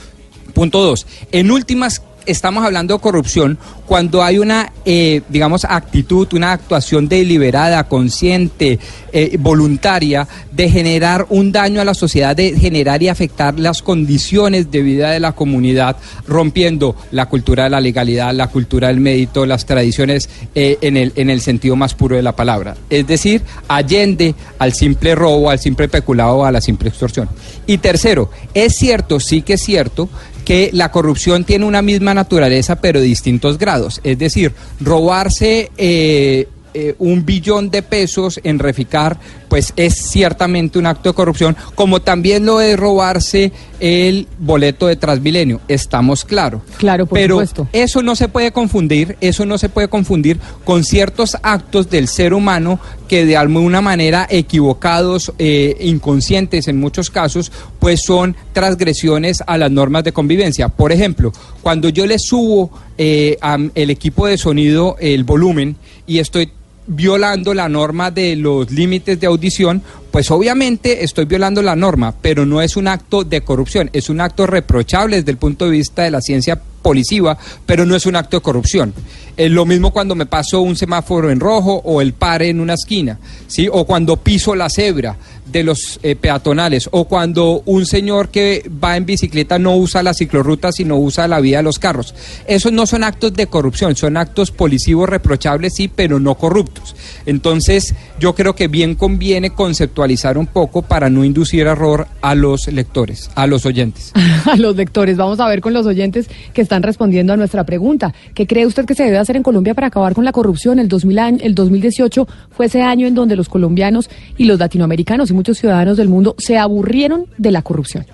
Punto 0.53 0.81
dos. 0.81 1.05
En 1.31 1.51
últimas 1.51 2.01
estamos 2.27 2.63
hablando 2.63 2.93
de 2.93 2.99
corrupción 2.99 3.57
cuando 3.85 4.21
hay 4.21 4.37
una, 4.37 4.73
eh, 4.85 5.21
digamos, 5.29 5.65
actitud, 5.65 6.27
una 6.33 6.51
actuación 6.51 7.07
deliberada, 7.07 7.85
consciente, 7.85 8.79
eh, 9.13 9.37
voluntaria 9.39 10.27
de 10.51 10.69
generar 10.69 11.25
un 11.29 11.51
daño 11.51 11.79
a 11.79 11.85
la 11.85 11.93
sociedad, 11.93 12.35
de 12.35 12.59
generar 12.59 13.01
y 13.01 13.07
afectar 13.07 13.57
las 13.57 13.81
condiciones 13.81 14.69
de 14.69 14.81
vida 14.81 15.11
de 15.11 15.19
la 15.19 15.31
comunidad, 15.31 15.95
rompiendo 16.27 16.95
la 17.11 17.27
cultura 17.27 17.63
de 17.63 17.69
la 17.69 17.79
legalidad, 17.79 18.33
la 18.33 18.47
cultura 18.47 18.89
del 18.89 18.99
mérito, 18.99 19.45
las 19.45 19.65
tradiciones 19.65 20.29
eh, 20.53 20.77
en, 20.81 20.97
el, 20.97 21.13
en 21.15 21.29
el 21.29 21.39
sentido 21.39 21.75
más 21.75 21.93
puro 21.93 22.17
de 22.17 22.23
la 22.23 22.35
palabra. 22.35 22.75
Es 22.89 23.07
decir, 23.07 23.41
allende 23.69 24.35
al 24.59 24.73
simple 24.73 25.15
robo, 25.15 25.49
al 25.49 25.59
simple 25.59 25.87
peculado, 25.87 26.45
a 26.45 26.51
la 26.51 26.59
simple 26.59 26.89
extorsión. 26.89 27.29
Y 27.65 27.77
tercero, 27.77 28.29
es 28.53 28.75
cierto, 28.75 29.19
sí 29.19 29.41
que 29.41 29.53
es 29.53 29.61
cierto, 29.63 30.09
que 30.47 30.69
la 30.71 30.91
corrupción 30.91 31.43
tiene 31.43 31.65
una 31.65 31.81
misma 31.81 32.13
naturaleza 32.13 32.77
pero 32.77 33.01
distintos 33.01 33.57
grados. 33.57 33.99
Es 34.05 34.17
decir, 34.17 34.53
robarse 34.79 35.71
eh, 35.77 36.47
eh, 36.73 36.95
un 36.99 37.25
billón 37.25 37.69
de 37.69 37.81
pesos 37.81 38.39
en 38.43 38.59
Reficar, 38.59 39.19
pues 39.49 39.73
es 39.75 39.95
ciertamente 39.95 40.79
un 40.79 40.85
acto 40.85 41.09
de 41.09 41.15
corrupción, 41.15 41.55
como 41.75 42.01
también 42.01 42.45
lo 42.45 42.61
es 42.61 42.77
robarse 42.77 43.51
el 43.79 44.27
boleto 44.39 44.87
de 44.87 44.95
Transmilenio, 44.95 45.61
estamos 45.67 46.25
claros. 46.25 46.61
Claro, 46.77 47.05
por 47.05 47.17
Pero 47.17 47.35
supuesto. 47.35 47.67
eso 47.71 48.01
no 48.01 48.15
se 48.15 48.27
puede 48.27 48.51
confundir, 48.51 49.17
eso 49.21 49.45
no 49.45 49.57
se 49.57 49.69
puede 49.69 49.87
confundir 49.87 50.39
con 50.63 50.83
ciertos 50.83 51.37
actos 51.43 51.89
del 51.89 52.07
ser 52.07 52.33
humano 52.33 52.79
que 53.07 53.25
de 53.25 53.37
alguna 53.37 53.81
manera 53.81 54.27
equivocados, 54.29 55.31
eh, 55.39 55.77
inconscientes 55.79 56.67
en 56.67 56.79
muchos 56.79 57.09
casos, 57.09 57.51
pues 57.79 58.01
son 58.01 58.35
transgresiones 58.53 59.43
a 59.45 59.57
las 59.57 59.71
normas 59.71 60.03
de 60.03 60.11
convivencia. 60.11 60.69
Por 60.69 60.91
ejemplo, 60.91 61.31
cuando 61.61 61.89
yo 61.89 62.05
le 62.05 62.19
subo 62.19 62.71
eh, 62.97 63.37
al 63.41 63.71
equipo 63.75 64.27
de 64.27 64.37
sonido 64.37 64.95
el 64.99 65.23
volumen 65.23 65.75
y 66.05 66.19
estoy 66.19 66.51
violando 66.87 67.53
la 67.53 67.69
norma 67.69 68.11
de 68.11 68.35
los 68.35 68.71
límites 68.71 69.19
de 69.19 69.27
audición, 69.27 69.83
pues 70.17 70.31
obviamente 70.31 71.03
estoy 71.03 71.25
violando 71.25 71.61
la 71.61 71.75
norma, 71.75 72.11
pero 72.19 72.43
no 72.43 72.59
es 72.59 72.75
un 72.75 72.87
acto 72.87 73.23
de 73.23 73.41
corrupción, 73.41 73.91
es 73.93 74.09
un 74.09 74.19
acto 74.19 74.47
reprochable 74.47 75.17
desde 75.17 75.29
el 75.29 75.37
punto 75.37 75.65
de 75.65 75.71
vista 75.71 76.01
de 76.01 76.09
la 76.09 76.21
ciencia 76.21 76.59
policiva, 76.81 77.37
pero 77.67 77.85
no 77.85 77.95
es 77.95 78.07
un 78.07 78.15
acto 78.15 78.37
de 78.37 78.41
corrupción. 78.41 78.93
Es 79.35 79.51
lo 79.51 79.65
mismo 79.67 79.91
cuando 79.91 80.15
me 80.15 80.25
paso 80.25 80.61
un 80.61 80.75
semáforo 80.75 81.29
en 81.29 81.39
rojo 81.39 81.81
o 81.83 82.01
el 82.01 82.13
pare 82.13 82.49
en 82.49 82.59
una 82.59 82.73
esquina, 82.73 83.19
¿sí? 83.45 83.67
O 83.71 83.85
cuando 83.85 84.17
piso 84.17 84.55
la 84.55 84.69
cebra 84.69 85.17
de 85.45 85.63
los 85.63 85.99
eh, 86.01 86.15
peatonales, 86.15 86.89
o 86.91 87.05
cuando 87.05 87.61
un 87.65 87.85
señor 87.85 88.29
que 88.29 88.69
va 88.83 88.97
en 88.97 89.05
bicicleta 89.05 89.59
no 89.59 89.75
usa 89.77 90.03
la 90.03 90.13
ciclorruta, 90.13 90.71
sino 90.71 90.97
usa 90.97 91.27
la 91.27 91.39
vía 91.39 91.57
de 91.57 91.63
los 91.63 91.77
carros. 91.77 92.15
Esos 92.47 92.71
no 92.71 92.85
son 92.85 93.03
actos 93.03 93.33
de 93.33 93.47
corrupción, 93.47 93.95
son 93.95 94.17
actos 94.17 94.51
policivos 94.51 95.07
reprochables, 95.07 95.73
sí, 95.75 95.87
pero 95.87 96.19
no 96.19 96.35
corruptos. 96.35 96.95
Entonces, 97.25 97.93
yo 98.19 98.33
creo 98.33 98.55
que 98.55 98.67
bien 98.67 98.95
conviene 98.95 99.51
conceptualizar 99.51 100.06
un 100.37 100.47
poco 100.47 100.81
para 100.81 101.09
no 101.09 101.23
inducir 101.23 101.67
error 101.67 102.07
a 102.21 102.35
los 102.35 102.67
lectores, 102.71 103.29
a 103.35 103.47
los 103.47 103.65
oyentes. 103.65 104.11
a 104.45 104.55
los 104.55 104.75
lectores. 104.75 105.17
Vamos 105.17 105.39
a 105.39 105.47
ver 105.47 105.61
con 105.61 105.73
los 105.73 105.85
oyentes 105.85 106.29
que 106.53 106.61
están 106.61 106.83
respondiendo 106.83 107.33
a 107.33 107.37
nuestra 107.37 107.65
pregunta. 107.65 108.13
¿Qué 108.33 108.47
cree 108.47 108.65
usted 108.65 108.85
que 108.85 108.95
se 108.95 109.03
debe 109.03 109.17
hacer 109.17 109.35
en 109.35 109.43
Colombia 109.43 109.73
para 109.73 109.87
acabar 109.87 110.13
con 110.13 110.25
la 110.25 110.31
corrupción? 110.31 110.79
El, 110.79 110.87
2000 110.87 111.19
año- 111.19 111.37
el 111.41 111.55
2018 111.55 112.27
fue 112.51 112.67
ese 112.67 112.81
año 112.81 113.07
en 113.07 113.15
donde 113.15 113.35
los 113.35 113.49
colombianos 113.49 114.09
y 114.37 114.45
los 114.45 114.59
latinoamericanos 114.59 115.29
y 115.29 115.33
muchos 115.33 115.57
ciudadanos 115.57 115.97
del 115.97 116.09
mundo 116.09 116.35
se 116.37 116.57
aburrieron 116.57 117.25
de 117.37 117.51
la 117.51 117.61
corrupción. 117.61 118.05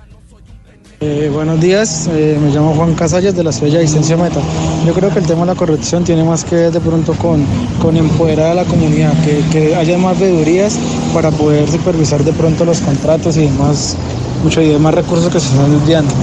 Eh, 1.06 1.30
buenos 1.30 1.60
días, 1.60 2.10
eh, 2.14 2.40
me 2.42 2.50
llamo 2.50 2.74
Juan 2.76 2.94
Casallas 2.96 3.36
de 3.36 3.44
la 3.44 3.50
Estrella 3.50 3.82
Vicencio 3.82 4.18
Meta. 4.18 4.40
Yo 4.88 4.94
creo 4.94 5.10
que 5.10 5.20
el 5.20 5.26
tema 5.26 5.42
de 5.42 5.48
la 5.48 5.56
corrupción 5.56 6.06
tiene 6.06 6.24
más 6.24 6.46
que 6.46 6.56
ver 6.56 6.72
de 6.72 6.80
pronto 6.80 7.12
con, 7.16 7.46
con 7.82 7.98
empoderar 7.98 8.52
a 8.52 8.54
la 8.54 8.64
comunidad, 8.64 9.12
que, 9.26 9.42
que 9.52 9.76
haya 9.76 9.98
más 9.98 10.18
veedurías 10.18 10.80
para 11.14 11.30
poder 11.30 11.68
supervisar 11.68 12.24
de 12.24 12.32
pronto 12.32 12.64
los 12.64 12.80
contratos 12.80 13.36
y 13.36 13.42
demás, 13.42 13.98
mucho 14.46 14.62
y 14.62 14.70
demás 14.70 14.96
recursos 14.96 15.30
que 15.30 15.42
se 15.42 15.50
están 15.50 15.74
enviando. 15.74 16.14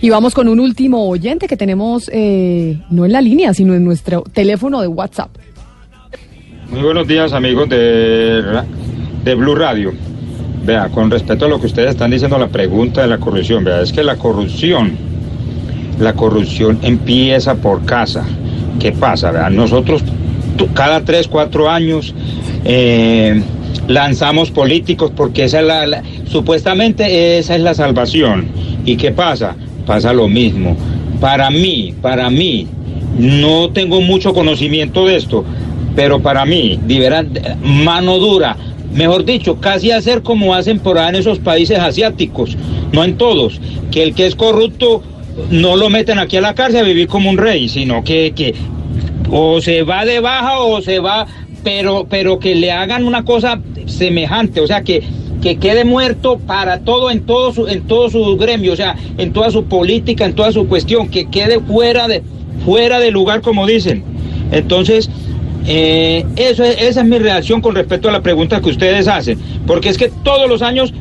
Y 0.00 0.10
vamos 0.10 0.32
con 0.32 0.46
un 0.46 0.60
último 0.60 1.08
oyente 1.08 1.48
que 1.48 1.56
tenemos 1.56 2.08
eh, 2.12 2.80
no 2.88 3.04
en 3.04 3.10
la 3.10 3.20
línea, 3.20 3.52
sino 3.52 3.74
en 3.74 3.84
nuestro 3.84 4.22
teléfono 4.32 4.80
de 4.80 4.86
WhatsApp. 4.86 5.30
Muy 6.70 6.82
buenos 6.82 7.08
días 7.08 7.32
amigos 7.32 7.68
de, 7.68 8.62
de 9.24 9.34
Blue 9.34 9.56
Radio. 9.56 9.92
Vea, 10.64 10.88
con 10.90 11.10
respecto 11.10 11.46
a 11.46 11.48
lo 11.48 11.60
que 11.60 11.66
ustedes 11.66 11.90
están 11.90 12.10
diciendo, 12.10 12.38
la 12.38 12.48
pregunta 12.48 13.00
de 13.02 13.08
la 13.08 13.18
corrupción, 13.18 13.64
vea, 13.64 13.80
es 13.80 13.92
que 13.92 14.02
la 14.02 14.16
corrupción, 14.16 14.96
la 15.98 16.12
corrupción 16.12 16.78
empieza 16.82 17.54
por 17.54 17.84
casa. 17.84 18.24
¿Qué 18.78 18.92
pasa? 18.92 19.30
Vea, 19.30 19.50
nosotros 19.50 20.02
cada 20.74 21.02
tres, 21.04 21.28
cuatro 21.28 21.70
años 21.70 22.14
eh, 22.64 23.42
lanzamos 23.88 24.50
políticos 24.50 25.10
porque 25.14 25.44
esa 25.44 25.60
es 25.60 25.66
la, 25.66 26.02
supuestamente 26.26 27.38
esa 27.38 27.56
es 27.56 27.62
la 27.62 27.74
salvación. 27.74 28.48
¿Y 28.84 28.96
qué 28.96 29.10
pasa? 29.10 29.56
Pasa 29.86 30.12
lo 30.12 30.28
mismo. 30.28 30.76
Para 31.20 31.50
mí, 31.50 31.94
para 32.00 32.30
mí, 32.30 32.66
no 33.18 33.70
tengo 33.70 34.00
mucho 34.00 34.32
conocimiento 34.32 35.06
de 35.06 35.16
esto, 35.16 35.44
pero 35.94 36.20
para 36.20 36.44
mí, 36.44 36.78
liberan 36.86 37.30
mano 37.62 38.18
dura, 38.18 38.56
mejor 38.92 39.24
dicho, 39.24 39.60
casi 39.60 39.90
hacer 39.90 40.22
como 40.22 40.54
hacen 40.54 40.78
por 40.78 40.98
allá 40.98 41.10
en 41.10 41.16
esos 41.16 41.38
países 41.38 41.78
asiáticos, 41.78 42.56
no 42.92 43.04
en 43.04 43.16
todos, 43.16 43.60
que 43.90 44.02
el 44.02 44.14
que 44.14 44.26
es 44.26 44.34
corrupto 44.34 45.02
no 45.50 45.76
lo 45.76 45.90
meten 45.90 46.18
aquí 46.18 46.36
a 46.36 46.40
la 46.40 46.54
cárcel 46.54 46.80
a 46.80 46.88
vivir 46.88 47.06
como 47.06 47.30
un 47.30 47.38
rey, 47.38 47.68
sino 47.68 48.04
que, 48.04 48.32
que 48.34 48.54
o 49.30 49.60
se 49.60 49.82
va 49.82 50.04
de 50.04 50.20
baja 50.20 50.60
o 50.60 50.80
se 50.82 50.98
va, 50.98 51.26
pero, 51.62 52.06
pero 52.08 52.38
que 52.38 52.54
le 52.54 52.72
hagan 52.72 53.04
una 53.04 53.24
cosa 53.24 53.60
semejante, 53.86 54.60
o 54.60 54.66
sea, 54.66 54.82
que, 54.82 55.02
que 55.40 55.56
quede 55.56 55.84
muerto 55.84 56.38
para 56.38 56.80
todo 56.80 57.10
en 57.10 57.20
todo 57.20 57.52
su, 57.52 57.68
en 57.68 57.86
todo 57.86 58.10
su 58.10 58.36
gremio, 58.36 58.72
o 58.72 58.76
sea, 58.76 58.96
en 59.18 59.32
toda 59.32 59.50
su 59.50 59.64
política, 59.64 60.24
en 60.24 60.34
toda 60.34 60.52
su 60.52 60.66
cuestión, 60.66 61.08
que 61.08 61.28
quede 61.30 61.60
fuera 61.60 62.08
de, 62.08 62.22
fuera 62.64 62.98
de 62.98 63.10
lugar, 63.10 63.40
como 63.40 63.66
dicen. 63.66 64.04
Entonces, 64.52 65.08
eh, 65.72 66.24
eso 66.34 66.64
es- 66.64 66.82
esa 66.82 67.00
es 67.02 67.06
mi 67.06 67.18
reacción 67.18 67.60
con 67.60 67.74
respecto 67.76 68.08
a 68.08 68.12
la 68.12 68.22
pregunta 68.22 68.60
que 68.60 68.70
ustedes 68.70 69.06
hacen, 69.06 69.38
porque 69.68 69.88
es 69.88 69.96
que 69.96 70.10
todos 70.24 70.48
los 70.48 70.62
años 70.62 70.92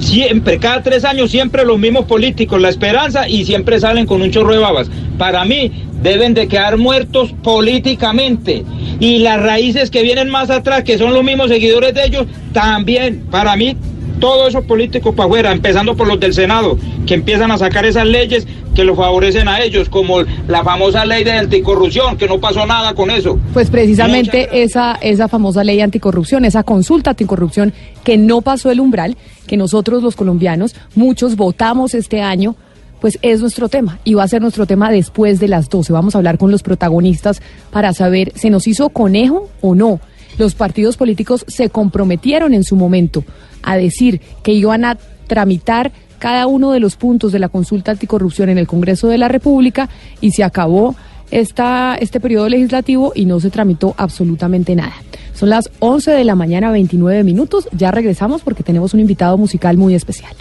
siempre, 0.00 0.58
cada 0.58 0.82
tres 0.82 1.04
años, 1.04 1.30
siempre 1.30 1.64
los 1.64 1.78
mismos 1.78 2.04
políticos, 2.04 2.60
la 2.60 2.68
esperanza, 2.68 3.28
y 3.28 3.44
siempre 3.44 3.78
salen 3.80 4.06
con 4.06 4.20
un 4.22 4.30
chorro 4.30 4.52
de 4.52 4.58
babas. 4.58 4.90
Para 5.18 5.44
mí, 5.44 5.70
deben 6.02 6.34
de 6.34 6.48
quedar 6.48 6.76
muertos 6.76 7.32
políticamente. 7.42 8.64
Y 9.00 9.18
las 9.18 9.40
raíces 9.40 9.90
que 9.90 10.02
vienen 10.02 10.28
más 10.28 10.50
atrás, 10.50 10.84
que 10.84 10.98
son 10.98 11.14
los 11.14 11.24
mismos 11.24 11.48
seguidores 11.48 11.94
de 11.94 12.04
ellos, 12.04 12.26
también, 12.52 13.22
para 13.30 13.56
mí, 13.56 13.76
todos 14.18 14.48
esos 14.48 14.64
políticos 14.64 15.14
para 15.14 15.26
afuera, 15.26 15.52
empezando 15.52 15.96
por 15.96 16.06
los 16.06 16.20
del 16.20 16.34
Senado, 16.34 16.78
que 17.06 17.14
empiezan 17.14 17.50
a 17.50 17.58
sacar 17.58 17.84
esas 17.84 18.06
leyes 18.06 18.46
que 18.74 18.84
los 18.84 18.96
favorecen 18.96 19.48
a 19.48 19.60
ellos, 19.62 19.88
como 19.88 20.22
la 20.48 20.62
famosa 20.62 21.04
ley 21.06 21.24
de 21.24 21.32
anticorrupción, 21.32 22.16
que 22.16 22.28
no 22.28 22.38
pasó 22.38 22.66
nada 22.66 22.94
con 22.94 23.10
eso. 23.10 23.38
Pues 23.54 23.70
precisamente 23.70 24.62
esa, 24.62 24.96
esa 25.00 25.28
famosa 25.28 25.64
ley 25.64 25.80
anticorrupción, 25.80 26.44
esa 26.44 26.62
consulta 26.62 27.10
anticorrupción 27.10 27.72
que 28.04 28.18
no 28.18 28.42
pasó 28.42 28.70
el 28.70 28.80
umbral, 28.80 29.16
que 29.46 29.56
nosotros 29.56 30.02
los 30.02 30.14
colombianos, 30.14 30.74
muchos 30.94 31.36
votamos 31.36 31.94
este 31.94 32.20
año, 32.20 32.54
pues 33.00 33.18
es 33.22 33.40
nuestro 33.40 33.68
tema 33.68 33.98
y 34.04 34.14
va 34.14 34.24
a 34.24 34.28
ser 34.28 34.42
nuestro 34.42 34.66
tema 34.66 34.90
después 34.90 35.40
de 35.40 35.48
las 35.48 35.68
12. 35.68 35.92
Vamos 35.92 36.14
a 36.14 36.18
hablar 36.18 36.38
con 36.38 36.50
los 36.50 36.62
protagonistas 36.62 37.40
para 37.70 37.92
saber, 37.92 38.32
¿se 38.34 38.50
nos 38.50 38.66
hizo 38.66 38.88
conejo 38.90 39.48
o 39.60 39.74
no? 39.74 40.00
Los 40.38 40.54
partidos 40.54 40.98
políticos 40.98 41.44
se 41.48 41.70
comprometieron 41.70 42.52
en 42.52 42.62
su 42.62 42.76
momento 42.76 43.24
a 43.66 43.76
decir 43.76 44.22
que 44.42 44.52
iban 44.52 44.86
a 44.86 44.96
tramitar 45.26 45.92
cada 46.18 46.46
uno 46.46 46.72
de 46.72 46.80
los 46.80 46.96
puntos 46.96 47.32
de 47.32 47.38
la 47.38 47.50
consulta 47.50 47.90
anticorrupción 47.90 48.48
en 48.48 48.56
el 48.56 48.66
Congreso 48.66 49.08
de 49.08 49.18
la 49.18 49.28
República 49.28 49.90
y 50.22 50.30
se 50.30 50.44
acabó 50.44 50.96
esta, 51.30 51.96
este 51.96 52.20
periodo 52.20 52.48
legislativo 52.48 53.12
y 53.14 53.26
no 53.26 53.40
se 53.40 53.50
tramitó 53.50 53.94
absolutamente 53.98 54.74
nada. 54.74 54.94
Son 55.34 55.50
las 55.50 55.70
11 55.80 56.12
de 56.12 56.24
la 56.24 56.34
mañana, 56.34 56.70
29 56.70 57.22
minutos. 57.24 57.68
Ya 57.72 57.90
regresamos 57.90 58.40
porque 58.40 58.62
tenemos 58.62 58.94
un 58.94 59.00
invitado 59.00 59.36
musical 59.36 59.76
muy 59.76 59.94
especial. 59.94 60.32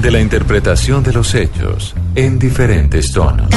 De 0.00 0.10
la 0.10 0.20
interpretación 0.20 1.02
de 1.02 1.12
los 1.12 1.34
hechos 1.34 1.94
en 2.14 2.38
diferentes 2.38 3.12
tonos. 3.12 3.50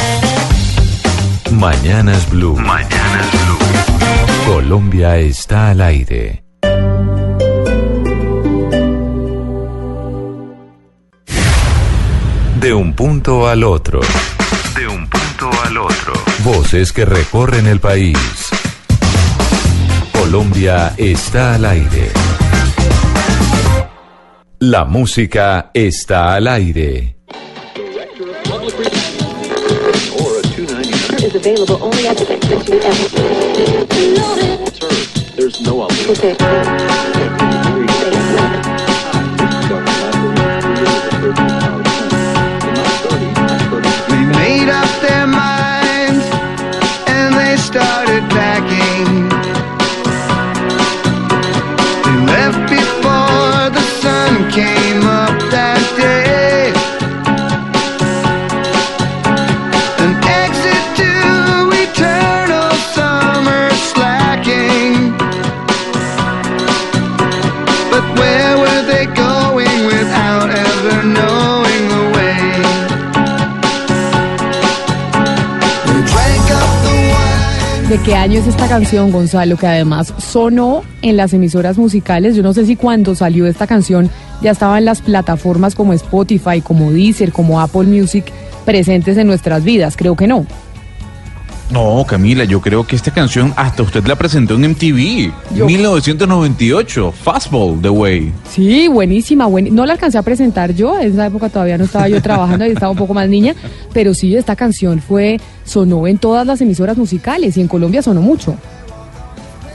Mañanas 1.51 2.30
Blue. 2.30 2.55
Mañanas 2.55 3.32
Blue. 3.32 4.53
Colombia 4.53 5.18
está 5.18 5.70
al 5.70 5.82
aire. 5.82 6.51
De 12.62 12.72
un 12.72 12.93
punto 12.93 13.47
al 13.47 13.64
otro. 13.64 14.01
De 14.76 14.88
un 14.88 15.09
punto 15.09 15.49
al 15.66 15.78
otro. 15.80 16.14
Voces 16.43 16.93
que 16.93 17.05
recorren 17.05 17.66
el 17.66 17.80
país. 17.80 18.20
Colombia 20.12 20.93
está 20.95 21.55
al 21.55 21.66
aire. 21.66 22.12
La 24.59 24.86
música 24.86 25.72
está 25.74 26.36
al 26.36 26.47
aire. 26.47 27.16
Qué 78.06 78.16
año 78.16 78.39
es 78.39 78.47
esta 78.47 78.68
canción, 78.68 79.12
Gonzalo? 79.12 79.58
Que 79.58 79.68
además 79.68 80.14
sonó 80.18 80.84
en 81.02 81.18
las 81.18 81.34
emisoras 81.34 81.78
musicales. 81.78 82.36
Yo 82.36 82.43
no 82.43 82.54
sé 82.54 82.66
si 82.66 82.76
cuando 82.76 83.16
salió 83.16 83.45
esta 83.45 83.68
canción 83.68 84.10
ya 84.41 84.52
estaba 84.52 84.78
en 84.78 84.86
las 84.86 85.02
plataformas 85.02 85.76
como 85.76 85.93
Spotify, 85.93 86.62
como 86.62 86.91
Deezer, 86.91 87.32
como 87.32 87.62
Apple 87.62 87.84
Music 87.84 88.26
presentes 88.66 89.18
en 89.18 89.28
nuestras 89.28 89.64
vidas. 89.64 89.97
Creo 89.97 90.16
que 90.16 90.28
no. 90.28 90.45
No, 91.72 92.04
Camila, 92.06 92.44
yo 92.44 92.60
creo 92.60 92.86
que 92.86 92.98
esta 92.98 93.12
canción 93.12 93.54
hasta 93.56 93.84
usted 93.84 94.06
la 94.06 94.16
presentó 94.18 94.56
en 94.56 94.66
MTV. 94.72 95.32
1998. 95.66 97.14
Fastball, 97.14 97.80
The 97.82 97.90
Way. 97.90 98.32
Sí, 98.50 98.88
buenísima. 98.90 99.46
buen- 99.46 99.74
No 99.74 99.86
la 99.86 99.94
alcancé 99.94 100.18
a 100.18 100.22
presentar 100.22 100.74
yo. 100.74 101.00
En 101.00 101.14
esa 101.14 101.28
época 101.28 101.48
todavía 101.50 101.78
no 101.78 101.86
estaba 101.86 102.10
yo 102.10 102.22
trabajando 102.22 102.66
y 102.66 102.72
estaba 102.72 102.92
un 102.92 102.98
poco 102.98 103.14
más 103.14 103.30
niña. 103.30 103.56
Pero 103.94 104.14
sí, 104.14 104.36
esta 104.36 104.56
canción 104.56 105.00
fue 105.02 105.40
sonó 105.64 106.08
en 106.08 106.18
todas 106.18 106.46
las 106.46 106.60
emisoras 106.60 106.98
musicales 106.98 107.56
y 107.56 107.62
en 107.62 107.68
Colombia 107.70 108.02
sonó 108.02 108.22
mucho. 108.22 108.56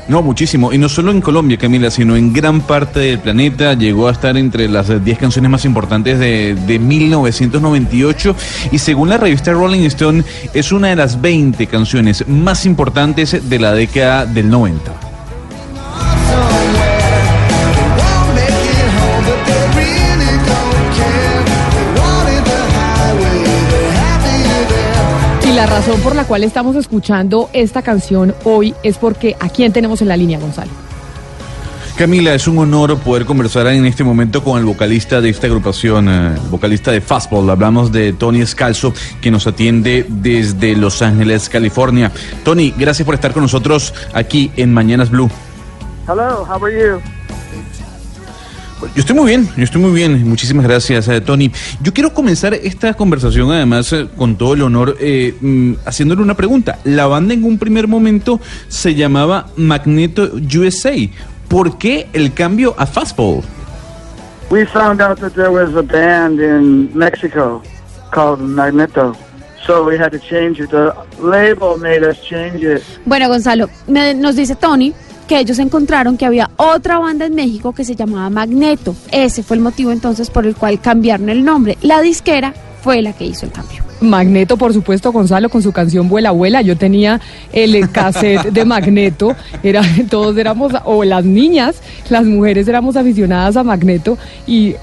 No, 0.09 0.23
muchísimo. 0.23 0.73
Y 0.73 0.79
no 0.79 0.89
solo 0.89 1.11
en 1.11 1.21
Colombia, 1.21 1.57
Camila, 1.57 1.91
sino 1.91 2.17
en 2.17 2.33
gran 2.33 2.61
parte 2.61 3.01
del 3.01 3.19
planeta. 3.19 3.75
Llegó 3.75 4.09
a 4.09 4.13
estar 4.13 4.37
entre 4.37 4.69
las 4.69 4.89
eh, 4.89 5.01
10 5.01 5.19
canciones 5.19 5.51
más 5.51 5.65
importantes 5.65 6.19
de, 6.19 6.55
de 6.55 6.79
1998. 6.79 8.37
Y 8.71 8.79
según 8.79 9.09
la 9.09 9.19
revista 9.19 9.53
Rolling 9.53 9.85
Stone, 9.87 10.23
es 10.55 10.71
una 10.71 10.89
de 10.89 10.97
las 10.97 11.21
20 11.21 11.67
canciones 11.67 12.27
más 12.29 12.67
importantes 12.67 13.49
de 13.49 13.59
la 13.59 13.73
década 13.73 14.27
del 14.27 14.49
90. 14.49 15.06
La 25.57 25.65
razón 25.65 25.99
por 26.01 26.15
la 26.15 26.27
cual 26.27 26.45
estamos 26.45 26.77
escuchando 26.77 27.49
esta 27.55 27.81
canción 27.81 28.35
hoy 28.45 28.75
es 28.83 28.99
porque 28.99 29.37
¿a 29.41 29.49
quién 29.49 29.73
tenemos 29.73 30.03
en 30.03 30.09
la 30.09 30.17
línea, 30.19 30.39
Gonzalo? 30.39 30.71
Camila, 31.97 32.35
es 32.35 32.47
un 32.47 32.59
honor 32.59 32.99
poder 32.99 33.25
conversar 33.25 33.67
en 33.69 33.87
este 33.87 34.05
momento 34.05 34.45
con 34.45 34.59
el 34.59 34.67
vocalista 34.67 35.23
de 35.23 35.31
esta 35.31 35.47
agrupación, 35.47 36.11
eh, 36.11 36.35
el 36.35 36.51
vocalista 36.51 36.93
de 36.93 37.01
Fastball. 37.01 37.49
Hablamos 37.49 37.91
de 37.91 38.13
Tony 38.13 38.43
Escalzo, 38.43 38.93
que 39.23 39.31
nos 39.31 39.47
atiende 39.47 40.05
desde 40.07 40.77
Los 40.77 41.01
Ángeles, 41.01 41.49
California. 41.49 42.13
Tony, 42.45 42.75
gracias 42.77 43.07
por 43.07 43.15
estar 43.15 43.33
con 43.33 43.43
nosotros 43.43 43.95
aquí 44.13 44.53
en 44.57 44.75
Mañanas 44.75 45.09
Blue. 45.09 45.31
Hello, 46.07 46.45
how 46.45 46.63
are 46.63 46.71
you? 46.71 47.01
Yo 48.81 49.01
estoy 49.01 49.17
muy 49.17 49.27
bien, 49.27 49.49
yo 49.57 49.65
estoy 49.65 49.81
muy 49.81 49.93
bien. 49.93 50.29
Muchísimas 50.29 50.67
gracias, 50.67 51.09
eh, 51.09 51.21
Tony. 51.23 51.51
Yo 51.83 51.95
quiero 51.95 52.13
comenzar 52.13 52.53
esta 52.53 52.93
conversación, 52.95 53.51
además, 53.51 53.91
eh, 53.93 54.07
con 54.17 54.37
todo 54.37 54.53
el 54.55 54.63
honor, 54.63 54.97
eh, 55.01 55.35
mm, 55.41 55.73
haciéndole 55.87 56.21
una 56.23 56.35
pregunta. 56.35 56.79
La 56.85 57.07
banda 57.07 57.33
en 57.33 57.45
un 57.45 57.57
primer 57.59 57.89
momento 57.89 58.39
se 58.69 58.95
llamaba 58.95 59.47
Magneto 59.57 60.31
USA. 60.55 60.93
¿Por 61.49 61.79
qué 61.79 62.09
el 62.13 62.35
cambio 62.35 62.75
a 62.77 62.87
Fastball? 62.87 63.41
We 64.51 64.67
found 64.67 65.01
out 65.01 65.19
that 65.21 65.33
there 65.33 65.51
was 65.51 65.75
a 65.75 65.83
band 65.83 66.39
in 66.41 66.91
Mexico 66.95 67.63
called 68.13 68.41
Magneto, 68.41 69.15
so 69.67 69.85
we 69.85 69.99
had 69.99 70.11
to 70.11 70.19
change 70.21 70.61
it. 70.63 70.71
The 70.71 70.93
label 71.21 71.79
made 71.81 72.05
us 72.09 72.21
change 72.23 72.63
it. 72.63 72.83
Bueno, 73.07 73.29
Gonzalo, 73.29 73.69
me- 73.89 74.15
nos 74.15 74.37
dice 74.37 74.55
Tony 74.55 74.93
que 75.27 75.39
ellos 75.39 75.59
encontraron 75.59 76.17
que 76.17 76.27
había 76.27 76.51
otra 76.57 76.99
banda 76.99 77.27
en 77.27 77.35
México 77.35 77.73
que 77.73 77.85
se 77.85 77.97
llamaba 77.97 78.31
Magneto. 78.31 78.95
Ese 79.11 79.43
fue 79.43 79.57
el 79.57 79.63
motivo 79.63 79.91
entonces 79.91 80.31
por 80.31 80.47
el 80.47 80.55
cual 80.57 80.81
cambiaron 80.81 81.29
el 81.29 81.45
nombre. 81.45 81.77
La 81.83 82.01
disquera 82.01 82.55
fue 82.83 83.03
la 83.03 83.13
que 83.13 83.27
hizo 83.27 83.47
el 83.47 83.53
cambio. 83.53 83.83
Magneto, 84.01 84.57
por 84.57 84.73
supuesto, 84.73 85.11
Gonzalo, 85.11 85.49
con 85.49 85.63
su 85.63 85.73
canción 85.73 86.09
Vuela, 86.09 86.29
Abuela. 86.29 86.63
Yo 86.63 86.77
tenía 86.77 87.21
el 87.53 87.75
eh, 87.75 87.89
cassette 87.91 88.53
de 88.53 88.65
Magneto. 88.65 89.35
Era, 89.63 89.83
todos 90.11 90.37
éramos, 90.37 90.73
o 90.85 91.03
las 91.05 91.25
niñas, 91.25 91.81
las 92.11 92.25
mujeres 92.25 92.69
éramos 92.69 92.97
aficionadas 92.97 93.57
a 93.57 93.65
Magneto 93.65 94.19
y 94.47 94.75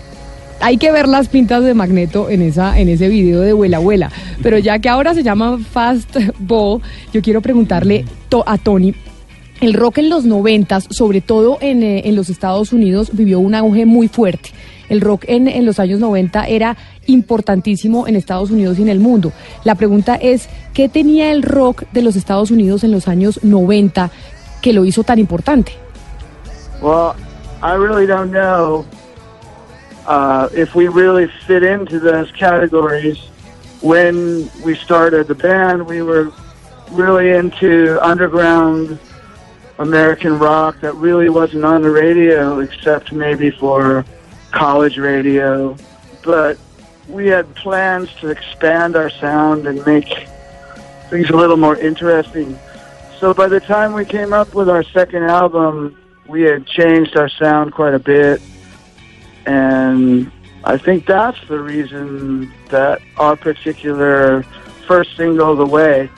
hay 0.60 0.78
que 0.78 0.92
ver 0.92 1.08
las 1.08 1.28
pintas 1.28 1.64
de 1.64 1.74
Magneto 1.74 2.30
en 2.30 2.42
esa 2.42 2.80
en 2.80 2.88
ese 2.88 3.10
video 3.10 3.42
de 3.42 3.54
Vuela 3.54 3.78
Abuela. 3.78 4.12
Pero 4.42 4.58
ya 4.58 4.80
que 4.80 4.90
ahora 4.90 5.14
se 5.14 5.22
llama 5.22 5.60
Fastball, 5.72 6.82
yo 7.14 7.22
quiero 7.22 7.42
preguntarle 7.42 8.06
a 8.46 8.58
Tony. 8.58 8.94
El 9.64 9.76
rock 9.76 10.00
en 10.00 10.10
los 10.10 10.26
noventas, 10.26 10.88
sobre 10.90 11.22
todo 11.22 11.58
en, 11.62 11.84
eh, 11.84 12.02
en 12.04 12.18
los 12.18 12.30
Estados 12.30 12.74
Unidos, 12.74 13.12
vivió 13.14 13.40
un 13.40 13.56
auge 13.56 13.86
muy 13.86 14.10
fuerte. 14.10 14.50
El 14.90 15.00
rock 15.00 15.24
en, 15.26 15.48
en 15.48 15.66
los 15.66 15.80
años 15.80 16.02
90 16.02 16.48
era 16.48 16.76
importantísimo 17.06 18.06
en 18.06 18.18
Estados 18.18 18.52
Unidos 18.52 18.78
y 18.78 18.82
en 18.82 18.90
el 18.90 19.00
mundo. 19.00 19.32
La 19.64 19.76
pregunta 19.76 20.16
es, 20.16 20.50
¿qué 20.74 20.90
tenía 20.90 21.32
el 21.32 21.44
rock 21.44 21.84
de 21.94 22.02
los 22.02 22.18
Estados 22.18 22.52
Unidos 22.52 22.84
en 22.84 22.92
los 22.92 23.08
años 23.08 23.40
90 23.42 24.12
que 24.62 24.74
lo 24.74 24.84
hizo 24.84 25.06
tan 25.06 25.18
importante? 25.18 25.72
Well, 26.82 27.14
I 27.62 27.76
really 27.78 28.06
don't 28.06 28.34
know 28.34 28.84
uh, 30.10 30.50
if 30.54 30.76
we 30.76 30.90
really 30.90 31.30
fit 31.48 31.64
into 31.64 32.02
those 32.02 32.30
categories. 32.38 33.18
When 33.82 34.50
we 34.66 34.76
started 34.76 35.28
the 35.28 35.36
band, 35.36 35.88
we 35.88 36.02
were 36.02 36.34
really 36.92 37.32
into 37.32 37.98
underground 38.06 39.00
American 39.80 40.38
rock 40.38 40.80
that 40.82 40.94
really 40.96 41.30
wasn't 41.30 41.66
on 41.66 41.82
the 41.82 41.90
radio 41.90 42.60
except 42.60 43.12
maybe 43.12 43.50
for 43.52 44.06
college 44.52 44.98
radio. 44.98 45.76
But 46.24 46.58
we 47.08 47.28
had 47.28 47.54
plans 47.56 48.10
to 48.22 48.30
expand 48.30 48.96
our 48.96 49.10
sound 49.10 49.68
and 49.68 49.86
make 49.86 50.28
things 51.10 51.30
a 51.30 51.36
little 51.36 51.58
more 51.58 51.78
interesting. 51.78 52.58
So 53.20 53.34
by 53.34 53.48
the 53.48 53.60
time 53.60 53.94
we 53.94 54.06
came 54.06 54.34
up 54.34 54.54
with 54.54 54.70
our 54.70 54.84
second 54.84 55.24
album, 55.24 55.98
we 56.28 56.44
had 56.44 56.66
changed 56.66 57.18
our 57.18 57.30
sound 57.30 57.74
quite 57.74 57.94
a 57.94 58.00
bit. 58.00 58.42
And 59.46 60.32
I 60.64 60.78
think 60.78 61.06
that's 61.06 61.40
the 61.48 61.60
reason 61.60 62.54
that 62.70 63.02
our 63.18 63.36
particular 63.36 64.44
first 64.88 65.16
single, 65.18 65.56
The 65.56 65.66
Way, 65.66 66.10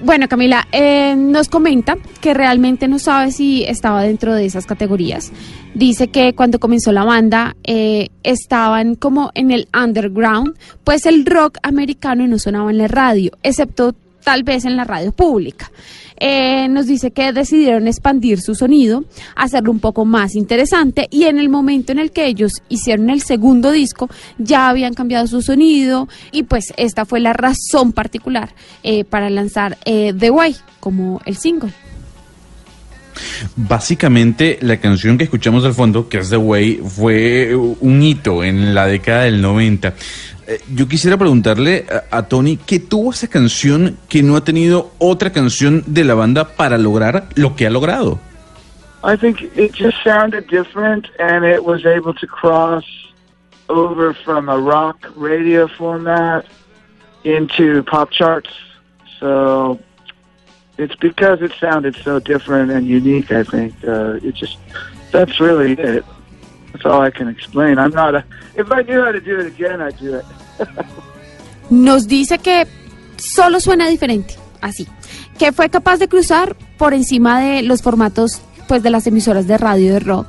Bueno, 0.00 0.28
Camila, 0.28 0.66
eh, 0.72 1.14
nos 1.16 1.48
comenta 1.48 1.96
que 2.20 2.34
realmente 2.34 2.88
no 2.88 2.98
sabe 2.98 3.30
si 3.30 3.64
estaba 3.64 4.02
dentro 4.02 4.34
de 4.34 4.44
esas 4.44 4.66
categorías. 4.66 5.32
Dice 5.74 6.08
que 6.08 6.34
cuando 6.34 6.58
comenzó 6.58 6.92
la 6.92 7.04
banda 7.04 7.56
eh, 7.62 8.08
estaban 8.22 8.96
como 8.96 9.30
en 9.34 9.50
el 9.50 9.68
underground, 9.72 10.58
pues 10.82 11.06
el 11.06 11.24
rock 11.24 11.58
americano 11.62 12.26
no 12.26 12.38
sonaba 12.38 12.70
en 12.70 12.78
la 12.78 12.88
radio, 12.88 13.32
excepto 13.42 13.94
tal 14.24 14.42
vez 14.42 14.64
en 14.64 14.76
la 14.76 14.84
radio 14.84 15.12
pública. 15.12 15.70
Eh, 16.18 16.68
nos 16.68 16.86
dice 16.86 17.10
que 17.10 17.32
decidieron 17.32 17.88
expandir 17.88 18.40
su 18.40 18.54
sonido, 18.54 19.04
hacerlo 19.36 19.72
un 19.72 19.80
poco 19.80 20.04
más 20.04 20.34
interesante 20.34 21.08
y 21.10 21.24
en 21.24 21.38
el 21.38 21.48
momento 21.48 21.92
en 21.92 21.98
el 21.98 22.12
que 22.12 22.26
ellos 22.26 22.62
hicieron 22.68 23.10
el 23.10 23.20
segundo 23.22 23.72
disco 23.72 24.08
ya 24.38 24.68
habían 24.68 24.94
cambiado 24.94 25.26
su 25.26 25.42
sonido 25.42 26.08
y 26.30 26.44
pues 26.44 26.72
esta 26.76 27.04
fue 27.04 27.20
la 27.20 27.32
razón 27.32 27.92
particular 27.92 28.54
eh, 28.82 29.04
para 29.04 29.28
lanzar 29.28 29.78
eh, 29.84 30.12
The 30.16 30.30
Way 30.30 30.56
como 30.80 31.20
el 31.24 31.36
single. 31.36 31.72
Básicamente, 33.56 34.58
la 34.62 34.78
canción 34.78 35.16
que 35.16 35.24
escuchamos 35.24 35.64
al 35.64 35.74
fondo, 35.74 36.08
que 36.08 36.18
es 36.18 36.30
The 36.30 36.36
Way, 36.36 36.82
fue 36.84 37.54
un 37.54 38.02
hito 38.02 38.42
en 38.42 38.74
la 38.74 38.86
década 38.86 39.22
del 39.22 39.40
90. 39.40 39.94
Eh, 40.46 40.60
Yo 40.74 40.86
quisiera 40.88 41.16
preguntarle 41.16 41.86
a, 42.10 42.18
a 42.18 42.22
Tony, 42.28 42.56
¿qué 42.56 42.78
tuvo 42.78 43.12
esa 43.12 43.28
canción 43.28 43.96
que 44.08 44.22
no 44.22 44.36
ha 44.36 44.44
tenido 44.44 44.92
otra 44.98 45.30
canción 45.30 45.82
de 45.86 46.04
la 46.04 46.14
banda 46.14 46.44
para 46.56 46.78
lograr 46.78 47.28
lo 47.34 47.56
que 47.56 47.66
ha 47.66 47.70
logrado? 47.70 48.18
I 49.02 49.16
think 49.16 49.42
it 49.54 49.72
just 49.74 50.02
sounded 50.02 50.46
different, 50.48 51.08
and 51.18 51.44
it 51.44 51.62
was 51.62 51.84
able 51.84 52.14
to 52.14 52.26
cross 52.26 52.84
over 53.68 54.14
from 54.14 54.48
a 54.48 54.56
rock 54.56 54.96
radio 55.14 55.68
format 55.68 56.46
into 57.24 57.82
pop 57.82 58.10
charts. 58.10 58.48
So 59.20 59.78
it's 60.78 60.94
because 60.96 61.42
it 61.42 61.52
sounded 61.60 61.96
so 61.96 62.18
different 62.18 62.70
and 62.70 62.86
unique. 62.86 63.30
I 63.30 63.44
think 63.44 63.74
uh, 63.86 64.18
it 64.22 64.34
just 64.34 64.56
that's 65.12 65.38
really 65.38 65.72
it. 65.72 66.04
That's 66.74 66.86
all 66.86 67.02
I 67.02 67.12
can 67.12 67.28
explain. 67.28 67.78
I'm 67.78 67.92
not 67.92 68.16
a. 68.16 68.24
If 68.56 68.66
I 68.72 68.82
knew 68.82 69.00
how 69.00 69.12
to 69.12 69.20
do 69.20 69.38
it 69.38 69.46
again, 69.46 69.80
I'd 69.80 69.96
do 69.96 70.16
it. 70.16 70.24
Nos 71.70 72.08
dice 72.08 72.38
que 72.38 72.66
solo 73.16 73.60
suena 73.60 73.88
diferente, 73.88 74.34
así, 74.60 74.88
que 75.38 75.52
fue 75.52 75.70
capaz 75.70 75.98
de 75.98 76.08
cruzar 76.08 76.56
por 76.76 76.92
encima 76.92 77.40
de 77.40 77.62
los 77.62 77.80
formatos 77.80 78.42
pues 78.66 78.82
de 78.82 78.90
las 78.90 79.06
emisoras 79.06 79.46
de 79.46 79.56
radio 79.56 79.92
de 79.92 80.00
rock, 80.00 80.26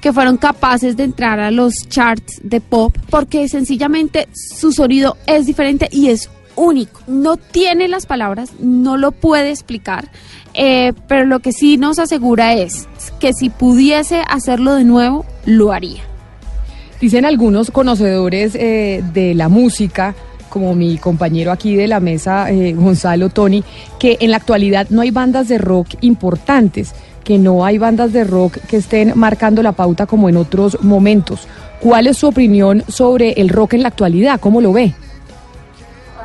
que 0.00 0.12
fueron 0.12 0.36
capaces 0.36 0.96
de 0.96 1.04
entrar 1.04 1.40
a 1.40 1.50
los 1.50 1.88
charts 1.88 2.40
de 2.42 2.60
pop 2.60 2.94
porque 3.08 3.48
sencillamente 3.48 4.28
su 4.32 4.72
sonido 4.72 5.16
es 5.26 5.46
diferente 5.46 5.88
y 5.90 6.08
es 6.08 6.28
único. 6.56 7.00
No 7.06 7.36
tiene 7.36 7.88
las 7.88 8.06
palabras, 8.06 8.52
no 8.60 8.96
lo 8.96 9.12
puede 9.12 9.50
explicar, 9.50 10.10
eh, 10.56 10.92
pero 11.06 11.26
lo 11.26 11.40
que 11.40 11.52
sí 11.52 11.76
nos 11.76 11.98
asegura 11.98 12.54
es 12.54 12.88
que 13.20 13.32
si 13.32 13.50
pudiese 13.50 14.22
hacerlo 14.28 14.74
de 14.74 14.84
nuevo, 14.84 15.24
lo 15.44 15.72
haría. 15.72 16.02
Dicen 17.00 17.26
algunos 17.26 17.70
conocedores 17.70 18.54
eh, 18.54 19.04
de 19.12 19.34
la 19.34 19.48
música, 19.48 20.14
como 20.48 20.74
mi 20.74 20.96
compañero 20.96 21.52
aquí 21.52 21.76
de 21.76 21.86
la 21.86 22.00
mesa, 22.00 22.50
eh, 22.50 22.72
Gonzalo 22.72 23.28
Tony, 23.28 23.62
que 23.98 24.16
en 24.20 24.30
la 24.30 24.38
actualidad 24.38 24.86
no 24.88 25.02
hay 25.02 25.10
bandas 25.10 25.48
de 25.48 25.58
rock 25.58 25.88
importantes, 26.00 26.94
que 27.22 27.38
no 27.38 27.64
hay 27.64 27.76
bandas 27.76 28.14
de 28.14 28.24
rock 28.24 28.56
que 28.66 28.78
estén 28.78 29.12
marcando 29.14 29.62
la 29.62 29.72
pauta 29.72 30.06
como 30.06 30.30
en 30.30 30.38
otros 30.38 30.82
momentos. 30.82 31.46
¿Cuál 31.80 32.06
es 32.06 32.16
su 32.16 32.28
opinión 32.28 32.82
sobre 32.88 33.32
el 33.32 33.50
rock 33.50 33.74
en 33.74 33.82
la 33.82 33.88
actualidad? 33.88 34.40
¿Cómo 34.40 34.62
lo 34.62 34.72
ve? 34.72 34.94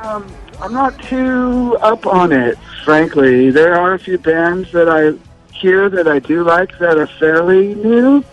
Um, 0.03 0.23
I'm 0.61 0.73
not 0.73 1.01
too 1.01 1.75
up 1.81 2.05
on 2.05 2.31
it, 2.31 2.57
frankly. 2.85 3.49
There 3.49 3.73
are 3.75 3.95
a 3.95 3.99
few 3.99 4.19
bands 4.19 4.71
that 4.73 4.87
I 4.87 5.17
hear 5.51 5.89
that 5.89 6.07
I 6.07 6.19
do 6.19 6.43
like 6.43 6.77
that 6.77 6.97
are 6.99 7.07
fairly 7.07 7.73
new. 7.73 8.23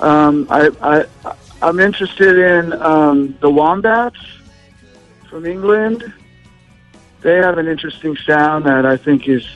Um, 0.00 0.48
I, 0.50 0.70
I, 0.80 1.04
I'm 1.62 1.78
interested 1.78 2.36
in 2.36 2.72
um, 2.82 3.38
the 3.40 3.48
Wombats 3.48 4.18
from 5.30 5.46
England. 5.46 6.12
They 7.20 7.36
have 7.36 7.58
an 7.58 7.68
interesting 7.68 8.16
sound 8.16 8.64
that 8.64 8.84
I 8.84 8.96
think 8.96 9.28
is 9.28 9.46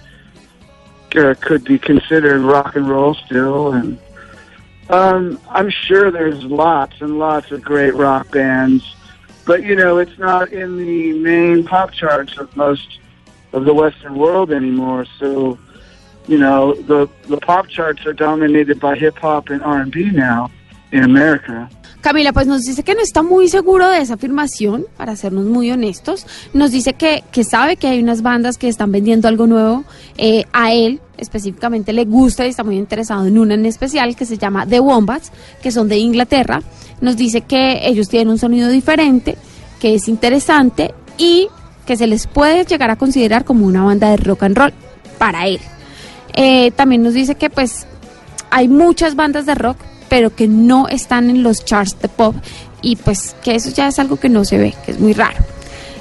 uh, 1.16 1.34
could 1.40 1.64
be 1.64 1.78
considered 1.78 2.40
rock 2.40 2.76
and 2.76 2.88
roll 2.88 3.14
still, 3.14 3.72
and 3.72 3.98
um, 4.90 5.40
I'm 5.50 5.70
sure 5.70 6.12
there's 6.12 6.44
lots 6.44 7.00
and 7.00 7.18
lots 7.18 7.50
of 7.50 7.62
great 7.62 7.94
rock 7.94 8.30
bands, 8.30 8.94
but 9.46 9.62
you 9.62 9.74
know 9.74 9.98
it's 9.98 10.18
not 10.18 10.52
in 10.52 10.76
the 10.76 11.12
main 11.14 11.64
pop 11.64 11.92
charts 11.92 12.36
of 12.36 12.54
most 12.56 12.98
of 13.52 13.64
the 13.64 13.72
Western 13.72 14.16
world 14.16 14.52
anymore. 14.52 15.06
So, 15.18 15.58
you 16.28 16.38
know, 16.38 16.74
the 16.74 17.08
the 17.28 17.38
pop 17.38 17.68
charts 17.68 18.04
are 18.06 18.12
dominated 18.12 18.78
by 18.78 18.96
hip 18.96 19.16
hop 19.18 19.48
and 19.48 19.62
R&B 19.62 20.10
now 20.10 20.50
in 20.92 21.04
America. 21.04 21.68
Camila, 22.06 22.32
pues 22.32 22.46
nos 22.46 22.62
dice 22.62 22.84
que 22.84 22.94
no 22.94 23.00
está 23.00 23.24
muy 23.24 23.48
seguro 23.48 23.88
de 23.88 23.98
esa 23.98 24.14
afirmación, 24.14 24.86
para 24.96 25.16
sernos 25.16 25.44
muy 25.44 25.72
honestos. 25.72 26.24
Nos 26.54 26.70
dice 26.70 26.92
que, 26.92 27.24
que 27.32 27.42
sabe 27.42 27.76
que 27.76 27.88
hay 27.88 28.00
unas 28.00 28.22
bandas 28.22 28.58
que 28.58 28.68
están 28.68 28.92
vendiendo 28.92 29.26
algo 29.26 29.48
nuevo. 29.48 29.84
Eh, 30.16 30.44
a 30.52 30.72
él 30.72 31.00
específicamente 31.18 31.92
le 31.92 32.04
gusta 32.04 32.46
y 32.46 32.50
está 32.50 32.62
muy 32.62 32.76
interesado 32.76 33.26
en 33.26 33.38
una 33.38 33.54
en 33.54 33.66
especial 33.66 34.14
que 34.14 34.24
se 34.24 34.38
llama 34.38 34.66
The 34.66 34.78
Wombats, 34.78 35.32
que 35.60 35.72
son 35.72 35.88
de 35.88 35.98
Inglaterra. 35.98 36.62
Nos 37.00 37.16
dice 37.16 37.42
que 37.42 37.86
ellos 37.86 38.08
tienen 38.08 38.28
un 38.28 38.38
sonido 38.38 38.68
diferente, 38.68 39.36
que 39.80 39.94
es 39.94 40.08
interesante 40.08 40.94
y 41.18 41.48
que 41.86 41.96
se 41.96 42.06
les 42.06 42.26
puede 42.26 42.64
llegar 42.64 42.90
a 42.90 42.96
considerar 42.96 43.44
como 43.44 43.66
una 43.66 43.84
banda 43.84 44.10
de 44.10 44.16
rock 44.16 44.44
and 44.44 44.56
roll 44.56 44.72
para 45.18 45.46
él. 45.46 45.60
Eh, 46.34 46.70
también 46.72 47.02
nos 47.02 47.14
dice 47.14 47.34
que 47.34 47.50
pues 47.50 47.86
hay 48.50 48.68
muchas 48.68 49.14
bandas 49.14 49.46
de 49.46 49.54
rock 49.54 49.78
pero 50.08 50.34
que 50.34 50.48
no 50.48 50.88
están 50.88 51.30
en 51.30 51.42
los 51.42 51.64
charts 51.64 52.00
de 52.00 52.08
pop 52.08 52.34
y 52.82 52.96
pues 52.96 53.34
que 53.42 53.54
eso 53.54 53.70
ya 53.70 53.88
es 53.88 53.98
algo 53.98 54.16
que 54.16 54.28
no 54.28 54.44
se 54.44 54.58
ve, 54.58 54.74
que 54.84 54.92
es 54.92 55.00
muy 55.00 55.12
raro. 55.12 55.38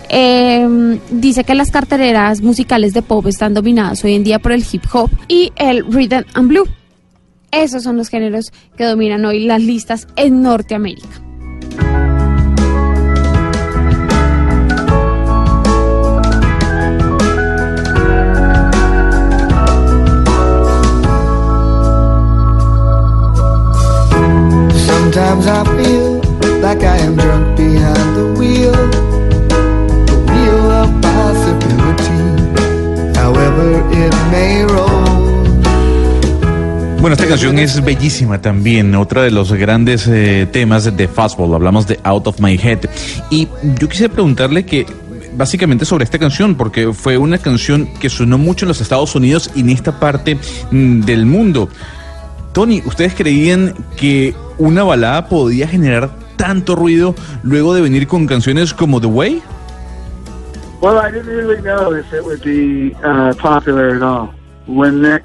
Eh, 0.09 0.99
dice 1.09 1.43
que 1.43 1.55
las 1.55 1.71
cartereras 1.71 2.41
musicales 2.41 2.93
de 2.93 3.01
pop 3.01 3.25
están 3.27 3.53
dominadas 3.53 4.03
hoy 4.03 4.13
en 4.13 4.23
día 4.23 4.39
por 4.39 4.51
el 4.51 4.63
hip 4.71 4.83
hop 4.93 5.09
y 5.27 5.51
el 5.55 5.85
rhythm 5.91 6.23
and 6.33 6.47
blue. 6.47 6.67
Esos 7.55 7.83
son 7.83 7.95
los 7.95 8.09
géneros 8.09 8.51
que 8.75 8.83
dominan 8.83 9.23
hoy 9.23 9.45
las 9.45 9.61
listas 9.61 10.07
en 10.17 10.41
Norteamérica. 10.41 11.07
Sometimes 24.85 25.47
I 25.47 25.63
feel 25.77 26.21
like 26.61 26.83
I 26.83 26.97
am 26.97 27.15
drunk 27.15 27.55
behind 27.55 28.17
the 28.17 28.35
wheel, 28.37 28.73
the 30.05 30.17
wheel 30.27 30.71
of 30.71 30.89
possibility, 31.01 32.19
however 33.17 33.79
it 33.93 34.13
may 34.29 34.65
roll. 34.65 34.94
Bueno, 37.05 37.13
esta 37.13 37.27
canción 37.27 37.59
es 37.59 37.85
bellísima 37.85 38.41
también, 38.41 38.95
otra 38.95 39.21
de 39.21 39.29
los 39.29 39.53
grandes 39.53 40.07
eh, 40.07 40.47
temas 40.51 40.97
de 40.97 41.07
Fastball, 41.07 41.53
hablamos 41.53 41.85
de 41.85 41.99
Out 42.01 42.25
of 42.25 42.39
My 42.39 42.55
Head. 42.55 42.89
Y 43.29 43.47
yo 43.79 43.87
quisiera 43.87 44.11
preguntarle 44.11 44.65
que 44.65 44.87
básicamente 45.37 45.85
sobre 45.85 46.03
esta 46.03 46.17
canción, 46.17 46.55
porque 46.55 46.93
fue 46.93 47.19
una 47.19 47.37
canción 47.37 47.87
que 47.99 48.09
sonó 48.09 48.39
mucho 48.39 48.65
en 48.65 48.69
los 48.69 48.81
Estados 48.81 49.13
Unidos 49.13 49.51
y 49.53 49.59
en 49.59 49.69
esta 49.69 49.99
parte 49.99 50.39
mm, 50.71 51.01
del 51.01 51.27
mundo. 51.27 51.69
Tony, 52.53 52.81
¿ustedes 52.87 53.13
creían 53.13 53.75
que 53.95 54.33
una 54.57 54.81
balada 54.81 55.29
podía 55.29 55.67
generar 55.67 56.09
tanto 56.37 56.75
ruido 56.75 57.13
luego 57.43 57.75
de 57.75 57.81
venir 57.81 58.07
con 58.07 58.25
canciones 58.25 58.73
como 58.73 58.99
The 58.99 59.05
Way? 59.05 59.43
Well, 60.81 60.97
I 60.97 61.11
didn't 61.11 61.27
really 61.27 61.61
know 61.61 61.95
if 61.95 62.11
it 62.11 62.23
would 62.23 62.43
be 62.43 62.95
uh, 63.03 63.35
popular 63.35 63.95
at 63.95 64.01
all. 64.01 64.33
When 64.65 65.03
the 65.03 65.21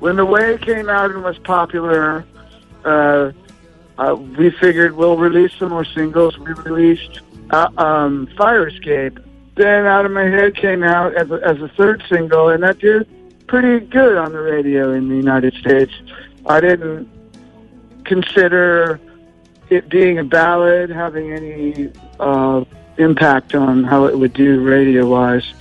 when 0.00 0.16
the 0.16 0.24
way 0.24 0.58
came 0.58 0.88
out 0.88 1.10
and 1.10 1.22
was 1.22 1.38
popular, 1.38 2.24
uh, 2.84 3.32
uh, 3.98 4.14
we 4.14 4.50
figured 4.50 4.92
we'll 4.92 5.16
release 5.16 5.52
some 5.58 5.70
more 5.70 5.84
singles. 5.84 6.38
We 6.38 6.52
released 6.52 7.20
uh, 7.50 7.68
um, 7.76 8.28
Fire 8.36 8.68
Escape. 8.68 9.18
Then 9.54 9.86
Out 9.86 10.04
of 10.04 10.12
My 10.12 10.24
Head 10.24 10.54
came 10.54 10.82
out 10.82 11.14
as 11.14 11.30
a, 11.30 11.40
as 11.42 11.60
a 11.62 11.68
third 11.68 12.02
single, 12.10 12.50
and 12.50 12.62
that 12.62 12.78
did 12.78 13.08
pretty 13.46 13.86
good 13.86 14.18
on 14.18 14.32
the 14.32 14.40
radio 14.40 14.92
in 14.92 15.08
the 15.08 15.16
United 15.16 15.54
States. 15.54 15.92
I 16.44 16.60
didn't 16.60 17.08
consider 18.04 19.00
it 19.70 19.88
being 19.88 20.18
a 20.18 20.24
ballad 20.24 20.90
having 20.90 21.32
any 21.32 21.90
uh, 22.20 22.64
impact 22.98 23.54
on 23.54 23.82
how 23.84 24.04
it 24.04 24.18
would 24.18 24.32
do 24.32 24.60
radio 24.62 25.06
wise. 25.06 25.54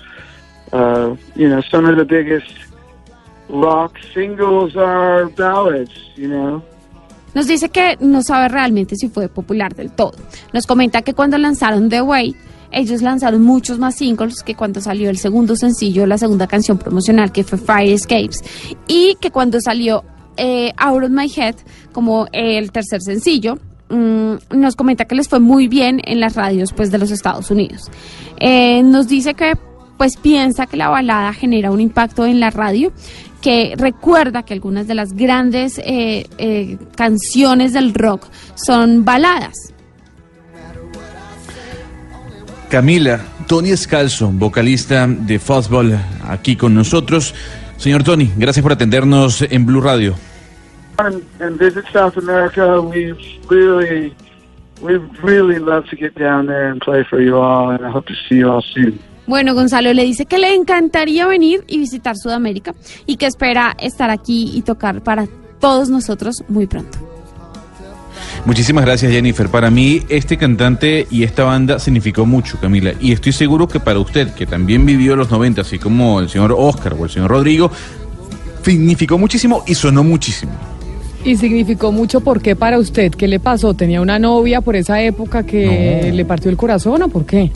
Uh, 0.74 1.16
you 1.36 1.48
know, 1.48 1.62
some 1.62 1.86
of 1.86 1.96
the 1.96 2.06
biggest 2.06 2.54
rock 3.50 3.98
singles 4.14 4.76
are 4.76 5.26
ballads, 5.36 5.92
you 6.16 6.28
know. 6.28 6.62
Nos 7.34 7.48
dice 7.48 7.68
que 7.70 7.98
no 8.00 8.24
sabe 8.24 8.48
realmente 8.48 8.96
si 8.96 9.10
fue 9.10 9.28
popular 9.28 9.76
del 9.76 9.92
todo. 9.92 10.14
Nos 10.54 10.66
comenta 10.66 11.02
que 11.02 11.14
cuando 11.14 11.38
lanzaron 11.38 11.90
The 11.90 12.02
Way, 12.02 12.36
ellos 12.72 13.02
lanzaron 13.02 13.42
muchos 13.42 13.78
más 13.78 13.96
singles 13.96 14.42
que 14.42 14.56
cuando 14.56 14.80
salió 14.82 15.10
el 15.10 15.18
segundo 15.18 15.56
sencillo, 15.56 16.06
la 16.06 16.18
segunda 16.18 16.48
canción 16.48 16.78
promocional 16.78 17.32
que 17.32 17.44
fue 17.44 17.58
Fire 17.58 17.92
Escapes 17.92 18.44
y 18.88 19.16
que 19.20 19.32
cuando 19.32 19.60
salió 19.60 20.04
eh, 20.38 20.72
Out 20.78 21.04
of 21.04 21.10
My 21.10 21.32
Head 21.34 21.56
como 21.92 22.28
el 22.32 22.72
tercer 22.72 23.02
sencillo 23.02 23.58
mm, 23.90 24.58
nos 24.58 24.76
comenta 24.76 25.06
que 25.06 25.16
les 25.16 25.28
fue 25.28 25.40
muy 25.40 25.68
bien 25.68 26.02
en 26.04 26.20
las 26.20 26.36
radios 26.36 26.74
pues 26.74 26.92
de 26.92 26.98
los 26.98 27.12
Estados 27.12 27.52
Unidos. 27.52 27.92
Eh, 28.40 28.82
nos 28.84 29.08
dice 29.08 29.34
que 29.34 29.54
pues 29.98 30.18
piensa 30.18 30.66
que 30.66 30.78
la 30.78 30.90
balada 30.90 31.32
genera 31.34 31.72
un 31.72 31.80
impacto 31.80 32.26
en 32.26 32.40
la 32.40 32.50
radio, 32.50 32.92
que 33.46 33.76
recuerda 33.78 34.42
que 34.42 34.56
algunas 34.56 34.88
de 34.88 34.96
las 34.96 35.14
grandes 35.14 35.78
eh, 35.78 36.26
eh, 36.40 36.80
canciones 36.98 37.74
del 37.74 37.94
rock 37.94 38.26
son 38.56 39.06
baladas. 39.06 39.72
Camila, 42.72 43.22
Tony 43.48 43.70
Escalzo, 43.70 44.32
vocalista 44.32 45.06
de 45.06 45.38
Fastball, 45.38 45.96
aquí 46.28 46.56
con 46.56 46.74
nosotros. 46.74 47.36
Señor 47.78 48.04
Tony, 48.04 48.32
gracias 48.36 48.64
por 48.64 48.72
atendernos 48.72 49.44
en 49.44 49.64
Blue 49.64 49.80
Radio. 49.80 50.16
and, 50.98 51.60
visit 51.60 51.86
South 51.94 52.18
America. 52.18 52.82
We 52.82 53.12
really, 53.48 54.16
we 54.82 54.96
really 55.22 55.60
love 55.60 55.86
to 55.90 55.96
get 55.96 56.16
down 56.16 56.48
there 56.48 56.72
and 56.72 56.82
play 56.82 57.04
for 57.04 57.22
you 57.22 57.38
all, 57.38 57.70
and 57.70 57.86
I 57.86 57.92
hope 57.92 58.08
to 58.08 58.16
see 58.28 58.38
you 58.38 58.50
all 58.50 58.64
soon. 58.64 58.98
Bueno, 59.28 59.56
Gonzalo 59.56 59.94
le 59.94 60.04
dice 60.04 60.26
que 60.26 60.38
le 60.38 60.54
encantaría 60.54 61.26
venir 61.26 61.64
y 61.68 61.80
visitar 61.80 62.16
Sudamérica 62.16 62.76
y 63.06 63.18
que 63.18 63.26
espera 63.26 63.76
estar 63.80 64.10
aquí 64.10 64.52
y 64.54 64.62
tocar 64.62 65.02
para 65.02 65.28
todos 65.60 65.90
nosotros 65.90 66.44
muy 66.48 66.68
pronto. 66.68 66.98
Muchísimas 68.46 68.86
gracias 68.86 69.12
Jennifer. 69.12 69.50
Para 69.50 69.72
mí 69.72 70.02
este 70.08 70.38
cantante 70.38 71.08
y 71.10 71.24
esta 71.24 71.44
banda 71.44 71.80
significó 71.80 72.28
mucho, 72.28 72.60
Camila. 72.60 72.94
Y 73.00 73.12
estoy 73.12 73.32
seguro 73.32 73.68
que 73.68 73.80
para 73.80 74.00
usted, 74.00 74.34
que 74.36 74.46
también 74.46 74.86
vivió 74.86 75.16
los 75.16 75.32
90, 75.32 75.62
así 75.62 75.80
como 75.80 76.20
el 76.20 76.30
señor 76.30 76.54
Oscar 76.56 76.96
o 77.00 77.06
el 77.06 77.10
señor 77.10 77.32
Rodrigo, 77.32 77.72
significó 78.62 79.18
muchísimo 79.18 79.64
y 79.66 79.74
sonó 79.74 80.04
muchísimo. 80.04 80.52
Y 81.24 81.38
significó 81.38 81.92
mucho 81.92 82.22
porque 82.22 82.56
para 82.56 82.78
usted, 82.78 83.12
¿qué 83.12 83.28
le 83.28 83.40
pasó? 83.40 83.74
¿Tenía 83.74 84.00
una 84.00 84.20
novia 84.20 84.62
por 84.62 84.76
esa 84.76 85.02
época 85.02 85.44
que 85.44 86.12
le 86.14 86.26
partió 86.26 86.52
el 86.52 86.58
corazón 86.58 87.02
o 87.02 87.10
por 87.10 87.26
qué? 87.26 87.52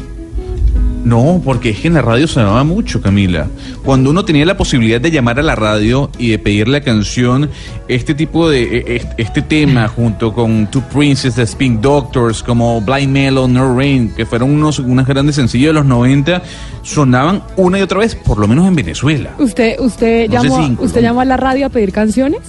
No, 1.04 1.42
porque 1.44 1.70
es 1.70 1.80
que 1.80 1.88
en 1.88 1.94
la 1.94 2.02
radio 2.02 2.28
sonaba 2.28 2.64
mucho, 2.64 3.02
Camila. 3.02 3.48
Cuando 3.84 4.10
uno 4.10 4.26
tenía 4.26 4.46
la 4.46 4.58
posibilidad 4.58 5.00
de 5.00 5.12
llamar 5.12 5.40
a 5.40 5.44
la 5.44 5.56
radio 5.56 6.10
y 6.18 6.30
de 6.30 6.40
pedir 6.40 6.68
la 6.68 6.82
canción, 6.82 7.50
este 7.88 8.14
tipo 8.14 8.50
de 8.50 8.64
e- 8.64 8.96
e- 8.98 9.10
este 9.18 9.42
tema 9.42 9.88
junto 9.96 10.34
con 10.34 10.70
Two 10.70 10.84
Princes, 10.94 11.36
The 11.36 11.44
Spin 11.44 11.82
Doctors, 11.82 12.44
como 12.44 12.82
Blind 12.82 13.12
Melon, 13.12 13.54
No 13.54 13.76
Rain, 13.78 14.14
que 14.16 14.26
fueron 14.26 14.52
unos 14.52 14.80
unas 14.80 15.08
grandes 15.08 15.36
sencillos 15.36 15.70
de 15.70 15.74
los 15.74 15.86
90, 15.86 16.42
sonaban 16.84 17.44
una 17.56 17.80
y 17.80 17.82
otra 17.82 18.00
vez, 18.00 18.16
por 18.16 18.38
lo 18.38 18.48
menos 18.48 18.68
en 18.68 18.76
Venezuela. 18.76 19.32
¿Usted, 19.40 19.80
usted, 19.80 20.28
No 20.30 20.44
llamó, 20.44 20.82
¿usted 20.84 21.02
llamó 21.02 21.22
a 21.22 21.26
la 21.26 21.38
radio 21.38 21.68
a 21.68 21.70
pedir 21.70 21.92
canciones? 21.94 22.40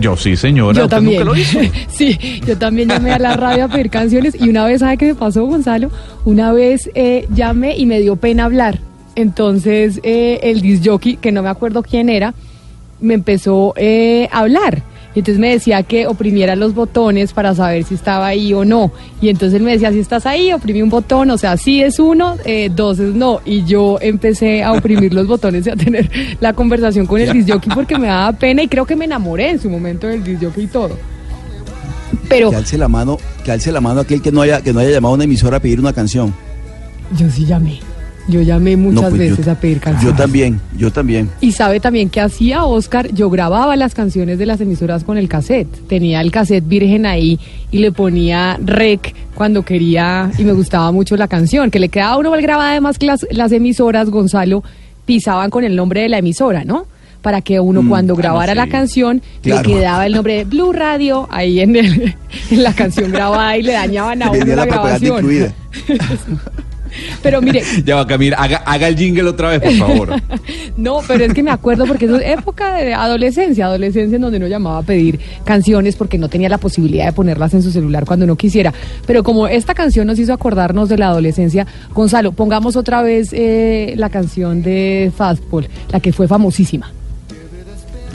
Yo 0.00 0.16
sí, 0.16 0.36
señora. 0.36 0.76
yo 0.78 0.84
¿usted 0.84 0.96
también. 0.96 1.20
nunca 1.20 1.32
lo 1.32 1.36
hizo? 1.36 1.58
sí, 1.88 2.40
yo 2.46 2.56
también 2.56 2.88
llamé 2.88 3.12
a 3.12 3.18
la 3.18 3.36
radio 3.36 3.66
a 3.66 3.68
pedir 3.68 3.90
canciones 3.90 4.34
y 4.38 4.48
una 4.48 4.64
vez, 4.64 4.80
¿sabe 4.80 4.96
qué 4.96 5.06
me 5.06 5.14
pasó, 5.14 5.44
Gonzalo? 5.44 5.90
Una 6.24 6.52
vez 6.52 6.90
eh, 6.94 7.26
llamé 7.34 7.76
y 7.76 7.86
me 7.86 8.00
dio 8.00 8.16
pena 8.16 8.44
hablar. 8.44 8.78
Entonces 9.14 10.00
eh, 10.02 10.40
el 10.42 10.60
disc 10.62 10.82
jockey, 10.86 11.16
que 11.16 11.32
no 11.32 11.42
me 11.42 11.48
acuerdo 11.48 11.82
quién 11.82 12.08
era, 12.08 12.34
me 13.00 13.14
empezó 13.14 13.74
eh, 13.76 14.28
a 14.32 14.40
hablar. 14.40 14.82
Y 15.14 15.20
entonces 15.20 15.40
me 15.40 15.50
decía 15.50 15.82
que 15.82 16.06
oprimiera 16.06 16.54
los 16.54 16.74
botones 16.74 17.32
para 17.32 17.54
saber 17.54 17.82
si 17.84 17.94
estaba 17.94 18.28
ahí 18.28 18.54
o 18.54 18.64
no. 18.64 18.92
Y 19.20 19.28
entonces 19.28 19.58
él 19.58 19.64
me 19.64 19.72
decía, 19.72 19.90
si 19.90 19.98
estás 19.98 20.24
ahí, 20.24 20.52
oprimí 20.52 20.82
un 20.82 20.90
botón, 20.90 21.30
o 21.30 21.38
sea, 21.38 21.56
sí 21.56 21.82
es 21.82 21.98
uno, 21.98 22.36
eh, 22.44 22.70
dos 22.74 23.00
es 23.00 23.14
no. 23.14 23.40
Y 23.44 23.64
yo 23.64 23.98
empecé 24.00 24.62
a 24.62 24.72
oprimir 24.72 25.12
los 25.12 25.26
botones 25.26 25.66
y 25.66 25.70
a 25.70 25.76
tener 25.76 26.10
la 26.40 26.52
conversación 26.52 27.06
con 27.06 27.20
el 27.20 27.32
disc 27.32 27.50
jockey 27.50 27.72
porque 27.74 27.98
me 27.98 28.06
daba 28.06 28.32
pena 28.32 28.62
y 28.62 28.68
creo 28.68 28.86
que 28.86 28.94
me 28.94 29.04
enamoré 29.04 29.50
en 29.50 29.60
su 29.60 29.68
momento 29.68 30.06
del 30.06 30.22
disc 30.22 30.42
jockey 30.44 30.64
y 30.64 30.68
todo. 30.68 30.96
Pero 32.28 32.50
Que 32.50 32.56
alce 32.56 32.78
la 32.78 32.88
mano, 32.88 33.18
que 33.44 33.50
alce 33.50 33.72
la 33.72 33.80
mano 33.80 34.00
aquel 34.00 34.22
que 34.22 34.30
no 34.30 34.42
haya, 34.42 34.60
que 34.60 34.72
no 34.72 34.78
haya 34.78 34.90
llamado 34.90 35.14
a 35.14 35.16
una 35.16 35.24
emisora 35.24 35.56
a 35.56 35.60
pedir 35.60 35.80
una 35.80 35.92
canción. 35.92 36.32
yo 37.18 37.28
sí 37.30 37.44
llamé. 37.44 37.80
Yo 38.30 38.42
llamé 38.42 38.76
muchas 38.76 39.02
No, 39.02 39.08
pues 39.10 39.22
yo- 39.22 39.30
veces 39.30 39.48
a 39.48 39.54
pedir 39.58 39.80
canciones. 39.80 40.10
Yo 40.16 40.22
también, 40.22 40.60
yo 40.76 40.90
también. 40.92 41.28
Y 41.40 41.52
sabe 41.52 41.80
también 41.80 42.08
que 42.10 42.20
hacía 42.20 42.64
Oscar, 42.64 43.12
yo 43.12 43.28
grababa 43.30 43.76
las 43.76 43.94
canciones 43.94 44.38
de 44.38 44.46
las 44.46 44.60
emisoras 44.60 45.04
con 45.04 45.18
el 45.18 45.28
cassette. 45.28 45.68
Tenía 45.88 46.20
el 46.20 46.30
cassette 46.30 46.66
virgen 46.66 47.06
ahí 47.06 47.38
y 47.70 47.78
le 47.78 47.92
ponía 47.92 48.58
rec 48.64 49.14
cuando 49.34 49.62
quería 49.64 50.30
y 50.38 50.44
me 50.44 50.52
gustaba 50.52 50.92
mucho 50.92 51.16
la 51.16 51.28
canción, 51.28 51.70
que 51.70 51.78
le 51.80 51.88
quedaba 51.88 52.12
a 52.12 52.18
uno 52.18 52.30
mal 52.30 52.40
grabada 52.42 52.70
además 52.72 52.98
que 52.98 53.06
las, 53.06 53.26
las 53.30 53.50
emisoras, 53.52 54.10
Gonzalo, 54.10 54.62
pisaban 55.06 55.50
con 55.50 55.64
el 55.64 55.74
nombre 55.74 56.02
de 56.02 56.08
la 56.08 56.18
emisora, 56.18 56.64
¿no? 56.64 56.86
Para 57.22 57.42
que 57.42 57.58
uno 57.60 57.82
Mm, 57.82 57.88
cuando 57.88 58.14
ah, 58.14 58.16
no, 58.16 58.22
grabara 58.22 58.54
la 58.54 58.66
canción 58.68 59.20
Claro. 59.42 59.68
le 59.68 59.74
quedaba 59.74 60.06
el 60.06 60.14
nombre 60.14 60.34
de 60.38 60.44
Blue 60.44 60.72
Radio 60.72 61.26
ahí 61.30 61.60
en, 61.60 61.76
el- 61.76 62.14
en 62.50 62.62
la 62.62 62.72
canción 62.74 63.10
grabada 63.12 63.56
y 63.58 63.62
le 63.62 63.72
dañaban 63.72 64.22
a 64.22 64.30
uno 64.30 64.44
la, 64.44 64.56
la 64.56 64.64
grabación. 64.66 65.26
Pero 67.22 67.40
mire, 67.40 67.62
Ya 67.84 67.96
va, 67.96 68.06
Camila, 68.06 68.36
haga, 68.36 68.58
haga 68.58 68.88
el 68.88 68.96
jingle 68.96 69.28
otra 69.28 69.50
vez, 69.50 69.60
por 69.60 69.88
favor. 69.88 70.10
No, 70.76 71.00
pero 71.06 71.24
es 71.24 71.34
que 71.34 71.42
me 71.42 71.50
acuerdo 71.50 71.84
porque 71.84 72.06
eso 72.06 72.16
es 72.16 72.38
época 72.38 72.74
de 72.74 72.94
adolescencia, 72.94 73.66
adolescencia 73.66 74.16
en 74.16 74.22
donde 74.22 74.38
uno 74.38 74.46
llamaba 74.46 74.78
a 74.78 74.82
pedir 74.82 75.18
canciones 75.44 75.96
porque 75.96 76.16
no 76.16 76.28
tenía 76.28 76.48
la 76.48 76.58
posibilidad 76.58 77.06
de 77.06 77.12
ponerlas 77.12 77.52
en 77.54 77.62
su 77.62 77.70
celular 77.70 78.04
cuando 78.06 78.24
uno 78.24 78.36
quisiera. 78.36 78.72
Pero 79.06 79.22
como 79.22 79.46
esta 79.46 79.74
canción 79.74 80.06
nos 80.06 80.18
hizo 80.18 80.32
acordarnos 80.32 80.88
de 80.88 80.96
la 80.96 81.08
adolescencia, 81.08 81.66
Gonzalo, 81.92 82.32
pongamos 82.32 82.76
otra 82.76 83.02
vez 83.02 83.30
eh, 83.32 83.94
la 83.96 84.08
canción 84.08 84.62
de 84.62 85.12
Fastball, 85.14 85.68
la 85.90 86.00
que 86.00 86.12
fue 86.12 86.26
famosísima. 86.26 86.92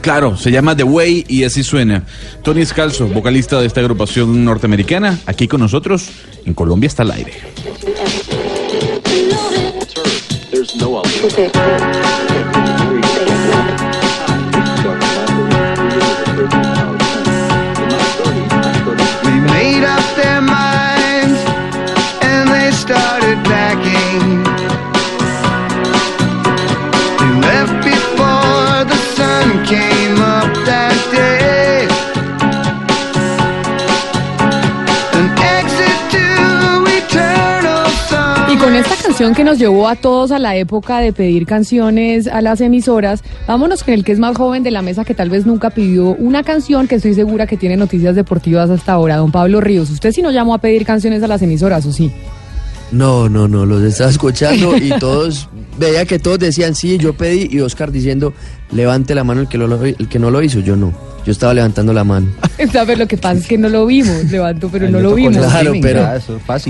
Claro, 0.05 0.37
se 0.37 0.51
llama 0.51 0.75
The 0.75 0.83
Way 0.83 1.25
y 1.27 1.45
así 1.45 1.63
suena. 1.63 2.03
Tony 2.43 2.61
Escalzo, 2.61 3.07
vocalista 3.07 3.59
de 3.59 3.65
esta 3.65 3.81
agrupación 3.81 4.45
norteamericana, 4.45 5.17
aquí 5.25 5.47
con 5.47 5.61
nosotros, 5.61 6.09
en 6.45 6.53
Colombia 6.53 6.85
está 6.87 7.01
al 7.01 7.11
aire. 7.11 7.33
There's 10.67 10.81
no. 10.81 12.54
Que 39.33 39.43
nos 39.43 39.57
llevó 39.57 39.87
a 39.87 39.95
todos 39.95 40.31
a 40.31 40.39
la 40.39 40.55
época 40.55 40.99
de 40.99 41.13
pedir 41.13 41.45
canciones 41.45 42.27
a 42.27 42.41
las 42.41 42.61
emisoras, 42.61 43.23
vámonos 43.47 43.83
con 43.83 43.93
el 43.93 44.03
que 44.03 44.11
es 44.11 44.19
más 44.19 44.37
joven 44.37 44.61
de 44.61 44.71
la 44.71 44.81
mesa 44.81 45.03
que 45.05 45.15
tal 45.15 45.29
vez 45.29 45.45
nunca 45.45 45.69
pidió 45.69 46.09
una 46.09 46.43
canción 46.43 46.87
que 46.87 46.95
estoy 46.95 47.13
segura 47.15 47.47
que 47.47 47.57
tiene 47.57 47.77
noticias 47.77 48.15
deportivas 48.15 48.69
hasta 48.69 48.93
ahora, 48.93 49.17
don 49.17 49.31
Pablo 49.31 49.61
Ríos. 49.61 49.89
¿Usted 49.89 50.11
sí 50.11 50.21
no 50.21 50.31
llamó 50.31 50.53
a 50.53 50.59
pedir 50.59 50.85
canciones 50.85 51.23
a 51.23 51.27
las 51.27 51.41
emisoras 51.41 51.85
o 51.85 51.91
sí? 51.91 52.11
No, 52.91 53.27
no, 53.29 53.47
no, 53.47 53.65
los 53.65 53.81
estaba 53.83 54.09
escuchando 54.09 54.77
y 54.77 54.89
todos, 54.99 55.49
veía 55.79 56.05
que 56.05 56.19
todos 56.19 56.39
decían 56.39 56.75
sí, 56.75 56.97
yo 56.97 57.13
pedí 57.13 57.47
y 57.49 57.61
Oscar 57.61 57.91
diciendo, 57.91 58.33
levante 58.71 59.15
la 59.15 59.23
mano 59.23 59.41
el 59.41 59.47
que, 59.47 59.57
lo, 59.57 59.83
el 59.83 60.07
que 60.09 60.19
no 60.19 60.31
lo 60.31 60.41
hizo, 60.41 60.59
yo 60.59 60.75
no, 60.75 60.93
yo 61.25 61.31
estaba 61.31 61.53
levantando 61.53 61.93
la 61.93 62.03
mano. 62.03 62.27
¿Sabes? 62.71 62.97
Lo 62.97 63.07
que 63.07 63.17
pasa 63.17 63.39
es 63.39 63.47
que 63.47 63.57
no 63.57 63.69
lo 63.69 63.85
vimos, 63.85 64.25
levanto, 64.31 64.69
pero 64.71 64.89
no 64.89 64.99
lo 64.99 65.15
vimos. 65.15 65.37
Claro, 65.37 65.73
pero, 65.81 66.07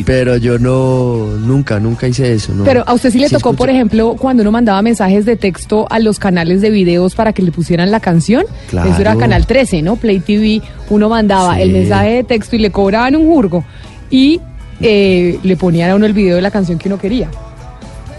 pero 0.06 0.38
yo 0.38 0.60
no, 0.60 1.26
nunca, 1.40 1.80
nunca 1.80 2.08
hice 2.08 2.34
eso. 2.34 2.54
No. 2.54 2.64
Pero 2.64 2.84
a 2.88 2.94
usted 2.94 3.12
sí 3.12 3.20
le 3.20 3.30
Sí 3.30 3.36
tocó, 3.36 3.54
por 3.54 3.70
ejemplo, 3.70 4.16
cuando 4.18 4.42
uno 4.42 4.52
mandaba 4.52 4.82
mensajes 4.82 5.26
de 5.26 5.36
texto 5.36 5.88
a 5.90 6.00
los 6.00 6.20
canales 6.20 6.62
de 6.62 6.70
videos 6.70 7.16
para 7.16 7.34
que 7.34 7.42
le 7.42 7.52
pusieran 7.52 7.92
la 7.92 8.00
canción. 8.00 8.46
Claro. 8.70 8.90
Eso 8.92 9.02
era 9.02 9.16
Canal 9.16 9.46
13, 9.46 9.82
¿no? 9.82 9.96
Play 9.96 10.20
TV. 10.20 10.62
Uno 10.90 11.10
mandaba 11.10 11.56
Sí. 11.56 11.62
el 11.64 11.72
mensaje 11.72 12.10
de 12.12 12.24
texto 12.24 12.56
y 12.56 12.60
le 12.60 12.72
cobraban 12.72 13.16
un 13.16 13.26
jurgo. 13.26 13.64
Y 14.10 14.40
eh, 14.82 15.40
le 15.44 15.58
ponían 15.58 15.92
a 15.92 15.96
uno 15.96 16.06
el 16.06 16.14
video 16.14 16.36
de 16.36 16.42
la 16.42 16.52
canción 16.52 16.78
que 16.78 16.88
uno 16.88 16.98
quería. 16.98 17.30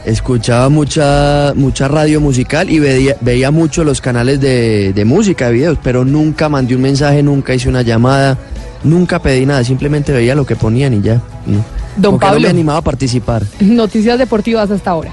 Escuchaba 0.07 0.69
mucha, 0.69 1.53
mucha 1.57 1.89
radio 1.89 2.21
musical 2.21 2.71
y 2.71 2.79
veía, 2.79 3.17
veía 3.21 3.51
mucho 3.51 3.83
los 3.83 4.01
canales 4.01 4.41
de, 4.41 4.93
de 4.95 5.05
música, 5.05 5.49
de 5.49 5.53
videos, 5.55 5.79
pero 5.83 6.05
nunca 6.05 6.49
mandé 6.49 6.77
un 6.77 6.83
mensaje, 6.83 7.25
nunca 7.25 7.53
hice 7.55 7.69
una 7.69 7.83
llamada, 7.83 8.39
nunca 8.85 9.19
pedí 9.21 9.45
nada, 9.45 9.65
simplemente 9.65 10.13
veía 10.13 10.37
lo 10.37 10.47
que 10.47 10.55
ponían 10.55 10.95
y 10.95 11.03
ya. 11.03 11.15
¿no? 11.47 11.65
Don 11.97 12.13
Como 12.13 12.19
que 12.21 12.25
no 12.27 12.31
Pablo. 12.33 12.41
me 12.43 12.49
animaba 12.49 12.79
a 12.79 12.83
participar. 12.83 13.43
Noticias 13.59 14.17
deportivas 14.17 14.71
hasta 14.71 14.91
ahora. 14.93 15.11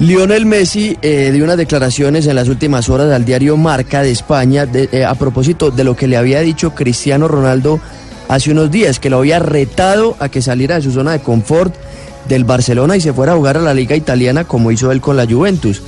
Lionel 0.00 0.44
Messi 0.44 0.96
eh, 1.00 1.30
dio 1.32 1.44
unas 1.44 1.56
declaraciones 1.56 2.26
en 2.26 2.34
las 2.34 2.48
últimas 2.48 2.90
horas 2.90 3.10
al 3.10 3.24
diario 3.24 3.56
Marca 3.56 4.02
de 4.02 4.10
España 4.10 4.66
de- 4.66 4.88
eh, 4.92 5.04
a 5.04 5.14
propósito 5.14 5.70
de 5.70 5.84
lo 5.84 5.96
que 5.96 6.08
le 6.08 6.16
había 6.18 6.40
dicho 6.40 6.74
Cristiano 6.74 7.26
Ronaldo 7.28 7.80
hace 8.28 8.50
unos 8.50 8.70
días, 8.70 8.98
que 8.98 9.08
lo 9.10 9.18
había 9.18 9.38
retado 9.38 10.16
a 10.18 10.28
que 10.28 10.42
saliera 10.42 10.74
de 10.76 10.82
su 10.82 10.90
zona 10.92 11.12
de 11.12 11.20
confort 11.20 11.74
del 12.28 12.44
Barcelona 12.44 12.96
y 12.96 13.00
se 13.00 13.12
fuera 13.12 13.32
a 13.32 13.36
jugar 13.36 13.56
a 13.56 13.60
la 13.60 13.74
liga 13.74 13.96
italiana 13.96 14.44
como 14.44 14.70
hizo 14.70 14.92
él 14.92 15.00
con 15.00 15.16
la 15.16 15.26
Juventus. 15.26 15.82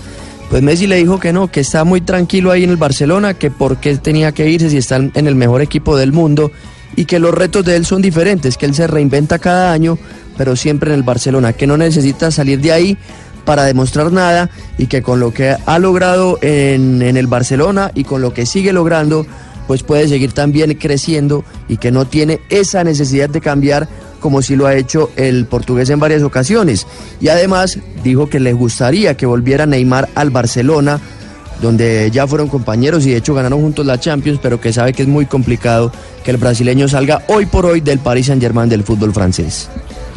Pues 0.50 0.62
Messi 0.62 0.86
le 0.86 0.96
dijo 0.96 1.18
que 1.18 1.32
no, 1.32 1.48
que 1.48 1.60
está 1.60 1.84
muy 1.84 2.00
tranquilo 2.00 2.50
ahí 2.50 2.64
en 2.64 2.70
el 2.70 2.76
Barcelona, 2.76 3.34
que 3.34 3.50
por 3.50 3.78
qué 3.78 3.96
tenía 3.96 4.32
que 4.32 4.48
irse 4.48 4.70
si 4.70 4.76
está 4.76 4.96
en 4.96 5.26
el 5.26 5.34
mejor 5.34 5.62
equipo 5.62 5.96
del 5.96 6.12
mundo 6.12 6.52
y 6.96 7.06
que 7.06 7.18
los 7.18 7.34
retos 7.34 7.64
de 7.64 7.76
él 7.76 7.86
son 7.86 8.02
diferentes, 8.02 8.56
que 8.56 8.66
él 8.66 8.74
se 8.74 8.86
reinventa 8.86 9.38
cada 9.38 9.72
año, 9.72 9.98
pero 10.36 10.54
siempre 10.54 10.90
en 10.90 10.96
el 10.96 11.02
Barcelona, 11.02 11.52
que 11.52 11.66
no 11.66 11.76
necesita 11.76 12.30
salir 12.30 12.60
de 12.60 12.72
ahí 12.72 12.98
para 13.44 13.64
demostrar 13.64 14.12
nada 14.12 14.50
y 14.78 14.86
que 14.86 15.02
con 15.02 15.20
lo 15.20 15.32
que 15.32 15.56
ha 15.64 15.78
logrado 15.78 16.38
en, 16.40 17.02
en 17.02 17.16
el 17.16 17.26
Barcelona 17.26 17.90
y 17.94 18.04
con 18.04 18.22
lo 18.22 18.32
que 18.32 18.46
sigue 18.46 18.72
logrando, 18.72 19.26
pues 19.66 19.82
puede 19.82 20.08
seguir 20.08 20.32
también 20.32 20.74
creciendo 20.74 21.44
y 21.68 21.76
que 21.78 21.90
no 21.90 22.06
tiene 22.06 22.40
esa 22.48 22.84
necesidad 22.84 23.28
de 23.28 23.40
cambiar 23.40 23.88
como 24.24 24.40
si 24.40 24.56
lo 24.56 24.66
ha 24.66 24.74
hecho 24.74 25.10
el 25.16 25.44
portugués 25.44 25.90
en 25.90 26.00
varias 26.00 26.22
ocasiones. 26.22 26.86
Y 27.20 27.28
además 27.28 27.78
dijo 28.02 28.30
que 28.30 28.40
le 28.40 28.54
gustaría 28.54 29.18
que 29.18 29.26
volviera 29.26 29.66
Neymar 29.66 30.08
al 30.14 30.30
Barcelona, 30.30 30.98
donde 31.60 32.10
ya 32.10 32.26
fueron 32.26 32.48
compañeros 32.48 33.04
y 33.04 33.10
de 33.10 33.18
hecho 33.18 33.34
ganaron 33.34 33.60
juntos 33.60 33.84
la 33.84 34.00
Champions, 34.00 34.40
pero 34.42 34.62
que 34.62 34.72
sabe 34.72 34.94
que 34.94 35.02
es 35.02 35.08
muy 35.08 35.26
complicado 35.26 35.92
que 36.24 36.30
el 36.30 36.38
brasileño 36.38 36.88
salga 36.88 37.20
hoy 37.28 37.44
por 37.44 37.66
hoy 37.66 37.82
del 37.82 37.98
Paris 37.98 38.28
Saint-Germain 38.28 38.70
del 38.70 38.82
fútbol 38.82 39.12
francés. 39.12 39.68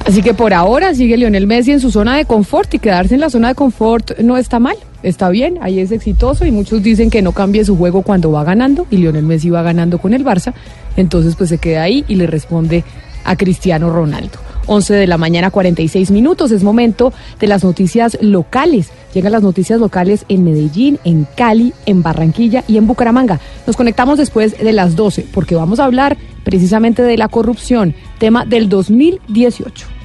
Así 0.05 0.21
que 0.21 0.33
por 0.33 0.53
ahora 0.53 0.93
sigue 0.95 1.17
Lionel 1.17 1.45
Messi 1.45 1.73
en 1.73 1.81
su 1.81 1.91
zona 1.91 2.15
de 2.15 2.23
confort 2.23 2.73
y 2.75 2.79
quedarse 2.79 3.15
en 3.15 3.19
la 3.19 3.29
zona 3.29 3.49
de 3.49 3.55
confort 3.55 4.17
no 4.19 4.37
está 4.37 4.57
mal, 4.57 4.77
está 5.03 5.27
bien, 5.27 5.59
ahí 5.59 5.81
es 5.81 5.91
exitoso 5.91 6.45
y 6.45 6.51
muchos 6.51 6.81
dicen 6.81 7.09
que 7.09 7.21
no 7.21 7.33
cambie 7.33 7.65
su 7.65 7.75
juego 7.75 8.03
cuando 8.03 8.31
va 8.31 8.45
ganando 8.45 8.87
y 8.89 8.95
Lionel 8.95 9.25
Messi 9.25 9.49
va 9.49 9.63
ganando 9.63 9.97
con 9.97 10.13
el 10.13 10.23
Barça, 10.23 10.53
entonces 10.95 11.35
pues 11.35 11.49
se 11.49 11.57
queda 11.57 11.83
ahí 11.83 12.05
y 12.07 12.15
le 12.15 12.25
responde 12.25 12.85
a 13.27 13.35
Cristiano 13.35 13.91
Ronaldo. 13.91 14.39
11 14.65 14.93
de 14.95 15.07
la 15.07 15.17
mañana 15.17 15.51
46 15.51 16.11
minutos, 16.11 16.51
es 16.51 16.63
momento 16.63 17.13
de 17.39 17.47
las 17.47 17.63
noticias 17.63 18.17
locales. 18.21 18.89
Llegan 19.13 19.31
las 19.31 19.43
noticias 19.43 19.79
locales 19.79 20.25
en 20.27 20.43
Medellín, 20.43 20.99
en 21.03 21.25
Cali, 21.35 21.73
en 21.85 22.03
Barranquilla 22.03 22.63
y 22.67 22.77
en 22.77 22.87
Bucaramanga. 22.87 23.39
Nos 23.65 23.77
conectamos 23.77 24.17
después 24.17 24.57
de 24.57 24.73
las 24.73 24.95
12 24.95 25.27
porque 25.33 25.55
vamos 25.55 25.79
a 25.79 25.85
hablar 25.85 26.17
precisamente 26.43 27.01
de 27.01 27.17
la 27.17 27.29
corrupción, 27.29 27.95
tema 28.19 28.45
del 28.45 28.69
2018. 28.69 29.96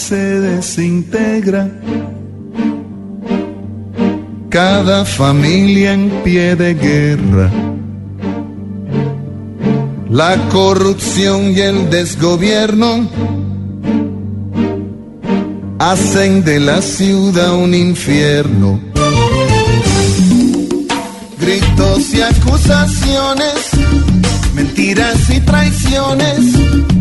Se 0.00 0.40
desintegra. 0.40 1.68
Cada 4.48 5.04
familia 5.04 5.92
en 5.92 6.10
pie 6.24 6.56
de 6.56 6.74
guerra. 6.74 7.50
La 10.08 10.36
corrupción 10.48 11.52
y 11.54 11.60
el 11.60 11.90
desgobierno 11.90 13.08
hacen 15.78 16.44
de 16.44 16.60
la 16.60 16.80
ciudad 16.80 17.54
un 17.54 17.74
infierno. 17.74 18.80
Gritos 21.38 22.14
y 22.14 22.22
acusaciones, 22.22 23.70
mentiras 24.54 25.28
y 25.30 25.40
traiciones 25.40 26.40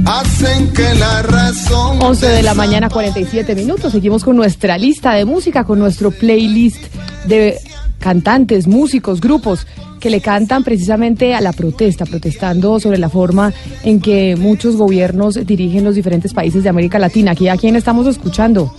hacen 0.06 0.72
que 0.74 0.94
la 0.96 1.22
razón 1.24 2.02
11 2.02 2.26
de 2.28 2.44
la 2.44 2.54
mañana 2.54 2.90
47 2.90 3.56
minutos. 3.56 3.92
Seguimos 3.92 4.24
con 4.24 4.36
nuestra 4.36 4.78
lista 4.78 5.14
de 5.14 5.26
música, 5.26 5.64
con 5.64 5.80
nuestro 5.80 6.12
playlist 6.12 6.78
de 7.26 7.58
cantantes, 8.00 8.68
músicos, 8.68 9.20
grupos 9.22 9.68
que 10.00 10.10
le 10.10 10.22
cantan 10.22 10.64
precisamente 10.64 11.36
a 11.36 11.42
la 11.42 11.52
protesta, 11.52 12.06
protestando 12.06 12.80
sobre 12.80 12.98
la 12.98 13.10
forma 13.10 13.52
en 13.84 14.00
que 14.00 14.36
muchos 14.38 14.78
gobiernos 14.78 15.36
dirigen 15.46 15.84
los 15.84 15.96
diferentes 15.96 16.34
países 16.34 16.64
de 16.64 16.70
América 16.70 17.00
Latina. 17.00 17.32
Aquí 17.32 17.50
a 17.50 17.58
quién 17.58 17.76
estamos 17.76 18.08
escuchando, 18.08 18.74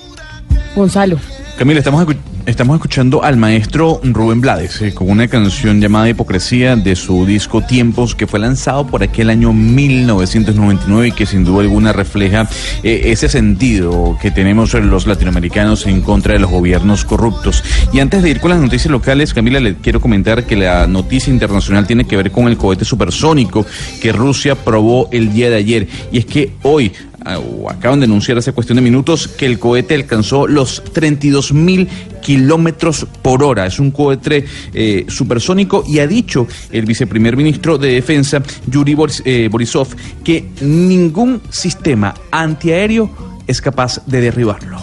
Gonzalo. 0.75 1.19
Camila, 1.59 1.81
estamos, 1.81 2.07
escu- 2.07 2.17
estamos 2.51 2.75
escuchando 2.75 3.23
al 3.23 3.37
maestro 3.37 4.01
Rubén 4.03 4.41
Blades 4.41 4.83
eh, 4.83 4.93
con 4.93 5.09
una 5.09 5.29
canción 5.29 5.81
llamada 5.81 6.09
Hipocresía 6.09 6.75
de 6.75 6.97
su 6.97 7.25
disco 7.25 7.63
Tiempos 7.63 8.17
que 8.17 8.27
fue 8.27 8.41
lanzado 8.41 8.89
por 8.89 9.05
aquel 9.05 9.31
año 9.31 9.53
1999 9.53 11.09
y 11.09 11.13
que 11.13 11.27
sin 11.27 11.45
duda 11.45 11.63
alguna 11.63 11.93
refleja 11.93 12.49
eh, 12.83 13.03
ese 13.05 13.29
sentido 13.29 14.19
que 14.21 14.33
tenemos 14.33 14.75
los 14.75 15.07
latinoamericanos 15.07 15.87
en 15.87 16.01
contra 16.01 16.33
de 16.33 16.41
los 16.41 16.51
gobiernos 16.51 17.05
corruptos. 17.05 17.63
Y 17.93 18.01
antes 18.01 18.23
de 18.23 18.31
ir 18.31 18.41
con 18.41 18.51
las 18.51 18.61
noticias 18.61 18.91
locales, 18.91 19.33
Camila, 19.33 19.61
le 19.61 19.77
quiero 19.77 20.01
comentar 20.01 20.45
que 20.45 20.57
la 20.57 20.89
noticia 20.89 21.33
internacional 21.33 21.87
tiene 21.87 22.05
que 22.05 22.17
ver 22.17 22.33
con 22.33 22.49
el 22.49 22.57
cohete 22.57 22.85
supersónico 22.85 23.65
que 24.03 24.13
Rusia 24.13 24.57
probó 24.57 25.09
el 25.13 25.33
día 25.33 25.51
de 25.51 25.57
ayer. 25.57 25.89
Y 26.11 26.19
es 26.19 26.27
que 26.27 26.53
hoy 26.63 26.93
o 27.39 27.69
acaban 27.71 28.01
de 28.01 28.07
anunciar 28.07 28.39
hace 28.39 28.53
cuestión 28.53 28.77
de 28.77 28.83
minutos 28.83 29.29
que 29.29 29.47
el 29.47 29.59
cohete 29.59 29.95
alcanzó 29.95 30.47
los 30.47 30.83
32 30.93 31.53
mil 31.53 31.89
kilómetros 32.23 33.07
por 33.23 33.43
hora. 33.43 33.67
Es 33.67 33.79
un 33.79 33.91
cohete 33.91 34.45
eh, 34.73 35.05
supersónico 35.09 35.85
y 35.87 35.99
ha 35.99 36.07
dicho 36.07 36.47
el 36.71 36.87
viceprimer 36.87 37.37
ministro 37.37 37.79
de 37.79 37.93
Defensa, 37.93 38.43
Yuri 38.67 38.95
Boris- 38.95 39.23
eh, 39.25 39.49
Borisov, 39.51 39.89
que 40.25 40.49
ningún 40.61 41.41
sistema 41.51 42.15
antiaéreo 42.31 43.11
es 43.47 43.61
capaz 43.61 44.01
de 44.07 44.21
derribarlo. 44.21 44.79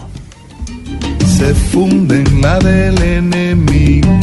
se 1.37 1.53
funde 1.53 2.23
en 2.23 2.41
la 2.41 2.57
del 2.59 3.01
enemigo. 3.01 4.17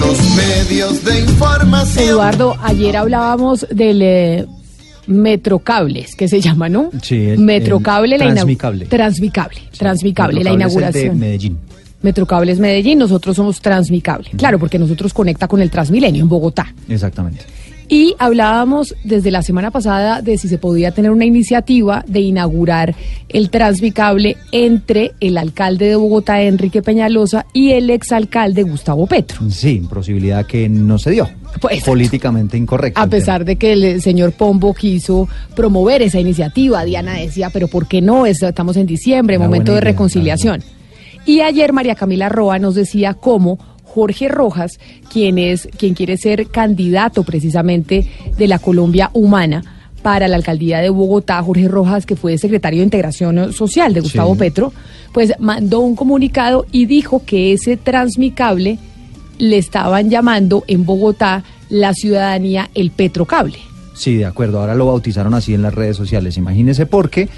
Los 0.00 0.18
medios 0.36 1.04
de 1.04 1.20
información. 1.20 2.04
Eduardo, 2.08 2.56
ayer 2.62 2.96
hablábamos 2.96 3.66
del 3.70 4.00
eh, 4.02 4.46
Metrocables, 5.06 6.14
que 6.16 6.28
se 6.28 6.40
llama, 6.40 6.68
¿no? 6.68 6.90
Sí, 7.02 7.16
el- 7.16 7.38
Metrocable, 7.40 8.14
el 8.16 8.20
la 8.20 8.32
Transmicable. 8.34 8.86
Transmicable, 8.86 9.60
Transmicable, 9.76 10.44
la 10.44 10.50
Metrocable 10.52 10.64
es 10.68 10.76
el 10.76 10.92
de 10.92 11.00
inauguración. 11.00 11.18
Medellín. 11.18 11.58
Metrocables 12.02 12.58
Medellín, 12.58 12.98
nosotros 12.98 13.36
somos 13.36 13.60
Transmicable. 13.60 14.30
Claro, 14.36 14.58
porque 14.58 14.78
nosotros 14.78 15.12
conecta 15.14 15.46
con 15.48 15.60
el 15.62 15.70
Transmilenio 15.70 16.22
en 16.22 16.28
Bogotá. 16.28 16.72
Exactamente. 16.88 17.40
Y 17.88 18.14
hablábamos 18.18 18.94
desde 19.04 19.30
la 19.30 19.42
semana 19.42 19.70
pasada 19.70 20.22
de 20.22 20.38
si 20.38 20.48
se 20.48 20.56
podía 20.56 20.92
tener 20.92 21.10
una 21.10 21.24
iniciativa 21.26 22.02
de 22.08 22.20
inaugurar 22.20 22.94
el 23.28 23.50
Transmicable 23.50 24.36
entre 24.50 25.12
el 25.20 25.36
alcalde 25.36 25.86
de 25.88 25.96
Bogotá, 25.96 26.42
Enrique 26.42 26.80
Peñalosa, 26.80 27.44
y 27.52 27.72
el 27.72 27.90
exalcalde 27.90 28.62
Gustavo 28.62 29.06
Petro. 29.06 29.40
Sí, 29.50 29.82
posibilidad 29.90 30.46
que 30.46 30.68
no 30.68 30.98
se 30.98 31.10
dio. 31.10 31.28
Pues, 31.60 31.84
Políticamente 31.84 32.56
incorrecta. 32.56 33.00
A 33.02 33.06
pesar 33.06 33.44
de 33.44 33.56
que 33.56 33.72
el 33.72 34.02
señor 34.02 34.32
Pombo 34.32 34.74
quiso 34.74 35.28
promover 35.54 36.02
esa 36.02 36.18
iniciativa, 36.18 36.84
Diana 36.84 37.14
decía, 37.14 37.50
pero 37.50 37.68
¿por 37.68 37.86
qué 37.86 38.00
no? 38.00 38.26
Es- 38.26 38.42
Estamos 38.42 38.76
en 38.76 38.86
diciembre, 38.86 39.36
Una 39.36 39.46
momento 39.46 39.72
de 39.72 39.78
idea, 39.78 39.90
reconciliación. 39.92 40.62
Y 41.26 41.40
ayer 41.40 41.72
María 41.72 41.94
Camila 41.94 42.28
Roa 42.28 42.58
nos 42.58 42.74
decía 42.74 43.14
cómo 43.14 43.58
Jorge 43.84 44.28
Rojas, 44.28 44.80
quien 45.12 45.38
es 45.38 45.68
quien 45.78 45.94
quiere 45.94 46.16
ser 46.16 46.46
candidato 46.48 47.22
precisamente 47.22 48.08
de 48.38 48.48
la 48.48 48.58
Colombia 48.58 49.10
Humana 49.12 49.62
para 50.02 50.26
la 50.26 50.36
alcaldía 50.36 50.78
de 50.80 50.88
Bogotá, 50.90 51.40
Jorge 51.42 51.68
Rojas, 51.68 52.06
que 52.06 52.16
fue 52.16 52.36
secretario 52.38 52.80
de 52.80 52.84
Integración 52.84 53.52
Social 53.52 53.94
de 53.94 54.00
Gustavo 54.00 54.32
Sí. 54.32 54.38
Petro, 54.40 54.72
pues 55.12 55.32
mandó 55.38 55.80
un 55.80 55.94
comunicado 55.94 56.66
y 56.72 56.86
dijo 56.86 57.22
que 57.24 57.52
ese 57.52 57.76
transmicable 57.76 58.78
le 59.42 59.58
estaban 59.58 60.08
llamando 60.08 60.62
en 60.68 60.86
Bogotá 60.86 61.42
la 61.68 61.94
ciudadanía 61.94 62.70
el 62.76 62.92
Petrocable. 62.92 63.58
Sí, 63.92 64.14
de 64.14 64.24
acuerdo. 64.24 64.60
Ahora 64.60 64.76
lo 64.76 64.86
bautizaron 64.86 65.34
así 65.34 65.52
en 65.52 65.62
las 65.62 65.74
redes 65.74 65.96
sociales. 65.96 66.36
Imagínese 66.36 66.86
porque 66.86 67.28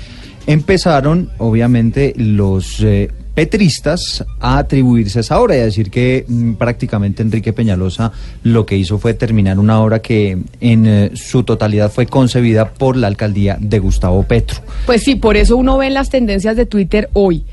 empezaron, 0.46 1.30
obviamente, 1.38 2.12
los 2.18 2.80
eh, 2.80 3.10
petristas 3.34 4.22
a 4.38 4.58
atribuirse 4.58 5.20
esa 5.20 5.40
obra 5.40 5.56
y 5.56 5.60
a 5.60 5.64
decir 5.64 5.90
que 5.90 6.26
mm, 6.28 6.52
prácticamente 6.52 7.22
Enrique 7.22 7.54
Peñalosa 7.54 8.12
lo 8.42 8.66
que 8.66 8.76
hizo 8.76 8.98
fue 8.98 9.14
terminar 9.14 9.58
una 9.58 9.80
obra 9.80 10.02
que 10.02 10.36
en 10.60 10.86
eh, 10.86 11.10
su 11.14 11.42
totalidad 11.42 11.90
fue 11.90 12.04
concebida 12.04 12.74
por 12.74 12.98
la 12.98 13.06
alcaldía 13.06 13.56
de 13.58 13.78
Gustavo 13.78 14.22
Petro. 14.24 14.60
Pues 14.84 15.04
sí, 15.04 15.14
por 15.14 15.38
eso 15.38 15.56
uno 15.56 15.78
ve 15.78 15.86
en 15.86 15.94
las 15.94 16.10
tendencias 16.10 16.54
de 16.54 16.66
Twitter 16.66 17.08
hoy 17.14 17.44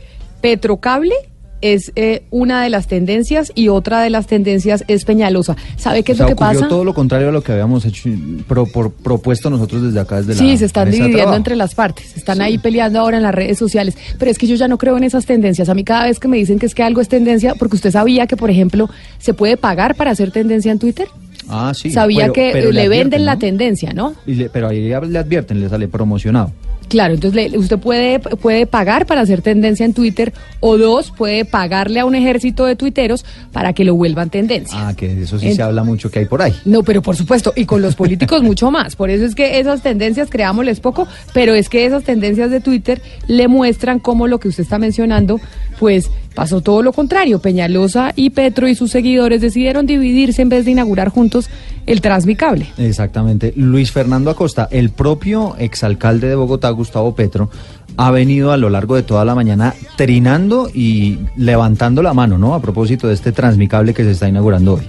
Petrocable 0.41 1.13
es 1.61 1.91
eh, 1.95 2.23
una 2.31 2.63
de 2.63 2.69
las 2.69 2.87
tendencias 2.87 3.51
y 3.55 3.67
otra 3.69 4.01
de 4.01 4.09
las 4.09 4.27
tendencias 4.27 4.83
es 4.87 5.05
Peñalosa. 5.05 5.55
¿Sabe 5.77 6.03
qué 6.03 6.11
O 6.11 6.13
es 6.13 6.17
sea, 6.17 6.25
lo 6.27 6.29
que 6.31 6.35
pasa? 6.35 6.67
todo 6.67 6.83
lo 6.83 6.93
contrario 6.93 7.29
a 7.29 7.31
lo 7.31 7.41
que 7.43 7.51
habíamos 7.51 7.85
hecho, 7.85 8.09
pro- 8.47 8.65
por- 8.65 8.91
propuesto 8.91 9.49
nosotros 9.49 9.81
desde 9.83 9.99
acá, 9.99 10.17
desde 10.17 10.33
la 10.33 10.39
Sí, 10.39 10.57
se 10.57 10.65
están 10.65 10.89
dividiendo 10.91 11.35
entre 11.35 11.55
las 11.55 11.75
partes, 11.75 12.15
están 12.17 12.41
ahí 12.41 12.57
peleando 12.57 12.99
ahora 12.99 13.17
en 13.17 13.23
las 13.23 13.33
redes 13.35 13.57
sociales, 13.57 13.97
pero 14.19 14.31
es 14.31 14.37
que 14.37 14.47
yo 14.47 14.55
ya 14.55 14.67
no 14.67 14.77
creo 14.77 14.97
en 14.97 15.03
esas 15.03 15.25
tendencias. 15.25 15.69
A 15.69 15.73
mí 15.73 15.83
cada 15.83 16.05
vez 16.05 16.19
que 16.19 16.27
me 16.27 16.37
dicen 16.37 16.59
que 16.59 16.65
es 16.65 16.75
que 16.75 16.83
algo 16.83 17.01
es 17.01 17.07
tendencia, 17.09 17.55
porque 17.55 17.75
usted 17.75 17.91
sabía 17.91 18.27
que, 18.27 18.37
por 18.37 18.49
ejemplo, 18.49 18.89
se 19.19 19.33
puede 19.33 19.57
pagar 19.57 19.95
para 19.95 20.11
hacer 20.11 20.31
tendencia 20.31 20.71
en 20.71 20.79
Twitter. 20.79 21.07
Ah, 21.53 21.73
sí. 21.75 21.89
sabía 21.91 22.21
pero- 22.21 22.33
que 22.33 22.49
pero 22.53 22.71
le, 22.71 22.81
advierten, 22.81 23.09
venden 23.09 23.25
la 23.25 23.37
tendencia, 23.37 23.93
¿no? 23.93 24.13
Y 24.25 24.35
le- 24.35 24.49
pero 24.49 24.69
ahí 24.69 24.81
le 24.87 24.95
advierten, 24.95 25.59
le 25.59 25.67
sale 25.69 25.87
promocionado. 25.87 26.51
Claro, 26.91 27.13
entonces 27.13 27.53
usted 27.55 27.79
puede, 27.79 28.19
puede 28.19 28.65
pagar 28.67 29.05
para 29.05 29.21
hacer 29.21 29.41
tendencia 29.41 29.85
en 29.85 29.93
Twitter 29.93 30.33
o 30.59 30.77
dos, 30.77 31.09
puede 31.11 31.45
pagarle 31.45 32.01
a 32.01 32.05
un 32.05 32.15
ejército 32.15 32.65
de 32.65 32.75
tuiteros 32.75 33.23
para 33.53 33.71
que 33.71 33.85
lo 33.85 33.95
vuelvan 33.95 34.29
tendencia. 34.29 34.89
Ah, 34.89 34.93
que 34.93 35.07
de 35.07 35.23
eso 35.23 35.39
sí 35.39 35.47
En- 35.47 35.55
se 35.55 35.61
habla 35.61 35.85
mucho 35.85 36.11
que 36.11 36.19
hay 36.19 36.25
por 36.25 36.41
ahí. 36.41 36.53
No, 36.65 36.83
pero 36.83 37.01
por 37.01 37.15
supuesto, 37.15 37.53
y 37.55 37.63
con 37.65 37.81
los 37.81 37.95
políticos 37.95 38.43
mucho 38.43 38.71
más. 38.71 38.97
Por 38.97 39.09
eso 39.09 39.23
es 39.23 39.35
que 39.35 39.59
esas 39.61 39.81
tendencias, 39.81 40.29
creámosles 40.29 40.81
poco, 40.81 41.07
pero 41.33 41.55
es 41.55 41.69
que 41.69 41.85
esas 41.85 42.03
tendencias 42.03 42.51
de 42.51 42.59
Twitter 42.59 43.01
le 43.27 43.47
muestran 43.47 43.99
cómo 43.99 44.27
lo 44.27 44.41
que 44.41 44.49
usted 44.49 44.63
está 44.63 44.77
mencionando, 44.77 45.39
pues 45.79 46.11
pasó 46.33 46.61
todo 46.61 46.81
lo 46.81 46.93
contrario. 46.93 47.39
Peñalosa 47.39 48.13
y 48.15 48.31
Petro 48.31 48.67
y 48.67 48.75
sus 48.75 48.91
seguidores 48.91 49.41
decidieron 49.41 49.85
dividirse 49.85 50.41
en 50.41 50.49
vez 50.49 50.65
de 50.65 50.71
inaugurar 50.71 51.09
juntos 51.09 51.49
el 51.85 52.01
Transmicable. 52.01 52.67
Exactamente. 52.77 53.53
Luis 53.55 53.91
Fernando 53.91 54.29
Acosta, 54.29 54.67
el 54.71 54.91
propio 54.91 55.55
exalcalde 55.57 56.27
de 56.27 56.35
Bogotá, 56.35 56.69
Gustavo 56.69 57.15
Petro, 57.15 57.49
ha 57.97 58.11
venido 58.11 58.51
a 58.51 58.57
lo 58.57 58.69
largo 58.69 58.95
de 58.95 59.03
toda 59.03 59.25
la 59.25 59.35
mañana 59.35 59.73
trinando 59.97 60.69
y 60.73 61.19
levantando 61.35 62.01
la 62.01 62.13
mano, 62.13 62.37
¿no? 62.37 62.53
A 62.53 62.61
propósito 62.61 63.07
de 63.07 63.13
este 63.13 63.31
transmicable 63.31 63.93
que 63.93 64.03
se 64.03 64.11
está 64.11 64.29
inaugurando 64.29 64.75
hoy. 64.75 64.83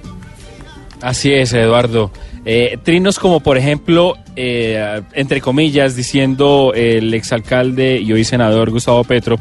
Así 1.00 1.32
es, 1.32 1.52
Eduardo. 1.52 2.12
Eh, 2.44 2.78
trinos 2.82 3.18
como, 3.18 3.40
por 3.40 3.58
ejemplo, 3.58 4.14
eh, 4.36 5.02
entre 5.14 5.40
comillas, 5.40 5.96
diciendo 5.96 6.72
el 6.74 7.12
exalcalde 7.14 8.00
y 8.00 8.12
hoy 8.12 8.24
senador 8.24 8.70
Gustavo 8.70 9.02
Petro, 9.04 9.36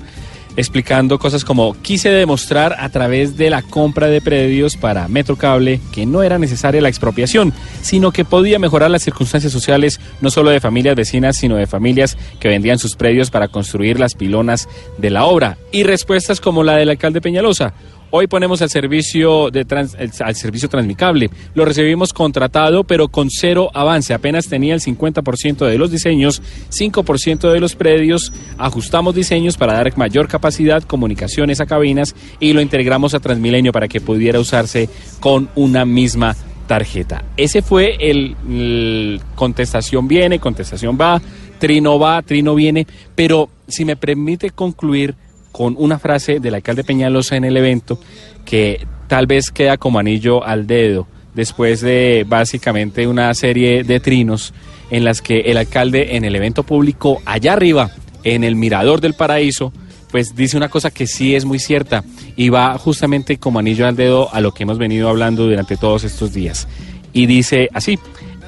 explicando 0.61 1.19
cosas 1.19 1.43
como 1.43 1.73
quise 1.81 2.09
demostrar 2.09 2.77
a 2.79 2.89
través 2.89 3.35
de 3.35 3.49
la 3.49 3.61
compra 3.61 4.07
de 4.07 4.21
predios 4.21 4.77
para 4.77 5.07
Metrocable 5.07 5.81
que 5.91 6.05
no 6.05 6.23
era 6.23 6.39
necesaria 6.39 6.81
la 6.81 6.89
expropiación, 6.89 7.53
sino 7.81 8.11
que 8.11 8.23
podía 8.23 8.59
mejorar 8.59 8.91
las 8.91 9.03
circunstancias 9.03 9.51
sociales 9.51 9.99
no 10.21 10.29
solo 10.29 10.51
de 10.51 10.59
familias 10.59 10.95
vecinas, 10.95 11.37
sino 11.37 11.55
de 11.55 11.67
familias 11.67 12.17
que 12.39 12.47
vendían 12.47 12.79
sus 12.79 12.95
predios 12.95 13.31
para 13.31 13.47
construir 13.47 13.99
las 13.99 14.15
pilonas 14.15 14.69
de 14.97 15.09
la 15.09 15.25
obra. 15.25 15.57
Y 15.71 15.83
respuestas 15.83 16.39
como 16.39 16.63
la 16.63 16.75
del 16.75 16.89
alcalde 16.89 17.21
Peñalosa. 17.21 17.73
Hoy 18.13 18.27
ponemos 18.27 18.61
al 18.61 18.69
servicio 18.69 19.49
de 19.51 19.63
trans- 19.63 19.95
el- 19.97 20.11
al 20.19 20.35
servicio 20.35 20.67
transmicable. 20.67 21.29
Lo 21.55 21.63
recibimos 21.63 22.11
contratado, 22.11 22.83
pero 22.83 23.07
con 23.07 23.29
cero 23.29 23.69
avance. 23.73 24.13
Apenas 24.13 24.47
tenía 24.47 24.73
el 24.73 24.81
50% 24.81 25.65
de 25.65 25.77
los 25.77 25.91
diseños, 25.91 26.41
5% 26.69 27.51
de 27.53 27.61
los 27.61 27.75
predios. 27.75 28.33
Ajustamos 28.57 29.15
diseños 29.15 29.55
para 29.55 29.73
dar 29.75 29.97
mayor 29.97 30.27
capacidad, 30.27 30.83
comunicaciones 30.83 31.61
a 31.61 31.65
cabinas 31.65 32.13
y 32.41 32.51
lo 32.51 32.59
integramos 32.59 33.13
a 33.13 33.21
Transmilenio 33.21 33.71
para 33.71 33.87
que 33.87 34.01
pudiera 34.01 34.39
usarse 34.41 34.89
con 35.21 35.47
una 35.55 35.85
misma 35.85 36.35
tarjeta. 36.67 37.23
Ese 37.37 37.61
fue 37.61 37.95
el, 37.99 38.35
el 38.49 39.21
contestación 39.35 40.09
viene, 40.09 40.39
contestación 40.39 40.97
va, 40.99 41.21
trino 41.59 41.97
va, 41.97 42.21
trino 42.23 42.55
viene, 42.55 42.85
pero 43.15 43.49
si 43.69 43.85
me 43.85 43.95
permite 43.95 44.49
concluir 44.51 45.15
con 45.51 45.75
una 45.77 45.99
frase 45.99 46.39
del 46.39 46.55
alcalde 46.55 46.83
Peñalosa 46.83 47.35
en 47.35 47.43
el 47.43 47.57
evento 47.57 47.99
que 48.45 48.85
tal 49.07 49.27
vez 49.27 49.51
queda 49.51 49.77
como 49.77 49.99
anillo 49.99 50.43
al 50.43 50.67
dedo 50.67 51.07
después 51.33 51.81
de 51.81 52.25
básicamente 52.27 53.07
una 53.07 53.33
serie 53.33 53.83
de 53.83 53.99
trinos 53.99 54.53
en 54.89 55.03
las 55.03 55.21
que 55.21 55.41
el 55.41 55.57
alcalde 55.57 56.15
en 56.15 56.25
el 56.25 56.35
evento 56.35 56.63
público 56.63 57.21
allá 57.25 57.53
arriba, 57.53 57.91
en 58.23 58.43
el 58.43 58.55
mirador 58.55 59.01
del 59.01 59.13
paraíso, 59.13 59.71
pues 60.11 60.35
dice 60.35 60.57
una 60.57 60.69
cosa 60.69 60.91
que 60.91 61.07
sí 61.07 61.35
es 61.35 61.45
muy 61.45 61.59
cierta 61.59 62.03
y 62.35 62.49
va 62.49 62.77
justamente 62.77 63.37
como 63.37 63.59
anillo 63.59 63.87
al 63.87 63.95
dedo 63.95 64.33
a 64.33 64.41
lo 64.41 64.53
que 64.53 64.63
hemos 64.63 64.77
venido 64.77 65.07
hablando 65.07 65.45
durante 65.45 65.77
todos 65.77 66.03
estos 66.03 66.33
días. 66.33 66.67
Y 67.13 67.25
dice 67.25 67.69
así, 67.73 67.97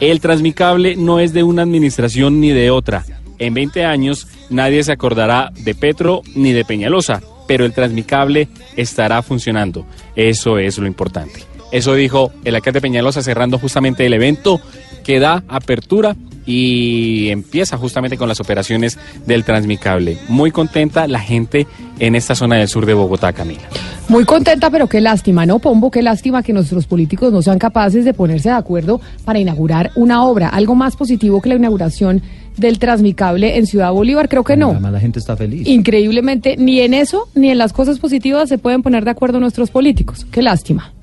el 0.02 0.20
transmicable 0.20 0.96
no 0.98 1.20
es 1.20 1.32
de 1.32 1.44
una 1.44 1.62
administración 1.62 2.42
ni 2.42 2.50
de 2.50 2.70
otra. 2.70 3.06
En 3.40 3.54
20 3.54 3.86
años 3.86 4.28
nadie 4.50 4.84
se 4.84 4.92
acordará 4.92 5.52
de 5.56 5.76
Petro 5.76 6.22
ni 6.36 6.54
de 6.54 6.66
Peñalosa, 6.66 7.22
pero 7.48 7.66
el 7.66 7.74
transmicable 7.74 8.48
estará 8.76 9.22
funcionando. 9.22 9.86
Eso 10.16 10.58
es 10.60 10.78
lo 10.78 10.88
importante. 10.88 11.44
Eso 11.72 11.96
dijo 11.96 12.32
el 12.44 12.56
alcalde 12.56 12.82
Peñalosa 12.82 13.24
cerrando 13.24 13.58
justamente 13.58 14.06
el 14.06 14.14
evento 14.14 14.62
que 15.04 15.20
da 15.20 15.44
apertura 15.48 16.16
y 16.46 17.30
empieza 17.30 17.78
justamente 17.78 18.18
con 18.18 18.28
las 18.28 18.40
operaciones 18.40 18.98
del 19.26 19.44
Transmicable. 19.44 20.18
Muy 20.28 20.52
contenta 20.52 21.08
la 21.08 21.20
gente 21.20 21.68
en 22.00 22.16
esta 22.16 22.36
zona 22.36 22.58
del 22.58 22.68
sur 22.68 22.86
de 22.86 22.94
Bogotá, 22.94 23.34
Camila. 23.34 23.64
Muy 24.10 24.26
contenta, 24.26 24.70
pero 24.70 24.88
qué 24.88 25.00
lástima, 25.00 25.46
¿no, 25.46 25.60
Pombo? 25.60 25.90
Qué 25.90 26.02
lástima 26.02 26.44
que 26.44 26.52
nuestros 26.52 26.86
políticos 26.88 27.32
no 27.32 27.42
sean 27.42 27.58
capaces 27.58 28.04
de 28.04 28.14
ponerse 28.14 28.50
de 28.50 28.56
acuerdo 28.56 29.00
para 29.24 29.40
inaugurar 29.40 29.92
una 29.96 30.26
obra. 30.26 30.50
Algo 30.50 30.76
más 30.76 30.98
positivo 30.98 31.42
que 31.42 31.50
la 31.50 31.56
inauguración 31.56 32.22
del 32.58 32.80
Transmicable 32.80 33.58
en 33.58 33.66
Ciudad 33.66 33.92
Bolívar, 33.92 34.30
creo 34.30 34.44
que 34.44 34.58
no. 34.58 34.72
Además 34.72 34.94
la 34.94 35.00
gente 35.00 35.20
está 35.20 35.36
feliz. 35.36 35.68
Increíblemente, 35.68 36.56
ni 36.58 36.80
en 36.82 36.94
eso, 36.94 37.28
ni 37.36 37.50
en 37.50 37.58
las 37.58 37.74
cosas 37.74 38.00
positivas 38.00 38.50
se 38.50 38.58
pueden 38.58 38.82
poner 38.84 39.06
de 39.06 39.12
acuerdo 39.12 39.40
nuestros 39.40 39.70
políticos. 39.70 40.26
Qué 40.32 40.42
lástima. 40.42 40.94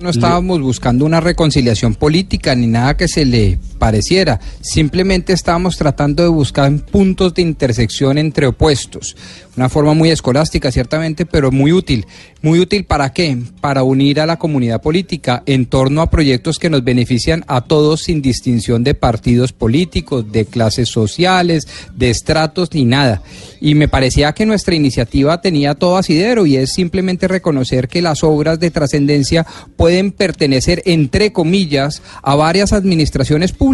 No 0.00 0.10
estábamos 0.10 0.60
buscando 0.60 1.06
una 1.06 1.20
reconciliación 1.20 1.94
política 1.94 2.54
ni 2.54 2.66
nada 2.66 2.94
que 2.94 3.08
se 3.08 3.24
le 3.24 3.58
pareciera. 3.84 4.40
Simplemente 4.62 5.34
estábamos 5.34 5.76
tratando 5.76 6.22
de 6.22 6.30
buscar 6.30 6.74
puntos 6.86 7.34
de 7.34 7.42
intersección 7.42 8.16
entre 8.16 8.46
opuestos. 8.46 9.14
Una 9.58 9.68
forma 9.68 9.92
muy 9.92 10.10
escolástica, 10.10 10.72
ciertamente, 10.72 11.26
pero 11.26 11.52
muy 11.52 11.70
útil. 11.70 12.06
¿Muy 12.40 12.60
útil 12.60 12.84
para 12.84 13.12
qué? 13.12 13.38
Para 13.60 13.82
unir 13.82 14.20
a 14.20 14.26
la 14.26 14.38
comunidad 14.38 14.80
política 14.80 15.42
en 15.46 15.66
torno 15.66 16.00
a 16.00 16.10
proyectos 16.10 16.58
que 16.58 16.70
nos 16.70 16.82
benefician 16.82 17.44
a 17.46 17.60
todos 17.60 18.02
sin 18.02 18.22
distinción 18.22 18.84
de 18.84 18.94
partidos 18.94 19.52
políticos, 19.52 20.32
de 20.32 20.46
clases 20.46 20.88
sociales, 20.88 21.68
de 21.94 22.10
estratos 22.10 22.70
ni 22.72 22.84
nada. 22.84 23.22
Y 23.60 23.74
me 23.74 23.88
parecía 23.88 24.32
que 24.32 24.46
nuestra 24.46 24.74
iniciativa 24.74 25.40
tenía 25.40 25.74
todo 25.74 25.98
asidero 25.98 26.46
y 26.46 26.56
es 26.56 26.72
simplemente 26.72 27.28
reconocer 27.28 27.88
que 27.88 28.02
las 28.02 28.24
obras 28.24 28.58
de 28.58 28.70
trascendencia 28.70 29.46
pueden 29.76 30.10
pertenecer, 30.10 30.82
entre 30.84 31.32
comillas, 31.32 32.02
a 32.22 32.34
varias 32.34 32.72
administraciones 32.72 33.52
públicas 33.52 33.73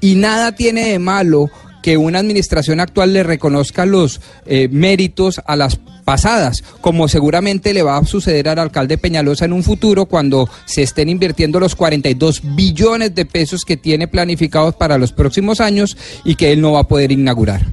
y 0.00 0.14
nada 0.14 0.52
tiene 0.52 0.88
de 0.88 0.98
malo 0.98 1.50
que 1.82 1.96
una 1.96 2.18
administración 2.18 2.80
actual 2.80 3.12
le 3.12 3.22
reconozca 3.22 3.86
los 3.86 4.20
eh, 4.46 4.68
méritos 4.70 5.40
a 5.46 5.56
las 5.56 5.78
pasadas, 6.04 6.64
como 6.80 7.06
seguramente 7.06 7.74
le 7.74 7.82
va 7.82 7.98
a 7.98 8.04
suceder 8.04 8.48
al 8.48 8.58
alcalde 8.58 8.98
Peñalosa 8.98 9.44
en 9.44 9.52
un 9.52 9.62
futuro 9.62 10.06
cuando 10.06 10.48
se 10.64 10.82
estén 10.82 11.08
invirtiendo 11.08 11.60
los 11.60 11.74
42 11.74 12.40
billones 12.56 13.14
de 13.14 13.26
pesos 13.26 13.64
que 13.64 13.76
tiene 13.76 14.08
planificados 14.08 14.74
para 14.74 14.98
los 14.98 15.12
próximos 15.12 15.60
años 15.60 15.96
y 16.24 16.34
que 16.34 16.52
él 16.52 16.60
no 16.60 16.72
va 16.72 16.80
a 16.80 16.88
poder 16.88 17.12
inaugurar. 17.12 17.66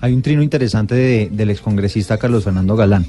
Hay 0.00 0.12
un 0.12 0.22
trino 0.22 0.42
interesante 0.42 0.94
de- 0.94 1.28
del 1.32 1.50
excongresista 1.50 2.18
Carlos 2.18 2.44
Fernando 2.44 2.76
Galán. 2.76 3.06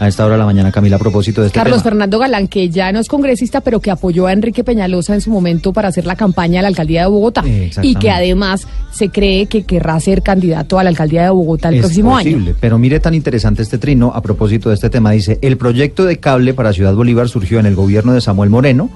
A 0.00 0.08
esta 0.08 0.24
hora 0.26 0.34
de 0.34 0.40
la 0.40 0.44
mañana, 0.44 0.72
Camila, 0.72 0.96
a 0.96 0.98
propósito 0.98 1.40
de 1.40 1.46
este 1.46 1.56
Carlos 1.60 1.76
tema. 1.78 1.90
Fernando 1.92 2.18
Galán, 2.18 2.48
que 2.48 2.68
ya 2.68 2.90
no 2.90 2.98
es 2.98 3.06
congresista, 3.06 3.60
pero 3.60 3.78
que 3.78 3.92
apoyó 3.92 4.26
a 4.26 4.32
Enrique 4.32 4.64
Peñalosa 4.64 5.14
en 5.14 5.20
su 5.20 5.30
momento 5.30 5.72
para 5.72 5.86
hacer 5.86 6.04
la 6.04 6.16
campaña 6.16 6.58
a 6.58 6.62
la 6.62 6.68
alcaldía 6.68 7.02
de 7.02 7.06
Bogotá. 7.10 7.44
Y 7.80 7.94
que 7.94 8.10
además 8.10 8.66
se 8.92 9.10
cree 9.10 9.46
que 9.46 9.62
querrá 9.62 10.00
ser 10.00 10.22
candidato 10.22 10.80
a 10.80 10.82
la 10.82 10.90
alcaldía 10.90 11.22
de 11.22 11.30
Bogotá 11.30 11.68
el 11.68 11.76
Es 11.76 11.80
próximo 11.82 12.16
año. 12.16 12.44
Pero 12.60 12.76
mire 12.76 12.98
tan 12.98 13.14
interesante 13.14 13.62
este 13.62 13.78
trino 13.78 14.10
a 14.12 14.20
propósito 14.20 14.68
de 14.68 14.74
este 14.74 14.90
tema. 14.90 15.12
Dice, 15.12 15.38
el 15.42 15.56
proyecto 15.56 16.04
de 16.04 16.18
cable 16.18 16.54
para 16.54 16.72
Ciudad 16.72 16.92
Bolívar 16.94 17.28
surgió 17.28 17.60
en 17.60 17.66
el 17.66 17.76
gobierno 17.76 18.12
de 18.14 18.20
Samuel 18.20 18.50
Moreno, 18.50 18.90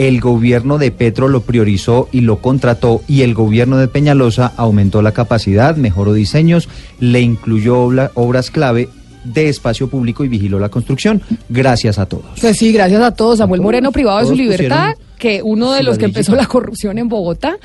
el 0.00 0.18
gobierno 0.18 0.78
de 0.78 0.92
Petro 0.92 1.28
lo 1.28 1.42
priorizó 1.42 2.08
y 2.10 2.22
lo 2.22 2.36
contrató 2.38 3.02
y 3.06 3.20
el 3.20 3.34
gobierno 3.34 3.76
de 3.76 3.86
Peñalosa 3.86 4.50
aumentó 4.56 5.02
la 5.02 5.12
capacidad, 5.12 5.76
mejoró 5.76 6.14
diseños, 6.14 6.70
le 7.00 7.20
incluyó 7.20 7.90
obras 8.14 8.50
clave 8.50 8.88
de 9.24 9.50
espacio 9.50 9.90
público 9.90 10.24
y 10.24 10.28
vigiló 10.28 10.58
la 10.58 10.70
construcción. 10.70 11.20
Gracias 11.50 11.98
a 11.98 12.06
todos. 12.06 12.24
Pues 12.40 12.56
sí, 12.56 12.72
gracias 12.72 13.02
a 13.02 13.10
todos. 13.10 13.36
Samuel 13.38 13.60
Moreno 13.60 13.92
privado 13.92 14.20
de 14.20 14.26
su 14.26 14.34
libertad 14.34 14.94
que 15.20 15.42
uno 15.44 15.70
de 15.72 15.84
los 15.84 15.98
que 15.98 16.06
empezó 16.06 16.34
la 16.34 16.46
corrupción 16.46 16.98
en 16.98 17.08
Bogotá, 17.08 17.58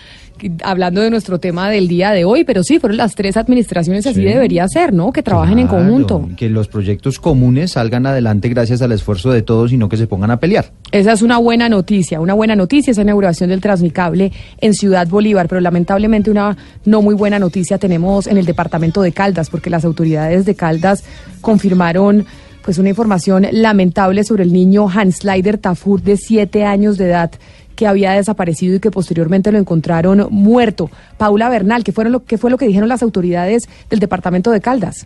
hablando 0.63 0.99
de 0.99 1.09
nuestro 1.09 1.39
tema 1.39 1.69
del 1.69 1.87
día 1.87 2.11
de 2.11 2.25
hoy, 2.25 2.43
pero 2.43 2.61
sí, 2.61 2.77
fueron 2.77 2.97
las 2.97 3.15
tres 3.15 3.37
administraciones, 3.37 4.05
así 4.05 4.15
Sí. 4.19 4.25
debería 4.25 4.67
ser, 4.67 4.93
¿no? 4.93 5.13
Que 5.13 5.23
trabajen 5.23 5.59
en 5.59 5.67
conjunto. 5.67 6.27
Que 6.35 6.49
los 6.49 6.67
proyectos 6.67 7.19
comunes 7.19 7.71
salgan 7.71 8.05
adelante 8.05 8.49
gracias 8.49 8.81
al 8.81 8.91
esfuerzo 8.91 9.31
de 9.31 9.41
todos 9.41 9.71
y 9.71 9.77
no 9.77 9.87
que 9.87 9.95
se 9.95 10.05
pongan 10.07 10.31
a 10.31 10.39
pelear. 10.41 10.73
Esa 10.91 11.13
es 11.13 11.21
una 11.21 11.37
buena 11.37 11.69
noticia, 11.69 12.19
una 12.19 12.33
buena 12.33 12.55
noticia 12.57 12.91
esa 12.91 13.01
inauguración 13.03 13.49
del 13.49 13.61
Transmicable 13.61 14.33
en 14.59 14.73
Ciudad 14.73 15.07
Bolívar, 15.07 15.47
pero 15.47 15.61
lamentablemente 15.61 16.29
una 16.29 16.57
no 16.83 17.01
muy 17.01 17.15
buena 17.15 17.39
noticia 17.39 17.77
tenemos 17.77 18.27
en 18.27 18.37
el 18.37 18.45
departamento 18.45 19.01
de 19.01 19.13
Caldas, 19.13 19.49
porque 19.49 19.69
las 19.69 19.85
autoridades 19.85 20.45
de 20.45 20.53
Caldas 20.55 21.05
confirmaron 21.39 22.25
pues 22.65 22.79
una 22.79 22.89
información 22.89 23.45
lamentable 23.51 24.23
sobre 24.23 24.43
el 24.43 24.51
niño 24.51 24.89
Hans 24.89 25.17
Slider 25.17 25.59
Tafur 25.59 26.01
de 26.01 26.17
siete 26.17 26.65
años 26.65 26.97
de 26.97 27.05
edad 27.05 27.31
que 27.75 27.85
había 27.85 28.13
desaparecido 28.13 28.75
y 28.75 28.79
que 28.79 28.89
posteriormente 28.89 29.51
lo 29.51 29.59
encontraron 29.59 30.27
muerto. 30.31 30.89
Paula 31.17 31.47
Bernal, 31.49 31.83
¿qué, 31.83 31.91
fueron 31.91 32.13
lo, 32.13 32.25
¿qué 32.25 32.39
fue 32.39 32.49
lo 32.49 32.57
que 32.57 32.65
dijeron 32.65 32.89
las 32.89 33.03
autoridades 33.03 33.69
del 33.89 33.99
departamento 33.99 34.49
de 34.49 34.61
Caldas? 34.61 35.05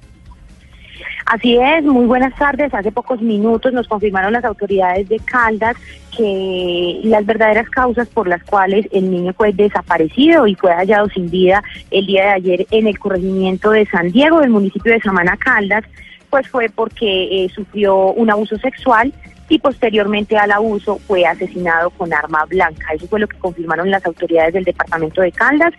Así 1.26 1.58
es, 1.58 1.84
muy 1.84 2.06
buenas 2.06 2.34
tardes. 2.38 2.74
Hace 2.74 2.92
pocos 2.92 3.22
minutos 3.22 3.74
nos 3.74 3.88
confirmaron 3.88 4.34
las 4.34 4.46
autoridades 4.46 5.10
de 5.10 5.20
Caldas 5.20 5.76
que 6.16 7.02
las 7.04 7.26
verdaderas 7.26 7.70
causas 7.70 8.08
por 8.08 8.28
las 8.28 8.44
cuales 8.44 8.88
el 8.92 9.12
niño 9.12 9.34
fue 9.34 9.52
desaparecido 9.52 10.48
y 10.48 10.56
fue 10.56 10.72
hallado 10.72 11.10
sin 11.10 11.30
vida 11.30 11.62
el 11.92 12.06
día 12.06 12.24
de 12.24 12.30
ayer 12.30 12.68
en 12.72 12.88
el 12.88 12.98
corregimiento 12.98 13.72
de 13.72 13.86
San 13.88 14.12
Diego 14.12 14.40
del 14.40 14.50
municipio 14.50 14.94
de 14.94 15.02
Samana 15.02 15.38
Caldas, 15.38 15.84
pues 16.30 16.48
fue 16.48 16.70
porque 16.70 17.46
eh, 17.46 17.50
sufrió 17.50 18.12
un 18.14 18.30
abuso 18.30 18.58
sexual 18.58 19.14
y 19.50 19.58
posteriormente 19.60 20.38
al 20.38 20.52
abuso 20.52 21.00
fue 21.08 21.26
asesinado 21.26 21.90
con 21.90 22.14
arma 22.14 22.46
blanca. 22.46 22.94
Eso 22.94 23.08
fue 23.08 23.20
lo 23.20 23.28
que 23.28 23.38
confirmaron 23.40 23.90
las 23.90 24.06
autoridades 24.06 24.54
del 24.54 24.64
departamento 24.64 25.22
de 25.22 25.32
Caldas. 25.32 25.74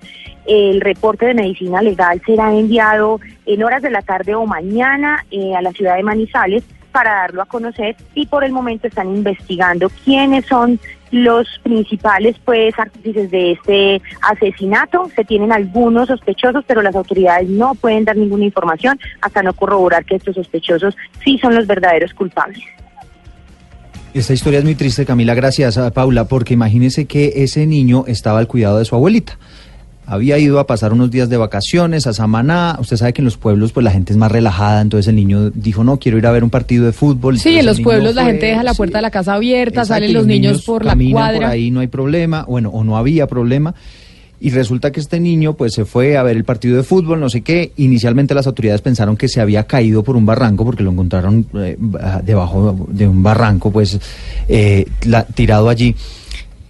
El 0.45 0.81
reporte 0.81 1.27
de 1.27 1.35
medicina 1.35 1.81
legal 1.81 2.21
será 2.27 2.53
enviado 2.53 3.21
en 3.47 3.63
horas 3.63 3.83
de 3.83 3.91
la 3.91 4.03
tarde 4.03 4.35
o 4.35 4.45
mañana 4.45 5.25
eh, 5.31 5.55
a 5.55 5.63
la 5.63 5.71
ciudad 5.73 5.97
de 5.97 6.03
Manizales 6.03 6.65
para 6.91 7.13
darlo 7.13 7.43
a 7.43 7.47
conocer 7.47 7.97
y 8.15 8.27
por 8.27 8.43
el 8.43 8.53
momento 8.53 8.89
están 8.89 9.15
investigando 9.15 9.89
quiénes 10.05 10.47
son 10.47 10.81
los 11.11 11.47
principales 11.63 12.37
pues 12.45 12.79
artífices 12.79 13.31
de 13.31 13.53
este 13.53 14.03
asesinato. 14.23 15.11
Se 15.15 15.25
tienen 15.25 15.53
algunos 15.53 16.09
sospechosos, 16.09 16.65
pero 16.67 16.83
las 16.83 16.95
autoridades 16.95 17.49
no 17.49 17.75
pueden 17.75 18.05
dar 18.05 18.17
ninguna 18.17 18.45
información 18.45 18.99
hasta 19.21 19.43
no 19.43 19.53
corroborar 19.53 20.05
que 20.05 20.17
estos 20.17 20.35
sospechosos 20.35 20.97
sí 21.25 21.39
son 21.39 21.55
los 21.55 21.67
verdaderos 21.67 22.15
culpables. 22.15 22.63
Esta 24.13 24.33
historia 24.33 24.59
es 24.59 24.65
muy 24.65 24.75
triste, 24.75 25.07
Camila, 25.07 25.35
gracias 25.35 25.79
a 25.79 25.93
Paula, 25.93 26.25
porque 26.25 26.55
imagínese 26.55 27.05
que 27.07 27.45
ese 27.45 27.65
niño 27.67 28.05
estaba 28.09 28.41
al 28.41 28.49
cuidado 28.49 28.79
de 28.79 28.85
su 28.85 28.97
abuelita. 28.97 29.39
Había 30.07 30.39
ido 30.39 30.59
a 30.59 30.67
pasar 30.67 30.93
unos 30.93 31.11
días 31.13 31.29
de 31.29 31.37
vacaciones 31.37 32.07
a 32.09 32.13
Samaná. 32.13 32.77
Usted 32.81 32.97
sabe 32.97 33.13
que 33.13 33.21
en 33.21 33.27
los 33.27 33.37
pueblos 33.37 33.71
pues 33.73 33.85
la 33.85 33.93
gente 33.93 34.13
es 34.13 34.17
más 34.17 34.33
relajada, 34.33 34.81
entonces 34.81 35.07
el 35.09 35.15
niño 35.17 35.51
dijo, 35.51 35.85
no, 35.85 35.99
quiero 35.99 36.19
ir 36.19 36.27
a 36.27 36.33
ver 36.33 36.43
un 36.43 36.51
partido 36.51 36.85
de 36.87 36.93
fútbol. 36.93 37.39
Sí, 37.39 37.51
Entonces 37.51 37.61
en 37.61 37.67
los 37.67 37.81
pueblos 37.81 38.15
la 38.17 38.25
gente 38.25 38.47
deja 38.47 38.63
la 38.65 38.75
puerta 38.75 38.99
de 38.99 39.03
la 39.03 39.11
casa 39.13 39.35
abierta, 39.35 39.85
salen 39.85 40.13
los 40.13 40.27
niños, 40.27 40.63
por 40.65 40.85
la 40.85 40.95
cuadra. 41.13 41.37
por 41.39 41.45
ahí, 41.47 41.71
no 41.71 41.79
hay 41.81 41.87
problema, 41.87 42.45
bueno, 42.49 42.71
o 42.71 42.83
no 42.83 42.97
había 42.97 43.27
problema. 43.29 43.75
Y 44.43 44.49
resulta 44.51 44.91
que 44.91 45.01
este 45.01 45.21
niño 45.21 45.53
pues 45.53 45.75
se 45.75 45.85
fue 45.85 46.17
a 46.17 46.23
ver 46.23 46.35
el 46.37 46.45
partido 46.45 46.77
de 46.79 46.83
fútbol, 46.83 47.21
no 47.21 47.29
sé 47.29 47.43
qué. 47.43 47.73
Inicialmente 47.77 48.35
las 48.35 48.47
autoridades 48.47 48.81
pensaron 48.81 49.15
que 49.17 49.29
se 49.29 49.39
había 49.41 49.65
caído 49.65 50.03
por 50.03 50.17
un 50.17 50.25
barranco 50.25 50.65
porque 50.65 50.83
lo 50.83 50.91
encontraron 50.91 51.47
eh, 51.55 51.77
ba- 51.79 52.23
debajo 52.25 52.87
de 52.89 53.07
un 53.07 53.23
barranco 53.23 53.71
pues 53.71 53.99
eh, 54.49 54.87
la- 55.05 55.25
tirado 55.25 55.69
allí. 55.69 55.95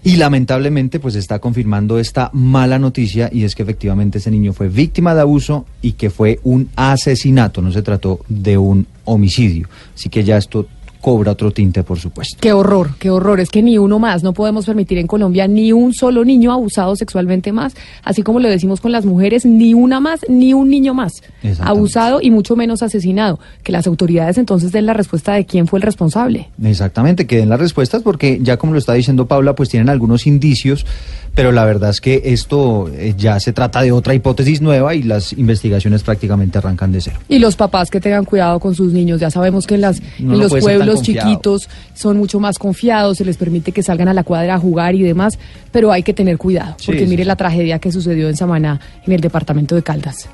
Y 0.03 0.17
lamentablemente 0.17 0.99
pues 0.99 1.15
está 1.15 1.41
confirmando 1.41 1.99
esta 1.99 2.31
mala 2.33 2.79
noticia 2.79 3.29
y 3.33 3.45
es 3.45 3.55
que 3.55 3.63
efectivamente 3.63 4.19
ese 4.19 4.31
niño 4.31 4.55
fue 4.55 4.69
víctima 4.69 5.15
de 5.15 5.21
abuso 5.21 5.67
y 5.83 5.93
que 5.93 6.09
fue 6.09 6.41
un 6.43 6.71
asesinato, 6.75 7.61
no 7.61 7.71
se 7.71 7.83
trató 7.83 8.21
de 8.29 8.57
un 8.57 8.87
homicidio. 9.05 9.69
Así 9.95 10.09
que 10.09 10.25
ya 10.25 10.39
esto 10.39 10.67
cobra 11.01 11.33
otro 11.33 11.51
tinte, 11.51 11.83
por 11.83 11.99
supuesto. 11.99 12.37
Qué 12.41 12.53
horror, 12.53 12.91
qué 12.99 13.11
horror. 13.11 13.41
Es 13.41 13.51
que 13.51 13.63
ni 13.63 13.79
uno 13.79 13.99
más. 13.99 14.23
No 14.23 14.33
podemos 14.33 14.67
permitir 14.67 14.99
en 14.99 15.07
Colombia 15.07 15.49
ni 15.49 15.73
un 15.73 15.95
solo 15.95 16.25
niño 16.25 16.53
abusado 16.53 16.97
sexualmente 16.97 17.53
más. 17.53 17.75
Así 18.05 18.23
como 18.23 18.41
lo 18.41 18.49
decimos 18.49 18.81
con 18.81 18.93
las 18.93 19.07
mujeres, 19.07 19.45
ni 19.45 19.75
una 19.75 20.01
más, 20.01 20.21
ni 20.29 20.53
un 20.55 20.69
niño 20.69 20.95
más 20.95 21.23
abusado 21.61 22.21
y 22.23 22.31
mucho 22.31 22.57
menos 22.57 22.83
asesinado. 22.83 23.39
Que 23.63 23.73
las 23.73 23.87
autoridades 23.87 24.39
entonces 24.39 24.73
den 24.73 24.87
la 24.87 24.95
respuesta 24.95 25.35
de 25.35 25.47
quién 25.47 25.67
fue 25.67 25.79
el 25.79 25.83
responsable. 25.83 26.49
Exactamente, 26.63 27.27
que 27.27 27.39
den 27.39 27.49
las 27.49 27.61
respuestas 27.61 28.03
porque 28.03 28.39
ya 28.43 28.57
como 28.57 28.73
lo 28.73 28.79
está 28.79 28.95
diciendo 28.95 29.27
Paula, 29.27 29.55
pues 29.55 29.69
tienen 29.69 29.89
algunos 29.89 30.27
indicios, 30.27 30.87
pero 31.35 31.53
la 31.53 31.65
verdad 31.65 31.91
es 31.91 32.01
que 32.01 32.23
esto 32.25 32.91
eh, 32.95 33.15
ya 33.17 33.41
se 33.41 33.53
trata 33.53 33.83
de 33.83 33.93
otra 33.93 34.15
hipótesis 34.15 34.61
nueva 34.61 34.95
y 34.95 35.03
las 35.03 35.33
investigaciones 35.33 36.03
prácticamente 36.03 36.59
arrancan 36.59 36.93
de 36.93 37.01
cero. 37.01 37.19
Y 37.29 37.39
los 37.39 37.57
papás 37.57 37.91
que 37.91 38.01
tengan 38.01 38.25
cuidado 38.25 38.61
con 38.61 38.75
sus 38.75 38.93
niños. 38.93 39.21
Ya 39.21 39.31
sabemos 39.31 39.67
que 39.67 39.77
en, 39.77 39.83
las, 39.83 40.01
No, 40.19 40.35
en 40.35 40.41
los 40.41 40.51
puede 40.51 40.85
confiado. 40.99 41.29
chiquitos 41.31 41.69
son 41.95 42.17
mucho 42.19 42.41
más 42.41 42.59
confiados, 42.59 43.19
se 43.19 43.25
les 43.25 43.37
permite 43.37 43.73
que 43.73 43.83
salgan 43.83 44.09
a 44.09 44.15
la 44.15 44.25
cuadra 44.25 44.55
a 44.55 44.59
jugar 44.59 44.95
y 44.95 45.03
demás, 45.03 45.39
pero 45.73 45.93
hay 45.93 46.03
que 46.03 46.13
tener 46.15 46.39
cuidado, 46.39 46.75
Sí, 46.79 46.87
porque 46.87 47.01
sí, 47.01 47.07
mire 47.07 47.25
la 47.25 47.37
tragedia 47.37 47.79
que 47.79 47.91
sucedió 47.93 48.29
en 48.29 48.37
Samaná, 48.37 48.81
en 49.07 49.13
el 49.13 49.21
departamento 49.21 49.75
de 49.75 49.83
Caldas. 49.83 50.29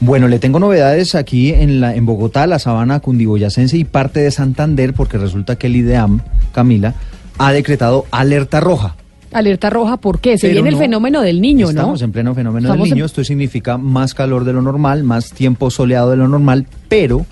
Bueno, 0.00 0.26
le 0.28 0.38
tengo 0.38 0.58
novedades 0.58 1.14
aquí 1.14 1.50
en, 1.52 1.80
la, 1.80 1.94
en 1.94 2.06
Bogotá, 2.06 2.46
la 2.46 2.58
sabana 2.58 3.00
cundiboyacense 3.00 3.76
y 3.76 3.84
parte 3.84 4.20
de 4.20 4.30
Santander, 4.30 4.94
porque 4.94 5.18
resulta 5.18 5.56
que 5.56 5.66
el 5.66 5.76
IDEAM, 5.76 6.20
Camila, 6.52 6.94
ha 7.38 7.52
decretado 7.52 8.06
alerta 8.10 8.60
roja. 8.60 8.96
Alerta 9.32 9.68
roja, 9.68 9.98
¿por 9.98 10.20
qué? 10.20 10.38
Se 10.38 10.46
Pero 10.48 10.54
viene 10.62 10.68
el 10.70 10.74
no, 10.76 10.80
fenómeno 10.80 11.20
del 11.20 11.42
niño, 11.42 11.66
¿no? 11.66 11.70
Estamos 11.70 12.00
en 12.00 12.12
pleno 12.12 12.34
fenómeno 12.34 12.68
Estamos 12.68 12.84
del 12.84 12.92
en- 12.92 12.96
niño. 12.96 13.04
Esto 13.04 13.22
significa 13.24 13.76
más 13.76 14.14
calor 14.14 14.44
de 14.44 14.54
lo 14.54 14.62
normal, 14.62 15.02
más 15.02 15.32
tiempo 15.32 15.68
soleado 15.70 16.10
de 16.10 16.16
lo 16.16 16.26
normal, 16.28 16.66
pero 16.88 17.26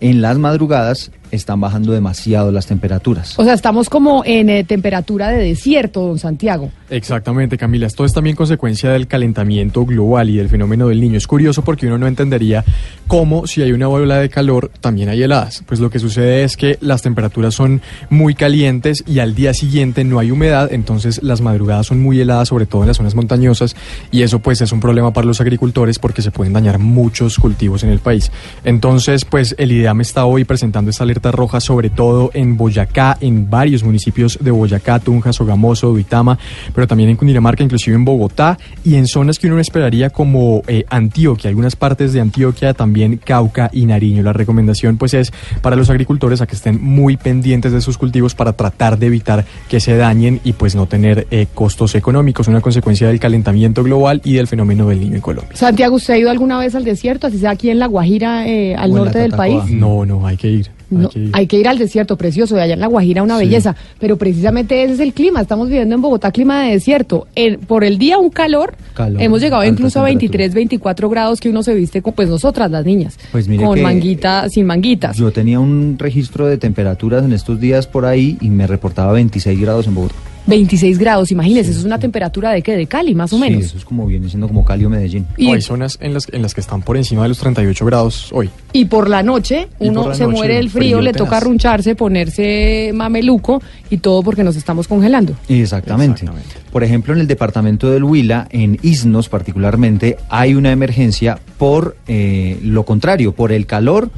en 0.00 0.20
las 0.20 0.36
madrugadas 0.38 1.12
están 1.34 1.60
bajando 1.60 1.92
demasiado 1.92 2.50
las 2.50 2.66
temperaturas. 2.66 3.38
O 3.38 3.44
sea, 3.44 3.54
estamos 3.54 3.88
como 3.88 4.22
en 4.24 4.48
eh, 4.48 4.64
temperatura 4.64 5.28
de 5.28 5.42
desierto, 5.42 6.06
don 6.06 6.18
Santiago. 6.18 6.70
Exactamente, 6.90 7.58
Camila. 7.58 7.86
Esto 7.86 8.04
es 8.04 8.12
también 8.12 8.36
consecuencia 8.36 8.90
del 8.90 9.06
calentamiento 9.06 9.84
global 9.84 10.30
y 10.30 10.36
del 10.36 10.48
fenómeno 10.48 10.88
del 10.88 11.00
niño. 11.00 11.16
Es 11.16 11.26
curioso 11.26 11.62
porque 11.64 11.86
uno 11.86 11.98
no 11.98 12.06
entendería 12.06 12.64
cómo 13.06 13.46
si 13.46 13.62
hay 13.62 13.72
una 13.72 13.88
ola 13.88 14.18
de 14.18 14.28
calor 14.28 14.70
también 14.80 15.08
hay 15.08 15.22
heladas. 15.22 15.62
Pues 15.66 15.80
lo 15.80 15.90
que 15.90 15.98
sucede 15.98 16.44
es 16.44 16.56
que 16.56 16.78
las 16.80 17.02
temperaturas 17.02 17.54
son 17.54 17.80
muy 18.10 18.34
calientes 18.34 19.04
y 19.06 19.18
al 19.18 19.34
día 19.34 19.54
siguiente 19.54 20.04
no 20.04 20.18
hay 20.18 20.30
humedad, 20.30 20.72
entonces 20.72 21.22
las 21.22 21.40
madrugadas 21.40 21.86
son 21.86 22.00
muy 22.00 22.20
heladas, 22.20 22.48
sobre 22.48 22.66
todo 22.66 22.82
en 22.82 22.88
las 22.88 22.96
zonas 22.96 23.14
montañosas, 23.14 23.76
y 24.10 24.22
eso 24.22 24.38
pues 24.38 24.60
es 24.60 24.72
un 24.72 24.80
problema 24.80 25.12
para 25.12 25.26
los 25.26 25.40
agricultores 25.40 25.98
porque 25.98 26.22
se 26.22 26.30
pueden 26.30 26.52
dañar 26.52 26.78
muchos 26.78 27.38
cultivos 27.38 27.82
en 27.84 27.90
el 27.90 27.98
país. 27.98 28.30
Entonces, 28.64 29.24
pues 29.24 29.54
el 29.58 29.72
IDEAM 29.72 30.00
está 30.00 30.24
hoy 30.24 30.44
presentando 30.44 30.90
esta 30.90 31.04
alerta 31.04 31.23
roja, 31.30 31.60
sobre 31.60 31.90
todo 31.90 32.30
en 32.34 32.56
Boyacá, 32.56 33.16
en 33.20 33.48
varios 33.50 33.82
municipios 33.82 34.38
de 34.40 34.50
Boyacá, 34.50 34.98
Tunja, 34.98 35.32
Sogamoso, 35.32 35.88
Duitama, 35.88 36.38
pero 36.74 36.86
también 36.86 37.10
en 37.10 37.16
Cundinamarca, 37.16 37.62
inclusive 37.62 37.96
en 37.96 38.04
Bogotá 38.04 38.58
y 38.84 38.96
en 38.96 39.06
zonas 39.06 39.38
que 39.38 39.46
uno 39.46 39.56
no 39.56 39.60
esperaría 39.60 40.10
como 40.10 40.62
eh, 40.66 40.84
Antioquia, 40.88 41.48
algunas 41.48 41.76
partes 41.76 42.12
de 42.12 42.20
Antioquia, 42.20 42.74
también 42.74 43.16
Cauca 43.16 43.70
y 43.72 43.86
Nariño. 43.86 44.22
La 44.22 44.32
recomendación 44.32 44.96
pues 44.96 45.14
es 45.14 45.32
para 45.62 45.76
los 45.76 45.90
agricultores 45.90 46.40
a 46.40 46.46
que 46.46 46.56
estén 46.56 46.82
muy 46.82 47.16
pendientes 47.16 47.72
de 47.72 47.80
sus 47.80 47.98
cultivos 47.98 48.34
para 48.34 48.52
tratar 48.52 48.98
de 48.98 49.06
evitar 49.06 49.44
que 49.68 49.80
se 49.80 49.96
dañen 49.96 50.40
y 50.44 50.52
pues 50.52 50.74
no 50.74 50.86
tener 50.86 51.26
eh, 51.30 51.46
costos 51.52 51.94
económicos, 51.94 52.48
una 52.48 52.60
consecuencia 52.60 53.08
del 53.08 53.20
calentamiento 53.20 53.82
global 53.82 54.20
y 54.24 54.34
del 54.34 54.46
fenómeno 54.46 54.88
del 54.88 55.00
niño 55.00 55.16
en 55.16 55.20
Colombia. 55.20 55.56
Santiago, 55.56 55.96
¿usted 55.96 56.14
ha 56.14 56.18
ido 56.18 56.30
alguna 56.30 56.58
vez 56.58 56.74
al 56.74 56.84
desierto, 56.84 57.26
así 57.26 57.38
sea 57.38 57.50
aquí 57.50 57.70
en 57.70 57.78
La 57.78 57.86
Guajira, 57.86 58.46
eh, 58.48 58.74
al 58.74 58.92
O 58.92 58.96
norte 58.96 59.18
del 59.18 59.32
país? 59.32 59.62
No, 59.70 60.04
no, 60.04 60.26
hay 60.26 60.36
que 60.36 60.48
ir. 60.48 60.70
No, 60.90 61.10
hay 61.32 61.46
que 61.46 61.58
ir 61.58 61.66
al 61.68 61.78
desierto 61.78 62.16
precioso, 62.16 62.54
de 62.54 62.62
allá 62.62 62.74
en 62.74 62.80
La 62.80 62.86
Guajira 62.86 63.22
una 63.22 63.38
Sí. 63.38 63.44
belleza, 63.46 63.74
pero 63.98 64.16
precisamente 64.16 64.82
ese 64.84 64.94
es 64.94 65.00
el 65.00 65.12
clima, 65.12 65.40
estamos 65.40 65.68
viviendo 65.68 65.94
en 65.94 66.02
Bogotá 66.02 66.30
clima 66.30 66.64
de 66.64 66.72
desierto, 66.72 67.26
En- 67.34 67.58
por 67.60 67.84
el 67.84 67.98
día 67.98 68.18
un 68.18 68.30
calor, 68.30 68.74
Calor, 68.94 69.20
hemos 69.20 69.40
llegado 69.40 69.64
incluso 69.64 69.98
a 70.00 70.04
temperatura. 70.04 70.08
23, 70.38 70.54
24 70.54 71.08
grados 71.08 71.40
que 71.40 71.48
uno 71.48 71.62
se 71.62 71.74
viste 71.74 72.02
con, 72.02 72.12
pues 72.12 72.28
nosotras 72.28 72.70
las 72.70 72.84
niñas, 72.84 73.18
Pues 73.32 73.48
mire 73.48 73.64
con 73.64 73.80
manguita, 73.82 74.48
sin 74.48 74.66
manguitas. 74.66 75.16
Yo 75.16 75.32
tenía 75.32 75.58
un 75.60 75.96
registro 75.98 76.46
de 76.46 76.58
temperaturas 76.58 77.24
en 77.24 77.32
estos 77.32 77.58
días 77.60 77.86
por 77.86 78.04
ahí 78.04 78.36
y 78.40 78.50
me 78.50 78.66
reportaba 78.66 79.12
26 79.12 79.60
grados 79.60 79.86
en 79.86 79.94
Bogotá. 79.94 80.14
26 80.46 80.98
grados, 80.98 81.30
imagínese, 81.32 81.70
eso 81.70 81.80
es 81.80 81.86
una 81.86 81.98
temperatura 81.98 82.50
de 82.50 82.60
qué, 82.62 82.76
de 82.76 82.86
Cali, 82.86 83.14
más 83.14 83.32
o 83.32 83.36
Sí, 83.36 83.40
menos. 83.42 83.64
eso 83.64 83.78
es 83.78 83.84
como 83.84 84.06
viene 84.06 84.28
siendo 84.28 84.46
como 84.46 84.64
Cali 84.64 84.84
o 84.84 84.90
Medellín. 84.90 85.26
Y- 85.36 85.50
hay 85.50 85.62
zonas 85.62 85.96
en 86.00 86.12
las, 86.14 86.28
en 86.32 86.42
las 86.42 86.54
que 86.54 86.60
están 86.60 86.82
por 86.82 86.96
encima 86.96 87.22
de 87.22 87.28
los 87.30 87.38
38 87.38 87.84
grados 87.86 88.28
hoy. 88.32 88.50
Y 88.72 88.84
por 88.84 89.08
la 89.08 89.22
noche 89.22 89.68
uno 89.78 90.08
la 90.08 90.14
se 90.14 90.24
noche, 90.24 90.36
muere 90.36 90.54
del 90.56 90.68
frío, 90.70 90.82
frío 90.96 91.00
le 91.00 91.12
tenaz. 91.12 91.26
toca 91.26 91.36
arruncharse, 91.38 91.94
ponerse 91.94 92.90
mameluco 92.94 93.62
y 93.90 93.98
todo 93.98 94.22
porque 94.22 94.44
nos 94.44 94.56
estamos 94.56 94.86
congelando. 94.88 95.34
Exactamente. 95.48 96.24
Por 96.72 96.84
ejemplo, 96.84 97.14
en 97.14 97.20
el 97.20 97.26
departamento 97.26 97.90
del 97.90 98.04
Huila, 98.04 98.46
en 98.50 98.78
Isnos 98.82 99.28
particularmente, 99.28 100.16
hay 100.28 100.54
una 100.54 100.72
emergencia 100.72 101.38
por 101.56 101.96
eh, 102.06 102.58
lo 102.62 102.84
contrario, 102.84 103.32
por 103.32 103.52
el 103.52 103.64
calor, 103.66 104.10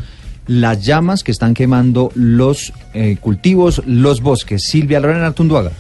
las 0.47 0.85
llamas 0.85 1.23
que 1.25 1.33
están 1.33 1.55
quemando 1.55 2.11
los 2.15 2.73
eh, 2.95 3.17
cultivos, 3.21 3.83
los 3.87 4.21
bosques. 4.23 4.65
Silvia 4.65 5.01
Lorena 5.01 5.27
Artunduaga. 5.27 5.73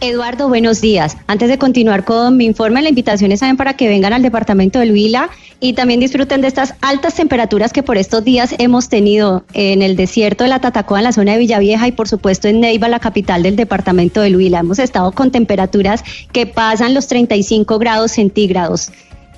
Eduardo, 0.00 0.48
buenos 0.48 0.80
días. 0.80 1.16
Antes 1.26 1.48
de 1.48 1.58
continuar 1.58 2.04
con 2.04 2.36
mi 2.36 2.46
informe, 2.46 2.80
la 2.80 2.88
invitación 2.88 3.32
es 3.32 3.40
también 3.40 3.56
para 3.56 3.74
que 3.74 3.88
vengan 3.88 4.12
al 4.12 4.22
departamento 4.22 4.78
del 4.78 4.92
Huila 4.92 5.30
y 5.60 5.74
también 5.74 6.00
disfruten 6.00 6.40
de 6.40 6.48
estas 6.48 6.74
altas 6.80 7.14
temperaturas 7.14 7.72
que 7.72 7.82
por 7.82 7.98
estos 7.98 8.24
días 8.24 8.54
hemos 8.58 8.88
tenido 8.88 9.44
en 9.52 9.82
el 9.82 9.96
desierto 9.96 10.44
de 10.44 10.50
la 10.50 10.60
Tatacoa, 10.60 10.98
en 10.98 11.04
la 11.04 11.12
zona 11.12 11.32
de 11.32 11.38
Villavieja 11.38 11.86
y 11.86 11.92
por 11.92 12.08
supuesto 12.08 12.48
en 12.48 12.60
Neiva, 12.60 12.88
la 12.88 12.98
capital 12.98 13.42
del 13.42 13.56
departamento 13.56 14.22
del 14.22 14.36
Huila. 14.36 14.60
Hemos 14.60 14.78
estado 14.78 15.12
con 15.12 15.30
temperaturas 15.30 16.02
que 16.32 16.46
pasan 16.46 16.94
los 16.94 17.06
35 17.06 17.78
grados 17.78 18.12
centígrados. 18.12 18.90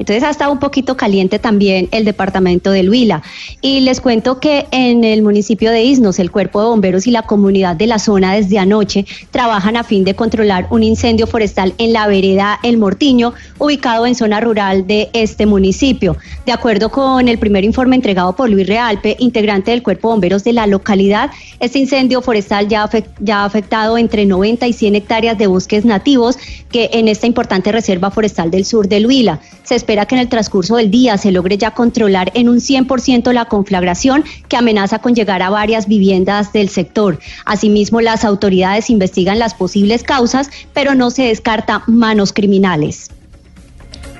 Entonces 0.02 0.24
ha 0.24 0.30
estado 0.30 0.50
un 0.50 0.58
poquito 0.58 0.96
caliente 0.96 1.38
también 1.38 1.88
el 1.92 2.04
departamento 2.04 2.72
del 2.72 2.90
Huila. 2.90 3.22
Y 3.60 3.78
les 3.82 4.00
cuento 4.00 4.40
que 4.40 4.66
en 4.72 5.04
el 5.04 5.22
municipio 5.22 5.70
de 5.70 5.84
Isnos, 5.84 6.18
el 6.18 6.32
cuerpo 6.32 6.60
de 6.60 6.66
bomberos 6.70 7.06
y 7.06 7.12
la 7.12 7.22
comunidad 7.22 7.76
de 7.76 7.86
la 7.86 8.00
zona 8.00 8.34
desde 8.34 8.58
anoche 8.58 9.06
trabajan 9.30 9.76
a 9.76 9.84
fin 9.84 10.02
de 10.02 10.14
controlar 10.14 10.66
un 10.70 10.82
incendio 10.82 11.28
forestal 11.28 11.72
en 11.78 11.92
la 11.92 12.08
vereda 12.08 12.58
El 12.64 12.78
Mortiño, 12.78 13.32
ubicado 13.60 14.04
en 14.04 14.16
zona 14.16 14.40
rural 14.40 14.88
de 14.88 15.08
este 15.12 15.46
municipio. 15.46 16.16
De 16.46 16.50
acuerdo 16.50 16.88
con 16.90 17.28
el 17.28 17.38
primer 17.38 17.62
informe 17.62 17.94
entregado 17.94 18.34
por 18.34 18.50
Luis 18.50 18.66
Realpe, 18.66 19.14
integrante 19.20 19.70
del 19.70 19.84
cuerpo 19.84 20.08
de 20.08 20.14
bomberos 20.14 20.42
de 20.42 20.52
la 20.52 20.66
localidad, 20.66 21.30
este 21.60 21.78
incendio 21.78 22.22
forestal 22.22 22.66
ya, 22.66 22.82
ha 22.82 23.44
afectado 23.44 23.96
entre 23.96 24.26
90 24.26 24.66
y 24.66 24.72
100 24.72 24.96
hectáreas 24.96 25.38
de 25.38 25.46
bosques 25.46 25.84
nativos 25.84 26.38
que 26.72 26.90
en 26.94 27.06
esta 27.06 27.28
importante 27.28 27.70
reserva 27.70 28.10
forestal 28.10 28.50
del 28.50 28.64
sur 28.64 28.88
del 28.88 29.06
Huila. 29.06 29.38
Se 29.62 29.76
espera 29.76 29.91
que 29.92 30.14
en 30.14 30.20
el 30.20 30.28
transcurso 30.28 30.76
del 30.76 30.90
día 30.90 31.18
se 31.18 31.32
logre 31.32 31.58
ya 31.58 31.72
controlar 31.72 32.32
en 32.34 32.48
un 32.48 32.56
100% 32.56 33.32
la 33.32 33.44
conflagración 33.44 34.24
que 34.48 34.56
amenaza 34.56 34.98
con 35.00 35.14
llegar 35.14 35.42
a 35.42 35.50
varias 35.50 35.86
viviendas 35.86 36.52
del 36.52 36.68
sector. 36.68 37.18
Asimismo, 37.44 38.00
las 38.00 38.24
autoridades 38.24 38.90
investigan 38.90 39.38
las 39.38 39.54
posibles 39.54 40.02
causas, 40.02 40.50
pero 40.72 40.94
no 40.94 41.10
se 41.10 41.24
descarta 41.24 41.82
manos 41.86 42.32
criminales. 42.32 43.10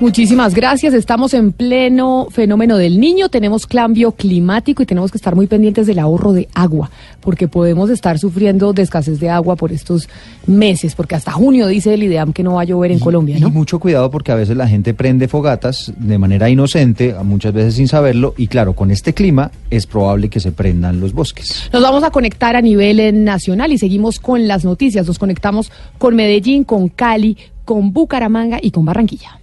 Muchísimas 0.00 0.54
gracias. 0.54 0.94
Estamos 0.94 1.32
en 1.32 1.52
pleno 1.52 2.26
fenómeno 2.30 2.76
del 2.76 2.98
niño, 2.98 3.28
tenemos 3.28 3.66
cambio 3.66 4.12
climático 4.12 4.82
y 4.82 4.86
tenemos 4.86 5.12
que 5.12 5.18
estar 5.18 5.36
muy 5.36 5.46
pendientes 5.46 5.86
del 5.86 6.00
ahorro 6.00 6.32
de 6.32 6.48
agua, 6.54 6.90
porque 7.20 7.46
podemos 7.46 7.88
estar 7.88 8.18
sufriendo 8.18 8.72
de 8.72 8.82
escasez 8.82 9.20
de 9.20 9.30
agua 9.30 9.54
por 9.54 9.72
estos 9.72 10.08
meses, 10.46 10.94
porque 10.94 11.14
hasta 11.14 11.30
junio 11.30 11.68
dice 11.68 11.94
el 11.94 12.02
IDEAM 12.02 12.32
que 12.32 12.42
no 12.42 12.54
va 12.54 12.62
a 12.62 12.64
llover 12.64 12.90
en 12.90 12.98
Colombia, 12.98 13.38
Y 13.38 13.40
¿no? 13.40 13.50
mucho 13.50 13.78
cuidado 13.78 14.10
porque 14.10 14.32
a 14.32 14.34
veces 14.34 14.56
la 14.56 14.66
gente 14.66 14.92
prende 14.92 15.28
fogatas 15.28 15.92
de 15.96 16.18
manera 16.18 16.50
inocente, 16.50 17.14
muchas 17.22 17.52
veces 17.52 17.74
sin 17.74 17.86
saberlo, 17.86 18.34
y 18.36 18.48
claro, 18.48 18.74
con 18.74 18.90
este 18.90 19.14
clima 19.14 19.52
es 19.70 19.86
probable 19.86 20.28
que 20.28 20.40
se 20.40 20.50
prendan 20.52 21.00
los 21.00 21.12
bosques. 21.12 21.70
Nos 21.72 21.82
vamos 21.82 22.02
a 22.02 22.10
conectar 22.10 22.56
a 22.56 22.60
nivel 22.60 23.22
nacional 23.24 23.72
y 23.72 23.78
seguimos 23.78 24.18
con 24.18 24.48
las 24.48 24.64
noticias. 24.64 25.06
Nos 25.06 25.18
conectamos 25.18 25.70
con 25.98 26.16
Medellín, 26.16 26.64
con 26.64 26.88
Cali, 26.88 27.36
con 27.64 27.92
Bucaramanga 27.92 28.58
y 28.60 28.70
con 28.70 28.84
Barranquilla. 28.84 29.38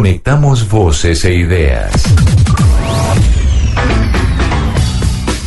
Conectamos 0.00 0.66
voces 0.66 1.26
e 1.26 1.34
ideas. 1.34 1.92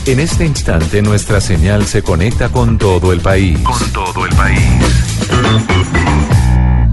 En 0.06 0.20
este 0.20 0.46
instante 0.46 1.02
nuestra 1.02 1.42
señal 1.42 1.88
se 1.88 2.04
conecta 2.04 2.50
con 2.50 2.78
todo 2.78 3.14
el 3.14 3.20
país. 3.20 3.58
Con 3.64 3.92
todo 3.92 4.28
el 4.28 4.36
país. 4.36 4.62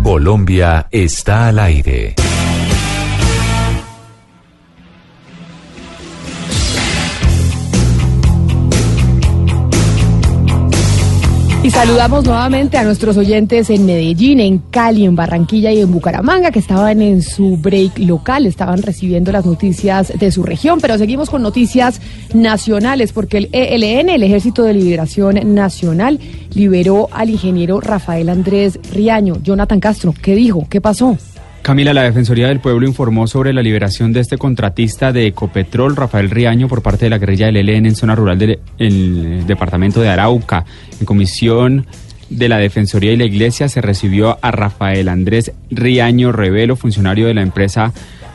Colombia 0.03 0.89
está 0.91 1.49
al 1.49 1.59
aire. 1.59 2.15
Saludamos 11.81 12.27
nuevamente 12.27 12.77
a 12.77 12.85
nuestros 12.85 13.17
oyentes 13.17 13.71
en 13.71 13.87
Medellín, 13.87 14.39
en 14.39 14.59
Cali, 14.59 15.07
en 15.07 15.17
Barranquilla 15.17 15.73
y 15.73 15.81
en 15.81 15.91
Bucaramanga, 15.91 16.51
que 16.51 16.59
estaban 16.59 17.01
en 17.01 17.23
su 17.23 17.57
break 17.57 18.01
local, 18.01 18.45
estaban 18.45 18.83
recibiendo 18.83 19.33
las 19.33 19.47
noticias 19.47 20.13
de 20.15 20.31
su 20.31 20.43
región, 20.43 20.79
pero 20.83 20.99
seguimos 20.99 21.31
con 21.31 21.41
noticias 21.41 22.03
nacionales, 22.35 23.15
porque 23.15 23.39
el 23.39 23.49
ELN, 23.53 24.11
el 24.11 24.23
Ejército 24.23 24.63
de 24.63 24.75
Liberación 24.75 25.55
Nacional, 25.55 26.21
liberó 26.53 27.09
al 27.13 27.31
ingeniero 27.31 27.81
Rafael 27.81 28.29
Andrés 28.29 28.79
Riaño. 28.93 29.37
Jonathan 29.43 29.81
Castro, 29.81 30.13
¿qué 30.21 30.35
dijo? 30.35 30.67
¿Qué 30.69 30.83
pasó? 30.83 31.17
Camila, 31.63 31.93
la 31.93 32.03
Defensoría 32.03 32.49
del 32.49 32.59
Pueblo 32.59 32.87
informó 32.87 33.27
sobre 33.27 33.53
la 33.53 33.63
liberación 33.63 34.13
de 34.13 34.21
este 34.21 34.39
contratista 34.39 35.13
de 35.13 35.27
Ecopetrol, 35.27 35.95
Rafael 35.95 36.31
Riaño, 36.31 36.69
por 36.69 36.83
parte 36.83 37.05
de 37.07 37.11
la 37.11 37.19
guerrilla 37.19 37.47
del 37.47 37.69
ELN 37.69 37.87
en 37.87 37.95
zona 37.95 38.15
rural 38.15 38.39
del 38.39 38.59
el 38.79 39.47
departamento 39.47 40.01
de 40.01 40.09
Arauca. 40.09 40.65
En 40.99 41.07
comisión 41.07 41.87
de 42.31 42.49
la 42.49 42.59
Defensoría 42.59 43.13
y 43.13 43.17
la 43.17 43.25
Iglesia 43.25 43.69
se 43.69 43.81
recibió 43.83 44.39
a 44.41 44.51
Rafael 44.51 45.09
Andrés 45.09 45.53
Riaño 45.71 46.33
Revelo, 46.33 46.77
funcionario 46.77 47.27
de 47.27 47.35
la 47.35 47.43
empresa 47.43 47.93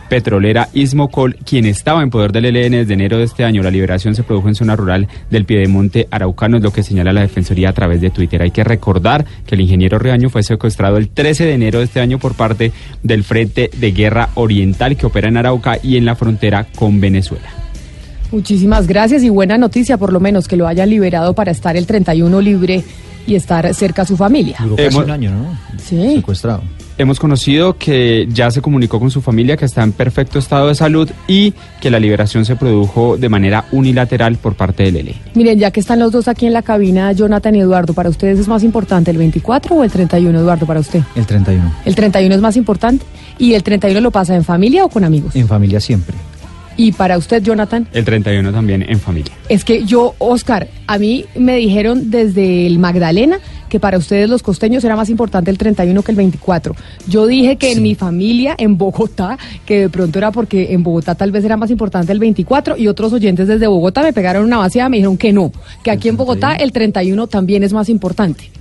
petrolera 0.10 0.70
Ismocol, 0.74 1.36
quien 1.46 1.66
estaba 1.66 2.02
en 2.04 2.10
poder 2.10 2.32
del 2.32 2.46
ELN 2.46 2.72
desde 2.74 2.94
enero 2.94 3.18
de 3.18 3.24
este 3.26 3.44
año. 3.44 3.62
La 3.64 3.72
liberación 3.72 4.16
se 4.16 4.24
produjo 4.24 4.48
en 4.48 4.56
zona 4.56 4.76
rural 4.76 5.08
del 5.30 5.46
Piedemonte 5.46 6.08
Araucano, 6.12 6.58
es 6.58 6.64
lo 6.64 6.72
que 6.72 6.84
señala 6.84 7.14
la 7.14 7.22
Defensoría 7.22 7.70
a 7.70 7.74
través 7.74 8.02
de 8.02 8.10
Twitter. 8.10 8.42
Hay 8.42 8.52
que 8.52 8.64
recordar 8.64 9.26
que 9.46 9.56
el 9.56 9.62
ingeniero 9.62 10.00
Reaño 10.00 10.30
fue 10.30 10.44
secuestrado 10.44 10.98
el 10.98 11.10
13 11.10 11.46
de 11.46 11.54
enero 11.54 11.80
de 11.80 11.86
este 11.86 12.00
año 12.02 12.20
por 12.20 12.36
parte 12.36 12.72
del 13.04 13.24
Frente 13.24 13.70
de 13.78 13.92
Guerra 13.92 14.30
Oriental 14.36 14.96
que 14.98 15.06
opera 15.06 15.28
en 15.28 15.38
Arauca 15.38 15.78
y 15.82 15.98
en 15.98 16.06
la 16.06 16.16
frontera 16.16 16.68
con 16.76 17.00
Venezuela. 17.02 17.48
Muchísimas 18.32 18.88
gracias 18.88 19.24
y 19.24 19.30
buena 19.30 19.58
noticia, 19.58 19.98
por 19.98 20.12
lo 20.12 20.20
menos, 20.20 20.48
que 20.48 20.58
lo 20.58 20.68
hayan 20.68 20.90
liberado 20.90 21.34
para 21.34 21.52
estar 21.52 21.78
el 21.78 21.86
31 21.86 22.42
libre 22.42 22.84
y 23.28 23.36
estar 23.36 23.74
cerca 23.74 24.02
a 24.02 24.06
su 24.06 24.18
familia. 24.18 24.58
Duró 24.62 24.76
casi 24.76 24.88
Hemos- 24.90 25.04
un 25.06 25.12
año, 25.12 25.32
¿no? 25.32 25.58
Sí. 25.78 26.16
Secuestrado. 26.16 26.64
Hemos 26.98 27.20
conocido 27.20 27.78
que 27.78 28.26
ya 28.30 28.50
se 28.52 28.62
comunicó 28.62 29.00
con 29.00 29.12
su 29.12 29.22
familia 29.22 29.58
que 29.58 29.66
está 29.66 29.84
en 29.84 29.92
perfecto 29.92 30.40
estado 30.40 30.70
de 30.70 30.76
salud 30.76 31.10
y 31.28 31.54
que 31.82 31.90
la 31.90 32.00
liberación 32.00 32.46
se 32.46 32.56
produjo 32.56 33.18
de 33.18 33.28
manera 33.28 33.66
unilateral 33.74 34.38
por 34.38 34.56
parte 34.56 34.84
del 34.84 34.98
ELN. 34.98 35.16
Miren, 35.34 35.60
ya 35.60 35.72
que 35.72 35.82
están 35.82 36.00
los 36.00 36.14
dos 36.14 36.30
aquí 36.30 36.46
en 36.46 36.54
la 36.54 36.62
cabina, 36.62 37.12
Jonathan 37.12 37.56
y 37.56 37.60
Eduardo, 37.60 37.94
¿para 37.94 38.10
ustedes 38.10 38.40
es 38.40 38.48
más 38.48 38.64
importante 38.64 39.12
el 39.12 39.18
24 39.18 39.76
o 39.76 39.84
el 39.84 39.92
31, 39.92 40.40
Eduardo, 40.40 40.66
para 40.66 40.80
usted? 40.80 41.02
El 41.16 41.26
31. 41.26 41.70
El 41.84 41.96
31 41.96 42.34
es 42.34 42.42
más 42.42 42.56
importante. 42.56 43.06
¿Y 43.38 43.54
el 43.54 43.64
31 43.64 44.00
lo 44.00 44.12
pasa 44.12 44.34
en 44.36 44.46
familia 44.46 44.86
o 44.86 44.90
con 44.90 45.04
amigos? 45.04 45.36
En 45.36 45.48
familia 45.48 45.82
siempre. 45.82 46.16
Y 46.78 46.92
para 46.92 47.18
usted, 47.18 47.42
Jonathan, 47.42 47.88
El 47.94 48.06
31 48.06 48.52
también 48.52 48.86
en 48.88 49.00
familia. 49.00 49.34
es 49.50 49.64
que 49.64 49.86
yo, 49.86 50.16
Oscar, 50.18 50.68
a 50.88 50.98
mí 50.98 51.26
me 51.36 51.58
dijeron 51.58 52.12
desde 52.12 52.68
el 52.68 52.80
Magdalena 52.80 53.40
que 53.70 53.80
para 53.80 53.98
ustedes 53.98 54.30
los 54.30 54.44
costeños 54.44 54.84
era 54.84 54.96
más 54.96 55.10
importante 55.10 55.52
el 55.52 55.58
31 55.58 56.02
que 56.04 56.12
el 56.12 56.18
24. 56.18 56.76
Yo 57.08 57.28
dije 57.28 57.58
que 57.58 57.72
en 57.72 57.82
mi 57.82 57.96
familia, 57.96 58.56
en 58.58 58.78
Bogotá, 58.78 59.38
que 59.66 59.82
de 59.82 59.90
pronto 59.90 60.20
era 60.20 60.32
porque 60.32 60.74
en 60.74 60.84
Bogotá 60.84 61.16
tal 61.16 61.32
vez 61.32 61.44
era 61.44 61.58
más 61.58 61.72
importante 61.72 62.12
el 62.12 62.20
24 62.20 62.78
y 62.78 62.88
otros 62.88 63.12
oyentes 63.14 63.48
desde 63.48 63.68
Bogotá 63.68 64.04
me 64.04 64.14
pegaron 64.14 64.46
una 64.46 64.58
vaciada 64.58 64.88
y 64.88 64.92
me 64.92 64.98
dijeron 64.98 65.18
que 65.18 65.34
no, 65.34 65.52
que 65.84 65.92
aquí 65.92 66.10
en 66.10 66.18
Bogotá 66.18 66.56
el 66.56 66.72
31 66.72 67.28
también 67.28 67.64
es 67.64 67.74
más 67.74 67.90
importante. 67.90 68.52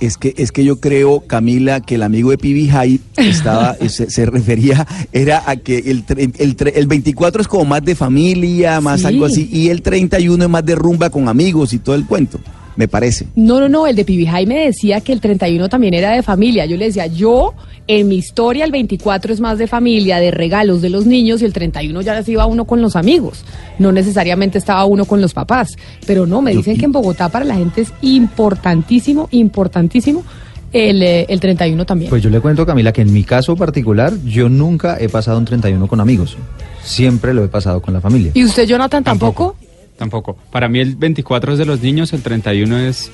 Es 0.00 0.18
que, 0.18 0.34
es 0.36 0.52
que 0.52 0.62
yo 0.64 0.78
creo, 0.78 1.20
Camila, 1.26 1.80
que 1.80 1.94
el 1.94 2.02
amigo 2.02 2.30
de 2.30 2.36
Pibi 2.38 2.68
High 2.68 3.00
estaba, 3.16 3.74
se, 3.88 4.10
se 4.10 4.26
refería, 4.26 4.86
era 5.12 5.42
a 5.46 5.56
que 5.56 5.78
el, 5.78 6.04
el, 6.38 6.56
el 6.74 6.86
24 6.86 7.40
es 7.40 7.48
como 7.48 7.64
más 7.64 7.82
de 7.84 7.94
familia, 7.94 8.80
más 8.82 9.00
Sí. 9.00 9.06
algo 9.06 9.24
así, 9.24 9.48
y 9.50 9.68
el 9.70 9.80
31 9.82 10.44
es 10.44 10.50
más 10.50 10.64
de 10.66 10.74
rumba 10.74 11.08
con 11.10 11.28
amigos 11.28 11.72
y 11.72 11.78
todo 11.78 11.94
el 11.94 12.04
cuento, 12.06 12.38
me 12.76 12.88
parece. 12.88 13.26
No, 13.34 13.60
no, 13.60 13.68
no, 13.68 13.86
el 13.86 13.96
de 13.96 14.04
Pibi 14.04 14.26
Jaime 14.26 14.66
decía 14.66 15.00
que 15.00 15.12
el 15.12 15.20
31 15.20 15.68
también 15.68 15.94
era 15.94 16.12
de 16.12 16.22
familia. 16.22 16.66
Yo 16.66 16.76
le 16.76 16.86
decía, 16.86 17.06
yo 17.06 17.54
en 17.86 18.08
mi 18.08 18.16
historia 18.16 18.64
el 18.64 18.70
24 18.70 19.32
es 19.32 19.40
más 19.40 19.58
de 19.58 19.66
familia, 19.66 20.18
de 20.18 20.30
regalos 20.30 20.82
de 20.82 20.90
los 20.90 21.06
niños 21.06 21.42
y 21.42 21.44
el 21.44 21.52
31 21.52 22.00
ya 22.02 22.22
se 22.22 22.32
iba 22.32 22.46
uno 22.46 22.64
con 22.66 22.82
los 22.82 22.96
amigos. 22.96 23.44
No 23.78 23.92
necesariamente 23.92 24.58
estaba 24.58 24.84
uno 24.84 25.04
con 25.04 25.20
los 25.20 25.34
papás. 25.34 25.76
Pero 26.06 26.26
no, 26.26 26.42
me 26.42 26.54
dicen 26.54 26.76
que 26.76 26.84
en 26.84 26.92
Bogotá 26.92 27.28
para 27.28 27.44
la 27.44 27.54
gente 27.54 27.82
es 27.82 27.92
importantísimo, 28.02 29.28
importantísimo 29.30 30.24
el, 30.72 31.02
eh, 31.02 31.26
el 31.28 31.40
31 31.40 31.86
también. 31.86 32.10
Pues 32.10 32.22
yo 32.22 32.30
le 32.30 32.40
cuento, 32.40 32.66
Camila, 32.66 32.92
que 32.92 33.02
en 33.02 33.12
mi 33.12 33.24
caso 33.24 33.56
particular, 33.56 34.12
yo 34.24 34.48
nunca 34.48 34.98
he 35.00 35.08
pasado 35.08 35.38
un 35.38 35.44
31 35.44 35.86
con 35.86 36.00
amigos. 36.00 36.36
Siempre 36.82 37.34
lo 37.34 37.44
he 37.44 37.48
pasado 37.48 37.80
con 37.80 37.94
la 37.94 38.00
familia. 38.00 38.32
¿Y 38.34 38.44
usted, 38.44 38.66
Jonathan, 38.66 39.02
tampoco? 39.02 39.56
Tampoco. 39.96 40.36
Para 40.50 40.68
mí 40.68 40.80
el 40.80 40.96
24 40.96 41.52
es 41.54 41.58
de 41.58 41.64
los 41.64 41.80
niños, 41.80 42.12
el 42.12 42.22
31 42.22 42.78
es 42.78 43.10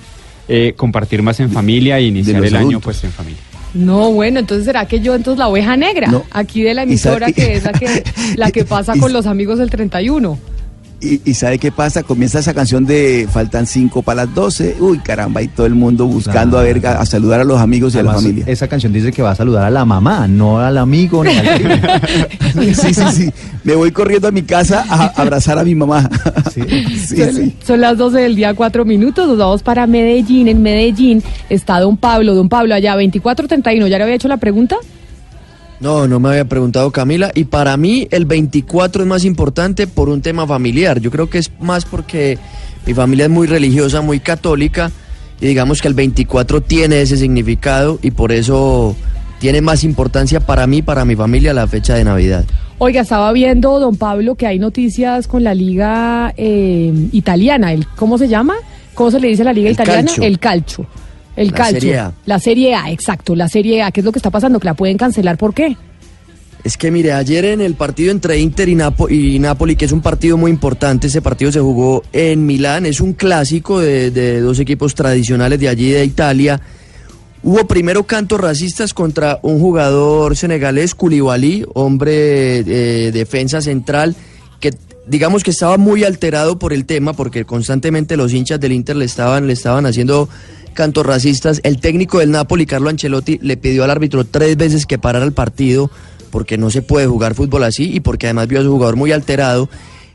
eh, 0.48 0.74
compartir 0.76 1.22
más 1.22 1.38
en 1.40 1.50
familia 1.50 2.00
y 2.00 2.06
iniciar 2.08 2.44
el 2.44 2.56
año 2.56 2.80
pues 2.80 3.02
en 3.04 3.12
familia. 3.12 3.40
No, 3.74 4.12
bueno, 4.12 4.40
entonces 4.40 4.66
será 4.66 4.86
que 4.86 5.00
yo 5.00 5.14
entonces 5.14 5.38
la 5.38 5.48
oveja 5.48 5.76
negra, 5.76 6.08
No. 6.08 6.24
aquí 6.30 6.62
de 6.62 6.74
la 6.74 6.82
emisora 6.82 7.32
que 7.32 7.54
es 7.54 7.64
la 7.64 7.72
que, 7.72 8.04
la 8.36 8.50
que 8.52 8.64
pasa 8.64 8.94
con 8.98 9.12
los 9.12 9.26
amigos 9.26 9.60
el 9.60 9.70
31. 9.70 10.38
Y, 11.02 11.20
y 11.24 11.34
¿sabe 11.34 11.58
qué 11.58 11.72
pasa? 11.72 12.04
Comienza 12.04 12.38
esa 12.38 12.54
canción 12.54 12.84
de 12.84 13.28
faltan 13.30 13.66
cinco 13.66 14.02
para 14.02 14.24
las 14.24 14.34
12. 14.34 14.76
Uy, 14.78 14.98
caramba, 14.98 15.42
y 15.42 15.48
todo 15.48 15.66
el 15.66 15.74
mundo 15.74 16.06
buscando 16.06 16.58
a 16.58 16.62
ver, 16.62 16.86
a, 16.86 17.00
a 17.00 17.06
saludar 17.06 17.40
a 17.40 17.44
los 17.44 17.60
amigos 17.60 17.94
y 17.94 17.98
a 17.98 18.02
la 18.04 18.14
familia. 18.14 18.44
Esa 18.46 18.68
canción 18.68 18.92
dice 18.92 19.10
que 19.10 19.20
va 19.20 19.32
a 19.32 19.34
saludar 19.34 19.64
a 19.64 19.70
la 19.70 19.84
mamá, 19.84 20.28
no 20.28 20.60
al 20.60 20.78
amigo 20.78 21.24
ni 21.24 21.36
al. 21.36 22.00
Sí, 22.74 22.94
sí, 22.94 23.04
sí. 23.12 23.32
Me 23.64 23.74
voy 23.74 23.90
corriendo 23.92 24.28
a 24.28 24.30
mi 24.30 24.42
casa 24.42 24.84
a 24.88 25.06
abrazar 25.20 25.58
a 25.58 25.64
mi 25.64 25.74
mamá. 25.74 26.08
Sí, 26.52 27.16
son, 27.16 27.34
sí. 27.34 27.56
son 27.64 27.80
las 27.80 27.96
12 27.96 28.18
del 28.18 28.36
día, 28.36 28.54
4 28.54 28.84
minutos. 28.84 29.26
Nos 29.26 29.38
vamos 29.38 29.62
para 29.62 29.86
Medellín. 29.86 30.48
En 30.48 30.62
Medellín 30.62 31.22
está 31.48 31.80
don 31.80 31.96
Pablo. 31.96 32.34
Don 32.34 32.48
Pablo, 32.48 32.74
allá 32.74 32.92
2431. 32.92 33.86
¿Ya 33.88 33.98
le 33.98 34.04
había 34.04 34.16
hecho 34.16 34.28
la 34.28 34.36
pregunta? 34.36 34.76
No, 35.82 36.06
no 36.06 36.20
me 36.20 36.28
había 36.28 36.44
preguntado 36.44 36.92
Camila. 36.92 37.32
Y 37.34 37.44
para 37.44 37.76
mí 37.76 38.06
el 38.12 38.24
24 38.24 39.02
es 39.02 39.08
más 39.08 39.24
importante 39.24 39.88
por 39.88 40.08
un 40.08 40.22
tema 40.22 40.46
familiar. 40.46 41.00
Yo 41.00 41.10
creo 41.10 41.28
que 41.28 41.38
es 41.38 41.50
más 41.58 41.84
porque 41.84 42.38
mi 42.86 42.94
familia 42.94 43.24
es 43.24 43.30
muy 43.30 43.48
religiosa, 43.48 44.00
muy 44.00 44.20
católica. 44.20 44.92
Y 45.40 45.46
digamos 45.46 45.82
que 45.82 45.88
el 45.88 45.94
24 45.94 46.60
tiene 46.60 47.02
ese 47.02 47.16
significado 47.16 47.98
y 48.00 48.12
por 48.12 48.30
eso 48.30 48.94
tiene 49.40 49.60
más 49.60 49.82
importancia 49.82 50.38
para 50.38 50.68
mí, 50.68 50.82
para 50.82 51.04
mi 51.04 51.16
familia, 51.16 51.52
la 51.52 51.66
fecha 51.66 51.96
de 51.96 52.04
Navidad. 52.04 52.44
Oiga, 52.78 53.00
estaba 53.00 53.32
viendo, 53.32 53.80
don 53.80 53.96
Pablo, 53.96 54.36
que 54.36 54.46
hay 54.46 54.60
noticias 54.60 55.26
con 55.26 55.42
la 55.42 55.52
liga 55.52 56.32
eh, 56.36 56.92
italiana. 57.10 57.72
El, 57.72 57.88
¿Cómo 57.96 58.18
se 58.18 58.28
llama? 58.28 58.54
¿Cómo 58.94 59.10
se 59.10 59.18
le 59.18 59.26
dice 59.26 59.42
a 59.42 59.46
la 59.46 59.52
liga 59.52 59.66
El 59.66 59.74
italiana? 59.74 60.04
calcio. 60.04 60.22
El 60.22 60.38
calcio. 60.38 60.86
El 61.36 61.48
La 61.48 61.52
calcio. 61.54 61.80
Serie 61.80 61.98
A. 61.98 62.12
La 62.26 62.38
Serie 62.38 62.74
A, 62.74 62.90
exacto. 62.90 63.34
La 63.34 63.48
Serie 63.48 63.82
A. 63.82 63.90
¿Qué 63.90 64.00
es 64.00 64.04
lo 64.04 64.12
que 64.12 64.18
está 64.18 64.30
pasando? 64.30 64.60
Que 64.60 64.66
la 64.66 64.74
pueden 64.74 64.96
cancelar. 64.96 65.38
¿Por 65.38 65.54
qué? 65.54 65.76
Es 66.64 66.76
que 66.76 66.90
mire, 66.92 67.12
ayer 67.12 67.44
en 67.46 67.60
el 67.60 67.74
partido 67.74 68.12
entre 68.12 68.38
Inter 68.38 68.68
y, 68.68 68.76
Napo- 68.76 69.10
y 69.10 69.38
Napoli, 69.40 69.74
que 69.74 69.84
es 69.84 69.90
un 69.92 70.00
partido 70.00 70.36
muy 70.36 70.50
importante, 70.50 71.08
ese 71.08 71.20
partido 71.20 71.50
se 71.50 71.58
jugó 71.58 72.04
en 72.12 72.46
Milán, 72.46 72.86
es 72.86 73.00
un 73.00 73.14
clásico 73.14 73.80
de, 73.80 74.12
de 74.12 74.40
dos 74.40 74.60
equipos 74.60 74.94
tradicionales 74.94 75.58
de 75.58 75.68
allí 75.68 75.90
de 75.90 76.04
Italia. 76.04 76.60
Hubo 77.42 77.66
primero 77.66 78.04
cantos 78.04 78.40
racistas 78.40 78.94
contra 78.94 79.40
un 79.42 79.58
jugador 79.58 80.36
senegalés, 80.36 80.94
Koulibaly, 80.94 81.64
hombre 81.74 82.58
eh, 82.58 83.10
defensa 83.10 83.60
central, 83.60 84.14
que 84.60 84.70
digamos 85.08 85.42
que 85.42 85.50
estaba 85.50 85.78
muy 85.78 86.04
alterado 86.04 86.60
por 86.60 86.72
el 86.72 86.84
tema, 86.84 87.12
porque 87.12 87.44
constantemente 87.44 88.16
los 88.16 88.32
hinchas 88.32 88.60
del 88.60 88.70
Inter 88.70 88.94
le 88.94 89.06
estaban, 89.06 89.48
le 89.48 89.54
estaban 89.54 89.84
haciendo 89.86 90.28
cantos 90.72 91.06
racistas. 91.06 91.60
El 91.62 91.80
técnico 91.80 92.18
del 92.18 92.30
Napoli, 92.30 92.66
Carlo 92.66 92.90
Ancelotti, 92.90 93.38
le 93.42 93.56
pidió 93.56 93.84
al 93.84 93.90
árbitro 93.90 94.24
tres 94.24 94.56
veces 94.56 94.86
que 94.86 94.98
parara 94.98 95.24
el 95.24 95.32
partido, 95.32 95.90
porque 96.30 96.58
no 96.58 96.70
se 96.70 96.82
puede 96.82 97.06
jugar 97.06 97.34
fútbol 97.34 97.64
así 97.64 97.90
y 97.92 98.00
porque 98.00 98.26
además 98.26 98.48
vio 98.48 98.60
a 98.60 98.62
su 98.62 98.72
jugador 98.72 98.96
muy 98.96 99.12
alterado. 99.12 99.68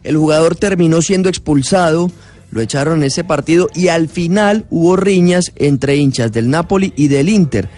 El 0.04 0.18
jugador 0.18 0.56
terminó 0.56 1.02
siendo 1.02 1.30
expulsado, 1.30 2.12
lo 2.52 2.62
echaron 2.62 3.00
en 3.00 3.04
ese 3.04 3.24
partido 3.24 3.70
y 3.76 3.90
al 3.90 4.10
final 4.10 4.66
hubo 4.70 4.96
riñas 4.96 5.52
entre 5.56 5.96
hinchas 5.96 6.32
del 6.32 6.50
Napoli 6.50 6.94
y 6.96 7.08
del 7.08 7.30
Inter. 7.30 7.70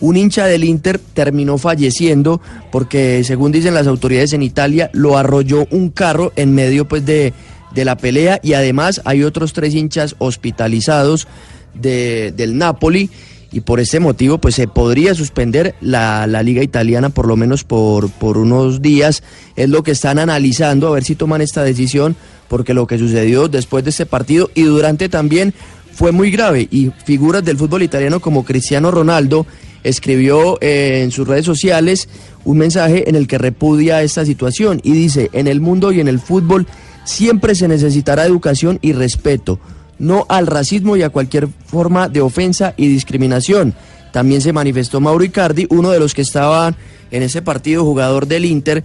Un 0.00 0.16
hincha 0.16 0.46
del 0.46 0.64
Inter 0.64 0.98
terminó 0.98 1.58
falleciendo 1.58 2.40
porque, 2.70 3.24
según 3.24 3.50
dicen 3.50 3.74
las 3.74 3.88
autoridades 3.88 4.32
en 4.32 4.42
Italia, 4.42 4.90
lo 4.92 5.18
arrolló 5.18 5.66
un 5.70 5.90
carro 5.90 6.32
en 6.36 6.54
medio 6.54 6.86
pues, 6.86 7.04
de, 7.04 7.32
de 7.74 7.84
la 7.84 7.96
pelea 7.96 8.38
y 8.42 8.52
además 8.52 9.00
hay 9.04 9.24
otros 9.24 9.52
tres 9.52 9.74
hinchas 9.74 10.14
hospitalizados 10.18 11.26
de- 11.74 12.32
del 12.36 12.56
Napoli 12.58 13.10
y 13.50 13.60
por 13.60 13.80
ese 13.80 13.98
motivo 13.98 14.38
pues 14.38 14.54
se 14.56 14.68
podría 14.68 15.14
suspender 15.14 15.74
la, 15.80 16.26
la 16.26 16.42
liga 16.42 16.62
italiana 16.62 17.08
por 17.08 17.26
lo 17.26 17.34
menos 17.36 17.64
por, 17.64 18.10
por 18.10 18.36
unos 18.38 18.82
días. 18.82 19.22
Es 19.56 19.68
lo 19.70 19.82
que 19.82 19.92
están 19.92 20.18
analizando 20.18 20.88
a 20.88 20.90
ver 20.92 21.04
si 21.04 21.14
toman 21.14 21.40
esta 21.40 21.62
decisión 21.64 22.14
porque 22.48 22.74
lo 22.74 22.86
que 22.86 22.98
sucedió 22.98 23.48
después 23.48 23.84
de 23.84 23.90
este 23.90 24.06
partido 24.06 24.50
y 24.54 24.62
durante 24.62 25.08
también 25.08 25.54
fue 25.92 26.12
muy 26.12 26.30
grave 26.30 26.68
y 26.70 26.90
figuras 27.04 27.44
del 27.44 27.56
fútbol 27.56 27.82
italiano 27.82 28.20
como 28.20 28.44
Cristiano 28.44 28.90
Ronaldo 28.90 29.46
escribió 29.84 30.58
eh, 30.60 31.00
en 31.02 31.10
sus 31.10 31.26
redes 31.26 31.44
sociales 31.46 32.08
un 32.44 32.58
mensaje 32.58 33.08
en 33.08 33.16
el 33.16 33.26
que 33.26 33.38
repudia 33.38 34.02
esta 34.02 34.24
situación 34.24 34.80
y 34.82 34.92
dice, 34.92 35.30
en 35.32 35.46
el 35.46 35.60
mundo 35.60 35.92
y 35.92 36.00
en 36.00 36.08
el 36.08 36.18
fútbol 36.20 36.66
siempre 37.04 37.54
se 37.54 37.68
necesitará 37.68 38.24
educación 38.26 38.78
y 38.82 38.92
respeto, 38.92 39.58
no 39.98 40.26
al 40.28 40.46
racismo 40.46 40.96
y 40.96 41.02
a 41.02 41.10
cualquier 41.10 41.48
forma 41.66 42.08
de 42.08 42.20
ofensa 42.20 42.74
y 42.76 42.88
discriminación. 42.88 43.74
También 44.12 44.40
se 44.40 44.52
manifestó 44.52 45.00
Mauro 45.00 45.24
Icardi, 45.24 45.66
uno 45.70 45.90
de 45.90 46.00
los 46.00 46.14
que 46.14 46.22
estaban 46.22 46.76
en 47.10 47.22
ese 47.22 47.42
partido, 47.42 47.84
jugador 47.84 48.26
del 48.26 48.44
Inter, 48.44 48.84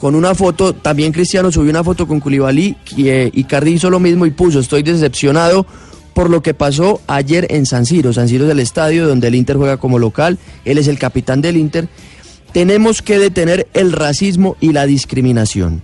con 0.00 0.14
una 0.14 0.34
foto, 0.34 0.74
también 0.74 1.12
Cristiano 1.12 1.50
subió 1.50 1.70
una 1.70 1.84
foto 1.84 2.06
con 2.06 2.20
Koulibaly, 2.20 2.76
y 2.96 3.08
eh, 3.08 3.30
Icardi 3.32 3.72
hizo 3.72 3.90
lo 3.90 4.00
mismo 4.00 4.26
y 4.26 4.30
puso, 4.30 4.60
estoy 4.60 4.82
decepcionado 4.82 5.66
por 6.12 6.30
lo 6.30 6.42
que 6.42 6.54
pasó 6.54 7.00
ayer 7.06 7.46
en 7.50 7.66
San 7.66 7.86
Siro. 7.86 8.12
San 8.12 8.28
Siro 8.28 8.44
es 8.44 8.50
el 8.50 8.60
estadio 8.60 9.08
donde 9.08 9.28
el 9.28 9.34
Inter 9.34 9.56
juega 9.56 9.76
como 9.76 9.98
local, 9.98 10.38
él 10.64 10.78
es 10.78 10.88
el 10.88 10.98
capitán 10.98 11.40
del 11.40 11.56
Inter. 11.56 11.88
Tenemos 12.52 13.02
que 13.02 13.18
detener 13.18 13.66
el 13.74 13.92
racismo 13.92 14.56
y 14.60 14.72
la 14.72 14.86
discriminación. 14.86 15.82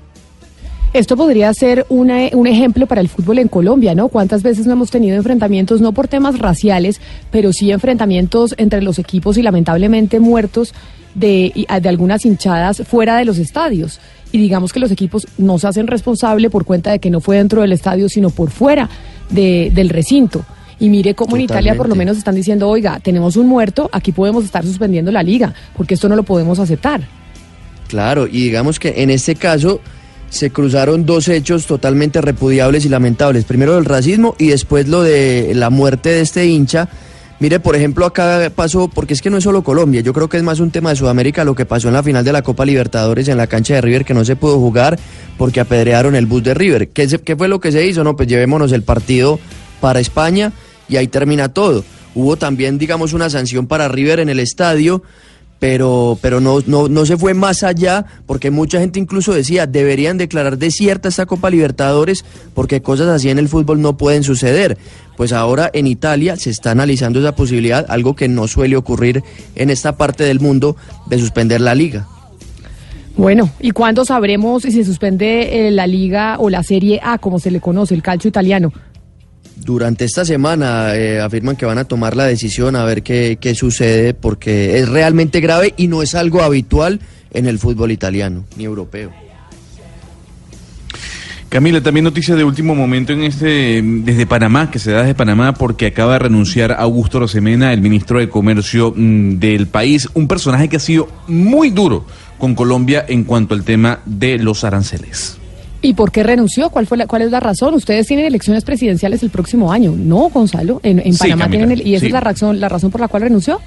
Esto 0.93 1.17
podría 1.17 1.55
ser 1.55 1.87
una- 1.89 2.29
un 2.33 2.49
ejemplo 2.49 2.87
para 2.87 3.01
el 3.01 3.09
fútbol 3.09 3.39
en 3.39 3.47
Colombia, 3.47 3.95
¿no? 3.95 4.09
¿Cuántas 4.09 4.43
veces 4.43 4.67
no 4.67 4.73
hemos 4.73 4.91
tenido 4.91 5.17
enfrentamientos, 5.17 5.81
no 5.81 5.93
por 5.93 6.09
temas 6.09 6.39
raciales, 6.41 7.01
pero 7.31 7.53
sí 7.53 7.71
enfrentamientos 7.71 8.55
entre 8.59 8.83
los 8.83 8.99
equipos 8.99 9.39
y 9.39 9.43
lamentablemente 9.43 10.19
muertos 10.19 10.75
de, 11.15 11.53
y- 11.55 11.67
de 11.81 11.89
algunas 11.89 12.25
hinchadas 12.27 12.83
fuera 12.89 13.17
de 13.19 13.25
los 13.25 13.39
estadios? 13.39 14.01
Y 14.33 14.39
digamos 14.39 14.73
que 14.73 14.81
los 14.81 14.91
equipos 14.91 15.29
no 15.39 15.61
se 15.61 15.69
hacen 15.69 15.87
responsable 15.87 16.51
por 16.51 16.65
cuenta 16.65 16.91
de 16.91 16.99
que 16.99 17.11
no 17.11 17.21
fue 17.21 17.37
dentro 17.37 17.61
del 17.62 17.71
estadio, 17.73 18.09
sino 18.09 18.31
por 18.31 18.51
fuera 18.51 18.89
de- 19.31 19.71
del 19.73 19.91
recinto. 19.91 20.45
Y 20.81 20.89
mire 20.89 21.15
cómo 21.15 21.37
en 21.37 21.43
Italia 21.43 21.73
por 21.77 21.89
lo 21.89 21.95
menos 21.95 22.17
están 22.19 22.35
diciendo, 22.35 22.69
oiga, 22.69 22.99
tenemos 22.99 23.37
un 23.37 23.47
muerto, 23.47 23.89
aquí 23.93 24.11
podemos 24.11 24.45
estar 24.45 24.65
suspendiendo 24.65 25.12
la 25.12 25.23
liga, 25.23 25.55
porque 25.77 25.95
esto 25.95 26.09
no 26.09 26.17
lo 26.17 26.25
podemos 26.25 26.59
aceptar. 26.59 27.03
Claro, 27.87 28.27
y 28.27 28.43
digamos 28.43 28.81
que 28.81 29.03
en 29.03 29.11
este 29.11 29.35
caso 29.37 29.81
se 30.31 30.51
cruzaron 30.51 31.05
dos 31.05 31.28
hechos 31.28 31.66
totalmente 31.66 32.20
repudiables 32.23 32.86
y 32.86 32.89
lamentables. 32.89 33.44
Primero 33.44 33.77
el 33.77 33.85
racismo 33.85 34.35
y 34.39 34.48
después 34.48 34.89
lo 34.89 35.02
de 35.02 35.52
la 35.55 35.69
muerte 35.69 36.09
de 36.09 36.20
este 36.23 36.47
hincha. 36.47 36.89
Mire, 37.40 37.59
por 37.59 37.74
ejemplo, 37.74 38.07
acá 38.07 38.52
pasó, 38.55 38.89
porque 38.89 39.15
es 39.15 39.23
que 39.23 39.31
no 39.31 39.39
es 39.39 39.44
solo 39.44 39.62
Colombia, 39.62 40.02
yo 40.02 40.12
creo 40.12 40.28
que 40.28 40.36
es 40.36 40.43
más 40.43 40.61
un 40.61 40.70
tema 40.70 40.90
de 40.90 40.97
Sudamérica 40.97 41.43
lo 41.43 41.55
que 41.55 41.65
pasó 41.65 41.89
en 41.89 41.94
la 41.94 42.02
final 42.02 42.23
de 42.23 42.32
la 42.32 42.43
Copa 42.43 42.66
Libertadores 42.66 43.28
en 43.28 43.39
la 43.39 43.47
cancha 43.47 43.74
de 43.74 43.81
River, 43.81 44.05
que 44.05 44.12
no 44.12 44.27
se 44.27 44.36
pudo 44.36 44.59
jugar 44.59 44.98
porque 45.39 45.61
apedrearon 45.61 46.15
el 46.15 46.27
bus 46.27 46.43
de 46.43 46.52
River. 46.52 46.90
¿Qué, 46.90 47.09
qué 47.09 47.36
fue 47.36 47.48
lo 47.48 47.59
que 47.59 47.73
se 47.73 47.86
hizo? 47.86 48.05
No, 48.05 48.15
pues 48.15 48.28
llevémonos 48.28 48.73
el 48.73 48.82
partido 48.82 49.40
para 49.81 50.01
España 50.01 50.52
y 50.86 50.97
ahí 50.97 51.09
termina 51.09 51.48
todo. 51.48 51.82
Hubo 52.15 52.36
también, 52.36 52.77
digamos, 52.77 53.15
una 53.15 53.31
sanción 53.31 53.66
para 53.66 53.89
River 53.89 54.20
en 54.20 54.28
el 54.28 54.39
estadio, 54.39 55.02
pero, 55.61 56.19
pero 56.20 56.41
no, 56.41 56.59
no, 56.66 56.89
no 56.89 57.07
se 57.07 57.16
fue 57.16 57.35
más 57.35 57.62
allá, 57.62 58.07
porque 58.27 58.51
mucha 58.51 58.81
gente 58.81 58.99
incluso 58.99 59.32
decía, 59.32 59.66
deberían 59.66 60.16
declarar 60.19 60.59
desierta 60.59 61.09
esta 61.09 61.27
Copa 61.27 61.51
Libertadores, 61.51 62.24
porque 62.55 62.81
cosas 62.81 63.09
así 63.09 63.28
en 63.28 63.39
el 63.39 63.49
fútbol 63.49 63.81
no 63.81 63.97
pueden 63.97 64.24
suceder. 64.24 64.78
Pues 65.19 65.35
ahora 65.35 65.70
en 65.74 65.87
Italia 65.87 66.37
se 66.37 66.49
está 66.49 66.70
analizando 66.70 67.20
esa 67.20 67.37
posibilidad, 67.37 67.85
algo 67.91 68.16
que 68.16 68.27
no 68.27 68.49
suele 68.49 68.77
ocurrir 68.77 69.23
en 69.55 69.69
esta 69.69 69.97
parte 69.97 70.24
del 70.24 70.41
mundo, 70.41 70.77
de 71.07 71.19
suspender 71.19 71.61
la 71.61 71.74
liga. 71.74 72.09
Bueno, 73.19 73.51
¿y 73.61 73.73
cuándo 73.73 74.07
sabremos 74.07 74.62
si 74.62 74.73
se 74.73 74.82
suspende 74.82 75.66
eh, 75.66 75.70
la 75.70 75.87
liga 75.87 76.37
o 76.39 76.49
la 76.49 76.62
Serie 76.62 77.01
A, 77.03 77.19
como 77.19 77.39
se 77.39 77.51
le 77.51 77.61
conoce, 77.61 77.95
el 77.95 78.03
calcio 78.03 78.28
italiano? 78.28 78.73
Durante 79.65 80.05
esta 80.05 80.24
semana 80.24 80.95
eh, 80.95 81.20
afirman 81.20 81.57
que 81.57 81.66
van 81.66 81.78
a 81.78 81.85
tomar 81.85 82.16
la 82.16 82.24
decisión 82.24 82.77
a 82.77 82.85
ver 82.85 83.03
qué, 83.03 83.39
qué 83.41 83.55
sucede, 83.55 84.15
porque 84.15 84.78
es 84.78 84.89
realmente 84.89 85.41
grave 85.41 85.74
y 85.77 85.87
no 85.87 86.03
es 86.03 86.15
algo 86.15 86.43
habitual 86.43 87.01
en 87.32 87.47
el 87.47 87.59
fútbol 87.59 87.93
italiano 87.93 88.45
ni 88.57 88.65
europeo. 88.65 89.12
Camila, 91.51 91.81
también 91.81 92.05
noticia 92.05 92.37
de 92.37 92.45
último 92.45 92.77
momento 92.77 93.12
en 93.12 93.24
este 93.24 93.82
desde 93.82 94.24
Panamá, 94.24 94.70
que 94.70 94.78
se 94.78 94.93
da 94.93 95.01
desde 95.01 95.16
Panamá 95.16 95.53
porque 95.53 95.87
acaba 95.87 96.12
de 96.12 96.20
renunciar 96.20 96.70
Augusto 96.78 97.19
Rosemena, 97.19 97.73
el 97.73 97.81
ministro 97.81 98.20
de 98.20 98.28
Comercio 98.28 98.95
mm, 98.97 99.41
del 99.41 99.66
país, 99.66 100.09
un 100.15 100.28
personaje 100.28 100.69
que 100.69 100.77
ha 100.77 100.81
sido 100.81 101.09
muy 101.27 101.70
duro 101.70 102.07
con 102.39 102.55
Colombia 102.55 103.05
en 103.09 103.24
cuanto 103.24 103.55
al 103.55 103.65
tema 103.65 103.99
de 104.07 104.39
los 104.39 104.62
aranceles. 104.62 105.40
¿Y 105.82 105.94
por 105.94 106.12
qué 106.12 106.23
renunció? 106.23 106.69
¿Cuál 106.70 106.86
fue 106.86 106.98
la, 106.98 107.07
cuál 107.07 107.23
es 107.23 107.31
la 107.31 107.40
razón? 107.40 107.73
Ustedes 107.74 108.07
tienen 108.07 108.27
elecciones 108.27 108.65
presidenciales 108.65 109.23
el 109.23 109.31
próximo 109.31 109.73
año, 109.73 109.94
¿no, 109.97 110.28
Gonzalo? 110.28 110.81
En, 110.82 110.98
en 110.98 111.16
Panamá 111.16 111.48
tienen 111.48 111.70
el- 111.73 111.86
y 111.86 111.94
esa 111.94 112.01
sí. 112.01 112.07
es 112.07 112.12
la 112.12 112.20
razón, 112.20 112.61
la 112.61 112.69
razón 112.69 112.90
por 112.90 113.01
la 113.01 113.09
cual 113.09 113.23
renunció. 113.23 113.59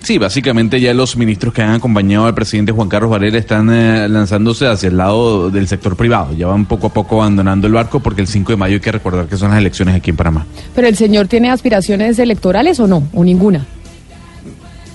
Sí, 0.00 0.16
básicamente 0.16 0.80
ya 0.80 0.94
los 0.94 1.16
ministros 1.18 1.52
que 1.52 1.60
han 1.60 1.74
acompañado 1.74 2.24
al 2.24 2.34
presidente 2.34 2.72
Juan 2.72 2.88
Carlos 2.88 3.10
Varela 3.10 3.36
están 3.36 3.68
eh, 3.70 4.08
lanzándose 4.08 4.66
hacia 4.66 4.88
el 4.88 4.96
lado 4.96 5.50
del 5.50 5.68
sector 5.68 5.96
privado. 5.96 6.32
Ya 6.34 6.46
van 6.46 6.64
poco 6.64 6.86
a 6.86 6.92
poco 6.94 7.20
abandonando 7.20 7.66
el 7.66 7.74
barco 7.74 8.00
porque 8.00 8.22
el 8.22 8.26
5 8.28 8.52
de 8.52 8.56
mayo 8.56 8.74
hay 8.76 8.80
que 8.80 8.92
recordar 8.92 9.26
que 9.26 9.36
son 9.36 9.50
las 9.50 9.58
elecciones 9.58 9.94
aquí 9.96 10.08
en 10.10 10.16
Panamá. 10.16 10.46
Pero 10.74 10.86
el 10.88 10.96
señor 10.96 11.26
tiene 11.28 11.50
aspiraciones 11.50 12.18
electorales 12.18 12.80
o 12.80 12.86
no, 12.86 13.06
o 13.12 13.22
ninguna. 13.24 13.66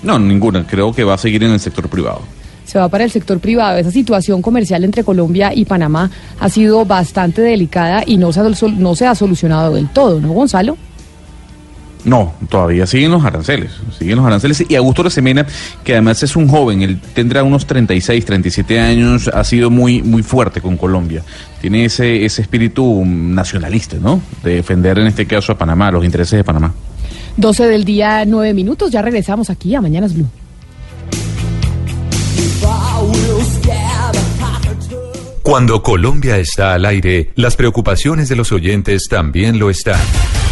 No, 0.02 0.18
ninguna. 0.18 0.66
Creo 0.66 0.92
que 0.92 1.04
va 1.04 1.14
a 1.14 1.18
seguir 1.18 1.44
en 1.44 1.52
el 1.52 1.60
sector 1.60 1.88
privado. 1.88 2.22
Se 2.64 2.78
va 2.78 2.88
para 2.88 3.04
el 3.04 3.10
sector 3.10 3.38
privado. 3.40 3.78
Esa 3.78 3.90
situación 3.90 4.42
comercial 4.42 4.84
entre 4.84 5.04
Colombia 5.04 5.52
y 5.54 5.64
Panamá 5.64 6.10
ha 6.40 6.48
sido 6.48 6.84
bastante 6.84 7.42
delicada 7.42 8.02
y 8.06 8.16
no 8.16 8.32
se 8.32 8.40
ha, 8.40 8.44
no 8.76 8.94
se 8.94 9.06
ha 9.06 9.14
solucionado 9.14 9.74
del 9.74 9.88
todo, 9.88 10.20
¿no, 10.20 10.32
Gonzalo? 10.32 10.76
No, 12.04 12.34
todavía 12.50 12.86
siguen 12.86 13.12
los 13.12 13.24
aranceles, 13.24 13.70
siguen 13.98 14.16
los 14.16 14.26
aranceles. 14.26 14.64
Y 14.68 14.74
Augusto 14.74 15.04
Rosemena, 15.04 15.46
que 15.82 15.92
además 15.92 16.22
es 16.22 16.36
un 16.36 16.48
joven, 16.48 16.82
él 16.82 17.00
tendrá 17.14 17.42
unos 17.42 17.66
36, 17.66 18.24
37 18.24 18.78
años, 18.78 19.28
ha 19.28 19.42
sido 19.42 19.70
muy, 19.70 20.02
muy 20.02 20.22
fuerte 20.22 20.60
con 20.60 20.76
Colombia. 20.76 21.22
Tiene 21.62 21.86
ese, 21.86 22.26
ese 22.26 22.42
espíritu 22.42 23.02
nacionalista, 23.06 23.96
¿no? 23.96 24.20
De 24.42 24.56
defender 24.56 24.98
en 24.98 25.06
este 25.06 25.26
caso 25.26 25.52
a 25.52 25.58
Panamá, 25.58 25.90
los 25.90 26.04
intereses 26.04 26.36
de 26.36 26.44
Panamá. 26.44 26.74
12 27.38 27.66
del 27.66 27.84
día, 27.84 28.24
9 28.26 28.52
minutos. 28.52 28.90
Ya 28.90 29.00
regresamos 29.00 29.48
aquí 29.48 29.74
a 29.74 29.80
Mañanas 29.80 30.14
Blue. 30.14 30.28
Cuando 35.44 35.82
Colombia 35.82 36.38
está 36.38 36.72
al 36.72 36.86
aire, 36.86 37.30
las 37.34 37.54
preocupaciones 37.54 38.30
de 38.30 38.36
los 38.36 38.50
oyentes 38.50 39.08
también 39.10 39.58
lo 39.58 39.68
están. 39.68 40.00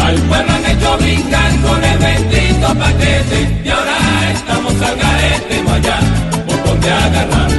Al 0.00 0.14
pueblo 0.14 0.52
han 0.52 0.64
hecho 0.64 0.98
brincar 0.98 1.60
con 1.60 1.84
el 1.84 1.98
bendito 1.98 2.68
paquete. 2.78 3.62
Y 3.64 3.68
ahora 3.68 3.96
estamos 4.32 4.74
al 4.80 4.96
garete, 4.96 5.64
allá, 5.74 5.98
por 6.46 6.64
donde 6.64 6.90
agarrar. 6.90 7.50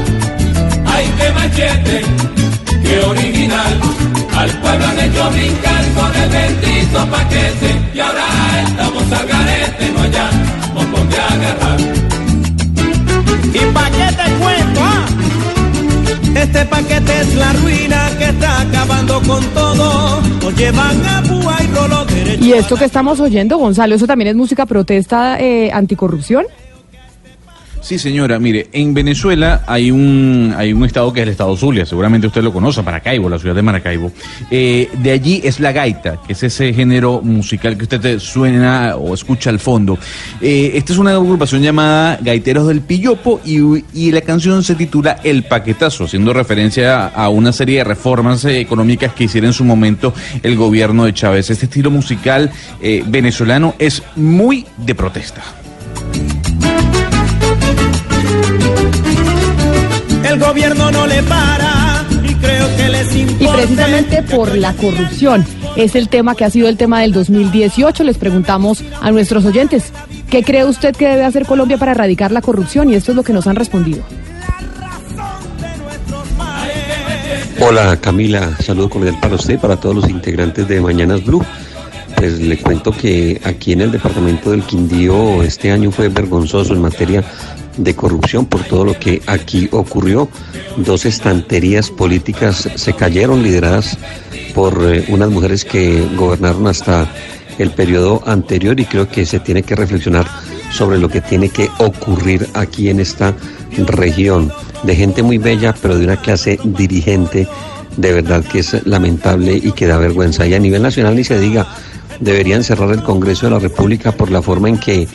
Ay, 0.85 1.05
qué 1.19 1.31
machete. 1.33 2.16
Al 4.49 4.59
pueblo 4.61 4.85
han 4.87 4.99
hecho 4.99 5.29
brincar 5.31 5.83
con 5.95 6.15
el 6.21 6.29
bendito 6.29 7.05
paquete. 7.07 7.69
Y 7.93 7.99
ahora 7.99 8.25
estamos 8.67 9.11
al 9.11 9.27
garete, 9.27 9.91
no 9.93 10.01
allá, 10.01 10.29
por 10.73 10.91
donde 10.91 11.17
agarrar. 11.17 11.79
¿Y 13.53 13.73
pa' 13.73 13.89
qué 13.89 14.15
te 14.15 14.31
cuento? 14.41 14.81
ah? 14.83 15.05
Este 16.35 16.65
paquete 16.65 17.19
es 17.21 17.35
la 17.35 17.53
ruina 17.53 18.09
que 18.17 18.25
está 18.25 18.61
acabando 18.61 19.21
con 19.21 19.43
todo. 19.53 20.21
Nos 20.41 20.55
llevan 20.55 21.05
a 21.05 21.23
púa 21.23 21.57
y 21.63 21.75
rolo 21.75 22.05
derecho. 22.05 22.45
Y 22.45 22.53
esto 22.53 22.75
que 22.75 22.85
estamos 22.85 23.19
oyendo, 23.19 23.57
Gonzalo, 23.57 23.95
¿eso 23.95 24.05
también 24.05 24.29
es 24.29 24.35
música 24.35 24.65
protesta 24.65 25.39
eh, 25.39 25.71
anticorrupción? 25.73 26.45
Sí, 27.81 27.97
señora. 27.99 28.39
Mire, 28.39 28.67
en 28.73 28.93
Venezuela 28.93 29.63
hay 29.65 29.91
un, 29.91 30.53
hay 30.57 30.73
un 30.73 30.83
estado 30.83 31.13
que 31.13 31.21
es 31.21 31.23
el 31.23 31.31
estado 31.31 31.55
Zulia, 31.55 31.85
seguramente 31.85 32.27
usted 32.27 32.43
lo 32.43 32.51
conoce, 32.51 32.81
Maracaibo, 32.81 33.29
la 33.29 33.39
ciudad 33.39 33.55
de 33.55 33.61
Maracaibo. 33.61 34.11
Eh, 34.51 34.89
de 35.01 35.11
allí 35.11 35.41
es 35.43 35.59
la 35.59 35.71
gaita, 35.71 36.21
que 36.25 36.33
es 36.33 36.43
ese 36.43 36.73
género 36.73 37.21
musical 37.21 37.77
que 37.77 37.83
usted 37.83 38.01
te 38.01 38.19
suena 38.19 38.95
o 38.97 39.13
escucha 39.13 39.49
al 39.49 39.59
fondo. 39.59 39.97
Eh, 40.41 40.71
esta 40.75 40.93
es 40.93 40.99
una 40.99 41.11
agrupación 41.11 41.61
llamada 41.61 42.17
Gaiteros 42.21 42.67
del 42.67 42.81
Pillopo 42.81 43.39
y, 43.45 43.83
y 43.93 44.11
la 44.11 44.21
canción 44.21 44.63
se 44.63 44.75
titula 44.75 45.19
El 45.23 45.43
Paquetazo, 45.43 46.05
haciendo 46.05 46.33
referencia 46.33 47.07
a, 47.07 47.29
una 47.29 47.51
serie 47.53 47.79
de 47.79 47.83
reformas 47.83 48.43
económicas 48.45 49.13
que 49.13 49.25
hiciera 49.25 49.47
en 49.47 49.53
su 49.53 49.63
momento 49.63 50.13
el 50.43 50.55
gobierno 50.55 51.05
de 51.05 51.13
Chávez. 51.13 51.49
Este 51.49 51.65
estilo 51.65 51.91
musical 51.91 52.51
eh, 52.81 53.03
venezolano 53.07 53.75
es 53.79 54.03
muy 54.15 54.65
de 54.77 54.95
protesta. 54.95 55.43
El 60.37 60.43
gobierno 60.43 60.91
no 60.91 61.07
le 61.07 61.23
para 61.23 62.05
y 62.23 62.35
creo 62.35 62.77
que 62.77 62.89
les 62.89 63.15
Y 63.15 63.21
importa. 63.21 63.55
precisamente 63.55 64.21
por 64.21 64.55
la 64.55 64.71
corrupción 64.73 65.43
es 65.75 65.95
el 65.95 66.09
tema 66.09 66.35
que 66.35 66.45
ha 66.45 66.51
sido 66.51 66.69
el 66.69 66.77
tema 66.77 67.01
del 67.01 67.11
2018. 67.11 68.03
Les 68.03 68.19
preguntamos 68.19 68.83
a 69.01 69.09
nuestros 69.09 69.45
oyentes, 69.45 69.91
¿qué 70.29 70.43
cree 70.43 70.63
usted 70.65 70.95
que 70.95 71.07
debe 71.07 71.23
hacer 71.23 71.47
Colombia 71.47 71.79
para 71.79 71.93
erradicar 71.93 72.31
la 72.31 72.43
corrupción? 72.43 72.87
Y 72.91 72.93
esto 72.93 73.13
es 73.13 73.15
lo 73.15 73.23
que 73.23 73.33
nos 73.33 73.47
han 73.47 73.55
respondido. 73.55 74.03
Hola 77.59 77.97
Camila, 77.99 78.55
saludo 78.59 78.91
cordial 78.91 79.17
para 79.19 79.33
usted 79.33 79.55
y 79.55 79.57
para 79.57 79.77
todos 79.77 79.95
los 79.95 80.07
integrantes 80.07 80.67
de 80.67 80.79
Mañanas 80.79 81.25
Blue. 81.25 81.43
Pues 82.15 82.39
le 82.39 82.59
cuento 82.59 82.91
que 82.91 83.41
aquí 83.43 83.73
en 83.73 83.81
el 83.81 83.91
departamento 83.91 84.51
del 84.51 84.61
Quindío 84.61 85.41
este 85.41 85.71
año 85.71 85.89
fue 85.89 86.09
vergonzoso 86.09 86.73
en 86.75 86.81
materia 86.81 87.23
de 87.77 87.95
corrupción 87.95 88.45
por 88.45 88.63
todo 88.63 88.85
lo 88.85 88.99
que 88.99 89.21
aquí 89.27 89.69
ocurrió. 89.71 90.29
Dos 90.77 91.05
estanterías 91.05 91.89
políticas 91.89 92.69
se 92.75 92.93
cayeron 92.93 93.43
lideradas 93.43 93.97
por 94.53 94.79
eh, 94.83 95.05
unas 95.09 95.29
mujeres 95.29 95.63
que 95.65 96.05
gobernaron 96.15 96.67
hasta 96.67 97.09
el 97.57 97.71
periodo 97.71 98.21
anterior 98.25 98.79
y 98.79 98.85
creo 98.85 99.07
que 99.07 99.25
se 99.25 99.39
tiene 99.39 99.63
que 99.63 99.75
reflexionar 99.75 100.27
sobre 100.71 100.99
lo 100.99 101.09
que 101.09 101.21
tiene 101.21 101.49
que 101.49 101.69
ocurrir 101.79 102.47
aquí 102.53 102.89
en 102.89 102.99
esta 102.99 103.33
región 103.77 104.51
de 104.83 104.95
gente 104.95 105.23
muy 105.23 105.37
bella 105.37 105.73
pero 105.81 105.97
de 105.97 106.05
una 106.05 106.17
clase 106.17 106.59
dirigente 106.63 107.47
de 107.95 108.13
verdad 108.13 108.43
que 108.43 108.59
es 108.59 108.85
lamentable 108.85 109.53
y 109.55 109.71
que 109.71 109.87
da 109.87 109.97
vergüenza 109.97 110.45
y 110.45 110.53
a 110.53 110.59
nivel 110.59 110.83
nacional 110.83 111.15
ni 111.15 111.23
se 111.23 111.39
diga 111.39 111.67
deberían 112.19 112.63
cerrar 112.63 112.91
el 112.91 113.03
Congreso 113.03 113.47
de 113.47 113.53
la 113.53 113.59
República 113.59 114.11
por 114.11 114.31
la 114.31 114.41
forma 114.41 114.69
en 114.69 114.77
que 114.77 115.07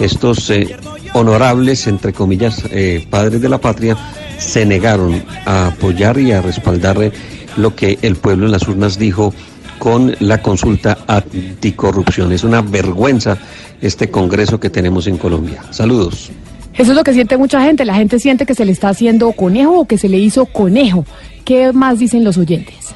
estos 0.00 0.50
eh, 0.50 0.76
honorables, 1.12 1.86
entre 1.86 2.12
comillas, 2.12 2.62
eh, 2.70 3.06
padres 3.10 3.40
de 3.40 3.48
la 3.48 3.58
patria, 3.58 3.96
se 4.38 4.64
negaron 4.64 5.22
a 5.46 5.68
apoyar 5.68 6.18
y 6.18 6.32
a 6.32 6.40
respaldar 6.40 7.02
eh, 7.02 7.12
lo 7.56 7.74
que 7.74 7.98
el 8.02 8.16
pueblo 8.16 8.46
en 8.46 8.52
las 8.52 8.66
urnas 8.68 8.98
dijo 8.98 9.34
con 9.78 10.14
la 10.20 10.42
consulta 10.42 10.98
anticorrupción. 11.06 12.32
Es 12.32 12.44
una 12.44 12.62
vergüenza 12.62 13.38
este 13.80 14.10
Congreso 14.10 14.58
que 14.58 14.70
tenemos 14.70 15.06
en 15.06 15.18
Colombia. 15.18 15.62
Saludos. 15.70 16.30
Eso 16.74 16.92
es 16.92 16.96
lo 16.96 17.04
que 17.04 17.12
siente 17.12 17.36
mucha 17.36 17.60
gente. 17.62 17.84
La 17.84 17.94
gente 17.94 18.18
siente 18.18 18.46
que 18.46 18.54
se 18.54 18.64
le 18.64 18.72
está 18.72 18.88
haciendo 18.88 19.32
conejo 19.32 19.80
o 19.80 19.84
que 19.86 19.98
se 19.98 20.08
le 20.08 20.18
hizo 20.18 20.46
conejo. 20.46 21.04
¿Qué 21.44 21.72
más 21.72 21.98
dicen 21.98 22.24
los 22.24 22.38
oyentes? 22.38 22.94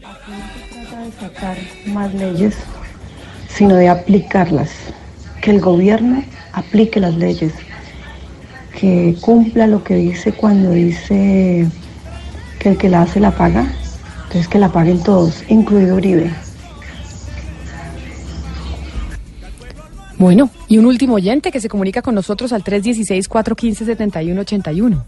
trata 0.00 1.04
de 1.04 1.12
sacar 1.12 1.56
más 1.86 2.12
leyes, 2.14 2.54
sino 3.48 3.76
de 3.76 3.88
aplicarlas. 3.88 4.70
Que 5.40 5.52
el 5.52 5.60
gobierno 5.60 6.22
aplique 6.52 7.00
las 7.00 7.16
leyes, 7.16 7.52
que 8.78 9.16
cumpla 9.20 9.66
lo 9.66 9.82
que 9.82 9.96
dice 9.96 10.32
cuando 10.32 10.70
dice 10.70 11.66
que 12.58 12.68
el 12.70 12.78
que 12.78 12.88
la 12.88 13.02
hace 13.02 13.20
la 13.20 13.32
paga, 13.32 13.70
entonces 14.24 14.48
que 14.48 14.58
la 14.58 14.70
paguen 14.70 15.02
todos, 15.02 15.44
incluido 15.48 15.96
Uribe. 15.96 16.30
Bueno, 20.18 20.50
y 20.68 20.78
un 20.78 20.86
último 20.86 21.14
oyente 21.14 21.50
que 21.50 21.60
se 21.60 21.68
comunica 21.68 22.00
con 22.00 22.14
nosotros 22.14 22.52
al 22.52 22.62
316-415-7181. 22.62 25.02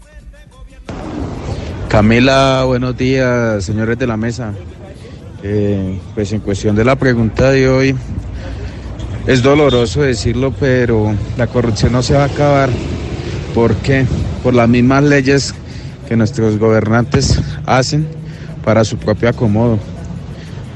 Camila, 1.87 2.63
buenos 2.65 2.97
días, 2.97 3.63
señores 3.63 3.97
de 3.97 4.07
la 4.07 4.17
mesa. 4.17 4.51
Eh, 5.41 5.97
pues 6.13 6.33
en 6.33 6.41
cuestión 6.41 6.75
de 6.75 6.83
la 6.83 6.97
pregunta 6.97 7.51
de 7.51 7.69
hoy, 7.69 7.95
es 9.27 9.41
doloroso 9.41 10.01
decirlo, 10.01 10.53
pero 10.59 11.15
la 11.37 11.47
corrupción 11.47 11.93
no 11.93 12.03
se 12.03 12.13
va 12.13 12.23
a 12.23 12.27
acabar. 12.27 12.69
¿Por 13.53 13.75
qué? 13.77 14.05
Por 14.43 14.53
las 14.53 14.69
mismas 14.69 15.03
leyes 15.03 15.55
que 16.07 16.15
nuestros 16.15 16.59
gobernantes 16.59 17.41
hacen 17.65 18.07
para 18.63 18.83
su 18.83 18.97
propio 18.97 19.29
acomodo. 19.29 19.79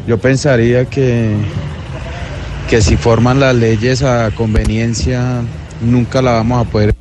Yo 0.07 0.17
pensaría 0.17 0.85
que, 0.85 1.35
que 2.69 2.81
si 2.81 2.97
forman 2.97 3.39
las 3.39 3.55
leyes 3.55 4.01
a 4.01 4.31
conveniencia, 4.31 5.41
nunca 5.81 6.21
la 6.21 6.31
vamos 6.31 6.65
a 6.65 6.69
poder 6.69 6.95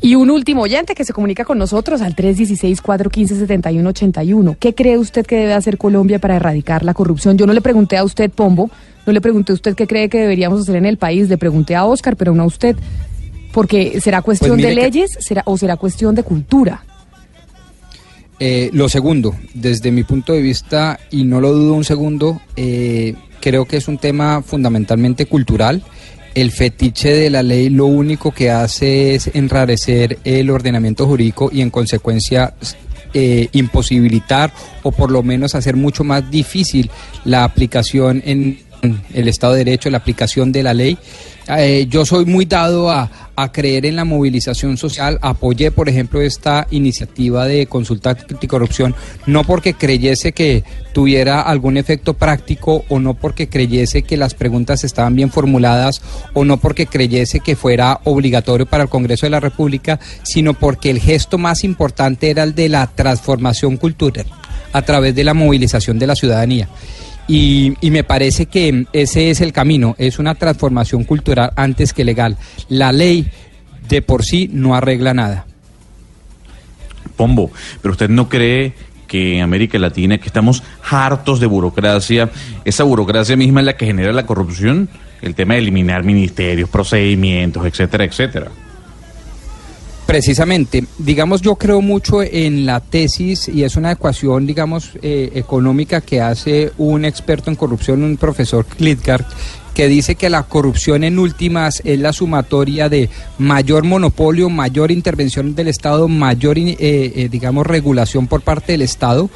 Y 0.00 0.14
un 0.14 0.30
último 0.30 0.62
oyente 0.62 0.94
que 0.94 1.04
se 1.04 1.12
comunica 1.12 1.44
con 1.44 1.58
nosotros 1.58 2.00
al 2.02 2.14
316-415-7181. 2.16 4.56
¿Qué 4.58 4.74
cree 4.74 4.98
usted 4.98 5.26
que 5.26 5.36
debe 5.36 5.54
hacer 5.54 5.78
Colombia 5.78 6.18
para 6.18 6.34
erradicar 6.36 6.84
la 6.84 6.94
corrupción? 6.94 7.38
Yo 7.38 7.46
no 7.46 7.52
le 7.52 7.60
pregunté 7.60 7.96
a 7.96 8.04
usted, 8.04 8.30
Pombo, 8.30 8.70
no 9.08 9.12
le 9.14 9.20
pregunté 9.22 9.52
a 9.52 9.54
usted 9.54 9.74
qué 9.74 9.86
cree 9.86 10.10
que 10.10 10.18
deberíamos 10.18 10.60
hacer 10.60 10.76
en 10.76 10.84
el 10.84 10.98
país, 10.98 11.30
le 11.30 11.38
pregunté 11.38 11.74
a 11.74 11.84
Oscar, 11.86 12.14
pero 12.14 12.34
no 12.34 12.42
a 12.42 12.46
usted. 12.46 12.76
Porque 13.52 14.00
será 14.02 14.20
cuestión 14.20 14.50
Pues 14.56 14.62
de 14.62 14.68
mire 14.68 14.82
que- 14.82 14.86
leyes 14.90 15.16
será, 15.18 15.42
o 15.46 15.56
será 15.56 15.76
cuestión 15.76 16.14
de 16.14 16.22
cultura. 16.22 16.84
Eh, 18.38 18.70
lo 18.72 18.88
segundo, 18.88 19.34
desde 19.54 19.90
mi 19.90 20.04
punto 20.04 20.32
de 20.32 20.42
vista, 20.42 21.00
y 21.10 21.24
no 21.24 21.40
lo 21.40 21.52
dudo 21.52 21.72
un 21.72 21.84
segundo, 21.84 22.40
eh, 22.56 23.14
creo 23.40 23.64
que 23.64 23.78
es 23.78 23.88
un 23.88 23.98
tema 23.98 24.42
fundamentalmente 24.42 25.26
cultural. 25.26 25.82
El 26.34 26.52
fetiche 26.52 27.12
de 27.14 27.30
la 27.30 27.42
ley 27.42 27.68
lo 27.70 27.86
único 27.86 28.30
que 28.30 28.50
hace 28.50 29.14
es 29.14 29.30
enrarecer 29.34 30.18
el 30.24 30.50
ordenamiento 30.50 31.06
jurídico 31.06 31.48
y 31.52 31.62
en 31.62 31.70
consecuencia 31.70 32.52
eh, 33.14 33.48
imposibilitar 33.52 34.52
o 34.82 34.92
por 34.92 35.10
lo 35.10 35.22
menos 35.22 35.54
hacer 35.54 35.74
mucho 35.76 36.04
más 36.04 36.30
difícil 36.30 36.90
la 37.24 37.42
aplicación 37.42 38.22
en 38.26 38.58
el 38.82 39.28
Estado 39.28 39.54
de 39.54 39.64
Derecho, 39.64 39.90
la 39.90 39.98
aplicación 39.98 40.52
de 40.52 40.62
la 40.62 40.74
ley. 40.74 40.98
Eh, 41.56 41.86
yo 41.88 42.04
soy 42.04 42.26
muy 42.26 42.44
dado 42.44 42.90
a, 42.90 43.10
a 43.34 43.52
creer 43.52 43.86
en 43.86 43.96
la 43.96 44.04
movilización 44.04 44.76
social. 44.76 45.18
Apoyé, 45.22 45.70
por 45.70 45.88
ejemplo, 45.88 46.20
esta 46.20 46.66
iniciativa 46.70 47.46
de 47.46 47.66
consulta 47.66 48.10
anticorrupción, 48.10 48.96
no 49.26 49.44
porque 49.44 49.74
creyese 49.74 50.32
que 50.32 50.64
tuviera 50.92 51.40
algún 51.40 51.76
efecto 51.76 52.14
práctico 52.14 52.84
o 52.88 52.98
no 52.98 53.14
porque 53.14 53.48
creyese 53.48 54.02
que 54.02 54.16
las 54.16 54.34
preguntas 54.34 54.82
estaban 54.82 55.14
bien 55.14 55.30
formuladas 55.30 56.02
o 56.34 56.44
no 56.44 56.56
porque 56.56 56.86
creyese 56.86 57.40
que 57.40 57.56
fuera 57.56 58.00
obligatorio 58.04 58.66
para 58.66 58.82
el 58.82 58.88
Congreso 58.88 59.24
de 59.24 59.30
la 59.30 59.40
República, 59.40 60.00
sino 60.24 60.54
porque 60.54 60.90
el 60.90 61.00
gesto 61.00 61.38
más 61.38 61.62
importante 61.62 62.30
era 62.30 62.42
el 62.42 62.54
de 62.54 62.68
la 62.68 62.88
transformación 62.88 63.76
cultural 63.76 64.26
a 64.72 64.82
través 64.82 65.14
de 65.14 65.24
la 65.24 65.34
movilización 65.34 65.98
de 65.98 66.06
la 66.06 66.16
ciudadanía. 66.16 66.68
Y, 67.28 67.74
y 67.80 67.90
me 67.90 68.04
parece 68.04 68.46
que 68.46 68.86
ese 68.92 69.30
es 69.30 69.40
el 69.40 69.52
camino, 69.52 69.94
es 69.98 70.18
una 70.18 70.34
transformación 70.34 71.04
cultural 71.04 71.52
antes 71.56 71.92
que 71.92 72.04
legal. 72.04 72.36
La 72.68 72.90
ley 72.90 73.30
de 73.88 74.02
por 74.02 74.24
sí 74.24 74.50
no 74.52 74.74
arregla 74.74 75.14
nada. 75.14 75.46
Pombo, 77.16 77.50
pero 77.82 77.92
usted 77.92 78.08
no 78.08 78.28
cree 78.28 78.72
que 79.06 79.36
en 79.36 79.42
América 79.42 79.78
Latina, 79.78 80.18
que 80.18 80.26
estamos 80.26 80.62
hartos 80.88 81.40
de 81.40 81.46
burocracia, 81.46 82.30
esa 82.64 82.84
burocracia 82.84 83.36
misma 83.36 83.60
es 83.60 83.66
la 83.66 83.76
que 83.76 83.86
genera 83.86 84.12
la 84.12 84.26
corrupción, 84.26 84.88
el 85.22 85.34
tema 85.34 85.54
de 85.54 85.60
eliminar 85.60 86.04
ministerios, 86.04 86.68
procedimientos, 86.68 87.66
etcétera, 87.66 88.04
etcétera. 88.04 88.50
Precisamente, 90.08 90.86
digamos, 90.96 91.42
yo 91.42 91.56
creo 91.56 91.82
mucho 91.82 92.22
en 92.22 92.64
la 92.64 92.80
tesis 92.80 93.46
y 93.46 93.64
es 93.64 93.76
una 93.76 93.92
ecuación, 93.92 94.46
digamos, 94.46 94.92
eh, 95.02 95.32
económica 95.34 96.00
que 96.00 96.22
hace 96.22 96.72
un 96.78 97.04
experto 97.04 97.50
en 97.50 97.56
corrupción, 97.56 98.02
un 98.02 98.16
profesor 98.16 98.64
Klitgard, 98.64 99.26
que 99.74 99.86
dice 99.86 100.14
que 100.14 100.30
la 100.30 100.44
corrupción 100.44 101.04
en 101.04 101.18
últimas 101.18 101.82
es 101.84 102.00
la 102.00 102.14
sumatoria 102.14 102.88
de 102.88 103.10
mayor 103.36 103.84
monopolio, 103.84 104.48
mayor 104.48 104.90
intervención 104.90 105.54
del 105.54 105.68
Estado, 105.68 106.08
mayor, 106.08 106.56
eh, 106.56 106.76
eh, 106.80 107.28
digamos, 107.30 107.66
regulación 107.66 108.28
por 108.28 108.40
parte 108.40 108.72
del 108.72 108.80
Estado, 108.80 109.28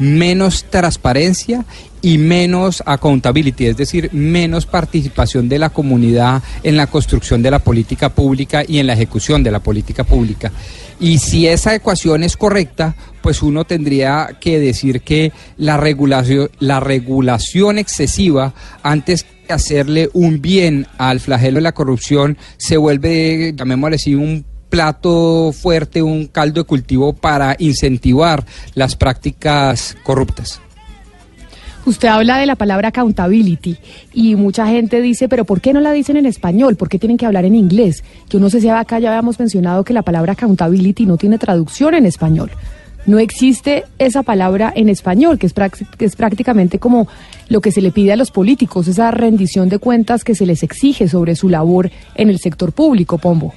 menos 0.00 0.64
transparencia 0.70 1.64
y 2.02 2.16
menos 2.16 2.82
accountability, 2.86 3.66
es 3.66 3.76
decir, 3.76 4.08
menos 4.12 4.64
participación 4.64 5.48
de 5.48 5.58
la 5.58 5.68
comunidad 5.68 6.42
en 6.62 6.78
la 6.78 6.86
construcción 6.86 7.42
de 7.42 7.50
la 7.50 7.58
política 7.58 8.08
pública 8.08 8.64
y 8.66 8.78
en 8.78 8.86
la 8.86 8.94
ejecución 8.94 9.42
de 9.42 9.50
la 9.50 9.60
política 9.60 10.02
pública. 10.02 10.50
Y 10.98 11.18
si 11.18 11.46
esa 11.46 11.74
ecuación 11.74 12.22
es 12.24 12.36
correcta, 12.36 12.96
pues 13.22 13.42
uno 13.42 13.64
tendría 13.64 14.38
que 14.40 14.58
decir 14.58 15.02
que 15.02 15.32
la 15.58 15.76
regulación, 15.76 16.50
la 16.58 16.80
regulación 16.80 17.78
excesiva, 17.78 18.54
antes 18.82 19.24
que 19.46 19.52
hacerle 19.52 20.08
un 20.14 20.40
bien 20.40 20.86
al 20.96 21.20
flagelo 21.20 21.56
de 21.56 21.62
la 21.62 21.72
corrupción, 21.72 22.38
se 22.56 22.78
vuelve, 22.78 23.52
llamémosle 23.54 23.96
así, 23.96 24.14
un 24.14 24.44
plato 24.70 25.52
fuerte, 25.52 26.02
un 26.02 26.26
caldo 26.26 26.62
de 26.62 26.66
cultivo 26.66 27.12
para 27.12 27.56
incentivar 27.58 28.46
las 28.74 28.96
prácticas 28.96 29.96
corruptas. 30.02 30.60
Usted 31.86 32.08
habla 32.08 32.38
de 32.38 32.46
la 32.46 32.56
palabra 32.56 32.88
accountability 32.88 33.78
y 34.12 34.36
mucha 34.36 34.66
gente 34.66 35.00
dice, 35.00 35.28
pero 35.28 35.44
¿por 35.44 35.60
qué 35.60 35.72
no 35.72 35.80
la 35.80 35.92
dicen 35.92 36.16
en 36.16 36.26
español? 36.26 36.76
¿Por 36.76 36.88
qué 36.88 36.98
tienen 36.98 37.16
que 37.16 37.26
hablar 37.26 37.46
en 37.46 37.54
inglés? 37.54 38.04
Yo 38.28 38.38
no 38.38 38.50
sé 38.50 38.60
si 38.60 38.68
acá 38.68 38.98
ya 38.98 39.08
habíamos 39.08 39.38
mencionado 39.38 39.82
que 39.82 39.94
la 39.94 40.02
palabra 40.02 40.34
accountability 40.34 41.06
no 41.06 41.16
tiene 41.16 41.38
traducción 41.38 41.94
en 41.94 42.06
español. 42.06 42.50
No 43.06 43.18
existe 43.18 43.84
esa 43.98 44.22
palabra 44.22 44.70
en 44.76 44.90
español, 44.90 45.38
que 45.38 45.46
es, 45.46 45.54
que 45.54 46.04
es 46.04 46.16
prácticamente 46.16 46.78
como 46.78 47.08
lo 47.48 47.62
que 47.62 47.72
se 47.72 47.80
le 47.80 47.92
pide 47.92 48.12
a 48.12 48.16
los 48.16 48.30
políticos, 48.30 48.86
esa 48.86 49.10
rendición 49.10 49.70
de 49.70 49.78
cuentas 49.78 50.22
que 50.22 50.34
se 50.34 50.44
les 50.44 50.62
exige 50.62 51.08
sobre 51.08 51.34
su 51.34 51.48
labor 51.48 51.90
en 52.14 52.28
el 52.28 52.38
sector 52.38 52.72
público, 52.72 53.16
Pombo. 53.16 53.54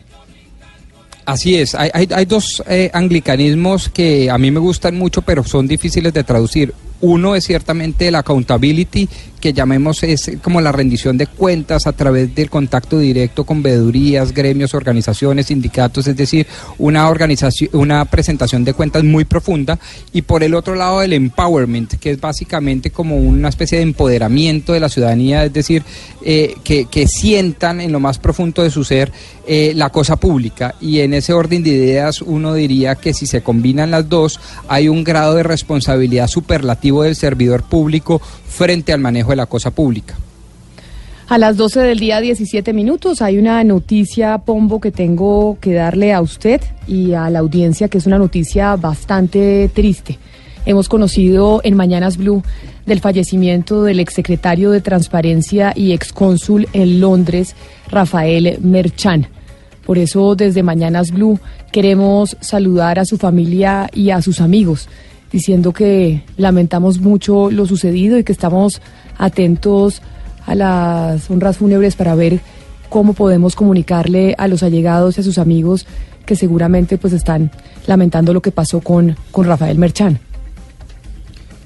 Así 1.25 1.55
es, 1.55 1.73
hay, 1.75 1.89
hay- 1.93 2.07
hay 2.13 2.25
dos 2.25 2.61
eh, 2.67 2.89
anglicanismos 2.93 3.87
que 3.89 4.29
a 4.29 4.37
mí 4.37 4.51
me 4.51 4.59
gustan 4.59 4.97
mucho, 4.97 5.21
pero 5.21 5.43
son 5.43 5.67
difíciles 5.67 6.13
de 6.13 6.23
traducir. 6.23 6.73
Uno 6.99 7.35
es 7.35 7.45
ciertamente 7.45 8.09
la 8.11 8.19
accountability, 8.19 9.07
que 9.43 9.51
llamemos 9.51 10.03
es 10.03 10.31
como 10.41 10.61
la 10.61 10.71
rendición 10.71 11.17
de 11.17 11.27
cuentas 11.27 11.85
a 11.85 11.91
través 11.91 12.33
del 12.33 12.49
contacto 12.49 12.97
directo 12.97 13.43
con 13.43 13.61
veedurías, 13.61 14.33
gremios, 14.33 14.73
organizaciones, 14.73 15.47
sindicatos, 15.47 16.07
es 16.07 16.15
decir, 16.15 16.47
una 16.77 17.09
organización, 17.09 17.69
una 17.73 18.05
presentación 18.05 18.63
de 18.63 18.73
cuentas 18.73 19.03
muy 19.03 19.25
profunda. 19.25 19.77
Y 20.13 20.21
por 20.21 20.43
el 20.43 20.53
otro 20.53 20.75
lado 20.75 21.01
el 21.01 21.11
empowerment, 21.11 21.95
que 21.95 22.11
es 22.11 22.21
básicamente 22.21 22.91
como 22.91 23.17
una 23.17 23.49
especie 23.49 23.79
de 23.79 23.83
empoderamiento 23.83 24.71
de 24.71 24.79
la 24.79 24.87
ciudadanía, 24.87 25.43
es 25.43 25.51
decir, 25.51 25.83
eh, 26.23 26.55
que, 26.63 26.85
que 26.85 27.09
sientan 27.09 27.81
en 27.81 27.91
lo 27.91 27.99
más 27.99 28.19
profundo 28.19 28.63
de 28.63 28.69
su 28.69 28.85
ser 28.85 29.11
eh, 29.45 29.73
la 29.75 29.89
cosa 29.89 30.15
pública. 30.15 30.75
Y 30.79 31.01
en 31.01 31.13
ese 31.13 31.33
orden 31.33 31.63
de 31.63 31.71
ideas 31.71 32.21
uno 32.21 32.53
diría 32.53 32.95
que 32.95 33.13
si 33.13 33.27
se 33.27 33.43
combinan 33.43 33.91
las 33.91 34.07
dos, 34.07 34.39
hay 34.69 34.87
un 34.87 35.03
grado 35.03 35.35
de 35.35 35.43
responsabilidad 35.43 36.27
superlativo 36.27 37.03
del 37.03 37.17
servidor 37.17 37.63
público 37.63 38.21
frente 38.53 38.93
al 38.93 38.99
manejo 38.99 39.31
de 39.31 39.37
la 39.37 39.47
cosa 39.47 39.71
pública. 39.71 40.15
A 41.27 41.37
las 41.37 41.57
12 41.57 41.79
del 41.79 41.99
día 41.99 42.21
17 42.21 42.73
minutos 42.73 43.21
hay 43.21 43.37
una 43.37 43.63
noticia, 43.63 44.37
Pombo, 44.39 44.79
que 44.79 44.91
tengo 44.91 45.57
que 45.59 45.73
darle 45.73 46.13
a 46.13 46.21
usted 46.21 46.61
y 46.85 47.13
a 47.13 47.29
la 47.29 47.39
audiencia, 47.39 47.87
que 47.87 47.97
es 47.97 48.05
una 48.05 48.19
noticia 48.19 48.75
bastante 48.75 49.69
triste. 49.73 50.19
Hemos 50.65 50.89
conocido 50.89 51.61
en 51.63 51.75
Mañanas 51.75 52.17
Blue 52.17 52.43
del 52.85 52.99
fallecimiento 52.99 53.83
del 53.83 53.99
exsecretario 53.99 54.69
de 54.71 54.81
Transparencia 54.81 55.73
y 55.75 55.93
excónsul 55.93 56.67
en 56.73 56.99
Londres, 56.99 57.55
Rafael 57.89 58.59
Merchan. 58.61 59.27
Por 59.85 59.97
eso 59.97 60.35
desde 60.35 60.61
Mañanas 60.61 61.11
Blue 61.11 61.39
queremos 61.71 62.37
saludar 62.41 62.99
a 62.99 63.05
su 63.05 63.17
familia 63.17 63.89
y 63.93 64.11
a 64.11 64.21
sus 64.21 64.39
amigos, 64.39 64.87
diciendo 65.33 65.73
que 65.73 66.21
lamentamos 66.37 66.99
mucho 66.99 67.51
lo 67.51 67.65
sucedido 67.65 68.17
y 68.17 68.23
que 68.23 68.31
estamos 68.31 68.81
atentos 69.17 70.01
a 70.45 70.55
las 70.55 71.29
honras 71.29 71.57
fúnebres 71.57 71.95
para 71.95 72.15
ver 72.15 72.39
cómo 72.87 73.13
podemos 73.13 73.55
comunicarle 73.55 74.35
a 74.37 74.47
los 74.47 74.61
allegados 74.61 75.17
y 75.17 75.21
a 75.21 75.23
sus 75.23 75.39
amigos 75.39 75.87
que 76.27 76.35
seguramente 76.35 76.97
pues 76.97 77.11
están 77.11 77.51
lamentando 77.87 78.31
lo 78.31 78.41
que 78.41 78.51
pasó 78.51 78.79
con, 78.79 79.17
con 79.31 79.47
Rafael 79.47 79.77
Merchan. 79.77 80.19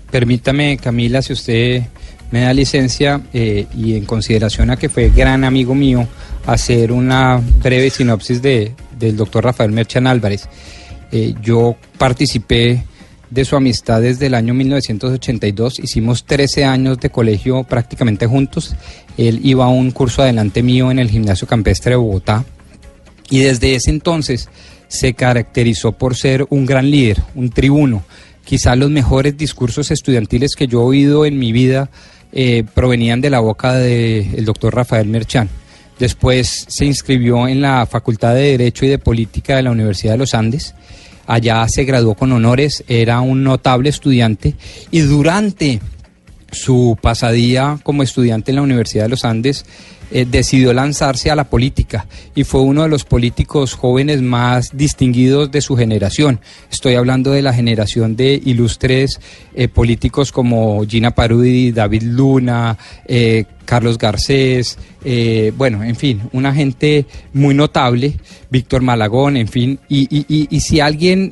Permítame, 0.10 0.78
Camila, 0.78 1.22
si 1.22 1.34
usted 1.34 1.84
me 2.32 2.42
da 2.42 2.54
licencia 2.54 3.22
eh, 3.34 3.68
y 3.76 3.96
en 3.96 4.06
consideración 4.06 4.70
a 4.70 4.78
que 4.78 4.88
fue 4.88 5.10
gran 5.10 5.44
amigo 5.44 5.76
mío, 5.76 6.08
hacer 6.46 6.94
una 6.94 7.42
breve 7.62 7.90
sinopsis 7.90 8.42
de, 8.42 8.72
del 8.98 9.18
doctor 9.18 9.44
Rafael 9.44 9.72
Merchan 9.72 10.08
Álvarez. 10.08 10.48
Eh, 11.12 11.34
yo 11.42 11.76
participé 11.98 12.84
de 13.30 13.46
su 13.46 13.56
amistad 13.56 14.02
desde 14.02 14.28
el 14.28 14.34
año 14.34 14.54
1982, 14.54 15.80
hicimos 15.80 16.26
13 16.26 16.66
años 16.66 17.00
de 17.00 17.10
colegio 17.10 17.64
prácticamente 17.64 18.26
juntos, 18.28 18.76
él 19.18 19.42
iba 19.44 19.66
a 19.66 19.70
un 19.70 19.92
curso 19.92 20.22
adelante 20.22 20.64
mío 20.64 20.92
en 20.92 21.00
el 21.00 21.10
gimnasio 21.10 21.48
campestre 21.48 21.92
de 21.92 21.98
Bogotá 21.98 22.46
y 23.30 23.40
desde 23.40 23.76
ese 23.76 23.90
entonces 23.90 24.50
se 24.88 25.14
caracterizó 25.14 25.92
por 25.92 26.16
ser 26.16 26.46
un 26.50 26.66
gran 26.66 26.90
líder, 26.90 27.22
un 27.36 27.50
tribuno. 27.50 28.04
Quizá 28.46 28.76
los 28.76 28.90
mejores 28.90 29.38
discursos 29.38 29.92
estudiantiles 29.92 30.56
que 30.56 30.68
yo 30.68 30.82
he 30.82 30.86
oído 30.86 31.26
en 31.26 31.38
mi 31.38 31.52
vida 31.52 31.90
eh, 32.32 32.64
provenían 32.74 33.20
de 33.20 33.30
la 33.30 33.42
boca 33.42 33.74
del 33.74 34.46
doctor 34.46 34.74
Rafael 34.74 35.08
Merchan. 35.08 35.50
Después 36.00 36.66
se 36.70 36.86
inscribió 36.86 37.48
en 37.48 37.62
la 37.62 37.86
Facultad 37.86 38.36
de 38.36 38.52
Derecho 38.52 38.86
y 38.86 38.90
de 38.90 39.00
Política 39.00 39.56
de 39.56 39.64
la 39.64 39.72
Universidad 39.72 40.14
de 40.14 40.20
los 40.20 40.34
Andes. 40.34 40.76
Allá 41.28 41.68
se 41.68 41.84
graduó 41.84 42.16
con 42.16 42.32
honores, 42.32 42.84
era 42.88 43.22
un 43.22 43.44
notable 43.44 43.90
estudiante 43.90 44.56
y 44.90 45.02
durante 45.02 45.82
su 46.52 46.98
pasadía 47.02 47.80
como 47.84 48.02
estudiante 48.02 48.52
en 48.52 48.56
la 48.56 48.62
Universidad 48.62 49.04
de 49.04 49.10
los 49.10 49.26
Andes 49.26 49.66
eh, 50.12 50.26
decidió 50.30 50.74
lanzarse 50.74 51.30
a 51.30 51.36
la 51.36 51.46
política 51.46 52.06
y 52.36 52.44
fue 52.44 52.62
uno 52.62 52.84
de 52.84 52.90
los 52.90 53.04
políticos 53.04 53.74
jóvenes 53.74 54.22
más 54.22 54.76
distinguidos 54.76 55.52
de 55.52 55.62
su 55.62 55.76
generación. 55.76 56.40
Estoy 56.72 56.96
hablando 56.96 57.32
de 57.32 57.42
la 57.42 57.54
generación 57.54 58.16
de 58.16 58.42
ilustres 58.46 59.20
eh, 59.56 59.68
políticos 59.68 60.32
como 60.32 60.86
Gina 60.86 61.12
Parudi, 61.12 61.72
David 61.72 62.04
Luna, 62.04 62.78
eh, 63.06 63.46
Carlos 63.66 63.98
Garcés, 63.98 64.78
bueno, 65.58 65.84
en 65.84 65.96
fin, 65.98 66.22
una 66.32 66.54
gente 66.54 67.06
muy 67.34 67.54
notable, 67.54 68.14
Víctor 68.50 68.82
Malagón, 68.82 69.36
en 69.36 69.50
fin, 69.50 69.78
y, 69.90 70.08
y- 70.10 70.48
y- 70.50 70.60
si 70.62 70.80
alguien 70.80 71.32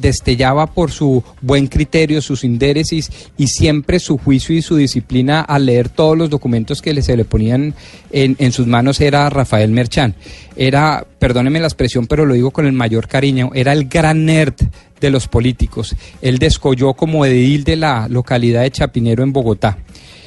destellaba 0.00 0.66
por 0.68 0.90
su 0.92 1.22
buen 1.40 1.66
criterio, 1.66 2.20
sus 2.22 2.44
indéresis 2.44 3.10
y 3.36 3.48
siempre 3.48 3.98
su 3.98 4.16
juicio 4.16 4.56
y 4.56 4.62
su 4.62 4.76
disciplina 4.76 5.40
al 5.40 5.66
leer 5.66 5.88
todos 5.88 6.16
los 6.16 6.30
documentos 6.30 6.80
que 6.82 7.00
se 7.02 7.16
le 7.16 7.24
ponían 7.24 7.74
en, 8.12 8.52
sus 8.52 8.66
manos 8.66 9.00
era 9.00 9.28
Rafael 9.30 9.70
Merchán. 9.70 10.14
Era, 10.56 11.04
perdóneme 11.18 11.60
la 11.60 11.66
expresión, 11.66 12.06
pero 12.06 12.26
lo 12.26 12.34
digo 12.34 12.50
con 12.50 12.66
el 12.66 12.72
mayor 12.72 13.08
cariño, 13.08 13.50
era 13.54 13.72
el 13.72 13.88
gran 13.88 14.24
nerd 14.24 14.54
de 15.00 15.10
los 15.10 15.28
políticos. 15.28 15.96
Él 16.20 16.38
descolló 16.38 16.94
como 16.94 17.24
edil 17.24 17.64
de 17.64 17.76
la 17.76 18.08
localidad 18.08 18.62
de 18.62 18.70
Chapinero 18.70 19.22
en 19.22 19.32
Bogotá 19.32 19.78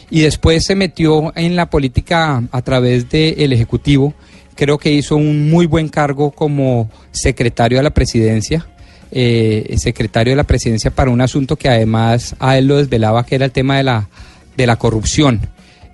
y 0.10 0.22
después 0.22 0.66
se 0.66 0.76
metió 0.76 1.34
en 1.36 1.56
la 1.56 1.70
política 1.70 2.44
a 2.52 2.62
través 2.62 3.10
del 3.10 3.53
Ejecutivo. 3.53 4.14
Creo 4.56 4.78
que 4.78 4.91
hizo 4.91 5.16
un 5.16 5.49
muy 5.49 5.66
buen 5.66 5.90
cargo 5.90 6.32
como 6.32 6.90
secretario 7.12 7.78
de 7.78 7.84
la 7.84 7.90
presidencia, 7.90 8.68
eh, 9.12 9.76
secretario 9.78 10.32
de 10.32 10.38
la 10.38 10.44
presidencia 10.44 10.91
para 10.91 11.12
un 11.12 11.22
asunto 11.22 11.56
que 11.56 11.70
además 11.70 12.36
a 12.40 12.57
él 12.57 12.68
lo 12.68 12.78
desvelaba, 12.78 13.26
que 13.26 13.36
era 13.36 13.45
el 13.45 13.52
tema 13.52 13.78
de 13.78 13.84
la, 13.84 14.10
de 14.56 14.68
la 14.68 14.78
corrupción. 14.78 15.41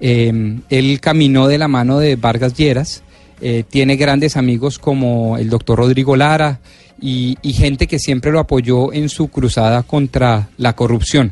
Eh, 0.02 0.60
él 0.70 1.00
caminó 1.00 1.48
de 1.48 1.60
la 1.60 1.68
mano 1.68 2.00
de 2.00 2.16
Vargas 2.16 2.56
Lleras, 2.56 3.04
eh, 3.40 3.64
tiene 3.68 3.96
grandes 3.96 4.36
amigos 4.36 4.78
como 4.80 5.38
el 5.38 5.50
doctor 5.50 5.78
Rodrigo 5.80 6.16
Lara 6.16 6.60
y, 7.00 7.38
gente 7.44 7.88
que 7.88 7.98
siempre 7.98 8.32
lo 8.32 8.40
apoyó 8.40 8.94
en 8.94 9.10
su 9.10 9.30
cruzada 9.30 9.84
contra 9.84 10.50
la 10.58 10.74
corrupción. 10.74 11.32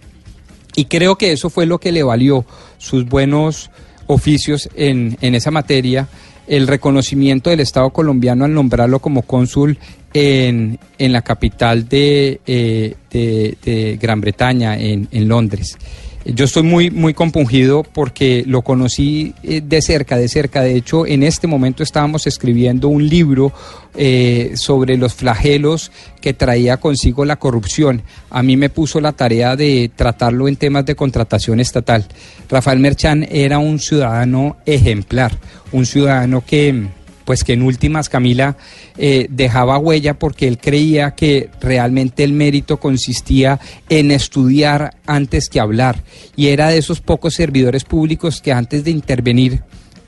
Y 0.76 0.86
creo 0.86 1.18
que 1.18 1.32
eso 1.32 1.50
fue 1.50 1.66
lo 1.66 1.80
que 1.80 1.91
le 1.91 2.04
valió 2.04 2.46
sus 2.78 3.06
buenos 3.06 3.70
oficios 4.08 4.70
en, 4.76 5.18
en 5.22 5.36
esa 5.36 5.52
materia, 5.52 6.08
el 6.48 6.68
reconocimiento 6.68 7.52
del 7.52 7.60
Estado 7.60 7.91
colombiano 7.91 8.46
al 8.46 8.54
nombrarlo 8.54 9.00
como 9.00 9.22
cónsul 9.22 9.78
en, 10.14 10.80
en 10.98 11.12
la 11.12 11.22
capital 11.22 11.88
de, 11.88 12.41
eh, 12.48 12.96
de 13.12 14.00
Gran 14.02 14.22
Bretaña, 14.22 14.78
en, 14.78 15.08
en 15.12 15.28
Londres. 15.28 15.78
Yo 16.26 16.46
estoy 16.46 16.64
muy, 16.64 16.91
muy 16.91 17.14
compungido 17.14 17.84
porque 17.84 18.44
lo 18.46 18.62
conocí 18.62 19.34
eh, 19.41 19.62
de 19.64 19.82
cerca, 19.82 20.18
de 20.18 20.28
cerca. 20.28 20.62
De 20.62 20.76
hecho, 20.76 21.06
en 21.08 21.24
este 21.24 21.48
momento 21.48 21.82
estábamos 21.82 22.28
escribiendo 22.28 22.90
un 22.90 23.08
libro 23.08 23.54
eh, 23.96 24.52
sobre 24.56 24.98
los 24.98 25.14
flagelos 25.14 25.91
que 26.20 26.34
traía 26.34 26.78
consigo 26.78 27.24
la 27.24 27.38
corrupción. 27.38 28.04
A 28.30 28.44
mí 28.44 28.58
me 28.58 28.70
puso 28.70 29.00
la 29.00 29.14
tarea 29.14 29.56
de 29.56 29.90
tratarlo 29.96 30.50
en 30.50 30.58
temas 30.58 30.86
de 30.86 30.96
contratación 30.96 31.62
estatal. 31.62 32.06
Rafael 32.50 32.80
Merchán 32.80 33.26
era 33.32 33.58
un 33.60 33.80
ciudadano 33.80 34.58
ejemplar, 34.66 35.32
un 35.72 35.86
ciudadano 35.86 36.44
que 36.46 36.90
pues 37.30 37.43
que 37.43 37.53
en 37.53 37.61
últimas 37.61 38.10
Camila 38.10 38.57
eh, 38.97 39.27
dejaba 39.30 39.77
huella 39.77 40.18
porque 40.18 40.47
él 40.47 40.57
creía 40.57 41.11
que 41.11 41.51
realmente 41.61 42.23
el 42.23 42.34
mérito 42.34 42.77
consistía 42.77 43.60
en 43.88 44.10
estudiar 44.10 44.95
antes 45.06 45.47
que 45.47 45.60
hablar 45.60 46.01
y 46.35 46.47
era 46.47 46.69
de 46.69 46.80
esos 46.80 47.01
pocos 47.01 47.35
servidores 47.35 47.84
públicos 47.84 48.41
que 48.41 48.51
antes 48.51 48.84
de 48.84 48.89
intervenir, 48.89 49.61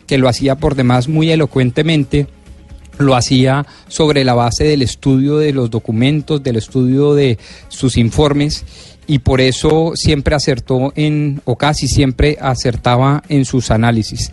que 0.08 0.18
lo 0.18 0.28
hacía 0.28 0.56
por 0.56 0.74
demás 0.74 1.08
muy 1.08 1.30
elocuentemente, 1.30 2.26
lo 2.98 3.16
hacía 3.16 3.68
sobre 3.88 4.24
la 4.24 4.34
base 4.34 4.64
del 4.64 4.82
estudio 4.82 5.38
de 5.38 5.54
los 5.54 5.70
documentos, 5.70 6.42
del 6.42 6.56
estudio 6.56 7.14
de 7.14 7.38
sus 7.68 7.98
informes 7.98 8.66
y 9.06 9.20
por 9.20 9.42
eso 9.42 9.92
siempre 9.94 10.34
acertó 10.34 10.92
en, 10.96 11.40
o 11.46 11.56
casi 11.56 11.88
siempre 11.88 12.40
acertaba 12.42 13.22
en 13.30 13.46
sus 13.46 13.70
análisis. 13.70 14.32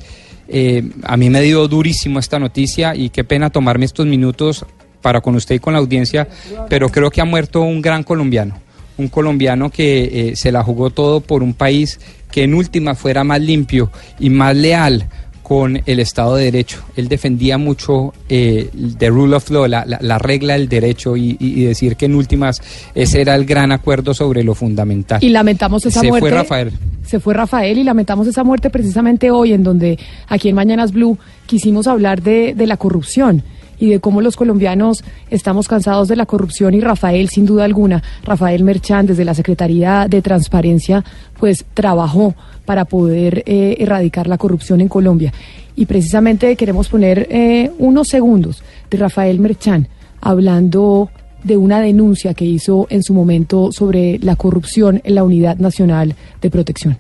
Eh, 0.49 0.83
a 1.03 1.17
mí 1.17 1.29
me 1.29 1.43
dio 1.43 1.69
durísimo 1.69 2.19
esta 2.19 2.39
noticia 2.39 2.95
y 2.95 3.11
qué 3.11 3.23
pena 3.23 3.51
tomarme 3.51 3.85
estos 3.85 4.07
minutos 4.07 4.65
para 5.03 5.21
con 5.21 5.35
usted 5.37 5.57
y 5.57 5.59
con 5.59 5.75
la 5.75 5.79
audiencia, 5.79 6.27
pero 6.69 6.89
creo 6.89 7.11
que 7.11 7.21
ha 7.21 7.25
muerto 7.25 7.61
un 7.61 7.83
gran 7.83 8.03
colombiano, 8.03 8.59
un 8.97 9.09
colombiano 9.09 9.71
que 9.71 10.31
eh, 10.31 10.37
se 10.37 10.51
la 10.51 10.65
jugó 10.65 10.91
todo 10.91 11.21
por 11.21 11.43
un 11.43 11.55
país 11.55 12.01
que 12.31 12.43
en 12.43 12.55
última 12.55 12.95
fuera 12.95 13.25
más 13.25 13.41
limpio 13.41 13.91
y 14.19 14.31
más 14.31 14.57
leal 14.57 15.09
con 15.49 15.81
el 15.87 15.99
Estado 15.99 16.37
de 16.37 16.45
Derecho. 16.45 16.83
Él 16.95 17.09
defendía 17.09 17.57
mucho 17.57 18.13
eh, 18.29 18.69
the 18.99 19.09
rule 19.09 19.35
of 19.35 19.49
law, 19.51 19.67
la, 19.67 19.87
la- 19.87 19.99
la 20.03 20.19
regla 20.19 20.53
del 20.53 20.69
derecho 20.69 21.17
y, 21.17 21.37
y- 21.41 21.63
decir 21.65 21.97
que 21.97 22.05
en 22.05 22.15
últimas 22.15 22.61
ese 22.95 23.23
era 23.23 23.35
el 23.35 23.47
gran 23.47 23.73
acuerdo 23.73 24.13
sobre 24.13 24.45
lo 24.45 24.55
fundamental. 24.55 25.25
Y 25.25 25.31
lamentamos 25.31 25.87
esa 25.87 26.01
Se 26.01 26.09
muerte. 26.09 26.29
fue 26.29 26.37
Rafael. 26.37 26.73
Se 27.07 27.19
fue 27.21 27.33
Rafael 27.33 27.79
y 27.79 27.85
lamentamos 27.85 28.27
esa 28.27 28.45
muerte 28.45 28.69
precisamente 28.69 29.31
hoy 29.31 29.55
en 29.55 29.63
donde 29.63 29.99
aquí 30.29 30.51
en 30.51 30.55
Mañanas 30.55 30.93
Blue 30.93 31.17
quisimos 31.47 31.87
hablar 31.87 32.21
de, 32.23 32.53
de 32.55 32.67
la 32.67 32.77
corrupción 32.77 33.43
y 33.79 33.91
de 33.91 34.01
cómo 34.01 34.21
los 34.21 34.37
colombianos 34.37 35.05
estamos 35.31 35.69
cansados 35.69 36.09
de 36.09 36.17
la 36.17 36.27
corrupción 36.27 36.75
y 36.75 36.81
Rafael, 36.81 37.29
sin 37.29 37.47
duda 37.47 37.65
alguna, 37.65 38.03
Rafael 38.25 38.65
Merchán 38.65 39.07
desde 39.07 39.25
la 39.25 39.35
Secretaría 39.35 40.07
de 40.09 40.23
Transparencia, 40.23 41.05
pues 41.39 41.65
trabajó 41.75 42.35
para 42.65 42.85
poder 42.85 43.43
eh, 43.47 43.77
erradicar 43.79 44.27
la 44.27 44.39
corrupción 44.39 44.81
en 44.81 44.89
Colombia. 44.89 45.33
Y 45.77 45.87
precisamente 45.87 46.57
queremos 46.57 46.89
poner 46.89 47.29
eh, 47.31 47.71
unos 47.79 48.09
segundos 48.09 48.63
de 48.91 48.99
Rafael 48.99 49.39
Merchán 49.39 49.89
hablando 50.21 51.11
de 51.45 51.57
una 51.57 51.81
denuncia 51.81 52.35
que 52.35 52.45
hizo 52.45 52.87
en 52.91 53.03
su 53.03 53.15
momento 53.15 53.71
sobre 53.73 54.19
la 54.19 54.37
corrupción 54.37 55.01
en 55.05 55.15
la 55.15 55.23
Unidad 55.23 55.57
Nacional 55.59 56.17
de 56.41 56.51
Protección. 56.51 56.99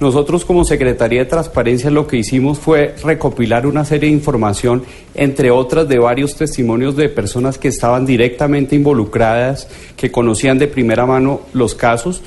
Nosotros 0.00 0.44
como 0.44 0.64
Secretaría 0.64 1.24
de 1.24 1.30
Transparencia 1.30 1.90
lo 1.90 2.06
que 2.06 2.18
hicimos 2.18 2.58
fue 2.58 2.94
recopilar 3.02 3.66
una 3.66 3.84
serie 3.84 4.08
de 4.08 4.14
información, 4.14 4.84
entre 5.14 5.50
otras 5.50 5.88
de 5.88 5.98
varios 5.98 6.36
testimonios 6.36 6.94
de 6.94 7.08
personas 7.08 7.58
que 7.58 7.66
estaban 7.66 8.06
directamente 8.06 8.76
involucradas, 8.76 9.66
que 9.96 10.12
conocían 10.12 10.56
de 10.58 10.68
primera 10.68 11.04
mano 11.04 11.40
los 11.52 11.74
casos. 11.74 12.22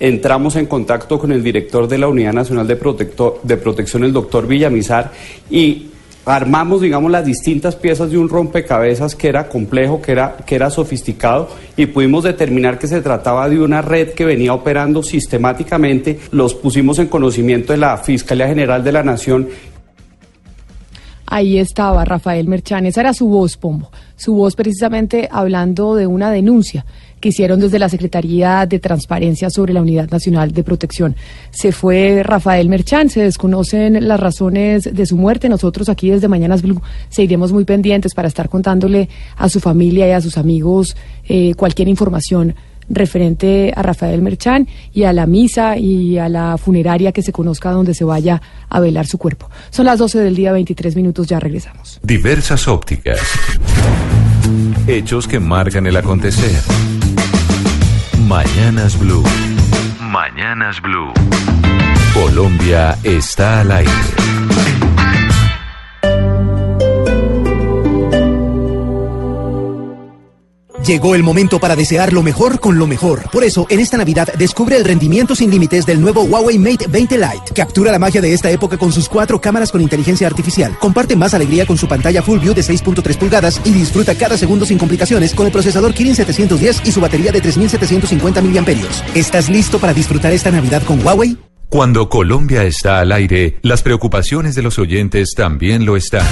Entramos 0.00 0.56
en 0.56 0.66
contacto 0.66 1.18
con 1.18 1.32
el 1.32 1.42
director 1.42 1.88
de 1.88 1.96
la 1.96 2.08
Unidad 2.08 2.34
Nacional 2.34 2.66
de, 2.66 2.74
de 3.42 3.56
Protección, 3.56 4.04
el 4.04 4.12
doctor 4.12 4.46
Villamizar, 4.46 5.10
y 5.50 5.92
armamos, 6.24 6.80
digamos, 6.80 7.10
las 7.10 7.24
distintas 7.24 7.76
piezas 7.76 8.10
de 8.10 8.18
un 8.18 8.28
rompecabezas 8.28 9.14
que 9.14 9.28
era 9.28 9.48
complejo, 9.48 10.00
que 10.00 10.12
era, 10.12 10.36
que 10.46 10.54
era 10.54 10.70
sofisticado, 10.70 11.48
y 11.76 11.86
pudimos 11.86 12.24
determinar 12.24 12.78
que 12.78 12.86
se 12.86 13.00
trataba 13.00 13.48
de 13.48 13.60
una 13.60 13.82
red 13.82 14.10
que 14.10 14.24
venía 14.24 14.54
operando 14.54 15.02
sistemáticamente. 15.02 16.20
Los 16.30 16.54
pusimos 16.54 16.98
en 16.98 17.08
conocimiento 17.08 17.72
de 17.72 17.78
la 17.78 17.96
Fiscalía 17.98 18.48
General 18.48 18.82
de 18.82 18.92
la 18.92 19.02
Nación 19.02 19.48
Ahí 21.34 21.58
estaba 21.58 22.04
Rafael 22.04 22.46
Merchán, 22.46 22.86
esa 22.86 23.00
era 23.00 23.12
su 23.12 23.26
voz, 23.26 23.56
Pombo, 23.56 23.90
su 24.14 24.34
voz 24.34 24.54
precisamente 24.54 25.28
hablando 25.32 25.96
de 25.96 26.06
una 26.06 26.30
denuncia 26.30 26.86
que 27.18 27.30
hicieron 27.30 27.58
desde 27.58 27.80
la 27.80 27.88
Secretaría 27.88 28.66
de 28.66 28.78
Transparencia 28.78 29.50
sobre 29.50 29.72
la 29.72 29.82
Unidad 29.82 30.08
Nacional 30.08 30.52
de 30.52 30.62
Protección. 30.62 31.16
Se 31.50 31.72
fue 31.72 32.22
Rafael 32.22 32.68
Merchán, 32.68 33.10
se 33.10 33.22
desconocen 33.22 34.06
las 34.06 34.20
razones 34.20 34.94
de 34.94 35.06
su 35.06 35.16
muerte. 35.16 35.48
Nosotros 35.48 35.88
aquí 35.88 36.08
desde 36.08 36.28
Mañanas 36.28 36.62
Blue 36.62 36.80
seguiremos 37.08 37.52
muy 37.52 37.64
pendientes 37.64 38.14
para 38.14 38.28
estar 38.28 38.48
contándole 38.48 39.08
a 39.36 39.48
su 39.48 39.58
familia 39.58 40.06
y 40.06 40.12
a 40.12 40.20
sus 40.20 40.38
amigos 40.38 40.96
eh, 41.28 41.54
cualquier 41.56 41.88
información 41.88 42.54
referente 42.88 43.72
a 43.74 43.82
Rafael 43.82 44.22
Merchán 44.22 44.68
y 44.92 45.04
a 45.04 45.12
la 45.12 45.26
misa 45.26 45.76
y 45.76 46.18
a 46.18 46.28
la 46.28 46.58
funeraria 46.58 47.12
que 47.12 47.22
se 47.22 47.32
conozca 47.32 47.70
donde 47.70 47.94
se 47.94 48.04
vaya 48.04 48.40
a 48.68 48.80
velar 48.80 49.06
su 49.06 49.18
cuerpo. 49.18 49.50
Son 49.70 49.86
las 49.86 49.98
12 49.98 50.20
del 50.20 50.34
día, 50.36 50.52
23 50.52 50.96
minutos, 50.96 51.26
ya 51.26 51.40
regresamos. 51.40 52.00
Diversas 52.02 52.68
ópticas. 52.68 53.20
Hechos 54.86 55.26
que 55.26 55.40
marcan 55.40 55.86
el 55.86 55.96
acontecer. 55.96 56.60
Mañanas 58.26 58.98
Blue. 58.98 59.24
Mañanas 60.00 60.80
Blue. 60.80 61.12
Colombia 62.14 62.96
está 63.02 63.60
al 63.60 63.72
aire. 63.72 64.43
Llegó 70.86 71.14
el 71.14 71.22
momento 71.22 71.58
para 71.58 71.76
desear 71.76 72.12
lo 72.12 72.22
mejor 72.22 72.60
con 72.60 72.78
lo 72.78 72.86
mejor. 72.86 73.30
Por 73.30 73.42
eso, 73.42 73.66
en 73.70 73.80
esta 73.80 73.96
Navidad, 73.96 74.28
descubre 74.36 74.76
el 74.76 74.84
rendimiento 74.84 75.34
sin 75.34 75.50
límites 75.50 75.86
del 75.86 75.98
nuevo 75.98 76.24
Huawei 76.24 76.58
Mate 76.58 76.88
20 76.88 77.16
Lite. 77.16 77.54
Captura 77.54 77.90
la 77.90 77.98
magia 77.98 78.20
de 78.20 78.34
esta 78.34 78.50
época 78.50 78.76
con 78.76 78.92
sus 78.92 79.08
cuatro 79.08 79.40
cámaras 79.40 79.72
con 79.72 79.80
inteligencia 79.80 80.26
artificial. 80.26 80.76
Comparte 80.78 81.16
más 81.16 81.32
alegría 81.32 81.64
con 81.64 81.78
su 81.78 81.88
pantalla 81.88 82.22
Full 82.22 82.38
View 82.38 82.52
de 82.52 82.60
6.3 82.60 83.16
pulgadas 83.16 83.62
y 83.64 83.70
disfruta 83.72 84.14
cada 84.14 84.36
segundo 84.36 84.66
sin 84.66 84.76
complicaciones 84.76 85.32
con 85.34 85.46
el 85.46 85.52
procesador 85.52 85.94
Kirin 85.94 86.16
710 86.16 86.82
y 86.84 86.92
su 86.92 87.00
batería 87.00 87.32
de 87.32 87.40
3750 87.40 88.42
mAh. 88.42 89.14
¿Estás 89.14 89.48
listo 89.48 89.78
para 89.78 89.94
disfrutar 89.94 90.32
esta 90.32 90.50
Navidad 90.50 90.82
con 90.82 91.02
Huawei? 91.02 91.38
Cuando 91.74 92.08
Colombia 92.08 92.62
está 92.62 93.00
al 93.00 93.10
aire, 93.10 93.58
las 93.62 93.82
preocupaciones 93.82 94.54
de 94.54 94.62
los 94.62 94.78
oyentes 94.78 95.34
también 95.34 95.84
lo 95.84 95.96
están. 95.96 96.24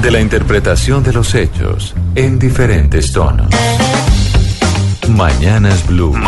De 0.10 0.14
la 0.14 0.22
interpretación 0.22 1.04
de 1.04 1.14
los 1.14 1.36
hechos 1.36 1.94
en 2.16 2.40
diferentes 2.40 3.14
tonos. 3.14 3.48
Mañanas 5.08 5.86
Blue. 5.86 6.14
Blue. 6.14 6.26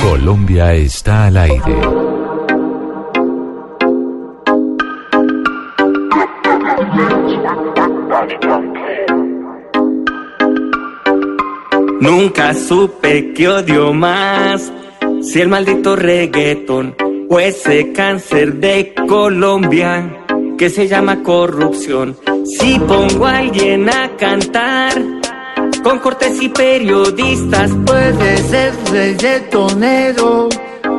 Colombia 0.00 0.72
está 0.72 1.26
al 1.26 1.36
aire. 1.36 1.80
Nunca 12.00 12.54
supe 12.54 13.34
que 13.34 13.48
odio 13.48 13.92
más 13.92 14.72
si 15.20 15.42
el 15.42 15.48
maldito 15.48 15.94
reggaeton 15.94 16.94
o 17.28 17.38
ese 17.38 17.92
cáncer 17.92 18.54
de 18.54 18.94
Colombia 19.06 20.24
que 20.58 20.68
se 20.68 20.88
llama 20.88 21.22
corrupción. 21.22 22.16
Si 22.44 22.78
pongo 22.80 23.26
a 23.26 23.38
alguien 23.38 23.88
a 23.88 24.10
cantar 24.16 24.92
con 25.84 26.00
cortes 26.00 26.42
y 26.42 26.48
periodistas, 26.48 27.70
Puede 27.86 28.36
ser 28.38 28.74
reggaetonero 28.90 30.48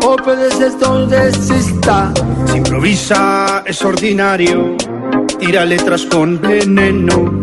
o 0.06 0.15
puede 0.15 0.49
ser 0.52 0.72
congresista. 0.81 2.14
Si 2.45 2.57
improvisa 2.57 3.64
es 3.65 3.84
ordinario, 3.84 4.77
tira 5.38 5.65
letras 5.65 6.06
con 6.06 6.40
veneno. 6.40 7.40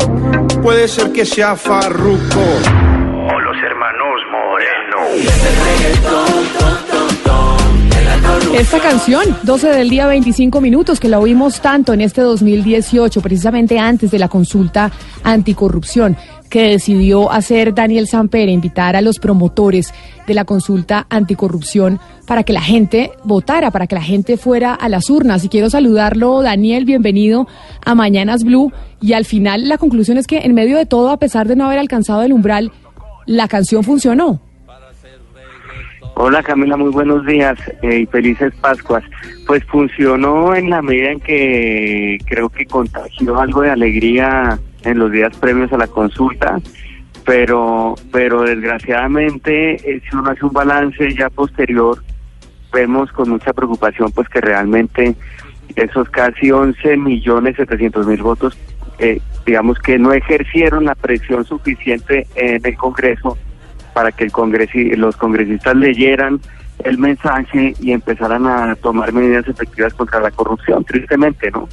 Puede 0.62 0.88
ser 0.88 1.12
que 1.12 1.26
sea 1.26 1.54
farruco 1.54 2.40
o 3.28 3.40
los 3.40 3.56
hermanos 3.58 4.20
Moreno. 4.32 4.98
Esta 8.54 8.80
canción, 8.80 9.22
12 9.42 9.68
del 9.68 9.90
día 9.90 10.06
25 10.06 10.60
minutos, 10.60 10.98
que 10.98 11.08
la 11.08 11.18
oímos 11.18 11.60
tanto 11.60 11.92
en 11.92 12.00
este 12.00 12.22
2018, 12.22 13.20
precisamente 13.20 13.78
antes 13.78 14.10
de 14.10 14.18
la 14.18 14.28
consulta 14.28 14.90
anticorrupción 15.22 16.16
que 16.48 16.70
decidió 16.70 17.30
hacer 17.30 17.74
Daniel 17.74 18.06
Samper, 18.06 18.48
invitar 18.48 18.96
a 18.96 19.00
los 19.00 19.18
promotores 19.18 19.92
de 20.26 20.34
la 20.34 20.44
consulta 20.44 21.06
anticorrupción 21.10 22.00
para 22.26 22.44
que 22.44 22.52
la 22.52 22.62
gente 22.62 23.12
votara, 23.24 23.70
para 23.70 23.86
que 23.86 23.94
la 23.94 24.02
gente 24.02 24.36
fuera 24.36 24.74
a 24.74 24.88
las 24.88 25.10
urnas. 25.10 25.44
Y 25.44 25.48
quiero 25.48 25.70
saludarlo, 25.70 26.42
Daniel, 26.42 26.84
bienvenido 26.84 27.46
a 27.84 27.94
Mañanas 27.94 28.44
Blue. 28.44 28.72
Y 29.00 29.12
al 29.12 29.24
final 29.24 29.68
la 29.68 29.78
conclusión 29.78 30.18
es 30.18 30.26
que 30.26 30.38
en 30.38 30.54
medio 30.54 30.76
de 30.76 30.86
todo, 30.86 31.10
a 31.10 31.18
pesar 31.18 31.46
de 31.48 31.56
no 31.56 31.66
haber 31.66 31.78
alcanzado 31.78 32.22
el 32.22 32.32
umbral, 32.32 32.72
la 33.26 33.48
canción 33.48 33.84
funcionó. 33.84 34.40
Hola 36.18 36.42
Camila, 36.42 36.78
muy 36.78 36.88
buenos 36.88 37.26
días 37.26 37.58
eh, 37.82 37.98
y 37.98 38.06
felices 38.06 38.54
Pascuas. 38.62 39.04
Pues 39.46 39.62
funcionó 39.64 40.54
en 40.54 40.70
la 40.70 40.80
medida 40.80 41.10
en 41.10 41.20
que 41.20 42.16
creo 42.24 42.48
que 42.48 42.64
contagió 42.64 43.38
algo 43.38 43.60
de 43.60 43.70
alegría 43.70 44.58
en 44.84 44.98
los 44.98 45.12
días 45.12 45.36
previos 45.36 45.70
a 45.74 45.76
la 45.76 45.86
consulta, 45.86 46.58
pero 47.26 47.96
pero 48.12 48.44
desgraciadamente 48.44 49.74
eh, 49.74 50.00
si 50.08 50.16
uno 50.16 50.30
hace 50.30 50.46
un 50.46 50.54
balance 50.54 51.14
ya 51.14 51.28
posterior 51.28 52.02
vemos 52.72 53.12
con 53.12 53.28
mucha 53.28 53.52
preocupación 53.52 54.10
pues 54.10 54.26
que 54.30 54.40
realmente 54.40 55.14
esos 55.74 56.08
casi 56.08 56.50
11 56.50 56.96
millones 56.96 57.56
700 57.56 58.06
mil 58.06 58.22
votos 58.22 58.56
eh, 58.98 59.20
digamos 59.44 59.78
que 59.80 59.98
no 59.98 60.14
ejercieron 60.14 60.86
la 60.86 60.94
presión 60.94 61.44
suficiente 61.44 62.26
en 62.36 62.64
el 62.64 62.76
Congreso 62.78 63.36
para 63.96 64.12
que 64.12 64.24
el 64.24 64.30
congresi 64.30 64.90
los 64.90 65.16
congresistas 65.16 65.74
leyeran 65.74 66.38
el 66.84 66.98
mensaje 66.98 67.74
y 67.80 67.92
empezaran 67.92 68.46
a 68.46 68.74
tomar 68.74 69.10
medidas 69.10 69.48
efectivas 69.48 69.94
contra 69.94 70.20
la 70.20 70.30
corrupción, 70.30 70.84
tristemente, 70.84 71.50
¿no? 71.50 71.66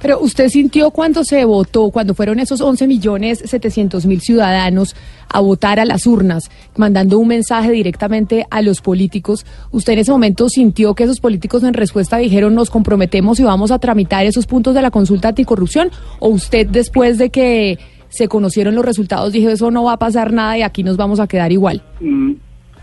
Pero 0.00 0.18
usted 0.18 0.48
sintió 0.48 0.90
cuando 0.90 1.22
se 1.22 1.44
votó, 1.44 1.90
cuando 1.90 2.14
fueron 2.14 2.40
esos 2.40 2.60
11 2.60 2.88
millones 2.88 3.42
700 3.44 4.06
mil 4.06 4.20
ciudadanos 4.20 4.96
a 5.28 5.38
votar 5.38 5.78
a 5.78 5.84
las 5.84 6.04
urnas, 6.08 6.50
mandando 6.76 7.16
un 7.16 7.28
mensaje 7.28 7.70
directamente 7.70 8.44
a 8.50 8.60
los 8.60 8.80
políticos, 8.80 9.46
¿usted 9.70 9.92
en 9.92 9.98
ese 10.00 10.10
momento 10.10 10.48
sintió 10.48 10.96
que 10.96 11.04
esos 11.04 11.20
políticos 11.20 11.62
en 11.62 11.74
respuesta 11.74 12.16
dijeron 12.16 12.56
nos 12.56 12.70
comprometemos 12.70 13.38
y 13.38 13.44
vamos 13.44 13.70
a 13.70 13.78
tramitar 13.78 14.26
esos 14.26 14.46
puntos 14.46 14.74
de 14.74 14.82
la 14.82 14.90
consulta 14.90 15.28
anticorrupción? 15.28 15.92
¿O 16.18 16.26
usted 16.26 16.66
después 16.66 17.18
de 17.18 17.30
que 17.30 17.78
se 18.08 18.28
conocieron 18.28 18.74
los 18.74 18.84
resultados 18.84 19.32
dijo 19.32 19.50
eso 19.50 19.70
no 19.70 19.84
va 19.84 19.94
a 19.94 19.98
pasar 19.98 20.32
nada 20.32 20.58
y 20.58 20.62
aquí 20.62 20.82
nos 20.82 20.96
vamos 20.96 21.20
a 21.20 21.26
quedar 21.26 21.52
igual? 21.52 21.82
Mm, 22.00 22.32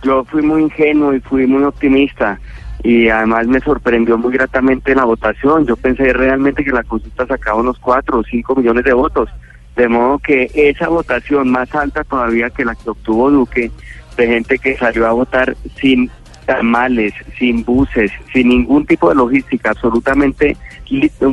Yo 0.04 0.24
fui 0.26 0.42
muy 0.42 0.64
ingenuo 0.64 1.14
y 1.14 1.20
fui 1.20 1.48
muy 1.48 1.64
optimista 1.64 2.40
y 2.84 3.10
además 3.10 3.48
me 3.48 3.60
sorprendió 3.62 4.18
muy 4.18 4.32
gratamente 4.32 4.94
la 4.94 5.06
votación. 5.06 5.66
Yo 5.66 5.76
pensé 5.76 6.14
realmente 6.14 6.64
que 6.64 6.72
la 6.72 6.84
consulta 6.84 7.26
sacaba 7.26 7.60
unos 7.60 7.80
4 7.80 8.20
o 8.20 8.24
5 8.24 8.56
millones 8.56 8.84
de 8.84 8.94
votos. 8.94 9.30
De 9.76 9.88
modo 9.88 10.20
que 10.20 10.52
esa 10.54 10.88
votación 10.88 11.50
más 11.50 11.74
alta 11.74 12.04
todavía 12.04 12.52
que 12.52 12.64
la 12.64 12.76
que 12.76 12.92
obtuvo 12.92 13.32
Duque, 13.32 13.72
de 14.16 14.28
gente 14.28 14.60
que 14.60 14.78
salió 14.78 15.08
a 15.08 15.14
votar 15.14 15.58
sin 15.82 16.12
tamales, 16.46 17.14
sin 17.40 17.66
buses, 17.66 18.12
sin 18.32 18.50
ningún 18.50 18.86
tipo 18.86 19.10
de 19.10 19.16
logística, 19.16 19.72
absolutamente 19.72 20.56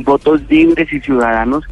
votos 0.03 0.41
libres 0.49 0.91
y 0.91 0.99
ciudadanos, 0.99 1.63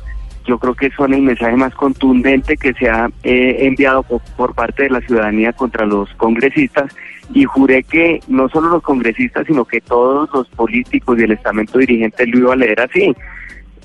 yo 0.46 0.58
creo 0.58 0.74
que 0.74 0.90
son 0.92 1.14
el 1.14 1.22
mensaje 1.22 1.56
más 1.56 1.74
contundente 1.76 2.58
que 2.58 2.74
se 2.74 2.90
ha 2.90 3.10
eh, 3.24 3.58
enviado 3.60 4.04
por, 4.04 4.22
por 4.36 4.54
parte 4.56 4.84
de 4.84 4.90
la 4.90 5.02
ciudadanía 5.02 5.54
contra 5.54 5.86
los 5.86 6.10
congresistas 6.16 6.96
y 7.34 7.46
juré 7.46 7.84
que 7.84 8.20
no 8.28 8.50
solo 8.50 8.70
los 8.70 8.84
congresistas, 8.84 9.46
sino 9.48 9.64
que 9.66 9.80
todos 9.82 10.30
los 10.34 10.48
políticos 10.50 11.18
y 11.20 11.24
el 11.24 11.32
estamento 11.32 11.80
dirigente 11.80 12.26
lo 12.28 12.40
iba 12.40 12.54
a 12.54 12.58
leer 12.58 12.82
así. 12.82 13.14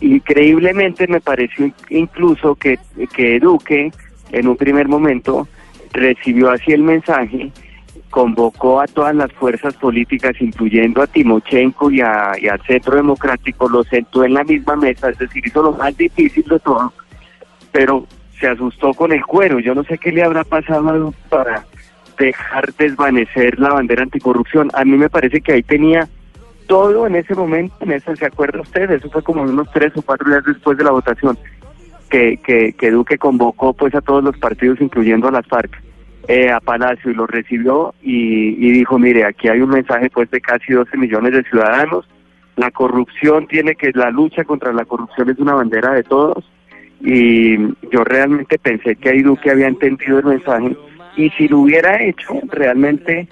Increíblemente 0.00 1.06
me 1.08 1.20
pareció 1.20 1.66
in- 1.66 1.74
incluso 1.90 2.54
que, 2.54 2.78
que 3.14 3.38
Duque 3.40 3.90
en 4.32 4.48
un 4.48 4.56
primer 4.56 4.88
momento 4.88 5.48
recibió 5.92 6.50
así 6.50 6.72
el 6.72 6.82
mensaje, 6.82 7.50
convocó 8.16 8.80
a 8.80 8.86
todas 8.86 9.14
las 9.14 9.30
fuerzas 9.34 9.74
políticas, 9.74 10.32
incluyendo 10.40 11.02
a 11.02 11.06
Timochenko 11.06 11.90
y, 11.90 12.01
a, 12.01 12.30
al 12.30 12.62
Centro 12.66 12.97
Democrático, 12.97 13.68
los 13.68 13.86
sentó 13.88 14.24
en 14.24 14.32
la 14.32 14.43
misma 14.43 14.74
mesa, 14.74 15.10
es 15.10 15.18
decir, 15.18 15.47
hizo 15.47 15.62
lo 15.62 15.72
más 15.72 15.94
difícil 15.98 16.43
de 16.44 16.59
todo, 16.60 16.94
pero 17.72 18.06
se 18.40 18.48
asustó 18.48 18.94
con 18.94 19.12
el 19.12 19.22
cuero. 19.22 19.59
Yo 19.60 19.74
no 19.74 19.84
sé 19.84 19.98
qué 19.98 20.12
le 20.12 20.22
habrá 20.22 20.44
pasado 20.44 21.12
para 21.28 21.66
dejar 22.18 22.72
desvanecer 22.72 23.59
la 23.59 23.74
bandera 23.74 24.05
anticorrupción. 24.05 24.70
A 24.72 24.86
mí 24.86 24.97
me 24.97 25.10
parece 25.10 25.43
que 25.43 25.52
ahí 25.52 25.62
tenía 25.62 26.09
todo 26.68 27.06
en 27.06 27.16
ese 27.16 27.34
momento, 27.34 27.76
en 27.80 27.93
ese, 27.93 28.16
¿se 28.16 28.24
acuerda 28.24 28.62
usted? 28.62 28.93
Eso 28.93 29.10
fue 29.10 29.22
como 29.22 29.43
unos 29.43 29.70
tres 29.72 29.93
o 29.94 30.01
cuatro 30.01 30.30
días 30.30 30.43
después 30.47 30.78
de 30.78 30.84
la 30.84 30.93
votación, 30.93 31.36
que, 32.09 32.38
que, 32.38 32.72
que 32.72 32.90
Duque 32.90 33.18
convocó 33.18 33.74
pues 33.74 33.94
a 33.94 34.01
todos 34.01 34.24
los 34.24 34.38
partidos, 34.38 34.80
incluyendo 34.80 35.28
a 35.28 35.32
las 35.32 35.47
FARC, 35.47 35.82
eh, 36.28 36.50
a 36.50 36.60
Palacio 36.60 37.10
y 37.10 37.14
lo 37.14 37.26
recibió 37.26 37.94
y, 38.02 38.72
dijo, 38.72 38.98
mire, 38.98 39.24
aquí 39.24 39.48
hay 39.48 39.60
un 39.60 39.70
mensaje 39.70 40.10
pues 40.10 40.30
de 40.30 40.40
casi 40.40 40.72
12 40.72 40.96
millones 40.96 41.32
de 41.32 41.42
ciudadanos, 41.44 42.08
la 42.56 42.70
corrupción 42.70 43.46
tiene 43.46 43.74
que, 43.74 43.92
la 43.94 44.10
lucha 44.10 44.44
contra 44.44 44.72
la 44.72 44.84
corrupción 44.84 45.30
es 45.30 45.38
una 45.38 45.54
bandera 45.54 45.92
de 45.92 46.02
todos 46.02 46.44
y 47.00 47.56
yo 47.90 48.02
realmente 48.04 48.58
pensé 48.58 48.96
que 48.96 49.10
ahí 49.10 49.22
Duque 49.22 49.50
había 49.50 49.68
entendido 49.68 50.18
el 50.18 50.24
mensaje 50.24 50.76
y 51.16 51.30
si 51.30 51.48
lo 51.48 51.60
hubiera 51.60 52.02
hecho, 52.02 52.40
realmente, 52.48 53.26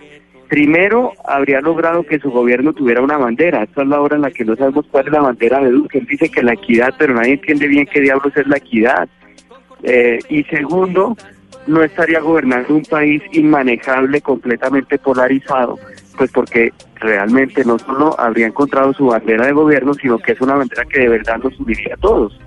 primero 0.48 1.12
habría 1.26 1.60
logrado 1.60 2.02
que 2.04 2.18
su 2.18 2.30
gobierno 2.30 2.72
tuviera 2.72 3.02
una 3.02 3.18
bandera. 3.18 3.64
Esta 3.64 3.82
es 3.82 3.88
la 3.88 4.00
hora 4.00 4.16
en 4.16 4.22
la 4.22 4.30
que 4.30 4.44
no 4.44 4.56
sabemos 4.56 4.86
cuál 4.90 5.06
es 5.06 5.12
la 5.12 5.20
bandera 5.20 5.60
de 5.60 5.70
Duque. 5.70 5.98
Él 5.98 6.06
dice 6.06 6.30
que 6.30 6.42
la 6.42 6.54
equidad, 6.54 6.94
pero 6.98 7.14
nadie 7.14 7.34
entiende 7.34 7.66
bien 7.68 7.86
qué 7.86 8.00
diablos 8.00 8.34
es 8.36 8.46
la 8.46 8.56
equidad. 8.56 9.08
Eh, 9.82 10.18
y 10.30 10.44
segundo, 10.44 11.14
no 11.66 11.82
estaría 11.82 12.20
gobernando 12.20 12.74
un 12.74 12.84
país 12.84 13.22
inmanejable, 13.32 14.20
completamente 14.20 14.98
polarizado, 14.98 15.78
pues 16.16 16.30
porque 16.30 16.72
realmente 16.96 17.64
no 17.64 17.78
solo 17.78 18.18
habría 18.18 18.46
encontrado 18.46 18.92
su 18.92 19.06
bandera 19.06 19.46
de 19.46 19.52
gobierno, 19.52 19.94
sino 19.94 20.18
que 20.18 20.32
es 20.32 20.40
una 20.40 20.54
bandera 20.54 20.84
que 20.84 21.00
de 21.00 21.08
verdad 21.08 21.38
nos 21.42 21.58
uniría 21.58 21.94
a 21.94 21.98
todos. 21.98 22.38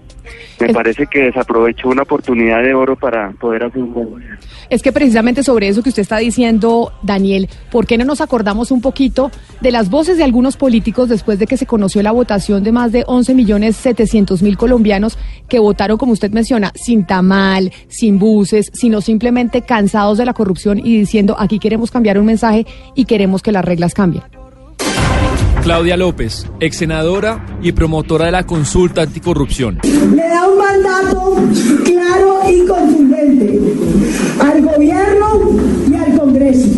Me 0.60 0.74
parece 0.74 1.06
que 1.08 1.24
desaprovechó 1.24 1.90
una 1.90 2.04
oportunidad 2.04 2.64
de 2.64 2.74
oro 2.74 2.96
para 2.96 3.32
poder 3.32 3.64
hacer 3.64 3.82
un 3.82 3.94
buen 3.94 4.10
gobierno. 4.10 4.38
Es 4.70 4.82
que 4.82 4.92
precisamente 4.92 5.44
sobre 5.44 5.68
eso 5.68 5.84
que 5.84 5.90
usted 5.90 6.02
está 6.02 6.18
diciendo, 6.18 6.92
Daniel, 7.04 7.50
¿por 7.72 7.86
qué 7.86 7.98
no 7.98 8.06
nos 8.06 8.22
acordamos 8.22 8.72
un 8.72 8.82
poquito 8.82 9.32
de 9.62 9.72
las 9.72 9.90
voces 9.90 10.18
de 10.18 10.24
algunos 10.24 10.58
políticos 10.58 11.10
después 11.10 11.40
de 11.40 11.48
que 11.48 11.58
se 11.58 11.66
conoció 11.66 12.02
la 12.02 12.12
votación 12.12 12.64
de 12.64 12.72
más 12.72 12.92
de 12.92 13.04
11 13.08 13.34
millones 13.36 13.76
700 13.78 14.42
mil 14.42 14.58
colombianos 14.58 15.18
que 15.48 15.60
votaron, 15.60 15.98
como 15.98 16.12
usted 16.12 16.32
menciona, 16.32 16.72
sin 16.76 17.06
tamal, 17.06 17.72
sin 17.88 18.20
buses, 18.20 18.72
sino 18.74 19.02
simplemente 19.02 19.62
cansados 19.62 20.18
de 20.18 20.26
la 20.26 20.34
corrupción 20.34 20.80
y 20.80 20.98
diciendo 21.00 21.36
aquí 21.40 21.60
queremos 21.60 21.92
cambiar 21.92 22.18
un 22.20 22.26
mensaje 22.26 22.66
y 22.96 23.06
queremos 23.06 23.42
que 23.42 23.52
las 23.52 23.64
reglas 23.64 23.94
cambien? 23.94 24.24
Claudia 25.68 25.98
López, 25.98 26.46
ex 26.62 26.78
senadora 26.78 27.46
y 27.62 27.74
promotora 27.74 28.28
de 28.28 28.32
la 28.32 28.46
consulta 28.46 29.02
anticorrupción. 29.02 29.80
Le 29.84 30.30
da 30.30 30.48
un 30.48 30.58
mandato 30.58 31.36
claro 31.84 32.40
y 32.50 32.66
contundente 32.66 33.60
al 34.40 34.62
gobierno 34.62 35.42
y 35.92 35.94
al 35.94 36.18
Congreso. 36.18 36.70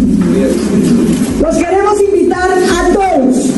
Los 1.40 1.56
queremos 1.57 2.02
invitar 2.02 2.49
a 2.49 2.91
todos 2.91 3.52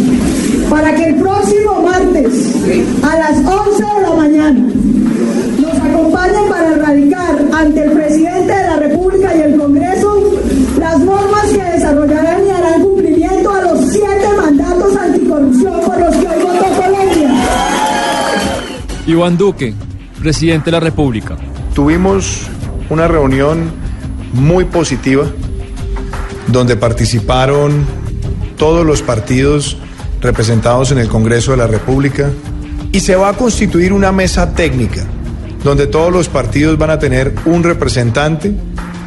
para 0.69 0.93
que 0.95 1.05
el 1.05 1.15
próximo 1.15 1.81
martes 1.81 2.53
a 3.01 3.15
las 3.15 3.37
11 3.37 3.83
de 3.83 4.01
la 4.01 4.13
mañana 4.13 4.69
nos 5.61 5.77
acompañen 5.77 6.49
para 6.49 6.73
erradicar 6.73 7.45
ante 7.53 7.85
el 7.85 7.91
presidente 7.91 8.30
Iván 19.11 19.37
Duque, 19.37 19.73
presidente 20.21 20.65
de 20.65 20.71
la 20.71 20.79
República. 20.79 21.35
Tuvimos 21.75 22.47
una 22.89 23.07
reunión 23.07 23.69
muy 24.33 24.65
positiva 24.65 25.25
donde 26.47 26.77
participaron 26.77 27.85
todos 28.57 28.85
los 28.85 29.01
partidos 29.01 29.77
representados 30.21 30.91
en 30.91 30.99
el 30.99 31.09
Congreso 31.09 31.51
de 31.51 31.57
la 31.57 31.67
República 31.67 32.29
y 32.91 33.01
se 33.01 33.15
va 33.15 33.29
a 33.29 33.33
constituir 33.33 33.91
una 33.91 34.11
mesa 34.11 34.53
técnica 34.53 35.05
donde 35.63 35.87
todos 35.87 36.11
los 36.11 36.29
partidos 36.29 36.77
van 36.77 36.89
a 36.89 36.99
tener 36.99 37.35
un 37.45 37.63
representante 37.63 38.55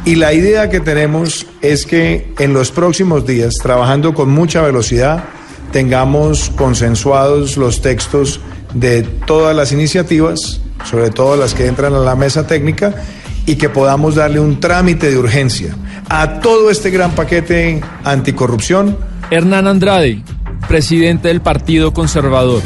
y 0.05 0.15
la 0.15 0.33
idea 0.33 0.69
que 0.69 0.81
tenemos 0.81 1.47
es 1.61 1.87
que 1.87 2.31
en 2.37 2.53
los 2.53 2.69
próximos 2.69 3.25
días, 3.25 3.55
trabajando 3.55 4.13
con 4.13 4.29
mucha 4.29 4.61
velocidad, 4.61 5.23
tengamos 5.71 6.51
consensuados 6.55 7.57
los 7.57 7.81
textos 7.81 8.39
de 8.75 9.01
todas 9.01 9.55
las 9.55 9.71
iniciativas, 9.71 10.61
sobre 10.83 11.09
todo 11.09 11.35
las 11.35 11.55
que 11.55 11.65
entran 11.65 11.93
a 11.95 11.99
la 11.99 12.15
mesa 12.15 12.45
técnica, 12.45 12.93
y 13.47 13.55
que 13.55 13.69
podamos 13.69 14.15
darle 14.15 14.39
un 14.39 14.59
trámite 14.59 15.09
de 15.09 15.17
urgencia 15.17 15.75
a 16.09 16.39
todo 16.39 16.69
este 16.69 16.91
gran 16.91 17.11
paquete 17.11 17.81
anticorrupción. 18.03 18.97
Hernán 19.31 19.67
Andrade, 19.67 20.21
presidente 20.67 21.27
del 21.29 21.41
Partido 21.41 21.93
Conservador. 21.93 22.61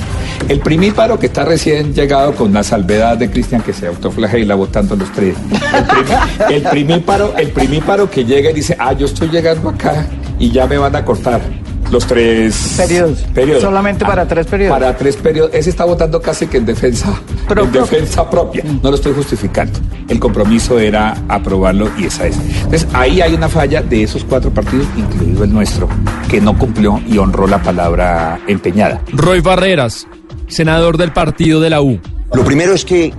El 0.48 0.62
primíparo 0.62 1.20
que 1.20 1.26
está 1.28 1.44
recién 1.44 1.94
llegado 1.94 2.34
con 2.34 2.54
la 2.54 2.64
salvedad 2.64 3.18
de 3.18 3.30
Cristian 3.30 3.62
que 3.62 3.74
se 3.74 3.88
autoflagela 3.88 4.56
votando 4.56 4.96
los 4.96 5.12
tres. 5.12 5.36
El, 5.52 5.86
primi- 5.86 6.52
el 6.54 6.64
primíparo, 6.64 7.34
el 7.38 7.50
primíparo 7.50 8.10
que 8.10 8.24
llega 8.24 8.50
y 8.50 8.54
dice, 8.54 8.76
ah, 8.80 8.94
yo 8.94 9.06
estoy 9.06 9.28
llegando 9.30 9.70
acá 9.70 10.08
y 10.40 10.50
ya 10.50 10.66
me 10.66 10.78
van 10.78 10.96
a 10.96 11.04
cortar. 11.04 11.42
Los 11.92 12.06
tres 12.06 12.76
Periodos. 12.78 13.20
periodos. 13.34 13.64
Solamente 13.64 14.06
para 14.06 14.28
tres 14.28 14.46
periodos. 14.46 14.78
Para 14.78 14.96
tres 14.96 15.16
periodos. 15.16 15.52
Ese 15.54 15.72
está 15.72 15.86
votando 15.86 16.22
casi 16.22 16.46
que 16.46 16.58
en 16.58 16.66
defensa, 16.66 17.20
en 17.50 17.72
defensa 17.72 18.30
propia. 18.30 18.64
No 18.84 18.90
lo 18.92 18.96
estoy 18.96 19.14
justificando. 19.14 19.80
El 20.08 20.20
compromiso 20.20 20.78
era 20.78 21.18
aprobarlo 21.28 21.90
y 21.98 22.06
esa 22.06 22.28
es. 22.28 22.38
Entonces 22.38 22.88
ahí 22.94 23.22
hay 23.22 23.34
una 23.34 23.50
falla 23.50 23.82
de 23.82 24.04
esos 24.04 24.24
cuatro 24.24 24.52
partidos, 24.52 24.86
incluido 24.96 25.44
el 25.44 25.52
nuestro, 25.52 25.90
que 26.30 26.40
no 26.40 26.56
cumplió 26.58 27.02
y 27.08 27.18
honró 27.18 27.48
la 27.48 27.62
palabra 27.62 28.40
empeñada. 28.48 29.02
Roy 29.12 29.42
Barreras, 29.42 30.08
senador 30.48 30.98
del 30.98 31.12
partido 31.12 31.60
de 31.60 31.72
la 31.72 31.82
U. 31.82 32.00
Lo 32.34 32.44
primero 32.44 32.74
es 32.74 32.86
que 32.86 33.12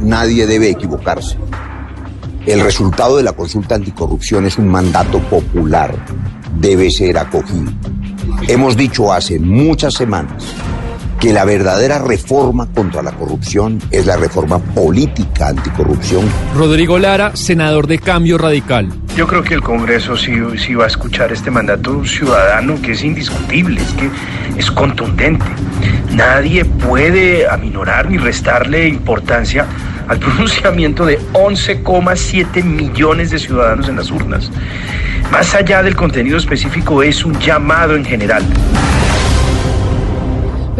nadie 0.00 0.46
debe 0.46 0.68
equivocarse. 0.68 1.38
El 2.44 2.60
resultado 2.60 3.16
de 3.16 3.22
la 3.22 3.32
consulta 3.32 3.76
anticorrupción 3.76 4.44
es 4.46 4.58
un 4.58 4.68
mandato 4.68 5.18
popular. 5.20 5.94
Debe 6.58 6.90
ser 6.90 7.16
acogido. 7.16 7.70
Hemos 8.48 8.76
dicho 8.76 9.12
hace 9.12 9.38
muchas 9.38 9.94
semanas 9.94 10.44
que 11.20 11.34
la 11.34 11.44
verdadera 11.44 11.98
reforma 11.98 12.66
contra 12.72 13.02
la 13.02 13.12
corrupción 13.12 13.78
es 13.90 14.06
la 14.06 14.16
reforma 14.16 14.58
política 14.58 15.48
anticorrupción. 15.48 16.24
Rodrigo 16.56 16.98
Lara, 16.98 17.36
senador 17.36 17.86
de 17.86 17.98
Cambio 17.98 18.38
Radical. 18.38 18.88
Yo 19.14 19.26
creo 19.26 19.42
que 19.42 19.52
el 19.52 19.60
Congreso 19.60 20.16
sí, 20.16 20.32
sí 20.56 20.74
va 20.74 20.84
a 20.84 20.86
escuchar 20.86 21.30
este 21.30 21.50
mandato 21.50 22.02
ciudadano 22.06 22.80
que 22.80 22.92
es 22.92 23.04
indiscutible, 23.04 23.82
es 23.82 23.92
que 23.92 24.10
es 24.56 24.70
contundente. 24.70 25.44
Nadie 26.12 26.64
puede 26.64 27.46
aminorar 27.46 28.10
ni 28.10 28.16
restarle 28.16 28.88
importancia 28.88 29.66
al 30.08 30.18
pronunciamiento 30.20 31.04
de 31.04 31.20
11,7 31.34 32.64
millones 32.64 33.30
de 33.30 33.38
ciudadanos 33.38 33.90
en 33.90 33.96
las 33.96 34.10
urnas. 34.10 34.50
Más 35.30 35.54
allá 35.54 35.82
del 35.82 35.96
contenido 35.96 36.38
específico, 36.38 37.02
es 37.02 37.26
un 37.26 37.38
llamado 37.38 37.94
en 37.94 38.06
general. 38.06 38.42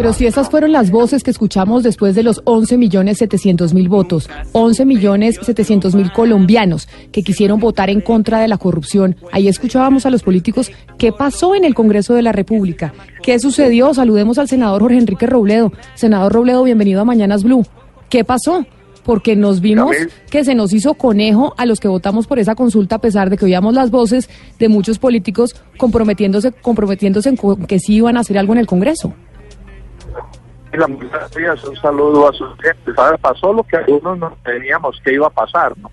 Pero 0.01 0.13
si 0.13 0.25
esas 0.25 0.49
fueron 0.49 0.71
las 0.71 0.89
voces 0.89 1.21
que 1.21 1.29
escuchamos 1.29 1.83
después 1.83 2.15
de 2.15 2.23
los 2.23 2.41
11 2.45 2.75
millones 2.79 3.19
700 3.19 3.75
mil 3.75 3.87
votos, 3.87 4.31
11 4.51 4.83
millones 4.87 5.37
700 5.39 5.93
mil 5.93 6.11
colombianos 6.11 6.87
que 7.11 7.21
quisieron 7.21 7.59
votar 7.59 7.91
en 7.91 8.01
contra 8.01 8.39
de 8.39 8.47
la 8.47 8.57
corrupción, 8.57 9.15
ahí 9.31 9.47
escuchábamos 9.47 10.07
a 10.07 10.09
los 10.09 10.23
políticos 10.23 10.71
qué 10.97 11.11
pasó 11.11 11.53
en 11.53 11.65
el 11.65 11.75
Congreso 11.75 12.15
de 12.15 12.23
la 12.23 12.31
República, 12.31 12.95
qué 13.21 13.37
sucedió. 13.37 13.93
Saludemos 13.93 14.39
al 14.39 14.47
senador 14.47 14.81
Jorge 14.81 14.97
Enrique 14.97 15.27
Robledo. 15.27 15.71
Senador 15.93 16.33
Robledo, 16.33 16.63
bienvenido 16.63 16.99
a 17.01 17.05
Mañanas 17.05 17.43
Blue. 17.43 17.63
¿Qué 18.09 18.23
pasó? 18.23 18.65
Porque 19.03 19.35
nos 19.35 19.61
vimos 19.61 19.95
que 20.31 20.43
se 20.43 20.55
nos 20.55 20.73
hizo 20.73 20.95
conejo 20.95 21.53
a 21.57 21.67
los 21.67 21.79
que 21.79 21.87
votamos 21.87 22.25
por 22.25 22.39
esa 22.39 22.55
consulta, 22.55 22.95
a 22.95 23.01
pesar 23.01 23.29
de 23.29 23.37
que 23.37 23.45
oíamos 23.45 23.75
las 23.75 23.91
voces 23.91 24.31
de 24.57 24.67
muchos 24.67 24.97
políticos 24.97 25.55
comprometiéndose, 25.77 26.51
comprometiéndose 26.51 27.29
en 27.29 27.37
que 27.67 27.77
sí 27.77 27.97
iban 27.97 28.17
a 28.17 28.21
hacer 28.21 28.39
algo 28.39 28.53
en 28.53 28.59
el 28.59 28.65
Congreso. 28.65 29.13
Y 30.73 30.77
la 30.77 30.87
buenos 30.87 31.31
días, 31.31 31.63
un 31.65 31.75
saludo 31.75 32.29
a 32.29 32.33
sus 32.33 32.55
clientes. 32.55 32.97
A 32.97 33.11
ver, 33.11 33.19
pasó 33.19 33.51
lo 33.51 33.63
que 33.63 33.77
algunos 33.77 34.17
no 34.17 34.37
teníamos 34.43 34.99
que 35.03 35.13
iba 35.13 35.27
a 35.27 35.31
pasar, 35.31 35.77
¿no? 35.77 35.91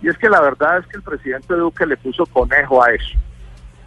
Y 0.00 0.08
es 0.08 0.18
que 0.18 0.28
la 0.28 0.40
verdad 0.40 0.78
es 0.78 0.86
que 0.86 0.96
el 0.96 1.02
presidente 1.02 1.54
Duque 1.54 1.86
le 1.86 1.96
puso 1.96 2.24
conejo 2.26 2.82
a 2.82 2.92
eso. 2.92 3.18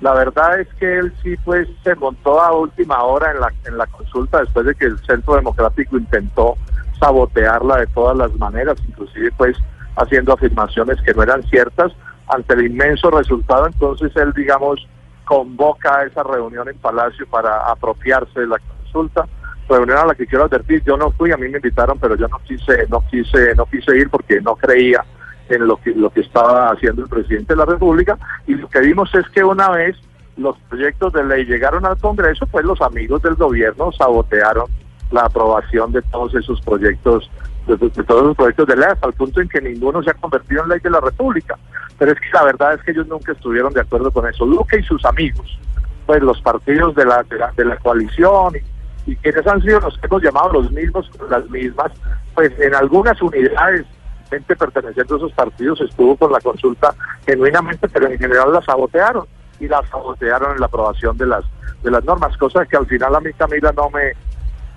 La 0.01 0.13
verdad 0.13 0.59
es 0.59 0.67
que 0.75 0.97
él 0.97 1.13
sí, 1.23 1.35
pues, 1.45 1.69
se 1.83 1.95
montó 1.95 2.41
a 2.41 2.53
última 2.53 3.01
hora 3.03 3.31
en 3.31 3.39
la, 3.39 3.53
en 3.65 3.77
la 3.77 3.87
consulta 3.87 4.41
después 4.41 4.65
de 4.65 4.75
que 4.75 4.85
el 4.85 4.99
Centro 4.99 5.35
Democrático 5.35 5.97
intentó 5.97 6.57
sabotearla 6.99 7.77
de 7.77 7.87
todas 7.87 8.17
las 8.17 8.33
maneras, 8.35 8.77
inclusive, 8.87 9.31
pues, 9.37 9.57
haciendo 9.95 10.33
afirmaciones 10.33 11.01
que 11.01 11.13
no 11.13 11.23
eran 11.23 11.43
ciertas. 11.43 11.93
Ante 12.27 12.55
el 12.55 12.65
inmenso 12.65 13.09
resultado, 13.09 13.67
entonces 13.67 14.13
él, 14.17 14.33
digamos, 14.33 14.85
convoca 15.23 15.99
a 15.99 16.03
esa 16.05 16.23
reunión 16.23 16.67
en 16.67 16.77
Palacio 16.77 17.25
para 17.27 17.69
apropiarse 17.71 18.41
de 18.41 18.47
la 18.47 18.59
consulta 18.59 19.27
reunión 19.67 19.97
a 19.97 20.05
la 20.05 20.15
que 20.15 20.27
quiero 20.27 20.45
advertir, 20.45 20.83
yo 20.83 20.97
no 20.97 21.11
fui, 21.11 21.31
a 21.31 21.37
mí 21.37 21.47
me 21.49 21.57
invitaron, 21.57 21.97
pero 21.99 22.15
yo 22.15 22.27
no 22.27 22.39
quise, 22.39 22.85
no 22.89 23.03
quise, 23.09 23.55
no 23.55 23.65
quise 23.65 23.97
ir 23.97 24.09
porque 24.09 24.41
no 24.41 24.55
creía 24.55 25.03
en 25.49 25.67
lo 25.67 25.77
que 25.77 25.91
lo 25.91 26.09
que 26.09 26.21
estaba 26.21 26.71
haciendo 26.71 27.03
el 27.03 27.09
presidente 27.09 27.53
de 27.53 27.57
la 27.57 27.65
República 27.65 28.17
y 28.47 28.55
lo 28.55 28.67
que 28.67 28.79
vimos 28.79 29.13
es 29.13 29.27
que 29.29 29.43
una 29.43 29.69
vez 29.69 29.95
los 30.37 30.57
proyectos 30.69 31.13
de 31.13 31.23
ley 31.23 31.45
llegaron 31.45 31.85
al 31.85 31.97
Congreso, 31.97 32.45
pues 32.47 32.65
los 32.65 32.81
amigos 32.81 33.21
del 33.21 33.35
gobierno 33.35 33.91
sabotearon 33.91 34.69
la 35.11 35.21
aprobación 35.21 35.91
de 35.91 36.01
todos 36.03 36.33
esos 36.35 36.59
proyectos 36.61 37.29
de, 37.67 37.77
de 37.77 38.03
todos 38.03 38.23
los 38.23 38.35
proyectos 38.35 38.67
de 38.67 38.75
ley 38.75 38.89
hasta 38.91 39.07
el 39.07 39.13
punto 39.13 39.41
en 39.41 39.47
que 39.47 39.61
ninguno 39.61 40.03
se 40.03 40.11
ha 40.11 40.13
convertido 40.15 40.63
en 40.63 40.69
ley 40.69 40.79
de 40.79 40.89
la 40.89 40.99
República. 40.99 41.57
Pero 41.97 42.11
es 42.11 42.19
que 42.19 42.27
la 42.33 42.43
verdad 42.43 42.73
es 42.73 42.83
que 42.83 42.91
ellos 42.91 43.07
nunca 43.07 43.31
estuvieron 43.31 43.73
de 43.73 43.81
acuerdo 43.81 44.11
con 44.11 44.27
eso. 44.27 44.45
Luque 44.45 44.79
y 44.79 44.83
sus 44.83 45.03
amigos, 45.05 45.57
pues 46.05 46.21
los 46.21 46.41
partidos 46.41 46.93
de 46.95 47.05
la, 47.05 47.23
de 47.23 47.37
la, 47.37 47.51
de 47.55 47.65
la 47.65 47.77
coalición 47.77 48.55
y 48.55 48.74
y 49.05 49.15
quienes 49.17 49.45
han 49.45 49.61
sido 49.61 49.79
los 49.79 49.97
que 49.97 50.07
hemos 50.07 50.23
llamado 50.23 50.53
los 50.53 50.71
mismos, 50.71 51.09
las 51.29 51.47
mismas, 51.49 51.91
pues 52.33 52.51
en 52.59 52.73
algunas 52.73 53.21
unidades, 53.21 53.85
gente 54.29 54.55
perteneciente 54.55 55.13
a 55.13 55.17
esos 55.17 55.31
partidos 55.33 55.79
estuvo 55.81 56.17
con 56.17 56.31
la 56.31 56.39
consulta 56.39 56.95
genuinamente, 57.25 57.87
pero 57.87 58.07
en 58.07 58.17
general 58.17 58.51
la 58.51 58.61
sabotearon 58.61 59.27
y 59.59 59.67
la 59.67 59.81
sabotearon 59.87 60.53
en 60.53 60.59
la 60.59 60.65
aprobación 60.65 61.15
de 61.17 61.27
las 61.27 61.45
de 61.83 61.91
las 61.91 62.03
normas, 62.03 62.35
cosa 62.37 62.65
que 62.65 62.77
al 62.77 62.87
final 62.87 63.15
a 63.15 63.19
mí 63.19 63.31
Camila 63.33 63.71
no 63.71 63.89
me 63.91 64.13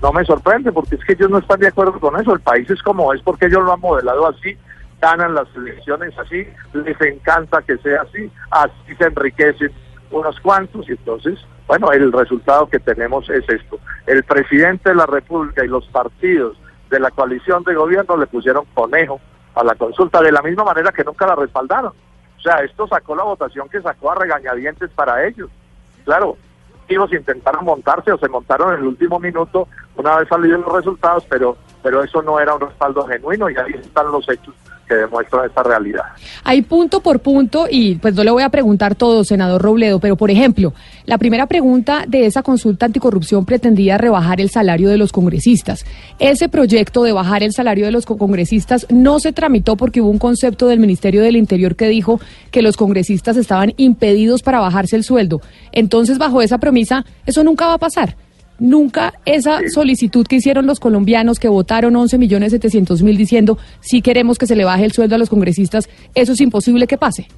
no 0.02 0.12
me 0.12 0.24
sorprende 0.24 0.70
porque 0.70 0.96
es 0.96 1.04
que 1.04 1.14
ellos 1.14 1.30
no 1.30 1.38
están 1.38 1.60
de 1.60 1.68
acuerdo 1.68 1.98
con 1.98 2.20
eso, 2.20 2.34
el 2.34 2.40
país 2.40 2.68
es 2.70 2.82
como 2.82 3.12
es 3.14 3.22
porque 3.22 3.46
ellos 3.46 3.64
lo 3.64 3.72
han 3.72 3.80
modelado 3.80 4.28
así, 4.28 4.56
ganan 5.00 5.34
las 5.34 5.48
elecciones 5.56 6.16
así, 6.18 6.46
les 6.74 7.00
encanta 7.00 7.62
que 7.62 7.78
sea 7.78 8.02
así, 8.02 8.30
así 8.50 8.94
se 8.96 9.04
enriquecen 9.04 9.72
unos 10.10 10.38
cuantos 10.40 10.86
y 10.88 10.92
entonces 10.92 11.38
Bueno, 11.68 11.92
el 11.92 12.10
resultado 12.10 12.66
que 12.66 12.80
tenemos 12.80 13.28
es 13.28 13.46
esto. 13.46 13.78
El 14.06 14.24
presidente 14.24 14.88
de 14.88 14.94
la 14.94 15.04
República 15.04 15.62
y 15.62 15.68
los 15.68 15.86
partidos 15.88 16.58
de 16.88 16.98
la 16.98 17.10
coalición 17.10 17.62
de 17.62 17.74
gobierno 17.74 18.16
le 18.16 18.26
pusieron 18.26 18.64
conejo 18.72 19.20
a 19.54 19.62
la 19.62 19.74
consulta 19.74 20.22
de 20.22 20.32
la 20.32 20.40
misma 20.40 20.64
manera 20.64 20.90
que 20.92 21.04
nunca 21.04 21.26
la 21.26 21.36
respaldaron. 21.36 21.92
O 22.38 22.40
sea, 22.40 22.60
esto 22.60 22.88
sacó 22.88 23.14
la 23.14 23.24
votación 23.24 23.68
que 23.68 23.82
sacó 23.82 24.10
a 24.10 24.14
regañadientes 24.14 24.88
para 24.92 25.26
ellos. 25.26 25.50
Claro, 26.06 26.38
ellos 26.88 27.12
intentaron 27.12 27.66
montarse 27.66 28.12
o 28.12 28.18
se 28.18 28.28
montaron 28.28 28.72
en 28.72 28.80
el 28.80 28.86
último 28.86 29.20
minuto 29.20 29.68
una 29.94 30.16
vez 30.16 30.28
salidos 30.28 30.60
los 30.60 30.72
resultados, 30.72 31.26
pero 31.28 31.58
pero 31.82 32.02
eso 32.02 32.22
no 32.22 32.40
era 32.40 32.54
un 32.54 32.62
respaldo 32.62 33.06
genuino 33.06 33.50
y 33.50 33.56
ahí 33.56 33.72
están 33.74 34.10
los 34.10 34.26
hechos 34.28 34.54
que 34.88 34.94
demuestran 34.94 35.46
esta 35.46 35.62
realidad. 35.62 36.02
Hay 36.44 36.62
punto 36.62 37.00
por 37.00 37.20
punto 37.20 37.66
y 37.70 37.96
pues 37.96 38.14
no 38.14 38.24
le 38.24 38.30
voy 38.30 38.42
a 38.42 38.48
preguntar 38.48 38.94
todo, 38.94 39.24
senador 39.24 39.62
Robledo, 39.62 40.00
pero 40.00 40.16
por 40.16 40.30
ejemplo, 40.30 40.72
la 41.04 41.18
primera 41.18 41.46
pregunta 41.46 42.04
de 42.08 42.26
esa 42.26 42.42
consulta 42.42 42.86
anticorrupción 42.86 43.44
pretendía 43.44 43.98
rebajar 43.98 44.40
el 44.40 44.50
salario 44.50 44.88
de 44.88 44.98
los 44.98 45.12
congresistas. 45.12 45.84
Ese 46.18 46.48
proyecto 46.48 47.02
de 47.02 47.12
bajar 47.12 47.42
el 47.42 47.52
salario 47.52 47.86
de 47.86 47.92
los 47.92 48.06
congresistas 48.06 48.86
no 48.90 49.20
se 49.20 49.32
tramitó 49.32 49.76
porque 49.76 50.00
hubo 50.00 50.10
un 50.10 50.18
concepto 50.18 50.66
del 50.66 50.80
Ministerio 50.80 51.22
del 51.22 51.36
Interior 51.36 51.76
que 51.76 51.88
dijo 51.88 52.20
que 52.50 52.62
los 52.62 52.76
congresistas 52.76 53.36
estaban 53.36 53.74
impedidos 53.76 54.42
para 54.42 54.60
bajarse 54.60 54.96
el 54.96 55.04
sueldo. 55.04 55.40
Entonces, 55.72 56.18
bajo 56.18 56.42
esa 56.42 56.58
premisa, 56.58 57.04
eso 57.26 57.44
nunca 57.44 57.66
va 57.66 57.74
a 57.74 57.78
pasar 57.78 58.16
nunca 58.58 59.14
esa 59.24 59.60
solicitud 59.68 60.26
que 60.26 60.36
hicieron 60.36 60.66
los 60.66 60.80
colombianos 60.80 61.38
que 61.38 61.48
votaron 61.48 61.94
11 61.94 62.18
millones 62.18 62.52
700 62.52 63.02
mil 63.02 63.16
diciendo 63.16 63.58
si 63.80 64.02
queremos 64.02 64.38
que 64.38 64.46
se 64.46 64.56
le 64.56 64.64
baje 64.64 64.84
el 64.84 64.92
sueldo 64.92 65.14
a 65.14 65.18
los 65.18 65.30
congresistas, 65.30 65.88
eso 66.14 66.32
es 66.32 66.40
imposible 66.40 66.86
que 66.86 66.98
pase. 66.98 67.28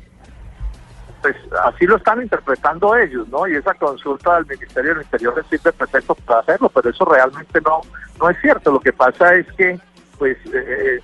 Pues 1.23 1.37
así 1.65 1.85
lo 1.85 1.97
están 1.97 2.23
interpretando 2.23 2.97
ellos, 2.97 3.29
¿no? 3.29 3.47
Y 3.47 3.55
esa 3.55 3.75
consulta 3.75 4.37
del 4.37 4.47
Ministerio 4.47 4.95
del 4.95 5.03
Interior 5.03 5.37
les 5.37 5.47
sirve 5.47 5.73
pretexto 5.73 6.15
para 6.15 6.41
hacerlo, 6.41 6.71
pero 6.71 6.89
eso 6.89 7.05
realmente 7.05 7.61
no 7.61 7.81
no 8.19 8.31
es 8.31 8.37
cierto. 8.41 8.73
Lo 8.73 8.81
que 8.81 8.93
pasa 8.93 9.35
es 9.35 9.47
que 9.53 9.79
pues 10.19 10.37
eh, 10.47 10.97
eh 10.97 11.01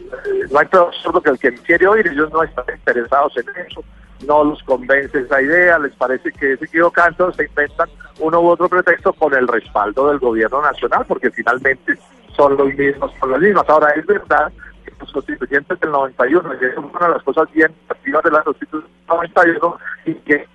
no 0.50 0.58
hay 0.58 0.66
todo 0.68 1.22
que 1.22 1.30
el 1.30 1.38
que 1.38 1.52
quiere 1.62 1.86
oír, 1.86 2.06
ellos 2.06 2.30
no 2.32 2.42
están 2.42 2.64
interesados 2.74 3.36
en 3.36 3.66
eso 3.66 3.84
no 4.26 4.44
los 4.44 4.62
convence 4.62 5.18
esa 5.18 5.40
idea, 5.40 5.78
les 5.78 5.94
parece 5.94 6.32
que 6.32 6.54
es 6.54 6.62
equivocado, 6.62 7.32
se 7.32 7.44
inventan 7.44 7.88
uno 8.20 8.40
u 8.40 8.48
otro 8.48 8.68
pretexto 8.68 9.12
con 9.12 9.34
el 9.34 9.46
respaldo 9.46 10.08
del 10.08 10.18
gobierno 10.18 10.62
nacional, 10.62 11.04
porque 11.06 11.30
finalmente 11.30 11.98
son 12.34 12.56
los 12.56 12.74
mismos, 12.74 13.12
son 13.20 13.30
los 13.30 13.40
mismos. 13.40 13.64
Ahora, 13.68 13.90
es 13.90 14.06
verdad 14.06 14.50
que 14.84 14.92
los 14.98 15.12
constituyentes 15.12 15.80
del 15.80 15.90
91, 15.90 16.54
y 16.54 16.56
eso 16.64 16.66
es 16.66 16.76
una 16.78 17.06
de 17.08 17.12
las 17.14 17.22
cosas 17.22 17.52
bien 17.52 17.74
activas 17.88 18.24
de 18.24 18.30
la 18.30 18.42
constitución 18.42 18.82
del 18.82 19.16
91, 19.16 19.78
y 20.06 20.14
que 20.14 20.46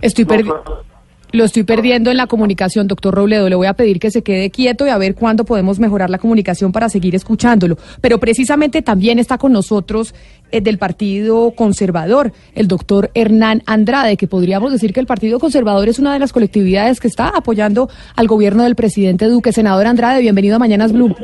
Estoy 0.00 0.24
perdiendo. 0.24 0.84
Lo 1.32 1.44
estoy 1.44 1.62
perdiendo 1.62 2.10
en 2.10 2.16
la 2.16 2.26
comunicación, 2.26 2.88
doctor 2.88 3.14
Robledo. 3.14 3.48
Le 3.48 3.54
voy 3.54 3.68
a 3.68 3.74
pedir 3.74 4.00
que 4.00 4.10
se 4.10 4.22
quede 4.22 4.50
quieto 4.50 4.84
y 4.86 4.88
a 4.88 4.98
ver 4.98 5.14
cuándo 5.14 5.44
podemos 5.44 5.78
mejorar 5.78 6.10
la 6.10 6.18
comunicación 6.18 6.72
para 6.72 6.88
seguir 6.88 7.14
escuchándolo. 7.14 7.78
Pero 8.00 8.18
precisamente 8.18 8.82
también 8.82 9.20
está 9.20 9.38
con 9.38 9.52
nosotros 9.52 10.12
eh, 10.50 10.60
del 10.60 10.78
Partido 10.78 11.52
Conservador, 11.52 12.32
el 12.54 12.66
doctor 12.66 13.12
Hernán 13.14 13.62
Andrade, 13.66 14.16
que 14.16 14.26
podríamos 14.26 14.72
decir 14.72 14.92
que 14.92 15.00
el 15.00 15.06
Partido 15.06 15.38
Conservador 15.38 15.88
es 15.88 16.00
una 16.00 16.12
de 16.12 16.18
las 16.18 16.32
colectividades 16.32 16.98
que 16.98 17.06
está 17.06 17.28
apoyando 17.28 17.88
al 18.16 18.26
gobierno 18.26 18.64
del 18.64 18.74
presidente 18.74 19.26
Duque. 19.26 19.52
Senador 19.52 19.86
Andrade, 19.86 20.20
bienvenido 20.20 20.56
a 20.56 20.58
Mañanas 20.58 20.92
Blue. 20.92 21.14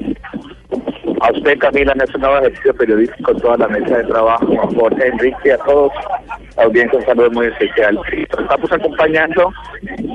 A 1.26 1.32
usted, 1.32 1.58
Camila, 1.58 1.92
en 1.92 2.20
nuevo 2.20 2.38
ejercicio 2.38 2.72
periodístico, 2.74 3.34
toda 3.34 3.56
la 3.56 3.66
mesa 3.66 3.96
de 3.98 4.04
trabajo, 4.04 4.46
a 4.62 4.66
Jorge, 4.74 5.08
Enrique, 5.08 5.52
a 5.52 5.58
todos, 5.58 5.90
audiencia, 6.56 7.00
un 7.00 7.04
saludo 7.04 7.30
muy 7.32 7.46
especial. 7.46 7.98
Estamos 8.12 8.70
acompañando, 8.70 9.52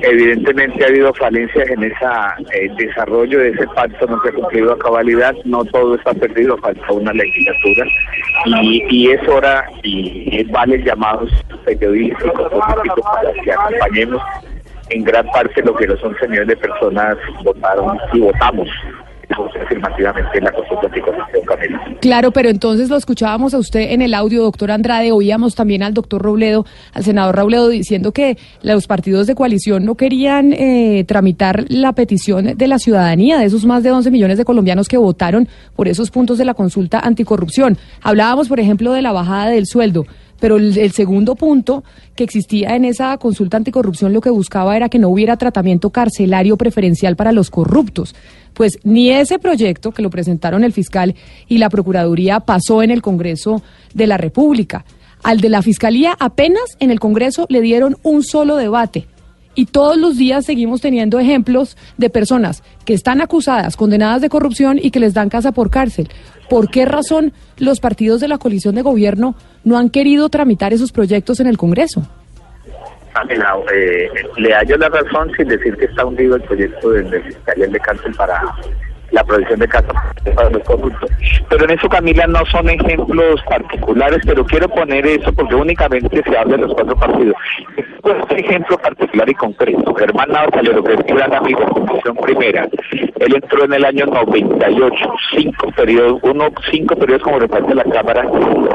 evidentemente 0.00 0.82
ha 0.82 0.88
habido 0.88 1.12
falencias 1.12 1.68
en 1.68 1.84
ese 1.84 2.06
eh, 2.54 2.70
desarrollo 2.78 3.40
de 3.40 3.50
ese 3.50 3.66
pacto, 3.74 4.06
no 4.06 4.22
se 4.22 4.30
ha 4.30 4.32
cumplido 4.32 4.72
a 4.72 4.78
cabalidad, 4.78 5.34
no 5.44 5.62
todo 5.66 5.96
está 5.96 6.14
perdido, 6.14 6.56
falta 6.56 6.90
una 6.90 7.12
legislatura. 7.12 7.86
Y, 8.46 9.10
es 9.10 9.28
hora 9.28 9.66
y 9.82 10.42
vale 10.44 10.82
llamados 10.82 11.30
periodísticos 11.66 12.50
para 12.50 13.32
que 13.44 13.52
acompañemos 13.52 14.22
en 14.88 15.04
gran 15.04 15.26
parte 15.26 15.62
lo 15.62 15.74
que 15.74 15.88
los 15.88 16.02
11 16.02 16.28
millones 16.28 16.48
de 16.48 16.56
personas 16.56 17.18
votaron 17.44 17.98
y 18.14 18.20
votamos 18.20 18.68
Claro, 22.00 22.32
pero 22.32 22.48
entonces 22.48 22.88
lo 22.88 22.96
escuchábamos 22.96 23.54
a 23.54 23.58
usted 23.58 23.92
en 23.92 24.02
el 24.02 24.14
audio, 24.14 24.42
doctor 24.42 24.70
Andrade, 24.70 25.12
oíamos 25.12 25.54
también 25.54 25.82
al 25.82 25.94
doctor 25.94 26.20
Robledo, 26.22 26.66
al 26.92 27.04
senador 27.04 27.36
Robledo, 27.36 27.68
diciendo 27.68 28.12
que 28.12 28.36
los 28.62 28.86
partidos 28.86 29.26
de 29.26 29.34
coalición 29.34 29.84
no 29.84 29.94
querían 29.94 30.52
eh, 30.52 31.04
tramitar 31.06 31.64
la 31.68 31.92
petición 31.92 32.56
de 32.56 32.66
la 32.66 32.78
ciudadanía, 32.78 33.38
de 33.38 33.44
esos 33.46 33.64
más 33.64 33.82
de 33.82 33.92
11 33.92 34.10
millones 34.10 34.38
de 34.38 34.44
colombianos 34.44 34.88
que 34.88 34.96
votaron 34.96 35.48
por 35.76 35.88
esos 35.88 36.10
puntos 36.10 36.38
de 36.38 36.44
la 36.44 36.54
consulta 36.54 37.00
anticorrupción. 37.00 37.78
Hablábamos, 38.02 38.48
por 38.48 38.60
ejemplo, 38.60 38.92
de 38.92 39.02
la 39.02 39.12
bajada 39.12 39.50
del 39.50 39.66
sueldo. 39.66 40.06
Pero 40.42 40.56
el, 40.56 40.90
segundo 40.90 41.36
punto 41.36 41.84
que 42.16 42.24
existía 42.24 42.74
en 42.74 42.84
esa 42.84 43.16
consulta 43.18 43.58
anticorrupción 43.58 44.12
lo 44.12 44.20
que 44.20 44.28
buscaba 44.28 44.76
era 44.76 44.88
que 44.88 44.98
no 44.98 45.08
hubiera 45.08 45.36
tratamiento 45.36 45.90
carcelario 45.90 46.56
preferencial 46.56 47.14
para 47.14 47.30
los 47.30 47.48
corruptos. 47.48 48.16
Pues 48.52 48.80
ni 48.82 49.10
ese 49.10 49.38
proyecto 49.38 49.92
que 49.92 50.02
lo 50.02 50.10
presentaron 50.10 50.64
el 50.64 50.72
fiscal 50.72 51.14
y 51.46 51.58
la 51.58 51.70
Procuraduría 51.70 52.40
pasó 52.40 52.82
en 52.82 52.90
el 52.90 53.02
Congreso 53.02 53.62
de 53.94 54.08
la 54.08 54.16
República. 54.16 54.84
Al 55.22 55.40
de 55.40 55.48
la 55.48 55.62
Fiscalía 55.62 56.16
apenas 56.18 56.64
en 56.80 56.90
el 56.90 56.98
Congreso 56.98 57.46
le 57.48 57.60
dieron 57.60 57.96
un 58.02 58.24
solo 58.24 58.56
debate. 58.56 59.06
Y 59.54 59.66
todos 59.66 59.96
los 59.96 60.16
días 60.16 60.44
seguimos 60.44 60.80
teniendo 60.80 61.20
ejemplos 61.20 61.76
de 61.98 62.10
personas 62.10 62.64
que 62.84 62.94
están 62.94 63.20
acusadas, 63.20 63.76
condenadas 63.76 64.22
de 64.22 64.28
corrupción 64.28 64.80
y 64.82 64.90
que 64.90 64.98
les 64.98 65.14
dan 65.14 65.28
casa 65.28 65.52
por 65.52 65.70
cárcel. 65.70 66.08
¿Por 66.52 66.68
qué 66.68 66.84
razón 66.84 67.32
los 67.56 67.80
partidos 67.80 68.20
de 68.20 68.28
la 68.28 68.36
coalición 68.36 68.74
de 68.74 68.82
gobierno 68.82 69.34
no 69.64 69.78
han 69.78 69.88
querido 69.88 70.28
tramitar 70.28 70.74
esos 70.74 70.92
proyectos 70.92 71.40
en 71.40 71.46
el 71.46 71.56
Congreso? 71.56 72.06
eh, 73.72 74.10
le 74.36 74.52
hallo 74.52 74.76
la 74.76 74.90
razón 74.90 75.32
sin 75.34 75.48
decir 75.48 75.74
que 75.78 75.86
está 75.86 76.04
hundido 76.04 76.36
el 76.36 76.42
proyecto 76.42 76.90
del 76.90 77.08
de 77.08 77.22
Fiscalía 77.22 77.68
de 77.68 77.80
Cárcel 77.80 78.14
para 78.18 78.42
la 79.12 79.24
provisión 79.24 79.60
de 79.60 79.68
casa 79.68 79.88
para 80.34 80.50
los 80.50 80.62
corruptos. 80.64 81.10
Pero 81.48 81.64
en 81.64 81.70
eso, 81.70 81.88
Camila, 81.88 82.26
no 82.26 82.44
son 82.46 82.68
ejemplos 82.68 83.40
particulares, 83.48 84.20
pero 84.26 84.44
quiero 84.44 84.68
poner 84.68 85.06
eso 85.06 85.32
porque 85.32 85.54
únicamente 85.54 86.22
se 86.22 86.36
habla 86.36 86.56
de 86.56 86.62
los 86.62 86.74
cuatro 86.74 86.96
partidos. 86.96 87.34
Un 88.02 88.38
ejemplo 88.38 88.76
particular 88.78 89.28
y 89.28 89.34
concreto. 89.34 89.94
Germán 89.94 90.30
Navarro, 90.30 90.82
que 90.82 90.94
es 90.94 91.06
gran 91.06 91.32
amigo, 91.34 91.64
Comisión 91.66 92.16
Primera, 92.16 92.68
él 93.20 93.34
entró 93.34 93.64
en 93.64 93.72
el 93.72 93.84
año 93.84 94.06
98, 94.06 95.14
cinco 95.36 95.68
periodos, 95.76 96.20
uno, 96.22 96.48
cinco 96.70 96.96
periodos 96.96 97.22
como 97.22 97.38
reparto 97.38 97.68
de 97.68 97.74
la 97.76 97.84
Cámara, 97.84 98.26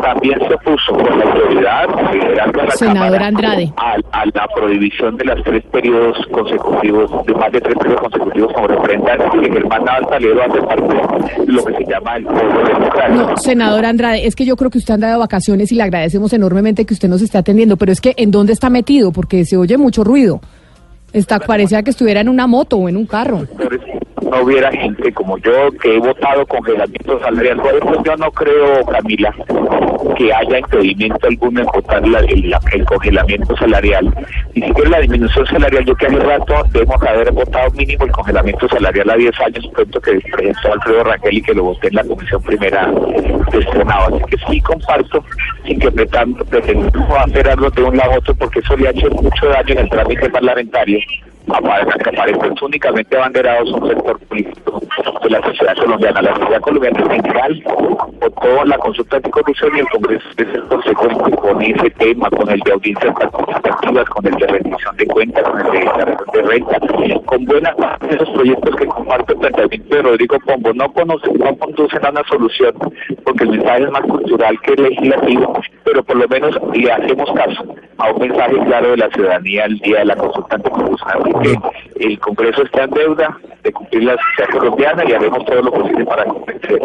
también 0.01 0.39
se 0.47 0.53
opuso 0.53 0.93
con 0.93 1.19
la 1.19 1.26
autoridad, 1.26 1.88
liderando 2.14 2.64
la 2.64 2.72
Senador 2.72 3.22
Andrade. 3.22 3.73
A, 3.77 3.97
la 4.34 4.47
prohibición 4.55 5.18
de 5.18 5.26
los 5.26 5.43
tres 5.43 5.64
periodos 5.72 6.18
consecutivos, 6.31 7.11
de 7.26 7.34
más 7.34 7.51
de 7.51 7.61
tres 7.61 7.76
periodos 7.76 8.01
consecutivos 8.01 8.53
como 8.53 8.68
representante, 8.68 9.39
que 9.39 9.51
Germán 9.51 9.84
Navarro 9.84 10.07
hace 10.34 10.62
parte 10.62 11.45
de 11.45 11.52
lo 11.52 11.66
que 11.66 11.74
se 11.74 11.91
llama 11.91 12.18
el 12.18 12.24
No, 13.16 13.38
senador 13.38 13.86
Andrade, 13.86 14.26
es 14.26 14.36
que 14.36 14.45
yo 14.45 14.56
creo 14.56 14.70
que 14.70 14.78
usted 14.78 14.94
anda 14.95 15.12
de 15.12 15.18
vacaciones 15.18 15.72
y 15.72 15.76
le 15.76 15.84
agradecemos 15.84 16.34
enormemente 16.34 16.86
que 16.86 16.94
usted 16.94 17.10
nos 17.10 17.22
esté 17.22 17.38
atendiendo, 17.38 17.78
pero 17.78 17.91
es 17.91 18.02
que 18.02 18.14
¿en 18.18 18.32
dónde 18.32 18.54
está 18.54 18.70
metido? 18.70 19.12
Porque 19.12 19.45
se 19.45 19.58
oye 19.58 19.78
mucho 19.78 20.04
ruido. 20.04 20.41
Está, 21.14 21.40
parecía 21.40 21.84
que 21.84 21.91
estuviera 21.91 22.22
en 22.22 22.30
una 22.30 22.48
moto 22.48 22.78
o 22.78 22.90
en 22.90 22.98
un 22.98 23.06
carro 23.06 23.48
no 24.22 24.41
hubiera 24.44 24.72
gente 24.72 25.14
como 25.14 25.38
yo 25.38 25.72
que 25.81 25.95
he 25.95 25.99
votado 25.99 26.45
congelamiento 26.48 27.19
salarial. 27.19 27.57
Por 27.57 28.03
yo 28.03 28.15
no 28.18 28.31
creo, 28.31 28.85
Camila, 28.85 29.34
que 30.18 30.34
haya 30.34 30.60
impedimento 30.60 31.27
alguno 31.27 31.61
en 31.61 31.65
votar 31.68 32.03
el, 32.03 32.85
congelamiento 32.85 33.56
salarial. 33.57 34.14
Ni 34.56 34.68
siquiera 34.68 34.89
la 34.89 34.99
disminución 35.02 35.45
salarial. 35.48 35.85
Yo 35.85 35.95
que 35.95 36.07
hace 36.07 36.19
rato 36.19 36.64
debemos 36.72 37.02
haber 37.03 37.31
votado 37.31 37.72
mínimo 37.72 38.06
el 38.06 38.11
congelamiento 38.11 38.68
salarial 38.69 39.10
a 39.10 39.15
10 39.15 39.39
años, 39.39 39.69
pronto 39.73 40.02
que 40.02 40.19
presentó 40.31 40.73
Alfredo 40.73 41.03
Raquel 41.03 41.38
y 41.38 41.41
que 41.41 41.53
lo 41.53 41.64
voté 41.64 41.88
en 41.88 41.95
la 41.95 42.03
comisión 42.03 42.41
primera 42.41 42.91
de 43.52 43.64
Senado. 43.72 44.15
Así 44.15 44.23
que 44.26 44.38
sí 44.49 44.61
comparto, 44.61 45.23
sin 45.65 45.80
que 45.80 45.91
pretendamos 45.91 46.48
hacer 47.19 47.49
algo 47.49 47.69
de 47.69 47.84
un 47.84 47.98
lado 47.98 48.14
a 48.14 48.18
otro, 48.18 48.35
porque 48.35 48.60
eso 48.60 48.76
le 48.76 48.88
ha 48.88 48.91
hecho 48.91 49.10
mucho 49.11 49.48
daño 49.48 49.73
en 49.73 49.80
el 49.80 49.89
trámite 49.89 50.30
parlamentario 50.30 50.99
que 51.48 52.10
aparecen 52.10 52.53
únicamente 52.61 53.18
abanderados 53.18 53.72
un 53.72 53.88
sector 53.88 54.19
político 54.19 54.82
de 55.24 55.30
la 55.30 55.41
sociedad 55.41 55.76
colombiana. 55.78 56.22
La 56.22 56.36
sociedad 56.36 56.61
colombiana 56.61 56.99
en 56.99 57.10
general 57.10 57.64
votó 58.19 58.65
la 58.65 58.78
consulta 58.78 59.18
anticorrupción 59.18 59.76
y 59.76 59.80
el 59.80 59.90
Congreso 59.90 60.28
es 60.38 60.48
el 60.48 60.64
consecuente 60.64 61.38
con 61.38 61.61
ese 61.61 61.90
tema, 61.91 62.30
con 62.30 62.49
el 62.49 62.60
de 62.60 62.72
audiencias 62.74 63.14
participativas, 63.15 64.10
con 64.10 64.28
el 64.28 64.36
de 64.36 64.48
rendición 64.48 64.98
de 64.98 65.06
cuentas, 65.07 65.44
con 65.44 65.60
el 65.60 65.72
de 65.72 65.80
declaración 65.80 66.28
de 66.34 66.41
renta, 66.41 66.80
con 67.26 67.45
buena 67.45 67.76
parte 67.76 68.07
de 68.07 68.15
esos 68.15 68.30
proyectos 68.30 68.76
que 68.76 68.86
comparte 68.86 69.34
el 69.34 69.40
planteamiento 69.40 69.95
de 69.95 70.02
Rodrigo 70.02 70.38
Pombo. 70.45 70.74
No, 70.74 70.91
conocen, 70.91 71.34
no 71.38 71.57
conducen 71.57 72.06
a 72.06 72.10
una 72.10 72.24
solución 72.28 72.74
porque 73.24 73.44
el 73.44 73.49
mensaje 73.52 73.84
es 73.84 73.91
más 73.91 74.02
cultural 74.02 74.60
que 74.61 74.76
legislativo, 74.76 75.61
pero 75.84 76.03
por 76.03 76.18
lo 76.18 76.28
menos 76.28 76.57
le 76.74 76.91
hacemos 76.91 77.32
caso 77.34 77.76
a 77.98 78.11
un 78.11 78.19
mensaje 78.19 78.57
claro 78.65 78.91
de 78.91 78.98
la 78.98 79.10
ciudadanía 79.10 79.65
el 79.65 79.80
día 79.80 79.99
de 79.99 80.06
la 80.06 80.15
consulta 80.15 80.56
anticonstitucional, 80.56 81.36
que 81.39 81.57
el 81.99 82.19
Congreso 82.19 82.64
está 82.64 82.84
en 82.84 82.91
deuda 82.91 83.38
de 83.64 83.72
cumplir 83.72 84.03
la 84.03 84.15
sociedad 84.18 84.59
colombiana 84.59 85.03
y 85.07 85.14
haremos 85.14 85.45
todo 85.45 85.61
lo 85.61 85.72
posible 85.72 86.05
para 86.05 86.26
convencer 86.26 86.80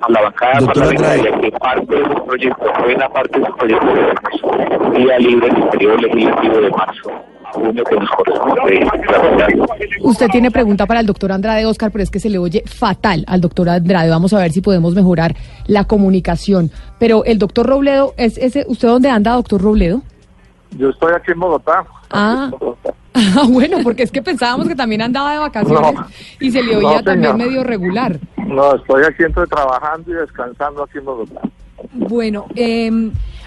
a 0.00 0.10
la 0.10 0.22
bancada 0.22 0.66
parlamentaria 0.66 1.40
que 1.40 1.52
parte 1.52 1.94
de 1.94 2.04
su 2.04 2.24
proyecto, 2.26 2.64
buena 2.82 3.08
parte 3.08 3.40
de 3.40 3.46
su 3.46 3.56
proyecto 3.56 3.86
de 3.86 4.98
día 4.98 5.18
libre 5.18 5.48
en 5.48 5.56
el 5.56 5.68
periodo 5.68 5.96
legislativo 5.96 6.60
de 6.60 6.70
marzo. 6.70 7.10
a 7.44 7.52
junio 7.52 7.84
que 7.84 7.96
nos 7.96 8.10
corresponde 8.10 8.88
tramitar. 9.06 9.50
Usted 10.02 10.28
tiene 10.28 10.50
pregunta 10.50 10.86
para 10.86 11.00
el 11.00 11.06
doctor 11.06 11.32
Andrade 11.32 11.66
Oscar, 11.66 11.90
pero 11.90 12.02
es 12.02 12.10
que 12.10 12.20
se 12.20 12.30
le 12.30 12.38
oye 12.38 12.62
fatal 12.66 13.24
al 13.26 13.40
doctor 13.40 13.68
Andrade. 13.68 14.10
Vamos 14.10 14.32
a 14.32 14.38
ver 14.38 14.52
si 14.52 14.60
podemos 14.60 14.94
mejorar 14.94 15.34
la 15.66 15.84
comunicación. 15.84 16.70
Pero 16.98 17.24
el 17.24 17.38
doctor 17.38 17.66
Robledo, 17.66 18.14
¿es 18.16 18.38
ese, 18.38 18.64
¿usted 18.68 18.88
dónde 18.88 19.10
anda, 19.10 19.34
doctor 19.34 19.60
Robledo? 19.60 20.02
Yo 20.76 20.90
estoy 20.90 21.12
aquí 21.14 21.32
en 21.32 21.40
Bogotá. 21.40 21.84
Ah. 22.10 22.50
Ah, 23.36 23.46
bueno, 23.48 23.78
porque 23.84 24.02
es 24.02 24.10
que 24.10 24.22
pensábamos 24.22 24.66
que 24.68 24.74
también 24.74 25.00
andaba 25.02 25.32
de 25.32 25.38
vacaciones 25.38 25.94
No. 25.94 26.06
y 26.40 26.50
se 26.50 26.62
le 26.62 26.72
No, 26.80 26.88
oía 26.88 27.02
también 27.02 27.36
medio 27.36 27.62
regular. 27.62 28.18
No, 28.36 28.74
estoy 28.74 29.04
aquí 29.04 29.22
entre 29.22 29.46
trabajando 29.46 30.10
y 30.10 30.14
descansando 30.14 30.82
aquí 30.82 30.98
en 30.98 31.04
Bogotá. 31.04 31.40
Bueno, 31.92 32.46
eh, 32.56 32.90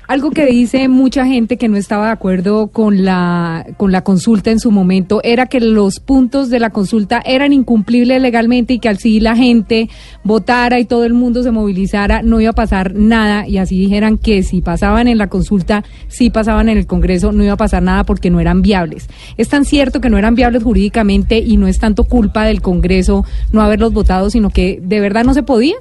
algo 0.07 0.31
que 0.31 0.45
dice 0.45 0.87
mucha 0.87 1.25
gente 1.25 1.57
que 1.57 1.67
no 1.67 1.75
estaba 1.75 2.05
de 2.05 2.11
acuerdo 2.11 2.67
con 2.67 3.03
la, 3.03 3.65
con 3.75 3.91
la 3.91 4.03
consulta 4.03 4.51
en 4.51 4.59
su 4.59 4.71
momento 4.71 5.19
era 5.23 5.47
que 5.47 5.59
los 5.59 5.99
puntos 5.99 6.49
de 6.49 6.59
la 6.59 6.69
consulta 6.69 7.21
eran 7.25 7.51
incumplibles 7.51 8.21
legalmente 8.21 8.73
y 8.73 8.79
que 8.79 8.87
al 8.87 8.99
sí 8.99 9.19
la 9.19 9.35
gente 9.35 9.89
votara 10.23 10.79
y 10.79 10.85
todo 10.85 11.03
el 11.03 11.13
mundo 11.13 11.43
se 11.43 11.51
movilizara, 11.51 12.21
no 12.21 12.39
iba 12.39 12.51
a 12.51 12.55
pasar 12.55 12.95
nada 12.95 13.47
y 13.47 13.57
así 13.57 13.77
dijeran 13.77 14.17
que 14.17 14.43
si 14.43 14.61
pasaban 14.61 15.09
en 15.09 15.17
la 15.17 15.27
consulta, 15.27 15.83
si 16.07 16.29
pasaban 16.29 16.69
en 16.69 16.77
el 16.77 16.87
Congreso, 16.87 17.33
no 17.33 17.43
iba 17.43 17.53
a 17.53 17.57
pasar 17.57 17.83
nada 17.83 18.05
porque 18.05 18.29
no 18.29 18.39
eran 18.39 18.61
viables. 18.61 19.09
Es 19.35 19.49
tan 19.49 19.65
cierto 19.65 19.99
que 19.99 20.09
no 20.09 20.17
eran 20.17 20.35
viables 20.35 20.63
jurídicamente 20.63 21.39
y 21.39 21.57
no 21.57 21.67
es 21.67 21.79
tanto 21.79 22.05
culpa 22.05 22.45
del 22.45 22.61
Congreso 22.61 23.25
no 23.51 23.61
haberlos 23.61 23.91
votado, 23.91 24.29
sino 24.29 24.49
que 24.51 24.79
de 24.81 25.01
verdad 25.01 25.25
no 25.25 25.33
se 25.33 25.43
podía. 25.43 25.75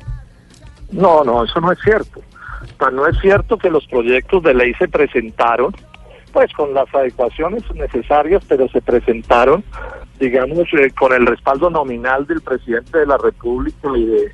No, 0.90 1.22
no, 1.24 1.44
eso 1.44 1.60
no 1.60 1.70
es 1.70 1.78
cierto. 1.84 2.20
No 2.92 3.06
es 3.06 3.18
cierto 3.20 3.58
que 3.58 3.70
los 3.70 3.86
proyectos 3.86 4.42
de 4.42 4.54
ley 4.54 4.74
se 4.74 4.88
presentaron, 4.88 5.74
pues 6.32 6.52
con 6.52 6.74
las 6.74 6.92
adecuaciones 6.94 7.62
necesarias, 7.74 8.44
pero 8.46 8.68
se 8.68 8.82
presentaron, 8.82 9.64
digamos, 10.20 10.66
eh, 10.74 10.90
con 10.98 11.12
el 11.12 11.26
respaldo 11.26 11.70
nominal 11.70 12.26
del 12.26 12.42
presidente 12.42 12.98
de 12.98 13.06
la 13.06 13.16
República 13.16 13.88
y 13.96 14.04
de 14.04 14.32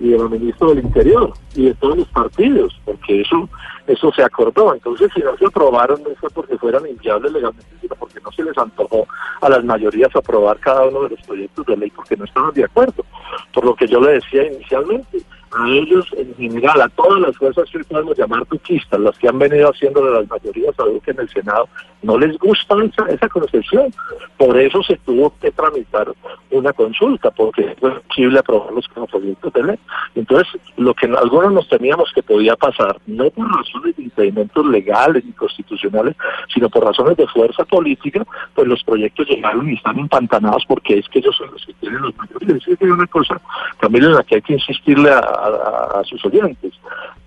y 0.00 0.10
del 0.10 0.28
ministro 0.28 0.70
del 0.70 0.84
Interior 0.84 1.32
y 1.54 1.66
de 1.66 1.74
todos 1.74 1.98
los 1.98 2.08
partidos, 2.08 2.80
porque 2.84 3.20
eso 3.20 3.48
eso 3.86 4.10
se 4.12 4.22
acordó. 4.22 4.74
Entonces, 4.74 5.10
si 5.14 5.20
no 5.20 5.36
se 5.36 5.46
aprobaron, 5.46 6.02
no 6.02 6.10
fue 6.16 6.30
porque 6.30 6.56
fueran 6.56 6.86
inviables 6.86 7.32
legalmente, 7.32 7.70
sino 7.80 7.94
porque 7.96 8.18
no 8.20 8.32
se 8.32 8.42
les 8.42 8.56
antojó 8.56 9.06
a 9.40 9.48
las 9.48 9.62
mayorías 9.62 10.14
aprobar 10.16 10.58
cada 10.58 10.86
uno 10.86 11.02
de 11.02 11.10
los 11.10 11.20
proyectos 11.22 11.66
de 11.66 11.76
ley 11.76 11.90
porque 11.90 12.16
no 12.16 12.24
estaban 12.24 12.54
de 12.54 12.64
acuerdo. 12.64 13.04
Por 13.52 13.64
lo 13.64 13.74
que 13.74 13.86
yo 13.86 14.00
le 14.00 14.12
decía 14.12 14.46
inicialmente, 14.46 15.18
a 15.56 15.68
ellos 15.68 16.06
en 16.16 16.34
general, 16.34 16.80
a 16.80 16.88
todas 16.88 17.20
las 17.20 17.36
fuerzas 17.36 17.68
que 17.70 17.78
podemos 17.84 18.16
llamar 18.16 18.44
tuquistas, 18.46 19.00
las 19.00 19.18
que 19.18 19.28
han 19.28 19.38
venido 19.38 19.70
haciendo 19.70 20.04
de 20.04 20.12
las 20.12 20.28
mayorías 20.28 20.74
a 20.78 20.84
Duque 20.84 21.10
en 21.12 21.20
el 21.20 21.28
Senado, 21.28 21.68
no 22.02 22.18
les 22.18 22.36
gusta 22.38 22.76
esa, 22.82 23.06
esa 23.06 23.28
concesión. 23.28 23.92
Por 24.36 24.58
eso 24.58 24.82
se 24.82 24.96
tuvo 24.98 25.32
que 25.40 25.50
tramitar 25.52 26.12
una 26.50 26.72
consulta, 26.72 27.30
porque 27.30 27.74
fue 27.80 28.00
posible 28.00 28.38
aprobarlos 28.38 28.86
como 28.88 29.06
proyectos 29.06 29.52
de 29.52 29.62
ley. 29.62 29.78
Entonces, 30.14 30.60
lo 30.76 30.94
que 30.94 31.06
algunos 31.06 31.52
nos 31.52 31.68
temíamos 31.68 32.10
que 32.14 32.22
podía 32.22 32.56
pasar, 32.56 32.98
no 33.06 33.30
por 33.30 33.50
razones 33.56 33.96
de 33.96 34.04
impedimentos 34.04 34.66
legales 34.66 35.24
y 35.26 35.32
constitucionales, 35.32 36.16
sino 36.52 36.68
por 36.68 36.84
razones 36.84 37.16
de 37.16 37.26
fuerza 37.28 37.64
política, 37.64 38.24
pues 38.54 38.68
los 38.68 38.82
proyectos 38.84 39.28
llegaron 39.28 39.68
y 39.70 39.74
están 39.74 39.98
empantanados 39.98 40.64
porque 40.66 40.98
es 40.98 41.08
que 41.08 41.20
ellos 41.20 41.36
son 41.36 41.50
los 41.52 41.64
que 41.64 41.72
tienen 41.74 42.02
los 42.02 42.16
mayorías. 42.16 42.66
Es 42.66 42.80
una 42.80 43.06
cosa 43.06 43.40
también 43.80 44.04
en 44.04 44.14
la 44.14 44.22
que 44.22 44.36
hay 44.36 44.42
que 44.42 44.54
insistirle 44.54 45.10
a, 45.10 45.43
a- 45.46 46.02
sus 46.04 46.24
oyentes. 46.24 46.72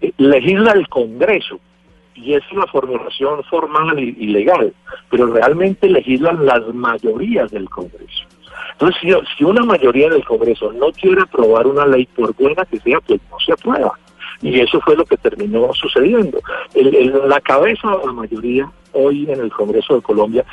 Eh, 0.02 0.12
legisla 0.18 0.72
el 0.72 0.88
Congreso, 0.88 1.60
y 2.16 2.34
es 2.34 2.44
una 2.52 2.66
formulación 2.68 3.44
formal 3.44 4.00
y, 4.00 4.28
legal, 4.28 4.74
pero 5.10 5.28
realmente 5.28 5.88
legislan 5.88 6.46
las 6.46 6.66
mayorías 6.74 7.52
del 7.52 7.70
Congreso. 7.70 8.24
Entonces, 8.74 9.02
si, 9.38 9.44
una 9.44 9.64
mayoría 9.64 10.10
del 10.10 10.26
Congreso 10.26 10.72
no 10.74 10.92
quiere 10.92 11.22
aprobar 11.22 11.68
una 11.68 11.86
ley, 11.86 12.08
por 12.16 12.34
buena 12.36 12.66
que 12.66 12.80
sea, 12.80 13.00
pues 13.02 13.20
no 13.30 13.40
se 13.40 13.54
aprueba. 13.54 13.94
Y 14.42 14.60
eso 14.60 14.80
fue 14.82 14.96
lo 14.96 15.06
que 15.06 15.18
terminó 15.18 15.72
sucediendo. 15.74 16.40
La 17.26 17.40
cabeza 17.42 17.90
de 17.90 18.06
la 18.06 18.14
mayoría 18.14 18.72
hoy 18.94 19.30
en 19.30 19.40
el 19.40 19.52
Congreso 19.52 19.96
de 19.96 20.02
Colombia 20.02 20.46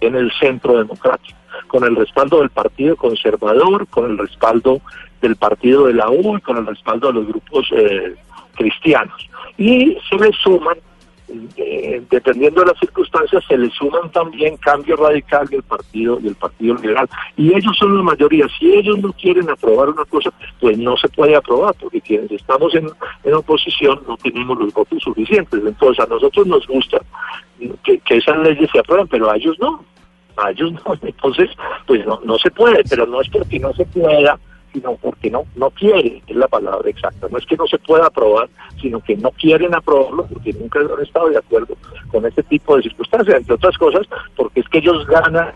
en 0.00 0.16
el 0.16 0.30
centro 0.38 0.76
democrático, 0.78 1.38
con 1.68 1.84
el 1.84 1.96
respaldo 1.96 2.40
del 2.40 2.50
Partido 2.50 2.96
Conservador, 2.96 3.86
con 3.88 4.10
el 4.10 4.18
respaldo 4.18 4.80
del 5.24 5.36
Partido 5.36 5.86
de 5.86 5.94
la 5.94 6.10
U 6.10 6.36
y 6.36 6.40
con 6.40 6.58
el 6.58 6.66
respaldo 6.66 7.08
de 7.08 7.14
los 7.14 7.26
grupos 7.26 7.66
eh, 7.72 8.14
cristianos. 8.54 9.28
Y 9.56 9.96
se 10.08 10.16
le 10.16 10.30
suman, 10.32 10.76
eh, 11.56 12.02
dependiendo 12.10 12.60
de 12.60 12.66
las 12.66 12.78
circunstancias, 12.78 13.42
se 13.48 13.56
le 13.56 13.70
suman 13.70 14.10
también 14.10 14.56
Cambio 14.58 14.96
Radical 14.96 15.48
y 15.50 15.56
el 15.56 15.62
Partido 15.62 16.18
y 16.22 16.28
el 16.28 16.34
Partido 16.34 16.74
Liberal. 16.76 17.08
Y 17.36 17.54
ellos 17.54 17.76
son 17.78 17.96
la 17.96 18.02
mayoría. 18.02 18.46
Si 18.58 18.70
ellos 18.74 18.98
no 18.98 19.12
quieren 19.14 19.48
aprobar 19.48 19.88
una 19.88 20.04
cosa, 20.04 20.30
pues 20.60 20.76
no 20.76 20.96
se 20.96 21.08
puede 21.08 21.34
aprobar, 21.34 21.74
porque 21.80 22.00
quienes 22.00 22.30
estamos 22.30 22.74
en, 22.74 22.90
en 23.24 23.34
oposición 23.34 24.02
no 24.06 24.16
tenemos 24.18 24.58
los 24.58 24.72
votos 24.74 25.02
suficientes. 25.02 25.60
Entonces 25.64 26.04
a 26.04 26.08
nosotros 26.08 26.46
nos 26.46 26.66
gusta 26.66 26.98
que, 27.82 27.98
que 27.98 28.16
esas 28.16 28.38
leyes 28.38 28.68
se 28.70 28.78
aprueben, 28.78 29.08
pero 29.08 29.30
a 29.30 29.36
ellos 29.36 29.56
no. 29.58 29.82
A 30.36 30.50
ellos 30.50 30.72
no. 30.72 30.94
Entonces, 31.02 31.48
pues 31.86 32.04
no, 32.06 32.20
no 32.24 32.38
se 32.38 32.50
puede, 32.50 32.82
pero 32.90 33.06
no 33.06 33.22
es 33.22 33.28
porque 33.30 33.58
no 33.58 33.72
se 33.72 33.86
pueda, 33.86 34.38
sino 34.74 34.96
porque 34.96 35.30
no 35.30 35.44
no 35.54 35.70
quieren, 35.70 36.20
es 36.26 36.36
la 36.36 36.48
palabra 36.48 36.90
exacta. 36.90 37.28
No 37.30 37.38
es 37.38 37.46
que 37.46 37.56
no 37.56 37.66
se 37.66 37.78
pueda 37.78 38.06
aprobar, 38.06 38.50
sino 38.82 39.00
que 39.00 39.16
no 39.16 39.30
quieren 39.30 39.74
aprobarlo 39.74 40.26
porque 40.26 40.52
nunca 40.52 40.80
han 40.80 41.02
estado 41.02 41.30
de 41.30 41.38
acuerdo 41.38 41.76
con 42.08 42.26
este 42.26 42.42
tipo 42.42 42.76
de 42.76 42.82
circunstancias, 42.82 43.38
entre 43.38 43.54
otras 43.54 43.78
cosas, 43.78 44.06
porque 44.36 44.60
es 44.60 44.68
que 44.68 44.78
ellos 44.78 45.06
ganan 45.06 45.54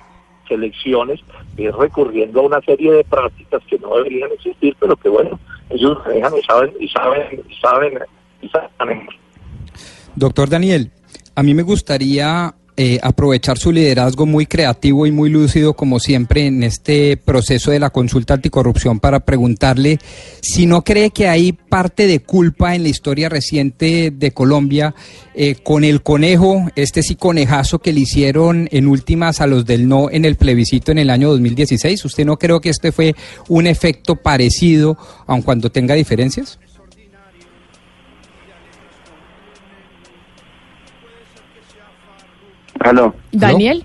elecciones 0.49 1.20
recurriendo 1.57 2.40
a 2.40 2.45
una 2.45 2.61
serie 2.62 2.93
de 2.93 3.05
prácticas 3.05 3.62
que 3.69 3.78
no 3.78 3.97
deberían 3.97 4.31
existir, 4.32 4.74
pero 4.78 4.97
que 4.97 5.09
bueno, 5.09 5.39
ellos 5.70 5.99
manejan 6.07 6.32
y 6.36 6.43
saben 6.43 6.74
y 6.81 6.89
saben 6.89 7.45
y 7.49 7.55
saben 7.57 7.99
y 8.40 8.49
saben. 8.49 9.09
Doctor 10.15 10.49
Daniel, 10.49 10.90
a 11.35 11.43
mí 11.43 11.55
me 11.55 11.62
gustaría 11.62 12.55
eh, 12.81 13.01
aprovechar 13.03 13.59
su 13.59 13.73
liderazgo 13.73 14.25
muy 14.25 14.47
creativo 14.47 15.05
y 15.05 15.11
muy 15.11 15.31
lúcido, 15.31 15.75
como 15.75 15.99
siempre, 15.99 16.47
en 16.47 16.63
este 16.63 17.17
proceso 17.17 17.73
de 17.73 17.81
la 17.81 17.91
consulta 17.91 18.35
anticorrupción 18.35 19.01
para 19.01 19.19
preguntarle 19.19 19.99
si 20.41 20.65
no 20.65 20.85
cree 20.85 21.11
que 21.11 21.27
hay 21.27 21.51
parte 21.51 22.07
de 22.07 22.21
culpa 22.21 22.77
en 22.77 22.85
la 22.85 22.89
historia 22.91 23.29
reciente 23.29 24.13
de 24.15 24.31
Colombia 24.31 24.95
eh, 25.35 25.57
con 25.57 25.83
el 25.83 26.03
conejo, 26.03 26.71
este 26.77 27.03
sí 27.03 27.17
conejazo 27.17 27.81
que 27.81 27.93
le 27.93 27.99
hicieron 27.99 28.69
en 28.71 28.87
últimas 28.87 29.41
a 29.41 29.49
los 29.49 29.67
del 29.67 29.89
no 29.89 30.09
en 30.09 30.25
el 30.25 30.37
plebiscito 30.37 30.93
en 30.93 30.99
el 30.99 31.11
año 31.11 31.31
2016. 31.31 32.05
¿Usted 32.05 32.25
no 32.25 32.39
creo 32.39 32.61
que 32.61 32.71
este 32.71 32.93
fue 32.93 33.17
un 33.49 33.67
efecto 33.67 34.15
parecido, 34.15 34.97
aun 35.27 35.43
cuando 35.43 35.73
tenga 35.73 35.97
diferencias? 35.97 36.61
Aló. 42.81 43.15
Daniel, 43.33 43.85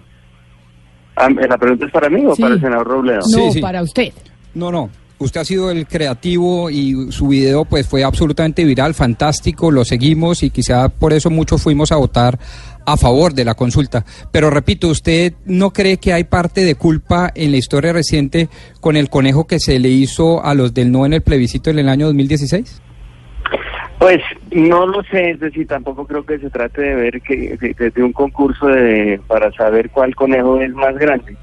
Ah, 1.15 1.29
¿La 1.29 1.57
pregunta 1.59 1.85
es 1.85 1.91
para 1.91 2.09
mí 2.09 2.25
o 2.25 2.35
Sí. 2.35 2.41
para 2.41 2.55
el 2.55 2.59
senador 2.61 2.87
Robledo? 2.87 3.19
no, 3.31 3.61
para 3.61 3.83
usted. 3.83 4.11
No, 4.55 4.71
no. 4.71 4.89
Usted 5.19 5.41
ha 5.41 5.45
sido 5.45 5.69
el 5.69 5.85
creativo 5.87 6.71
y 6.71 7.11
su 7.11 7.27
video 7.27 7.65
pues 7.65 7.87
fue 7.87 8.03
absolutamente 8.03 8.63
viral, 8.65 8.95
fantástico, 8.95 9.69
lo 9.69 9.85
seguimos 9.85 10.41
y 10.41 10.49
quizá 10.49 10.89
por 10.89 11.13
eso 11.13 11.29
muchos 11.29 11.61
fuimos 11.61 11.91
a 11.91 11.97
votar 11.97 12.39
a 12.85 12.97
favor 12.97 13.33
de 13.35 13.45
la 13.45 13.53
consulta. 13.53 14.03
Pero 14.31 14.49
repito, 14.49 14.87
¿usted 14.89 15.33
no 15.45 15.71
cree 15.71 15.97
que 15.97 16.11
hay 16.13 16.23
parte 16.23 16.65
de 16.65 16.73
culpa 16.75 17.31
en 17.35 17.51
la 17.51 17.57
historia 17.57 17.93
reciente 17.93 18.49
con 18.81 18.97
el 18.97 19.09
conejo 19.09 19.45
que 19.45 19.59
se 19.59 19.77
le 19.79 19.89
hizo 19.89 20.43
a 20.43 20.55
los 20.55 20.73
del 20.73 20.91
no 20.91 21.05
en 21.05 21.13
el 21.13 21.21
plebiscito 21.21 21.69
en 21.69 21.77
el 21.79 21.89
año 21.89 22.07
2016? 22.07 22.81
Pues 23.99 24.21
no 24.51 24.85
lo 24.85 25.03
sé, 25.03 25.31
es 25.31 25.39
decir, 25.39 25.67
tampoco 25.67 26.05
creo 26.05 26.25
que 26.25 26.39
se 26.39 26.49
trate 26.49 26.81
de 26.81 26.95
ver 26.95 27.21
que 27.21 27.57
desde 27.77 28.03
un 28.03 28.11
concurso 28.11 28.67
de, 28.67 29.19
para 29.27 29.51
saber 29.53 29.89
cuál 29.89 30.15
conejo 30.15 30.59
es 30.59 30.73
más 30.73 30.97
grande. 30.97 31.37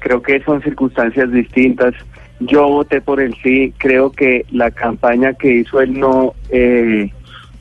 Creo 0.00 0.22
que 0.22 0.42
son 0.42 0.62
circunstancias 0.62 1.30
distintas. 1.30 1.94
Yo 2.40 2.68
voté 2.68 3.00
por 3.00 3.20
el 3.20 3.34
sí, 3.42 3.74
creo 3.78 4.10
que 4.12 4.46
la 4.50 4.70
campaña 4.70 5.34
que 5.34 5.56
hizo 5.56 5.80
el 5.80 5.98
no 5.98 6.34
eh, 6.50 7.10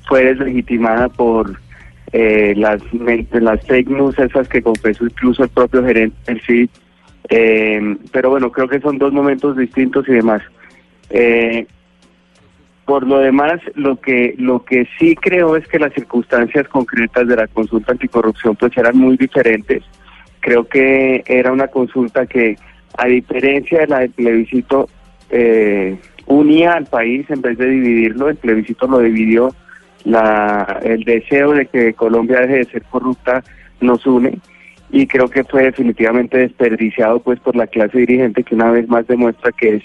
fue 0.07 0.23
deslegitimada 0.23 1.09
por 1.09 1.59
eh, 2.13 2.53
las, 2.55 2.81
las 2.93 3.65
fake 3.65 3.89
news, 3.89 4.17
esas 4.19 4.47
que 4.47 4.61
confesó 4.61 5.05
incluso 5.05 5.43
el 5.43 5.49
propio 5.49 5.83
gerente 5.83 6.15
del 6.25 6.41
sí. 6.41 6.69
Eh, 7.29 7.97
pero 8.11 8.29
bueno, 8.29 8.51
creo 8.51 8.69
que 8.69 8.79
son 8.79 8.97
dos 8.97 9.11
momentos 9.11 9.57
distintos 9.57 10.07
y 10.07 10.13
demás. 10.13 10.41
Eh, 11.09 11.65
Por 12.87 13.05
lo 13.05 13.19
demás, 13.19 13.59
lo 13.75 13.97
que 13.97 14.33
lo 14.37 14.63
que 14.63 14.87
sí 14.97 15.13
creo 15.15 15.57
es 15.57 15.67
que 15.67 15.77
las 15.77 15.93
circunstancias 15.93 16.69
concretas 16.69 17.27
de 17.27 17.35
la 17.35 17.45
consulta 17.47 17.91
anticorrupción 17.91 18.55
pues 18.55 18.77
eran 18.77 18.97
muy 18.97 19.17
diferentes. 19.17 19.83
Creo 20.39 20.69
que 20.69 21.21
era 21.25 21.51
una 21.51 21.67
consulta 21.67 22.25
que, 22.25 22.55
a 22.97 23.07
diferencia 23.07 23.79
de 23.79 23.87
la 23.87 23.99
del 23.99 24.11
plebiscito, 24.11 24.87
eh, 25.29 25.99
unía 26.27 26.75
al 26.75 26.85
país 26.85 27.29
en 27.29 27.41
vez 27.41 27.57
de 27.57 27.69
dividirlo. 27.69 28.29
El 28.29 28.37
plebiscito 28.37 28.87
lo 28.87 28.99
dividió. 28.99 29.53
La, 30.05 30.79
el 30.81 31.03
deseo 31.03 31.51
de 31.51 31.65
que 31.65 31.93
Colombia 31.93 32.39
deje 32.39 32.59
de 32.59 32.65
ser 32.71 32.83
corrupta 32.83 33.43
nos 33.81 34.05
une 34.07 34.39
y 34.89 35.05
creo 35.07 35.27
que 35.27 35.43
fue 35.43 35.63
definitivamente 35.63 36.37
desperdiciado 36.37 37.19
pues 37.19 37.37
por 37.41 37.57
la 37.57 37.67
clase 37.67 37.97
dirigente 37.97 38.45
que 38.45 38.55
una 38.55 38.71
vez 38.71 38.87
más 38.87 39.05
demuestra 39.07 39.51
que 39.51 39.75
es 39.75 39.83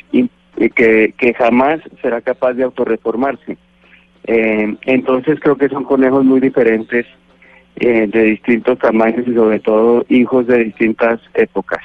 eh, 0.57 0.71
que, 0.71 1.15
que 1.17 1.35
jamás 1.35 1.81
será 2.01 2.21
capaz 2.21 2.55
de 2.55 2.65
autorreformarse. 2.65 3.57
Eh, 4.25 4.77
entonces 4.83 5.41
creo 5.41 5.57
que 5.57 5.69
son 5.69 5.85
conejos 5.85 6.25
muy 6.25 6.41
diferentes 6.41 7.07
eh, 7.77 8.07
de 8.07 8.23
distintos 8.25 8.79
tamaños 8.79 9.27
y 9.27 9.35
sobre 9.35 9.59
todo 9.61 10.05
hijos 10.09 10.47
de 10.47 10.65
distintas 10.65 11.21
épocas. 11.35 11.81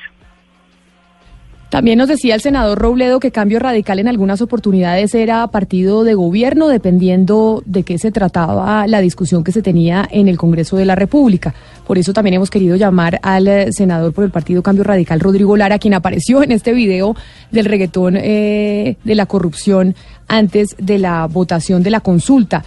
También 1.70 1.98
nos 1.98 2.08
decía 2.08 2.34
el 2.34 2.40
senador 2.40 2.80
Robledo 2.80 3.20
que 3.20 3.32
Cambio 3.32 3.60
Radical 3.60 4.00
en 4.00 4.08
algunas 4.08 4.42
oportunidades 4.42 5.14
era 5.14 5.46
partido 5.48 6.06
de 6.06 6.14
gobierno, 6.14 6.70
dependiendo 6.70 7.62
de 7.66 7.84
qué 7.84 7.98
se 7.98 8.10
trataba 8.10 8.88
la 8.88 9.02
discusión 9.02 9.44
que 9.44 9.52
se 9.52 9.62
tenía 9.62 10.08
en 10.10 10.30
el 10.30 10.38
Congreso 10.38 10.78
de 10.78 10.86
la 10.86 10.96
República. 10.96 11.54
Por 11.86 11.98
eso 11.98 12.14
también 12.14 12.36
hemos 12.36 12.50
querido 12.50 12.78
llamar 12.78 13.20
al 13.22 13.50
eh, 13.50 13.74
senador 13.74 14.14
por 14.14 14.24
el 14.24 14.32
partido 14.32 14.64
Cambio 14.64 14.86
Radical, 14.86 15.20
Rodrigo 15.20 15.58
Lara, 15.58 15.78
quien 15.78 15.94
apareció 15.94 16.42
en 16.42 16.54
este 16.54 16.72
video 16.72 17.18
del 17.52 17.66
reggaetón 17.66 18.16
eh, 18.16 18.96
de 19.04 19.16
la 19.16 19.26
corrupción 19.26 19.94
antes 20.30 20.74
de 20.80 21.00
la 21.00 21.26
votación 21.28 21.84
de 21.84 21.92
la 21.92 22.00
consulta. 22.00 22.64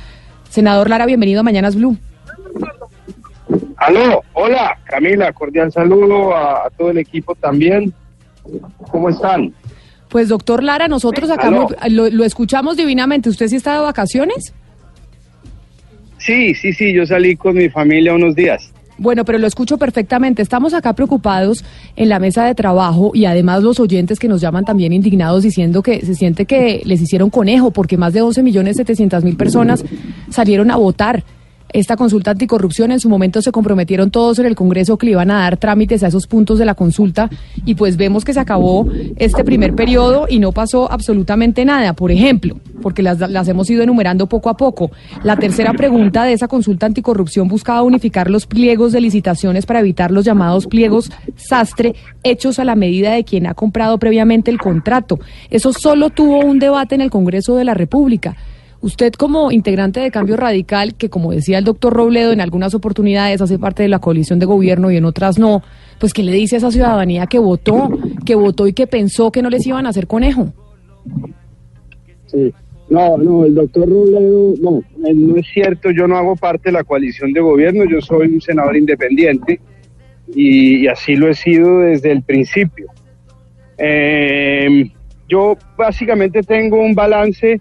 Senador 0.50 0.90
Lara, 0.90 1.06
bienvenido 1.06 1.40
a 1.40 1.42
Mañanas 1.42 1.74
Blue. 1.74 1.96
Aló, 3.78 4.20
hola 4.34 4.78
Camila, 4.84 5.32
cordial 5.32 5.72
saludo 5.72 6.36
a, 6.36 6.66
a 6.66 6.70
todo 6.76 6.90
el 6.90 6.98
equipo 6.98 7.34
también. 7.34 7.94
¿Cómo 8.90 9.08
están? 9.08 9.52
Pues 10.08 10.28
doctor 10.28 10.62
Lara, 10.62 10.88
nosotros 10.88 11.30
acá 11.30 11.48
Aló. 11.48 11.68
muy- 11.68 11.90
lo, 11.90 12.10
lo 12.10 12.24
escuchamos 12.24 12.76
divinamente. 12.76 13.28
¿Usted 13.28 13.48
sí 13.48 13.56
está 13.56 13.74
de 13.74 13.80
vacaciones? 13.80 14.52
Sí, 16.18 16.54
sí, 16.54 16.72
sí, 16.72 16.92
yo 16.92 17.06
salí 17.06 17.36
con 17.36 17.56
mi 17.56 17.68
familia 17.68 18.14
unos 18.14 18.34
días. 18.34 18.72
Bueno, 18.98 19.24
pero 19.24 19.38
lo 19.38 19.46
escucho 19.46 19.78
perfectamente. 19.78 20.42
Estamos 20.42 20.74
acá 20.74 20.92
preocupados 20.92 21.64
en 21.96 22.10
la 22.10 22.18
mesa 22.18 22.44
de 22.44 22.54
trabajo 22.54 23.12
y 23.14 23.24
además 23.24 23.62
los 23.62 23.80
oyentes 23.80 24.18
que 24.18 24.28
nos 24.28 24.42
llaman 24.42 24.66
también 24.66 24.92
indignados 24.92 25.42
diciendo 25.42 25.82
que 25.82 26.04
se 26.04 26.14
siente 26.14 26.44
que 26.44 26.82
les 26.84 27.00
hicieron 27.00 27.30
conejo 27.30 27.70
porque 27.70 27.96
más 27.96 28.12
de 28.12 28.20
11 28.20 28.42
millones 28.42 28.76
700 28.76 29.24
mil 29.24 29.36
personas 29.38 29.82
salieron 30.28 30.70
a 30.70 30.76
votar 30.76 31.24
esta 31.72 31.96
consulta 31.96 32.32
anticorrupción. 32.32 32.90
En 32.92 33.00
su 33.00 33.08
momento 33.08 33.42
se 33.42 33.52
comprometieron 33.52 34.10
todos 34.10 34.38
en 34.38 34.46
el 34.46 34.54
Congreso 34.54 34.96
que 34.96 35.06
le 35.06 35.12
iban 35.12 35.30
a 35.30 35.40
dar 35.40 35.56
trámites 35.56 36.02
a 36.02 36.08
esos 36.08 36.26
puntos 36.26 36.58
de 36.58 36.64
la 36.64 36.74
consulta 36.74 37.30
y 37.64 37.74
pues 37.74 37.96
vemos 37.96 38.24
que 38.24 38.32
se 38.32 38.40
acabó 38.40 38.86
este 39.16 39.44
primer 39.44 39.74
periodo 39.74 40.26
y 40.28 40.38
no 40.38 40.52
pasó 40.52 40.90
absolutamente 40.90 41.64
nada. 41.64 41.92
Por 41.92 42.10
ejemplo, 42.10 42.56
porque 42.82 43.02
las, 43.02 43.18
las 43.18 43.48
hemos 43.48 43.68
ido 43.70 43.82
enumerando 43.82 44.26
poco 44.26 44.48
a 44.48 44.56
poco. 44.56 44.90
La 45.22 45.36
tercera 45.36 45.72
pregunta 45.72 46.24
de 46.24 46.32
esa 46.32 46.48
consulta 46.48 46.86
anticorrupción 46.86 47.48
buscaba 47.48 47.82
unificar 47.82 48.30
los 48.30 48.46
pliegos 48.46 48.92
de 48.92 49.00
licitaciones 49.00 49.66
para 49.66 49.80
evitar 49.80 50.10
los 50.10 50.24
llamados 50.24 50.66
pliegos 50.66 51.10
sastre 51.36 51.94
hechos 52.22 52.58
a 52.58 52.64
la 52.64 52.74
medida 52.74 53.12
de 53.12 53.24
quien 53.24 53.46
ha 53.46 53.54
comprado 53.54 53.98
previamente 53.98 54.50
el 54.50 54.58
contrato. 54.58 55.18
Eso 55.50 55.72
solo 55.72 56.10
tuvo 56.10 56.40
un 56.40 56.58
debate 56.58 56.94
en 56.94 57.00
el 57.00 57.10
Congreso 57.10 57.56
de 57.56 57.64
la 57.64 57.74
República. 57.74 58.36
Usted 58.82 59.12
como 59.12 59.52
integrante 59.52 60.00
de 60.00 60.10
Cambio 60.10 60.36
Radical, 60.36 60.94
que 60.94 61.10
como 61.10 61.32
decía 61.32 61.58
el 61.58 61.64
doctor 61.64 61.92
Robledo, 61.92 62.32
en 62.32 62.40
algunas 62.40 62.74
oportunidades 62.74 63.40
hace 63.42 63.58
parte 63.58 63.82
de 63.82 63.90
la 63.90 63.98
coalición 63.98 64.38
de 64.38 64.46
gobierno 64.46 64.90
y 64.90 64.96
en 64.96 65.04
otras 65.04 65.38
no, 65.38 65.62
pues 65.98 66.14
¿qué 66.14 66.22
le 66.22 66.32
dice 66.32 66.56
a 66.56 66.58
esa 66.58 66.70
ciudadanía 66.70 67.26
que 67.26 67.38
votó, 67.38 67.90
que 68.24 68.34
votó 68.34 68.66
y 68.66 68.72
que 68.72 68.86
pensó 68.86 69.30
que 69.30 69.42
no 69.42 69.50
les 69.50 69.66
iban 69.66 69.84
a 69.84 69.90
hacer 69.90 70.06
conejo? 70.06 70.52
Sí. 72.26 72.54
No, 72.88 73.16
no, 73.18 73.44
el 73.44 73.54
doctor 73.54 73.88
Robledo, 73.88 74.54
no, 74.60 74.78
eh, 75.06 75.14
no 75.14 75.36
es 75.36 75.46
cierto, 75.52 75.90
yo 75.92 76.08
no 76.08 76.16
hago 76.16 76.34
parte 76.34 76.70
de 76.70 76.72
la 76.72 76.82
coalición 76.82 77.32
de 77.32 77.40
gobierno, 77.40 77.84
yo 77.84 78.00
soy 78.00 78.26
un 78.28 78.40
senador 78.40 78.76
independiente 78.76 79.60
y, 80.34 80.78
y 80.78 80.88
así 80.88 81.14
lo 81.14 81.28
he 81.28 81.34
sido 81.34 81.80
desde 81.80 82.10
el 82.10 82.22
principio. 82.22 82.86
Eh, 83.78 84.90
yo 85.28 85.56
básicamente 85.76 86.42
tengo 86.42 86.80
un 86.80 86.94
balance, 86.94 87.60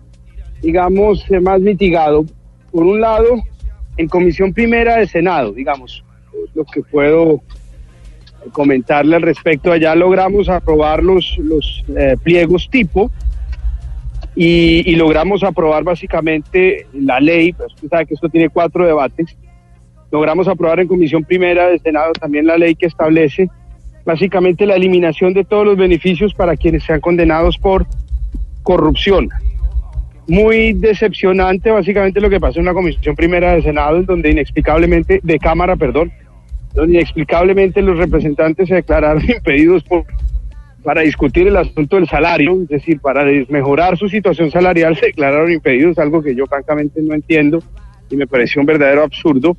digamos, 0.61 1.29
eh, 1.29 1.39
más 1.39 1.61
mitigado. 1.61 2.25
Por 2.71 2.83
un 2.83 3.01
lado, 3.01 3.41
en 3.97 4.07
comisión 4.07 4.53
primera 4.53 4.97
de 4.97 5.07
Senado, 5.07 5.51
digamos, 5.51 6.03
lo 6.53 6.63
que 6.65 6.81
puedo 6.81 7.41
comentarle 8.51 9.15
al 9.15 9.21
respecto, 9.21 9.71
allá 9.71 9.95
logramos 9.95 10.49
aprobar 10.49 11.03
los, 11.03 11.37
los 11.37 11.83
eh, 11.97 12.15
pliegos 12.23 12.69
tipo 12.69 13.11
y, 14.35 14.89
y 14.89 14.95
logramos 14.95 15.43
aprobar 15.43 15.83
básicamente 15.83 16.87
la 16.93 17.19
ley, 17.19 17.51
pues 17.51 17.73
usted 17.73 17.89
sabe 17.89 18.05
que 18.05 18.13
esto 18.13 18.29
tiene 18.29 18.49
cuatro 18.49 18.85
debates, 18.85 19.35
logramos 20.11 20.47
aprobar 20.47 20.79
en 20.79 20.87
comisión 20.87 21.23
primera 21.23 21.67
del 21.67 21.81
Senado 21.81 22.13
también 22.13 22.47
la 22.47 22.57
ley 22.57 22.75
que 22.75 22.85
establece 22.85 23.49
básicamente 24.05 24.65
la 24.65 24.75
eliminación 24.75 25.33
de 25.33 25.43
todos 25.43 25.65
los 25.65 25.77
beneficios 25.77 26.33
para 26.33 26.55
quienes 26.55 26.83
sean 26.83 26.99
condenados 26.99 27.57
por 27.57 27.85
corrupción. 28.63 29.29
Muy 30.29 30.73
decepcionante 30.73 31.71
básicamente 31.71 32.21
lo 32.21 32.29
que 32.29 32.39
pasó 32.39 32.59
en 32.59 32.67
la 32.67 32.73
comisión 32.75 33.15
primera 33.15 33.53
del 33.53 33.63
Senado, 33.63 33.97
en 33.97 34.05
donde 34.05 34.29
inexplicablemente, 34.29 35.19
de 35.23 35.39
Cámara, 35.39 35.75
perdón, 35.75 36.11
donde 36.75 36.97
inexplicablemente 36.97 37.81
los 37.81 37.97
representantes 37.97 38.67
se 38.67 38.75
declararon 38.75 39.23
impedidos 39.27 39.83
por, 39.83 40.05
para 40.83 41.01
discutir 41.01 41.47
el 41.47 41.57
asunto 41.57 41.95
del 41.95 42.07
salario, 42.07 42.61
es 42.61 42.67
decir, 42.67 42.99
para 42.99 43.25
mejorar 43.49 43.97
su 43.97 44.07
situación 44.07 44.51
salarial 44.51 44.95
se 44.99 45.07
declararon 45.07 45.51
impedidos, 45.51 45.97
algo 45.97 46.21
que 46.21 46.35
yo 46.35 46.45
francamente 46.45 47.01
no 47.01 47.15
entiendo 47.15 47.63
y 48.11 48.15
me 48.15 48.27
pareció 48.27 48.61
un 48.61 48.67
verdadero 48.67 49.03
absurdo. 49.03 49.57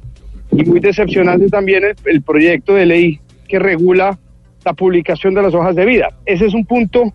Y 0.52 0.64
muy 0.64 0.78
decepcionante 0.78 1.48
también 1.48 1.82
el, 1.82 1.96
el 2.04 2.22
proyecto 2.22 2.74
de 2.74 2.86
ley 2.86 3.20
que 3.48 3.58
regula 3.58 4.16
la 4.64 4.72
publicación 4.72 5.34
de 5.34 5.42
las 5.42 5.52
hojas 5.52 5.74
de 5.74 5.84
vida. 5.84 6.10
Ese 6.26 6.46
es 6.46 6.54
un 6.54 6.64
punto 6.64 7.12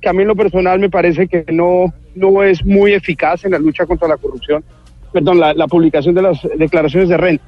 que 0.00 0.08
a 0.08 0.14
mí 0.14 0.22
en 0.22 0.28
lo 0.28 0.36
personal 0.36 0.78
me 0.78 0.88
parece 0.88 1.26
que 1.26 1.44
no, 1.52 1.92
no 2.14 2.42
es 2.42 2.64
muy 2.64 2.92
eficaz 2.92 3.44
en 3.44 3.52
la 3.52 3.58
lucha 3.58 3.86
contra 3.86 4.08
la 4.08 4.16
corrupción, 4.16 4.64
perdón, 5.12 5.38
la, 5.40 5.66
publicación 5.66 6.14
de 6.14 6.22
las 6.22 6.38
declaraciones 6.56 7.08
de 7.08 7.16
renta, 7.16 7.44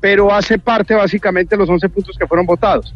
pero 0.00 0.32
hace 0.32 0.58
parte 0.58 0.94
básicamente 0.94 1.56
de 1.56 1.60
los 1.60 1.68
11 1.68 1.88
puntos 1.88 2.16
que 2.16 2.26
fueron 2.26 2.46
votados. 2.46 2.94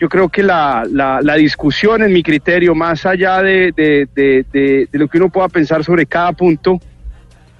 Yo 0.00 0.08
creo 0.08 0.28
que 0.28 0.42
la, 0.42 0.86
la, 0.90 1.34
discusión, 1.34 2.02
en 2.02 2.12
mi 2.12 2.22
criterio, 2.22 2.74
más 2.74 3.04
allá 3.04 3.42
de, 3.42 3.72
de, 3.74 4.06
de, 4.14 4.88
lo 4.92 5.08
que 5.08 5.18
uno 5.18 5.28
pueda 5.28 5.48
pensar 5.48 5.82
sobre 5.82 6.06
cada 6.06 6.32
punto, 6.32 6.78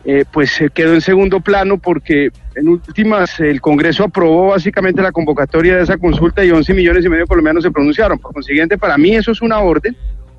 eh, 0.05 0.25
pues 0.33 0.53
se 0.53 0.71
quedó 0.71 0.95
en 0.95 1.01
segundo 1.01 1.41
plano 1.41 1.79
porque 1.79 2.31
en 2.55 2.69
últimas 2.69 3.41
el 3.41 3.61
Congreso 3.61 4.05
aprobó 4.05 4.49
básicamente 4.49 5.03
la 5.03 5.11
convocatoria 5.11 5.77
de 5.77 5.83
esa 5.83 5.99
consulta 5.99 6.45
y 6.45 6.51
11 6.53 6.75
millones 6.75 7.05
y 7.05 7.09
medio 7.09 7.25
de 7.25 7.29
colombianos 7.29 7.65
se 7.65 7.73
pronunciaron. 7.73 8.19
Por 8.19 8.33
consiguiente, 8.33 8.79
para 8.79 8.97
mí 8.97 9.17
eso 9.17 9.33
es 9.33 9.43
una 9.43 9.59
orden, 9.59 9.97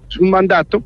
es 0.09 0.17
un 0.17 0.29
mandato 0.29 0.81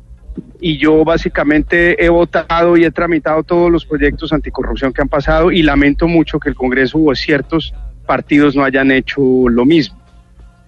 y 0.60 0.78
yo 0.78 1.04
básicamente 1.04 2.02
he 2.02 2.08
votado 2.08 2.76
y 2.76 2.84
he 2.84 2.90
tramitado 2.90 3.42
todos 3.42 3.70
los 3.70 3.84
proyectos 3.84 4.32
anticorrupción 4.32 4.92
que 4.92 5.02
han 5.02 5.08
pasado 5.08 5.52
y 5.52 5.62
lamento 5.62 6.08
mucho 6.08 6.40
que 6.40 6.48
el 6.48 6.54
Congreso 6.54 6.98
o 6.98 7.14
ciertos 7.14 7.74
partidos 8.06 8.56
no 8.56 8.64
hayan 8.64 8.90
hecho 8.90 9.20
lo 9.48 9.64
mismo. 9.64 9.98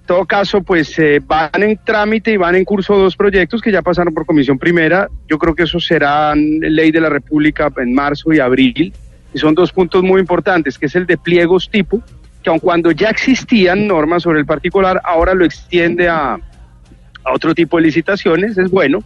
En 0.01 0.07
todo 0.07 0.25
caso, 0.25 0.63
pues 0.63 0.97
eh, 0.99 1.21
van 1.25 1.63
en 1.63 1.79
trámite 1.83 2.31
y 2.31 2.37
van 2.37 2.55
en 2.55 2.65
curso 2.65 2.97
dos 2.97 3.17
proyectos 3.17 3.61
que 3.61 3.73
ya 3.73 3.83
pasaron 3.83 4.15
por 4.15 4.25
comisión 4.25 4.59
primera. 4.59 5.09
Yo 5.29 5.39
creo 5.39 5.55
que 5.55 5.65
eso 5.65 5.81
serán 5.81 6.61
ley 6.61 6.93
de 6.93 7.01
la 7.01 7.09
República 7.09 7.73
en 7.77 7.93
marzo 7.93 8.33
y 8.33 8.39
abril. 8.39 8.93
Y 9.35 9.39
son 9.39 9.55
dos 9.55 9.73
puntos 9.73 10.03
muy 10.05 10.21
importantes, 10.21 10.79
que 10.79 10.87
es 10.87 10.95
el 10.95 11.07
de 11.07 11.19
pliegos 11.19 11.69
tipo, 11.69 12.01
que 12.43 12.51
aun 12.51 12.61
cuando 12.61 12.93
ya 12.93 13.09
existían 13.09 13.89
normas 13.89 14.23
sobre 14.23 14.39
el 14.39 14.47
particular, 14.47 15.01
ahora 15.05 15.35
lo 15.35 15.45
extiende 15.45 16.09
a, 16.09 16.35
a 16.35 17.33
otro 17.35 17.55
tipo 17.55 17.77
de 17.77 17.85
licitaciones, 17.85 18.57
es 18.57 18.71
bueno. 18.71 19.03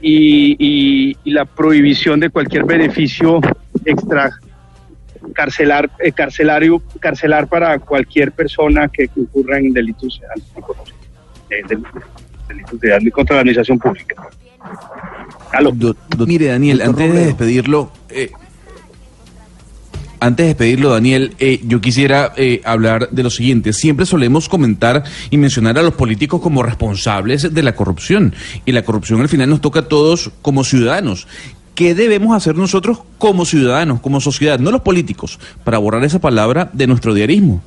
Y, 0.00 0.56
y, 0.58 1.16
y 1.24 1.30
la 1.32 1.44
prohibición 1.44 2.20
de 2.20 2.30
cualquier 2.30 2.64
beneficio 2.64 3.40
extra 3.84 4.30
carcelar, 5.34 5.90
eh, 5.98 6.12
carcelario, 6.12 6.80
carcelar 7.00 7.48
para 7.48 7.78
cualquier 7.80 8.32
persona 8.32 8.88
que 8.88 9.10
incurra 9.16 9.58
en 9.58 9.72
delitos 9.72 10.20
anticorrupción, 10.34 10.96
eh, 11.50 11.62
del- 11.68 11.82
delitos 12.48 12.80
de 12.80 13.10
contra 13.10 13.36
la 13.36 13.40
administración 13.40 13.78
pública. 13.78 14.28
Aló. 15.52 15.72
Mire, 16.26 16.46
Daniel, 16.46 16.80
antes 16.82 17.12
de 17.12 17.26
despedirlo, 17.26 17.90
eh, 18.10 18.30
antes 20.20 20.44
de 20.44 20.48
despedirlo, 20.48 20.90
Daniel, 20.90 21.34
eh, 21.38 21.60
yo 21.64 21.80
quisiera 21.80 22.32
eh, 22.36 22.60
hablar 22.64 23.10
de 23.10 23.22
lo 23.22 23.30
siguiente. 23.30 23.72
Siempre 23.72 24.06
solemos 24.06 24.48
comentar 24.48 25.04
y 25.30 25.36
mencionar 25.36 25.78
a 25.78 25.82
los 25.82 25.94
políticos 25.94 26.40
como 26.40 26.62
responsables 26.62 27.54
de 27.54 27.62
la 27.62 27.74
corrupción. 27.74 28.34
Y 28.64 28.72
la 28.72 28.82
corrupción 28.82 29.20
al 29.20 29.28
final 29.28 29.50
nos 29.50 29.60
toca 29.60 29.80
a 29.80 29.88
todos 29.88 30.30
como 30.42 30.64
ciudadanos. 30.64 31.26
¿qué 31.78 31.94
debemos 31.94 32.36
hacer 32.36 32.56
nosotros 32.56 33.04
como 33.18 33.44
ciudadanos, 33.44 34.00
como 34.00 34.20
sociedad, 34.20 34.58
no 34.58 34.72
los 34.72 34.80
políticos, 34.80 35.38
para 35.62 35.78
borrar 35.78 36.02
esa 36.02 36.18
palabra 36.18 36.70
de 36.72 36.88
nuestro 36.88 37.14
diarismo? 37.14 37.62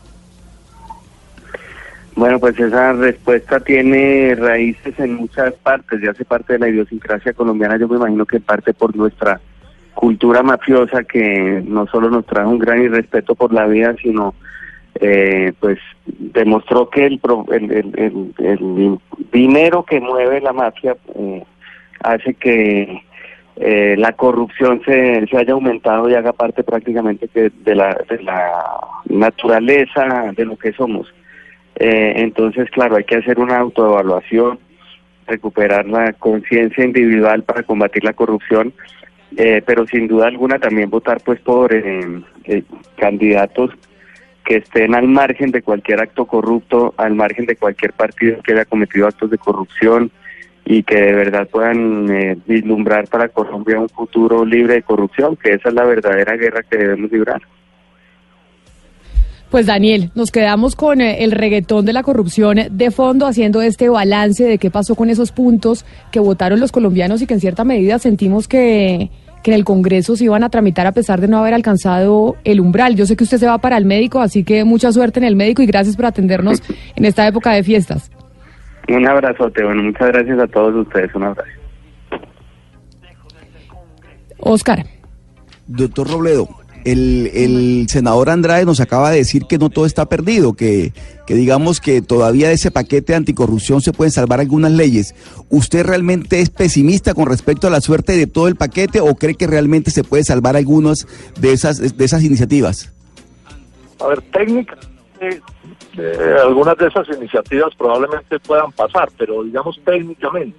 Bueno, 2.18 2.38
pues 2.38 2.60
esa 2.60 2.92
respuesta 2.92 3.62
tiene 3.62 4.36
raíces 4.36 5.00
en 5.00 5.14
muchas 5.14 5.54
partes, 5.54 6.02
ya 6.02 6.12
hace 6.12 6.26
parte 6.26 6.54
de 6.54 6.60
la 6.60 6.68
idiosincrasia 6.68 7.32
colombiana, 7.32 7.78
yo 7.78 7.88
me 7.88 7.96
imagino 7.96 8.26
que 8.26 8.42
parte 8.42 8.74
por 8.74 8.94
nuestra 8.98 9.40
cultura 10.02 10.42
mafiosa 10.42 11.04
que 11.04 11.62
no 11.64 11.86
solo 11.86 12.10
nos 12.10 12.26
trajo 12.26 12.50
un 12.50 12.58
gran 12.58 12.82
irrespeto 12.82 13.36
por 13.36 13.54
la 13.54 13.68
vida, 13.68 13.94
sino 14.02 14.34
eh, 15.00 15.54
pues 15.60 15.78
demostró 16.08 16.90
que 16.90 17.06
el, 17.06 17.22
el, 17.52 18.34
el, 18.40 18.98
dinero 19.32 19.84
que 19.84 20.00
mueve 20.00 20.42
la 20.42 20.54
mafia 20.54 20.98
eh, 21.14 21.44
hace 22.04 22.34
que 22.34 23.04
eh, 23.58 23.96
la 23.96 24.14
corrupción 24.14 24.82
se, 24.84 25.28
se 25.28 25.38
haya 25.38 25.54
aumentado 25.54 26.10
y 26.10 26.16
haga 26.16 26.34
parte 26.34 26.64
prácticamente 26.64 27.28
que 27.28 27.52
de, 27.64 27.76
la, 27.76 27.96
de 28.10 28.24
la 28.24 28.54
naturaleza 29.06 30.34
de 30.36 30.46
lo 30.46 30.58
que 30.58 30.74
somos. 30.74 31.14
Eh, 31.76 32.14
entonces, 32.16 32.72
claro, 32.72 32.96
hay 32.96 33.04
que 33.04 33.18
hacer 33.18 33.38
una 33.38 33.60
autoevaluación, 33.60 34.58
recuperar 35.28 35.86
la 35.86 36.14
conciencia 36.14 36.84
individual 36.84 37.44
para 37.44 37.62
combatir 37.62 38.04
la 38.04 38.14
corrupción, 38.14 38.74
eh, 39.38 39.62
pero 39.66 39.86
sin 39.88 40.08
duda 40.08 40.28
alguna 40.28 40.60
también 40.60 40.90
votar 40.90 41.22
pues 41.24 41.40
por 41.40 41.74
eh, 41.74 42.64
candidatos 42.98 43.72
que 44.44 44.58
estén 44.58 44.96
al 44.96 45.08
margen 45.08 45.52
de 45.52 45.62
cualquier 45.62 46.02
acto 46.02 46.26
corrupto, 46.26 46.94
al 46.98 47.16
margen 47.16 47.46
de 47.46 47.56
cualquier 47.56 47.94
partido 47.94 48.42
que 48.42 48.54
haya 48.54 48.66
cometido 48.66 49.08
actos 49.08 49.30
de 49.30 49.38
corrupción 49.38 50.12
y 50.66 50.84
que 50.84 50.96
de 50.96 51.14
verdad 51.14 51.48
puedan 51.48 52.38
vislumbrar 52.46 53.08
para 53.08 53.30
Colombia 53.30 53.80
un 53.80 53.90
futuro 53.90 54.46
libre 54.46 54.76
de 54.76 54.84
corrupción, 54.84 55.36
que 55.36 55.54
esa 55.54 55.70
es 55.70 55.76
la 55.76 55.86
verdadera 55.86 56.36
guerra 56.36 56.64
que 56.64 56.78
debemos 56.78 57.12
librar. 57.12 57.42
Pues 59.52 59.66
Daniel, 59.66 60.12
nos 60.16 60.32
quedamos 60.32 60.78
con 60.78 61.02
eh, 61.02 61.26
el 61.26 61.34
reggaetón 61.34 61.86
de 61.86 61.92
la 61.92 62.04
corrupción 62.04 62.58
de 62.72 62.90
fondo, 62.90 63.28
haciendo 63.28 63.62
este 63.62 63.90
balance 63.90 64.46
de 64.46 64.58
qué 64.58 64.72
pasó 64.72 64.96
con 64.96 65.10
esos 65.10 65.34
puntos 65.34 65.86
que 66.10 66.22
votaron 66.22 66.62
los 66.62 66.72
colombianos 66.72 67.22
y 67.22 67.28
que 67.28 67.34
en 67.34 67.42
cierta 67.42 67.66
medida 67.66 68.00
sentimos 68.00 68.48
que, 68.48 69.12
que 69.44 69.52
en 69.52 69.56
el 69.56 69.66
Congreso 69.66 70.16
se 70.16 70.26
iban 70.26 70.44
a 70.44 70.50
tramitar 70.50 70.88
a 70.88 70.92
pesar 70.92 71.22
de 71.22 71.28
no 71.28 71.38
haber 71.38 71.54
alcanzado 71.54 72.36
el 72.44 72.60
umbral. 72.60 72.96
Yo 72.96 73.06
sé 73.06 73.16
que 73.16 73.24
usted 73.24 73.38
se 73.38 73.48
va 73.48 73.58
para 73.58 73.78
el 73.78 73.86
médico, 73.86 74.22
así 74.22 74.44
que 74.44 74.64
mucha 74.64 74.92
suerte 74.92 75.20
en 75.20 75.26
el 75.26 75.36
médico 75.36 75.62
y 75.62 75.66
gracias 75.66 75.96
por 75.96 76.06
atendernos 76.06 76.62
en 76.96 77.06
esta 77.06 77.28
época 77.28 77.52
de 77.52 77.64
fiestas. 77.64 78.12
Un 78.88 79.08
abrazote, 79.08 79.64
bueno, 79.64 79.84
muchas 79.84 80.08
gracias 80.08 80.40
a 80.40 80.48
todos 80.48 80.76
ustedes, 80.76 81.14
un 81.16 81.24
abrazo. 81.24 81.50
Oscar. 84.40 84.86
Doctor 85.68 86.10
Robledo, 86.10 86.50
el, 86.86 87.32
el, 87.34 87.86
senador 87.90 88.30
Andrade 88.30 88.66
nos 88.66 88.80
acaba 88.80 89.12
de 89.12 89.18
decir 89.18 89.46
que 89.46 89.58
no 89.58 89.70
todo 89.70 89.86
está 89.86 90.06
perdido, 90.06 90.54
que, 90.54 90.94
digamos 91.28 91.80
que 91.80 92.02
todavía 92.02 92.50
de 92.50 92.56
ese 92.56 92.72
paquete 92.72 93.14
de 93.14 93.18
anticorrupción 93.18 93.82
se 93.82 93.94
pueden 93.94 94.12
salvar 94.12 94.40
algunas 94.40 94.72
leyes. 94.72 95.16
¿Usted 95.50 95.86
realmente 95.86 96.42
es 96.42 96.50
pesimista 96.50 97.14
con 97.14 97.28
respecto 97.28 97.68
a 97.68 97.70
la 97.70 97.82
suerte 97.82 98.18
de 98.18 98.28
todo 98.28 98.48
el 98.48 98.56
paquete 98.56 99.02
o 99.02 99.16
cree 99.16 99.36
que 99.36 99.48
realmente 99.48 99.92
se 99.92 100.04
puede 100.04 100.24
salvar 100.24 100.56
algunas 100.56 101.08
de 101.40 101.54
esas, 101.54 101.98
de 101.98 102.06
esas 102.06 102.24
iniciativas? 102.24 102.94
A 104.00 104.08
ver, 104.08 104.22
técnicamente 104.34 105.42
eh, 105.98 106.36
algunas 106.42 106.78
de 106.78 106.88
esas 106.88 107.08
iniciativas 107.10 107.76
probablemente 107.76 108.40
puedan 108.40 108.72
pasar, 108.72 109.10
pero 109.18 109.44
digamos 109.44 109.80
técnicamente. 109.86 110.58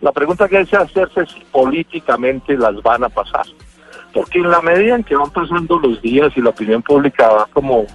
La 0.00 0.12
pregunta 0.12 0.48
que 0.48 0.58
hay 0.58 0.66
que 0.66 0.76
hacerse 0.76 1.20
es 1.22 1.30
si 1.30 1.40
políticamente 1.52 2.56
las 2.56 2.82
van 2.82 3.04
a 3.04 3.08
pasar 3.08 3.44
porque 4.12 4.38
en 4.38 4.50
la 4.50 4.60
medida 4.60 4.96
en 4.96 5.04
que 5.04 5.16
van 5.16 5.30
pasando 5.30 5.78
los 5.78 6.00
días 6.02 6.32
y 6.36 6.40
la 6.40 6.50
opinión 6.50 6.82
pública 6.82 7.28
va 7.28 7.46
como 7.52 7.86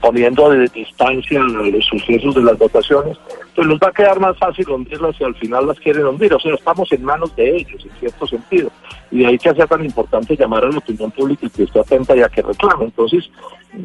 poniendo 0.00 0.50
de 0.50 0.68
distancia 0.68 1.40
los 1.40 1.84
sucesos 1.86 2.34
de 2.34 2.42
las 2.42 2.58
votaciones, 2.58 3.16
pues 3.54 3.66
nos 3.66 3.78
va 3.78 3.88
a 3.88 3.92
quedar 3.92 4.20
más 4.20 4.36
fácil 4.36 4.68
hundirlas 4.68 5.16
si 5.16 5.24
al 5.24 5.34
final 5.36 5.66
las 5.66 5.80
quieren 5.80 6.06
hundir. 6.06 6.34
O 6.34 6.40
sea, 6.40 6.54
estamos 6.54 6.90
en 6.92 7.04
manos 7.04 7.34
de 7.36 7.56
ellos, 7.56 7.84
en 7.84 7.98
cierto 7.98 8.26
sentido. 8.26 8.70
Y 9.10 9.20
de 9.20 9.26
ahí 9.26 9.38
que 9.38 9.54
sea 9.54 9.66
tan 9.66 9.84
importante 9.84 10.36
llamar 10.36 10.64
a 10.64 10.70
la 10.70 10.78
opinión 10.78 11.10
pública 11.10 11.46
y 11.46 11.50
que 11.50 11.62
esté 11.62 11.80
atenta 11.80 12.16
y 12.16 12.22
a 12.22 12.28
que 12.28 12.42
reclame. 12.42 12.86
Entonces, 12.86 13.30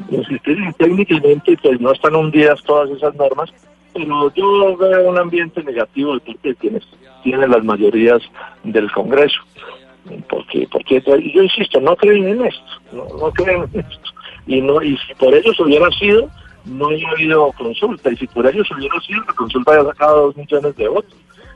insistir 0.10 0.58
técnicamente, 0.78 1.58
pues 1.62 1.80
no 1.80 1.92
están 1.94 2.16
hundidas 2.16 2.62
todas 2.64 2.90
esas 2.90 3.16
normas, 3.16 3.54
pero 3.94 4.34
yo 4.34 4.78
veo 4.78 5.10
un 5.10 5.18
ambiente 5.18 5.64
negativo 5.64 6.16
de 6.16 6.20
parte 6.22 6.50
de 6.50 6.56
quienes 6.56 6.84
tienen 7.24 7.52
las 7.52 7.64
mayorías 7.64 8.22
del 8.64 8.92
Congreso 8.92 9.42
porque 10.30 10.68
porque 10.72 11.02
yo 11.34 11.44
insisto 11.44 11.80
no 11.80 11.96
creen 11.96 12.28
en 12.28 12.46
esto 12.46 12.72
no, 12.92 13.32
creen 13.32 13.70
en 13.74 13.80
esto. 13.82 14.10
Y 14.48 14.62
no 14.62 14.82
y 14.82 14.98
si 14.98 15.14
por 15.16 15.34
ellos 15.34 15.60
hubiera 15.60 15.90
sido 15.92 16.30
no 16.66 16.88
hubiera 16.88 17.10
habido 17.12 17.52
consulta. 17.54 18.12
Y 18.12 18.18
si 18.18 18.28
por 18.28 18.46
ellos 18.46 18.70
hubiera 18.72 19.00
sido 19.02 19.24
la 19.26 19.34
consulta 19.34 19.72
había 19.72 19.92
sacado 19.92 20.28
dos 20.28 20.38
millones 20.38 20.76
de 20.76 20.88
votos. 20.88 21.16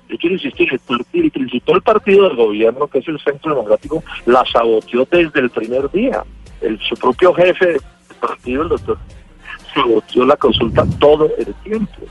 Yo 0.09 0.17
quiero 0.17 0.35
insistir 0.35 0.71
el 0.71 0.79
partido 0.79 1.25
el 1.25 1.31
principal 1.31 1.81
partido 1.81 2.27
del 2.27 2.37
gobierno 2.37 2.87
que 2.87 2.99
es 2.99 3.07
el 3.07 3.19
Centro 3.19 3.55
Democrático 3.55 4.03
la 4.25 4.45
saboteó 4.45 5.07
desde 5.09 5.39
el 5.39 5.49
primer 5.49 5.89
día. 5.91 6.23
El, 6.61 6.79
su 6.79 6.95
propio 6.95 7.33
jefe 7.33 7.65
del 7.65 7.81
partido 8.19 8.63
el 8.63 8.69
doctor 8.69 8.97
saboteó 9.73 10.25
la 10.25 10.37
consulta 10.37 10.85
todo 10.99 11.29
el 11.37 11.53
tiempo 11.63 12.01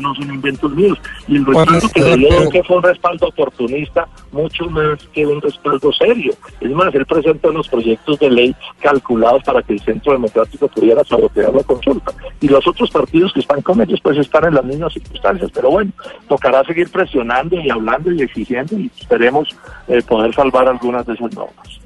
no 0.00 0.14
son 0.14 0.32
inventos 0.32 0.72
míos. 0.74 0.98
Y 1.28 1.36
el 1.36 1.46
respaldo 1.46 1.88
que 1.94 2.00
le 2.02 2.16
dio 2.16 2.50
que 2.50 2.62
fue 2.64 2.76
un 2.76 2.82
respaldo 2.82 3.28
oportunista, 3.28 4.08
mucho 4.32 4.68
más 4.70 4.98
que 5.12 5.26
un 5.26 5.40
respaldo 5.40 5.92
serio. 5.92 6.34
Es 6.60 6.70
más, 6.70 6.94
él 6.94 7.06
presenta 7.06 7.48
unos 7.50 7.68
proyectos 7.68 8.18
de 8.18 8.30
ley 8.30 8.56
calculados 8.80 9.42
para 9.44 9.62
que 9.62 9.74
el 9.74 9.80
Centro 9.80 10.12
Democrático 10.12 10.68
pudiera 10.68 11.04
sabotear 11.04 11.54
la 11.54 11.62
consulta. 11.62 12.12
Y 12.40 12.48
los 12.48 12.66
otros 12.66 12.90
partidos 12.90 13.32
que 13.32 13.40
están 13.40 13.62
con 13.62 13.80
ellos, 13.80 14.00
pues 14.02 14.18
están 14.18 14.44
en 14.44 14.54
las 14.54 14.64
mismas 14.64 14.92
circunstancias. 14.92 15.50
Pero 15.54 15.70
bueno, 15.70 15.92
tocará 16.28 16.64
seguir 16.64 16.90
presionando 16.90 17.60
y 17.60 17.70
hablando 17.70 18.12
y 18.12 18.22
exigiendo 18.22 18.78
y 18.78 18.90
esperemos 18.98 19.48
eh, 19.88 20.02
poder 20.02 20.34
salvar 20.34 20.68
algunas 20.68 21.06
de 21.06 21.14
esas 21.14 21.32
normas. 21.34 21.83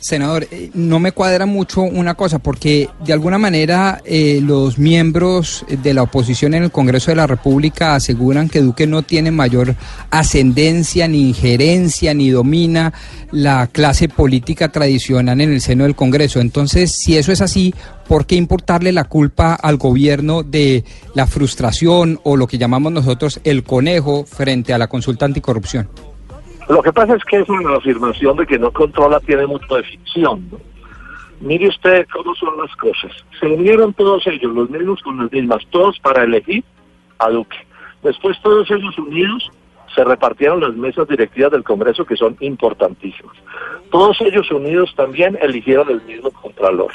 Senador, 0.00 0.48
eh, 0.50 0.70
no 0.72 0.98
me 0.98 1.12
cuadra 1.12 1.44
mucho 1.44 1.82
una 1.82 2.14
cosa, 2.14 2.38
porque 2.38 2.88
de 3.04 3.12
alguna 3.12 3.38
manera 3.38 4.00
eh, 4.04 4.40
los 4.42 4.78
miembros 4.78 5.64
de 5.68 5.94
la 5.94 6.02
oposición 6.02 6.54
en 6.54 6.64
el 6.64 6.70
Congreso 6.70 7.10
de 7.10 7.16
la 7.16 7.26
República 7.26 7.94
aseguran 7.94 8.48
que 8.48 8.62
Duque 8.62 8.86
no 8.86 9.02
tiene 9.02 9.30
mayor 9.30 9.76
ascendencia, 10.10 11.06
ni 11.06 11.28
injerencia, 11.28 12.14
ni 12.14 12.30
domina 12.30 12.94
la 13.30 13.66
clase 13.66 14.08
política 14.08 14.72
tradicional 14.72 15.40
en 15.40 15.52
el 15.52 15.60
seno 15.60 15.84
del 15.84 15.94
Congreso. 15.94 16.40
Entonces, 16.40 16.92
si 16.92 17.18
eso 17.18 17.30
es 17.30 17.42
así, 17.42 17.74
¿por 18.08 18.26
qué 18.26 18.36
importarle 18.36 18.92
la 18.92 19.04
culpa 19.04 19.54
al 19.54 19.76
gobierno 19.76 20.42
de 20.42 20.84
la 21.14 21.26
frustración 21.26 22.20
o 22.24 22.36
lo 22.36 22.46
que 22.46 22.58
llamamos 22.58 22.92
nosotros 22.92 23.40
el 23.44 23.64
conejo 23.64 24.24
frente 24.24 24.72
a 24.72 24.78
la 24.78 24.88
consulta 24.88 25.26
anticorrupción? 25.26 26.09
Lo 26.70 26.82
que 26.82 26.92
pasa 26.92 27.16
es 27.16 27.24
que 27.24 27.38
esa 27.38 27.52
afirmación 27.76 28.36
de 28.36 28.46
que 28.46 28.56
no 28.56 28.70
controla 28.70 29.18
tiene 29.18 29.44
mucho 29.44 29.74
de 29.74 29.82
ficción. 29.82 30.48
Mire 31.40 31.66
usted 31.66 32.06
cómo 32.12 32.32
son 32.36 32.56
las 32.58 32.74
cosas. 32.76 33.10
Se 33.40 33.46
unieron 33.46 33.92
todos 33.92 34.24
ellos, 34.28 34.54
los 34.54 34.70
mismos 34.70 35.02
con 35.02 35.18
las 35.18 35.32
mismas, 35.32 35.66
todos 35.70 35.98
para 35.98 36.22
elegir 36.22 36.62
a 37.18 37.28
Duque. 37.28 37.56
Después 38.04 38.40
todos 38.42 38.70
ellos 38.70 38.96
unidos 38.98 39.50
se 39.92 40.04
repartieron 40.04 40.60
las 40.60 40.76
mesas 40.76 41.08
directivas 41.08 41.50
del 41.50 41.64
Congreso 41.64 42.04
que 42.04 42.16
son 42.16 42.36
importantísimas. 42.38 43.36
Todos 43.90 44.20
ellos 44.20 44.48
unidos 44.52 44.94
también 44.94 45.36
eligieron 45.42 45.90
el 45.90 46.00
mismo 46.02 46.30
Contralor. 46.30 46.92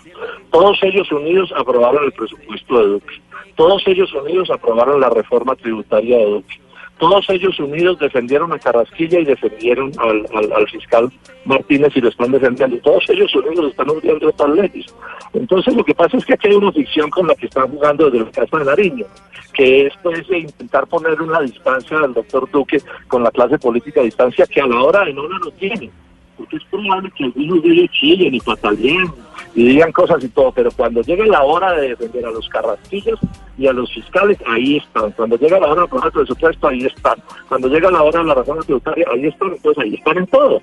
Todos 0.52 0.82
ellos 0.84 1.12
unidos 1.12 1.52
aprobaron 1.54 2.06
el 2.06 2.14
presupuesto 2.14 2.80
de 2.80 2.88
Duque. 2.94 3.22
Todos 3.58 3.86
ellos 3.88 4.14
unidos 4.14 4.50
aprobaron 4.50 5.02
la 5.02 5.10
reforma 5.10 5.54
tributaria 5.58 6.18
de 6.18 6.26
Duque. 6.26 6.62
Todos 6.98 7.30
ellos 7.30 7.60
unidos 7.60 8.00
defendieron 8.00 8.54
a 8.54 8.60
Carrasquilla 8.60 9.20
y 9.20 9.26
defendieron 9.26 9.92
al, 10.00 10.68
fiscal 10.70 11.12
Martínez 11.44 11.92
y 11.96 12.02
lo 12.02 12.10
están 12.10 12.32
defendiendo. 12.32 12.78
Todos 12.78 13.04
ellos 13.10 13.36
unidos 13.36 13.72
están 13.72 13.90
odiando 13.90 14.30
estas 14.30 14.50
leyes. 14.50 14.86
Entonces 15.34 15.76
lo 15.76 15.84
que 15.84 15.94
pasa 15.94 16.18
es 16.18 16.26
que 16.26 16.34
aquí 16.34 16.48
hay 16.48 16.56
una 16.56 16.72
ficción 16.72 17.10
con 17.10 17.28
la 17.28 17.36
que 17.36 17.48
están 17.48 17.68
jugando 17.70 18.10
desde 18.10 18.26
la 18.26 18.32
Casa 18.32 18.58
de 18.58 18.66
Nariño, 18.66 19.06
que 19.54 19.88
es 19.88 19.94
pues 20.02 20.26
intentar 20.30 20.88
poner 20.88 21.22
una 21.22 21.42
distancia 21.42 21.98
al 21.98 22.14
doctor 22.14 22.50
Duque 22.50 22.78
con 23.08 23.24
la 23.24 23.32
clase 23.32 23.58
política 23.60 24.00
a 24.00 24.06
distancia 24.06 24.48
que 24.48 24.62
a 24.62 24.68
la 24.68 24.82
hora 24.82 25.04
de 25.04 25.14
no 25.14 25.28
lo 25.28 25.52
tiene 25.52 25.92
porque 26.38 26.58
es 26.58 26.64
probable 26.66 27.12
que 27.16 27.26
algunos 27.26 27.64
de 27.64 27.70
ellos 27.72 27.92
chillen 27.92 28.34
y 28.34 28.40
patalleen 28.40 29.08
y 29.54 29.68
digan 29.68 29.92
cosas 29.92 30.24
y 30.24 30.30
todo, 30.30 30.52
pero 30.52 30.70
cuando 30.72 31.02
llegue 31.02 31.26
la 31.26 31.44
hora 31.44 31.74
de 31.74 31.90
defender 31.90 32.26
a 32.26 32.32
los 32.32 32.48
carrasquillos 32.50 33.20
y 33.58 33.68
a 33.68 33.74
los 33.74 33.92
fiscales, 33.94 34.38
ahí 34.48 34.78
están. 34.78 35.12
Cuando 35.12 35.38
llega 35.38 35.60
la 35.60 35.68
hora 35.68 35.86
de 35.86 36.06
el 36.06 36.12
presupuesto, 36.12 36.68
ahí 36.68 36.86
están. 36.86 37.18
Cuando 37.48 37.68
llega 37.70 37.90
la 37.90 38.04
hora 38.04 38.20
de 38.20 38.26
la 38.26 38.34
razón 38.34 38.60
tributaria, 38.60 39.06
ahí 39.14 39.28
están. 39.28 39.54
Entonces 39.54 39.84
ahí 39.84 39.94
están 39.96 40.18
en 40.18 40.28
todo. 40.28 40.62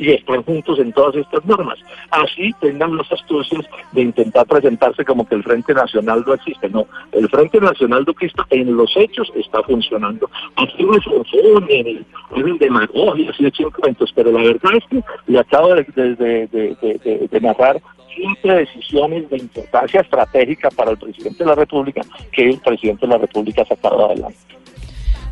Y 0.00 0.12
están 0.12 0.42
juntos 0.42 0.78
en 0.78 0.92
todas 0.92 1.14
estas 1.16 1.44
normas. 1.44 1.78
Así 2.10 2.52
tengan 2.60 2.96
las 2.96 3.10
astucias 3.12 3.64
de 3.92 4.02
intentar 4.02 4.46
presentarse 4.46 5.04
como 5.04 5.26
que 5.26 5.34
el 5.34 5.42
Frente 5.42 5.74
Nacional 5.74 6.24
no 6.26 6.34
existe. 6.34 6.68
No, 6.70 6.86
el 7.12 7.28
Frente 7.28 7.60
Nacional 7.60 8.04
Duquista 8.04 8.46
en 8.50 8.76
los 8.76 8.96
hechos 8.96 9.30
está 9.36 9.62
funcionando. 9.62 10.28
Aquí 10.56 10.82
no 10.84 10.96
es 10.96 11.06
un 11.06 12.58
demagogia, 12.58 13.30
así 13.30 13.44
de 13.44 13.70
cuentos, 13.70 14.10
pero 14.14 14.32
la 14.32 14.42
verdad 14.42 14.72
es 14.76 14.84
que 14.90 15.02
le 15.26 15.38
acabo 15.38 15.74
de, 15.74 15.84
de, 15.84 17.28
de, 17.30 17.40
narrar 17.40 17.80
siete 18.14 18.52
decisiones 18.52 19.28
de 19.30 19.38
importancia 19.38 20.00
estratégica 20.00 20.70
para 20.70 20.92
el 20.92 20.98
presidente 20.98 21.44
de 21.44 21.50
la 21.50 21.54
República 21.54 22.02
que 22.32 22.50
el 22.50 22.58
presidente 22.58 23.06
de 23.06 23.12
la 23.12 23.18
República 23.18 23.62
ha 23.62 23.66
sacado 23.66 24.06
adelante. 24.06 24.38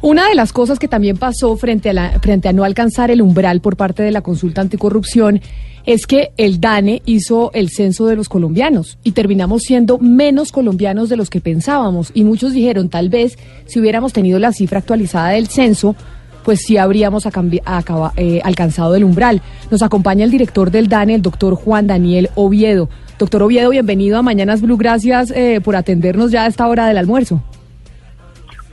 Una 0.01 0.29
de 0.29 0.37
las 0.37 0.53
cosas 0.53 0.79
que 0.79 0.87
también 0.87 1.17
pasó 1.17 1.57
frente 1.57 1.91
a, 1.91 1.93
la, 1.93 2.21
frente 2.21 2.49
a 2.49 2.53
no 2.53 2.63
alcanzar 2.63 3.11
el 3.11 3.21
umbral 3.21 3.61
por 3.61 3.77
parte 3.77 4.05
de 4.05 4.13
la 4.13 4.21
consulta 4.21 4.61
anticorrupción 4.61 5.41
es 5.87 6.07
que 6.07 6.31
el 6.37 6.61
DANE 6.61 7.03
hizo 7.05 7.51
el 7.53 7.71
censo 7.71 8.07
de 8.07 8.15
los 8.15 8.29
colombianos 8.29 8.99
y 9.03 9.13
terminamos 9.13 9.63
siendo 9.63 9.99
menos 9.99 10.53
colombianos 10.53 11.09
de 11.09 11.17
los 11.17 11.31
que 11.31 11.41
pensábamos. 11.41 12.13
Y 12.15 12.23
muchos 12.23 12.53
dijeron, 12.53 12.91
tal 12.91 13.09
vez 13.09 13.39
si 13.67 13.81
hubiéramos 13.81 14.13
tenido 14.13 14.39
la 14.39 14.53
cifra 14.53 14.79
actualizada 14.79 15.31
del 15.31 15.49
censo, 15.49 15.97
pues 16.45 16.61
sí 16.61 16.77
habríamos 16.77 17.27
eh, 17.27 18.41
alcanzado 18.45 18.95
el 18.95 19.03
umbral. 19.03 19.43
Nos 19.71 19.83
acompaña 19.83 20.25
el 20.25 20.31
director 20.31 20.71
del 20.71 20.89
DANE, 20.89 21.17
el 21.17 21.23
doctor 21.23 21.55
Juan 21.57 21.89
Daniel 21.89 22.31
Oviedo. 22.37 22.89
Doctor 23.19 23.43
Oviedo, 23.43 23.71
bienvenido 23.71 24.17
a 24.19 24.23
Mañanas 24.23 24.61
Blue. 24.61 24.77
Gracias 24.77 25.33
eh, 25.33 25.61
por 25.65 25.75
atendernos 25.75 26.31
ya 26.31 26.45
a 26.45 26.47
esta 26.47 26.69
hora 26.69 26.87
del 26.87 26.99
almuerzo. 26.99 27.43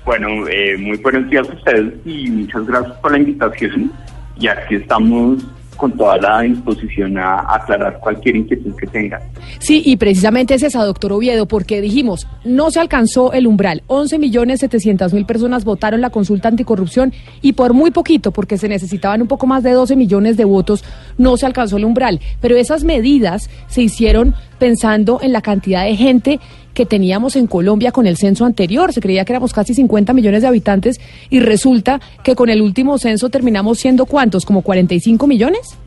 Bueno, 0.06 0.48
eh, 0.48 0.77
muy 0.77 0.98
buenos 0.98 1.27
días 1.32 1.50
a 1.50 1.53
ustedes 1.53 1.93
y 2.06 2.30
muchas 2.30 2.66
gracias 2.67 2.93
por 2.98 3.11
la 3.11 3.17
invitación. 3.17 3.92
Y 4.40 4.48
aquí 4.48 4.75
estamos 4.75 5.43
con 5.75 5.92
toda 5.98 6.17
la 6.17 6.42
disposición 6.42 7.17
a, 7.17 7.40
aclarar 7.56 8.00
cualquier 8.00 8.35
inquietud 8.35 8.75
que 8.75 8.88
tengan. 8.88 9.22
Sí, 9.59 9.82
y 9.84 9.98
precisamente 9.98 10.53
es 10.53 10.64
esa, 10.64 10.84
doctor 10.84 11.11
Oviedo, 11.11 11.48
porque 11.48 11.82
dijimos, 11.82 12.27
no 12.43 12.72
se 12.72 12.80
alcanzó 12.80 13.34
el 13.34 13.48
umbral. 13.48 13.84
11 13.88 14.19
millones 14.19 14.59
700 14.59 15.14
mil 15.14 15.25
personas 15.25 15.66
votaron 15.66 16.01
la 16.01 16.11
consulta 16.11 16.48
anticorrupción 16.48 17.14
y 17.42 17.53
por 17.53 17.74
muy 17.74 17.92
poquito, 17.92 18.32
porque 18.32 18.58
se 18.58 18.69
necesitaban 18.69 19.22
un 19.22 19.27
poco 19.27 19.48
más 19.48 19.64
de 19.64 19.72
12 19.72 19.95
millones 19.95 20.38
de 20.38 20.45
votos, 20.45 20.84
no 21.17 21.35
se 21.35 21.45
alcanzó 21.45 21.77
el 21.77 21.85
umbral. 21.85 22.19
Pero 22.42 22.56
esas 22.56 22.84
medidas 22.84 23.50
se 23.67 23.82
hicieron 23.82 24.35
pensando 24.59 25.19
en 25.22 25.34
la 25.34 25.42
cantidad 25.42 25.84
de 25.84 25.95
gente 25.95 26.40
que 26.75 26.85
teníamos 26.85 27.35
en 27.35 27.47
Colombia 27.47 27.91
con 27.91 28.05
el 28.05 28.17
censo 28.17 28.45
anterior. 28.45 28.93
Se 28.93 29.01
creía 29.01 29.25
que 29.25 29.33
éramos 29.33 29.53
casi 29.53 29.73
50 29.73 30.13
millones 30.13 30.43
de 30.43 30.47
habitantes 30.47 31.01
y 31.31 31.39
resulta 31.39 31.99
que 32.23 32.35
con 32.35 32.49
el 32.49 32.61
último 32.61 32.99
censo 32.99 33.29
terminamos 33.29 33.79
siendo 33.79 34.05
cuántos, 34.05 34.45
como 34.45 34.61
45 34.61 35.25
millones. 35.25 35.79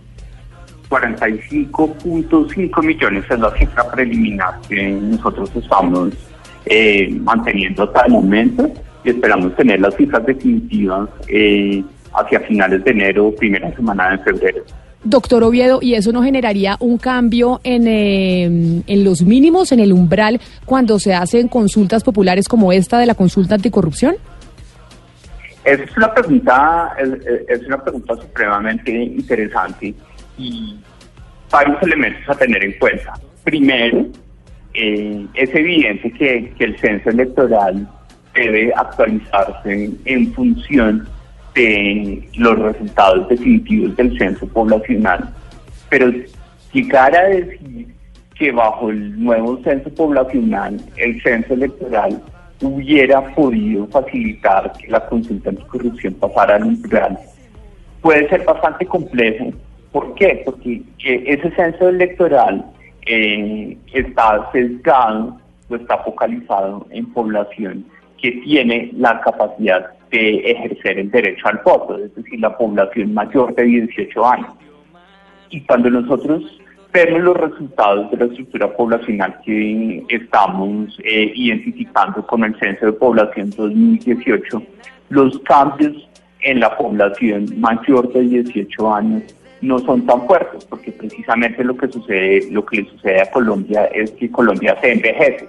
45.5 0.88 2.82
millones 2.82 3.24
es 3.30 3.38
la 3.38 3.50
cifra 3.56 3.90
preliminar 3.90 4.58
que 4.68 4.90
nosotros 4.90 5.50
estamos 5.54 6.14
eh, 6.64 7.08
manteniendo 7.20 7.82
hasta 7.82 8.06
el 8.06 8.12
momento 8.12 8.70
y 9.04 9.10
esperamos 9.10 9.54
tener 9.54 9.80
las 9.80 9.94
cifras 9.94 10.24
definitivas 10.24 11.10
eh, 11.28 11.84
hacia 12.14 12.40
finales 12.40 12.82
de 12.84 12.90
enero, 12.90 13.34
primera 13.36 13.70
semana 13.76 14.10
de 14.12 14.18
febrero. 14.18 14.64
Doctor 15.08 15.42
Oviedo, 15.42 15.78
¿y 15.80 15.94
eso 15.94 16.12
no 16.12 16.22
generaría 16.22 16.76
un 16.80 16.98
cambio 16.98 17.60
en, 17.64 17.86
eh, 17.86 18.44
en 18.86 19.04
los 19.04 19.22
mínimos, 19.22 19.72
en 19.72 19.80
el 19.80 19.92
umbral, 19.92 20.38
cuando 20.66 20.98
se 20.98 21.14
hacen 21.14 21.48
consultas 21.48 22.04
populares 22.04 22.46
como 22.46 22.72
esta 22.72 22.98
de 22.98 23.06
la 23.06 23.14
consulta 23.14 23.54
anticorrupción? 23.54 24.16
Es 25.64 25.80
una 25.96 26.12
pregunta, 26.12 26.94
es, 27.48 27.66
una 27.66 27.82
pregunta 27.82 28.16
supremamente 28.16 28.90
interesante 28.90 29.94
y 30.36 30.78
varios 31.50 31.82
elementos 31.82 32.28
a 32.28 32.34
tener 32.38 32.62
en 32.64 32.72
cuenta. 32.78 33.14
Primero, 33.44 34.06
eh, 34.74 35.26
es 35.34 35.54
evidente 35.54 36.12
que, 36.12 36.52
que 36.58 36.64
el 36.64 36.78
censo 36.78 37.08
electoral 37.08 37.88
debe 38.34 38.72
actualizarse 38.76 39.90
en 40.04 40.32
función 40.34 41.08
los 41.54 42.58
resultados 42.58 43.28
definitivos 43.28 43.96
del 43.96 44.16
censo 44.16 44.46
poblacional, 44.48 45.34
pero 45.88 46.12
llegar 46.72 47.16
a 47.16 47.24
decir 47.24 47.88
que 48.36 48.52
bajo 48.52 48.90
el 48.90 49.22
nuevo 49.22 49.60
censo 49.64 49.90
poblacional 49.90 50.80
el 50.96 51.20
censo 51.22 51.54
electoral 51.54 52.22
hubiera 52.62 53.34
podido 53.34 53.86
facilitar 53.88 54.72
que 54.78 54.88
la 54.88 55.04
consulta 55.06 55.50
anticorrupción 55.50 56.14
pasara 56.14 56.56
al 56.56 56.64
umbral 56.64 57.18
puede 58.00 58.28
ser 58.28 58.44
bastante 58.44 58.86
complejo. 58.86 59.50
¿Por 59.92 60.14
qué? 60.14 60.42
Porque 60.44 60.82
ese 61.02 61.50
censo 61.56 61.88
electoral 61.88 62.64
eh, 63.06 63.76
está 63.92 64.48
sesgado 64.52 65.38
o 65.68 65.76
está 65.76 65.98
focalizado 65.98 66.86
en 66.90 67.12
población 67.12 67.84
que 68.20 68.32
tiene 68.44 68.90
la 68.94 69.20
capacidad 69.20 69.90
de 70.10 70.50
ejercer 70.50 70.98
el 70.98 71.10
derecho 71.10 71.48
al 71.48 71.60
voto, 71.64 71.98
es 71.98 72.14
decir, 72.14 72.40
la 72.40 72.56
población 72.56 73.14
mayor 73.14 73.54
de 73.54 73.64
18 73.64 74.26
años. 74.26 74.52
Y 75.50 75.60
cuando 75.62 75.90
nosotros 75.90 76.60
vemos 76.92 77.20
los 77.20 77.36
resultados 77.36 78.10
de 78.10 78.16
la 78.16 78.24
estructura 78.26 78.74
poblacional 78.74 79.38
que 79.44 80.04
estamos 80.08 80.98
eh, 81.04 81.32
identificando 81.34 82.26
con 82.26 82.44
el 82.44 82.58
Censo 82.58 82.86
de 82.86 82.92
Población 82.92 83.50
2018, 83.50 84.62
los 85.10 85.38
cambios 85.40 86.08
en 86.40 86.60
la 86.60 86.76
población 86.76 87.46
mayor 87.58 88.12
de 88.12 88.22
18 88.22 88.94
años 88.94 89.22
no 89.60 89.78
son 89.80 90.06
tan 90.06 90.26
fuertes, 90.26 90.64
porque 90.66 90.92
precisamente 90.92 91.64
lo 91.64 91.76
que 91.76 91.88
sucede, 91.88 92.50
lo 92.50 92.64
que 92.64 92.82
le 92.82 92.90
sucede 92.90 93.20
a 93.20 93.30
Colombia 93.30 93.86
es 93.86 94.12
que 94.12 94.30
Colombia 94.30 94.76
se 94.80 94.92
envejece. 94.92 95.48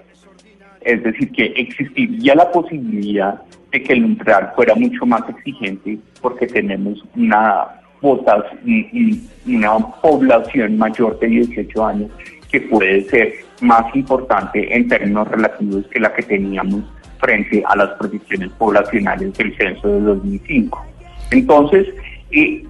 Es 0.82 1.04
decir, 1.04 1.32
que 1.32 1.46
existiría 1.56 2.36
la 2.36 2.52
posibilidad 2.52 3.42
de 3.72 3.84
que 3.84 3.94
el 3.94 4.06
umbral 4.06 4.52
fuera 4.56 4.76
mucho 4.76 5.06
más 5.06 5.22
exigente 5.30 5.98
porque 6.22 6.48
tenemos 6.48 7.04
una 7.16 7.80
una 8.02 9.78
población 10.02 10.78
mayor 10.78 11.20
de 11.20 11.28
18 11.28 11.86
años 11.86 12.10
que 12.50 12.62
puede 12.62 13.04
ser 13.10 13.34
más 13.62 13.94
importante 13.96 14.76
en 14.76 14.88
términos 14.88 15.28
relativos 15.28 15.86
que 15.88 16.00
la 16.00 16.14
que 16.14 16.24
teníamos 16.24 16.84
frente 17.20 17.62
a 17.66 17.76
las 17.76 17.90
proyecciones 17.98 18.50
poblacionales 18.52 19.34
del 19.38 19.56
censo 19.58 19.88
de 19.88 20.00
2005. 20.00 20.86
Entonces, 21.32 21.88
eh, 22.32 22.64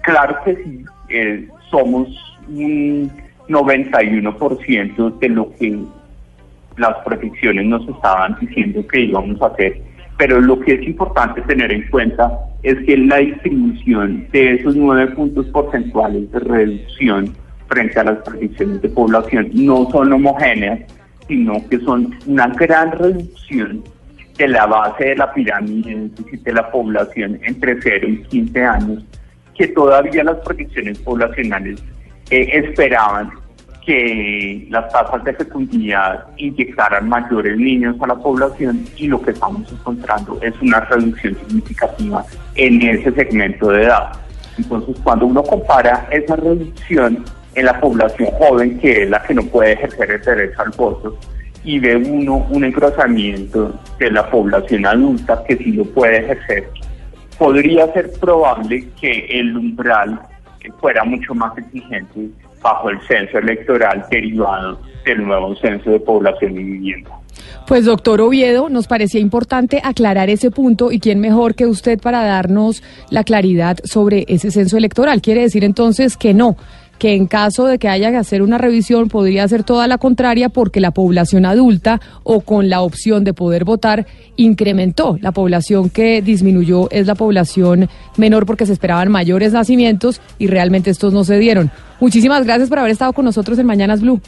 claro 0.00 0.36
que 0.44 0.56
sí, 0.56 0.84
eh, 1.10 1.46
somos 1.70 2.08
un 2.48 3.10
91% 3.48 5.18
de 5.18 5.28
lo 5.28 5.54
que 5.56 5.78
las 6.76 6.96
proyecciones 7.04 7.66
nos 7.66 7.86
estaban 7.88 8.36
diciendo 8.40 8.86
que 8.86 9.00
íbamos 9.00 9.40
a 9.42 9.46
hacer 9.46 9.82
pero 10.18 10.40
lo 10.40 10.58
que 10.60 10.74
es 10.74 10.82
importante 10.82 11.40
tener 11.42 11.72
en 11.72 11.88
cuenta 11.88 12.30
es 12.64 12.76
que 12.84 12.96
la 12.98 13.18
distribución 13.18 14.26
de 14.32 14.54
esos 14.54 14.74
nueve 14.74 15.12
puntos 15.14 15.46
porcentuales 15.46 16.30
de 16.32 16.40
reducción 16.40 17.34
frente 17.68 18.00
a 18.00 18.04
las 18.04 18.18
predicciones 18.18 18.82
de 18.82 18.88
población 18.88 19.48
no 19.54 19.88
son 19.90 20.12
homogéneas, 20.12 20.80
sino 21.28 21.66
que 21.68 21.78
son 21.80 22.14
una 22.26 22.48
gran 22.48 22.90
reducción 22.92 23.84
de 24.36 24.48
la 24.48 24.66
base 24.66 25.04
de 25.04 25.16
la 25.16 25.32
pirámide, 25.32 26.10
de 26.32 26.52
la 26.52 26.68
población 26.70 27.38
entre 27.42 27.80
0 27.80 28.08
y 28.08 28.22
15 28.24 28.64
años, 28.64 29.04
que 29.56 29.68
todavía 29.68 30.24
las 30.24 30.38
predicciones 30.38 30.98
poblacionales 30.98 31.82
eh, 32.30 32.48
esperaban 32.52 33.30
que 33.88 34.66
las 34.68 34.86
tasas 34.92 35.24
de 35.24 35.32
fecundidad 35.32 36.26
inyectaran 36.36 37.08
mayores 37.08 37.56
niños 37.56 37.96
a 38.02 38.08
la 38.08 38.16
población 38.16 38.84
y 38.98 39.06
lo 39.06 39.18
que 39.22 39.30
estamos 39.30 39.72
encontrando 39.72 40.38
es 40.42 40.52
una 40.60 40.80
reducción 40.80 41.34
significativa 41.34 42.22
en 42.54 42.82
ese 42.82 43.10
segmento 43.12 43.70
de 43.70 43.84
edad. 43.84 44.12
Entonces, 44.58 44.94
cuando 45.02 45.24
uno 45.24 45.42
compara 45.42 46.06
esa 46.10 46.36
reducción 46.36 47.24
en 47.54 47.64
la 47.64 47.80
población 47.80 48.28
joven, 48.32 48.78
que 48.78 49.04
es 49.04 49.08
la 49.08 49.22
que 49.22 49.32
no 49.32 49.42
puede 49.44 49.72
ejercer 49.72 50.10
el 50.10 50.20
derecho 50.20 50.60
al 50.60 50.70
voto, 50.76 51.18
y 51.64 51.78
ve 51.78 51.96
uno 51.96 52.46
un 52.50 52.64
engrosamiento 52.64 53.72
de 53.98 54.10
la 54.10 54.28
población 54.28 54.84
adulta 54.84 55.42
que 55.48 55.56
sí 55.56 55.72
lo 55.72 55.86
puede 55.86 56.18
ejercer, 56.18 56.68
podría 57.38 57.90
ser 57.94 58.12
probable 58.20 58.86
que 59.00 59.28
el 59.30 59.56
umbral 59.56 60.20
fuera 60.78 61.04
mucho 61.04 61.34
más 61.34 61.56
exigente 61.56 62.28
bajo 62.62 62.90
el 62.90 63.00
censo 63.06 63.38
electoral 63.38 64.04
derivado 64.10 64.80
del 65.04 65.26
nuevo 65.26 65.54
censo 65.56 65.90
de 65.90 66.00
población 66.00 66.52
y 66.52 66.64
vivienda. 66.64 67.10
Pues 67.66 67.84
doctor 67.84 68.20
Oviedo, 68.20 68.68
nos 68.68 68.86
parecía 68.86 69.20
importante 69.20 69.80
aclarar 69.84 70.30
ese 70.30 70.50
punto 70.50 70.90
y 70.90 71.00
quién 71.00 71.20
mejor 71.20 71.54
que 71.54 71.66
usted 71.66 72.00
para 72.00 72.24
darnos 72.24 72.82
la 73.10 73.24
claridad 73.24 73.76
sobre 73.84 74.24
ese 74.28 74.50
censo 74.50 74.78
electoral. 74.78 75.20
Quiere 75.20 75.42
decir 75.42 75.64
entonces 75.64 76.16
que 76.16 76.32
no, 76.32 76.56
que 76.98 77.14
en 77.14 77.26
caso 77.26 77.66
de 77.66 77.78
que 77.78 77.88
haya 77.88 78.10
que 78.10 78.16
hacer 78.16 78.42
una 78.42 78.58
revisión 78.58 79.08
podría 79.08 79.46
ser 79.48 79.62
toda 79.62 79.86
la 79.86 79.98
contraria 79.98 80.48
porque 80.48 80.80
la 80.80 80.90
población 80.90 81.46
adulta 81.46 82.00
o 82.24 82.40
con 82.40 82.68
la 82.68 82.80
opción 82.80 83.24
de 83.24 83.34
poder 83.34 83.64
votar 83.64 84.06
incrementó. 84.36 85.16
La 85.20 85.32
población 85.32 85.90
que 85.90 86.22
disminuyó 86.22 86.90
es 86.90 87.06
la 87.06 87.14
población 87.14 87.88
menor 88.16 88.46
porque 88.46 88.66
se 88.66 88.72
esperaban 88.72 89.10
mayores 89.10 89.52
nacimientos 89.52 90.20
y 90.38 90.48
realmente 90.48 90.90
estos 90.90 91.12
no 91.12 91.24
se 91.24 91.38
dieron. 91.38 91.70
Muchísimas 92.00 92.44
gracias 92.44 92.68
por 92.68 92.78
haber 92.78 92.92
estado 92.92 93.12
con 93.12 93.24
nosotros 93.24 93.58
en 93.58 93.66
Mañanas 93.66 94.00
Blue. 94.00 94.20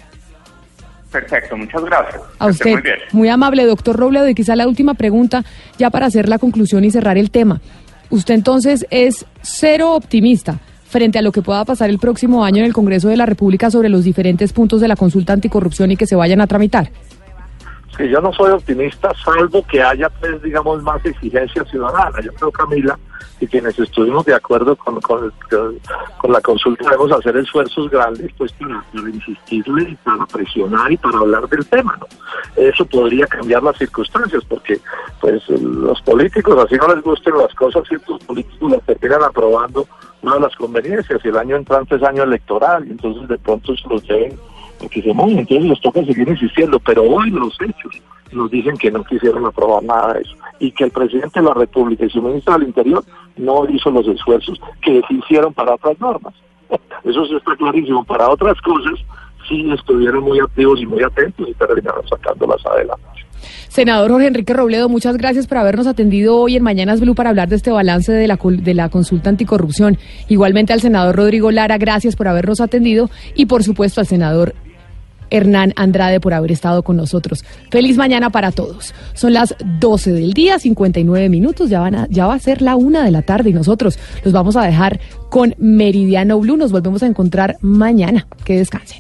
Perfecto, 1.11 1.57
muchas 1.57 1.85
gracias. 1.85 2.23
A 2.39 2.51
esté 2.51 2.51
usted, 2.51 2.73
Muy 2.73 2.83
bien. 2.83 2.97
muy 3.13 3.29
amable, 3.29 3.67
doctor 3.67 3.97
Robledo. 3.97 4.29
Y 4.29 4.35
quizá 4.35 4.55
la 4.55 4.69
última 4.69 4.95
pregunta, 4.95 5.45
ya 5.77 5.91
para 5.91 6.07
hacer 6.07 6.29
la 6.29 6.39
conclusión 6.39 6.85
y 6.85 6.91
cerrar 6.93 7.19
el 7.19 7.33
tema. 7.33 7.61
Usted 8.11 8.35
entonces 8.35 8.87
es 8.91 9.27
cero 9.43 9.95
optimista 9.95 10.61
frente 10.91 11.19
a 11.19 11.23
lo 11.23 11.33
que 11.33 11.41
pueda 11.43 11.65
pasar 11.65 11.89
el 11.89 11.99
próximo 11.99 12.45
año 12.45 12.59
en 12.59 12.65
el 12.67 12.73
Congreso 12.73 13.09
de 13.09 13.17
la 13.17 13.25
República 13.27 13.71
sobre 13.71 13.89
los 13.89 14.05
diferentes 14.05 14.53
puntos 14.53 14.81
de 14.81 14.89
la 14.89 14.97
consulta 14.97 15.33
anticorrupción 15.33 15.93
y 15.93 15.97
que 15.97 16.07
se 16.07 16.17
vayan 16.17 16.41
a 16.41 16.47
tramitar. 16.47 16.91
que 17.97 18.09
yo 18.09 18.21
no 18.21 18.33
soy 18.33 18.51
optimista, 18.53 19.13
salvo 19.25 19.65
que 19.67 19.83
haya, 19.83 20.09
pues, 20.09 20.43
digamos, 20.43 20.83
más 20.83 21.05
exigencia 21.05 21.65
ciudadana. 21.65 22.19
Yo 22.23 22.33
creo, 22.33 22.51
Camila, 22.51 22.99
y 23.41 23.47
quienes 23.47 23.79
estuvimos 23.79 24.25
de 24.25 24.35
acuerdo 24.35 24.75
con, 24.77 25.01
con, 25.01 25.33
con- 25.51 26.33
la 26.33 26.41
consulta, 26.41 26.85
debemos 26.91 27.13
hacer 27.13 27.37
esfuerzos 27.37 27.91
grandes, 27.91 28.31
pues, 28.39 28.53
para, 28.53 28.83
para 28.93 29.09
insistirle, 29.11 29.97
para 30.05 30.25
presionar 30.27 30.91
y 30.93 30.97
para 30.97 31.19
hablar 31.19 31.49
del 31.49 31.67
tema, 31.67 31.97
¿no? 32.01 32.07
Eso 32.57 32.85
podría 32.87 33.27
cambiar 33.27 33.63
las 33.63 33.77
circunstancias, 33.77 34.43
porque, 34.49 34.81
pues, 35.21 35.43
los 35.51 36.01
políticos, 36.03 36.57
así 36.65 36.77
no 36.77 36.95
les 36.95 37.03
gusten 37.05 37.37
las 37.37 37.53
cosas, 37.55 37.83
ciertos 37.87 38.23
políticos 38.25 38.71
las 38.73 38.83
terminan 38.85 39.23
aprobando 39.25 39.87
una 40.23 40.35
de 40.35 40.41
las 40.41 40.55
conveniencias, 40.57 41.25
el 41.25 41.37
año 41.37 41.57
entrante 41.57 41.97
es 41.97 42.03
año 42.03 42.23
electoral, 42.23 42.87
y 42.87 42.91
entonces 42.91 43.29
de 43.29 43.39
pronto 43.39 43.77
se 43.77 43.89
los 43.89 44.07
deben 44.07 44.39
porque 44.79 45.03
se 45.03 45.13
mojan, 45.13 45.39
entonces 45.39 45.69
les 45.69 45.81
toca 45.81 46.05
seguir 46.05 46.29
insistiendo, 46.29 46.81
pero 46.81 47.03
hoy 47.03 47.31
los 47.31 47.55
hechos 47.61 48.03
nos 48.33 48.51
dicen 48.51 48.77
que 48.77 48.91
no 48.91 49.05
quisieron 49.05 49.45
aprobar 49.45 49.83
nada 49.83 50.15
de 50.15 50.23
eso 50.23 50.35
y 50.59 50.71
que 50.73 50.85
el 50.85 50.91
presidente 50.91 51.41
de 51.41 51.47
la 51.47 51.55
República 51.55 52.07
y 52.07 52.11
su 52.11 52.23
ministro 52.23 52.55
del 52.55 52.69
Interior 52.69 53.05
no 53.37 53.69
hizo 53.69 53.91
los 53.91 54.07
esfuerzos 54.07 54.61
que 54.83 55.03
se 55.07 55.15
hicieron 55.15 55.53
para 55.53 55.75
otras 55.75 55.99
normas. 56.01 56.35
Eso 57.05 57.25
sí 57.27 57.35
está 57.35 57.57
clarísimo. 57.57 58.05
Para 58.05 58.29
otras 58.29 58.61
cosas 58.61 58.95
sí 59.49 59.71
estuvieron 59.73 60.23
muy 60.23 60.39
activos 60.39 60.81
y 60.81 60.87
muy 60.87 61.03
atentos 61.03 61.49
y 61.49 61.55
terminaron 61.55 62.07
sacándolas 62.07 62.65
adelante. 62.67 63.20
Senador 63.69 64.11
Jorge 64.11 64.27
Enrique 64.27 64.53
Robledo, 64.53 64.89
muchas 64.89 65.17
gracias 65.17 65.47
por 65.47 65.59
habernos 65.59 65.87
atendido 65.87 66.37
hoy 66.37 66.57
en 66.57 66.63
Mañanas 66.63 67.01
Blue 67.01 67.15
para 67.15 67.31
hablar 67.31 67.49
de 67.49 67.57
este 67.57 67.71
balance 67.71 68.13
de 68.13 68.27
la, 68.27 68.39
de 68.43 68.75
la 68.75 68.89
consulta 68.89 69.31
anticorrupción. 69.31 69.99
Igualmente 70.29 70.73
al 70.73 70.81
senador 70.81 71.17
Rodrigo 71.17 71.51
Lara, 71.51 71.79
gracias 71.79 72.17
por 72.17 72.29
habernos 72.29 72.61
atendido 72.61 73.11
y 73.35 73.47
por 73.47 73.63
supuesto 73.65 74.01
al 74.01 74.07
senador 74.07 74.55
Hernán 75.33 75.73
Andrade 75.77 76.19
por 76.19 76.35
haber 76.35 76.51
estado 76.51 76.83
con 76.83 76.97
nosotros. 76.97 77.45
Feliz 77.71 77.97
mañana 77.97 78.31
para 78.31 78.51
todos. 78.51 78.93
Son 79.15 79.33
las 79.33 79.55
12 79.79 80.11
del 80.13 80.33
día, 80.33 80.59
59 80.59 81.29
minutos, 81.29 81.71
ya, 81.71 81.79
van 81.79 81.95
a- 81.95 82.07
ya 82.11 82.27
va 82.27 82.35
a 82.35 82.39
ser 82.41 82.63
la 82.63 82.75
una 82.75 83.05
de 83.05 83.13
la 83.13 83.23
tarde 83.23 83.51
y 83.51 83.53
nosotros 83.53 83.97
los 84.25 84.33
vamos 84.33 84.57
a 84.57 84.63
dejar 84.65 84.99
con 85.29 85.55
Meridiano 85.59 86.41
Blue. 86.41 86.57
Nos 86.57 86.73
volvemos 86.73 87.05
a 87.05 87.07
encontrar 87.07 87.59
mañana. 87.61 88.27
Que 88.45 88.57
descansen. 88.59 88.99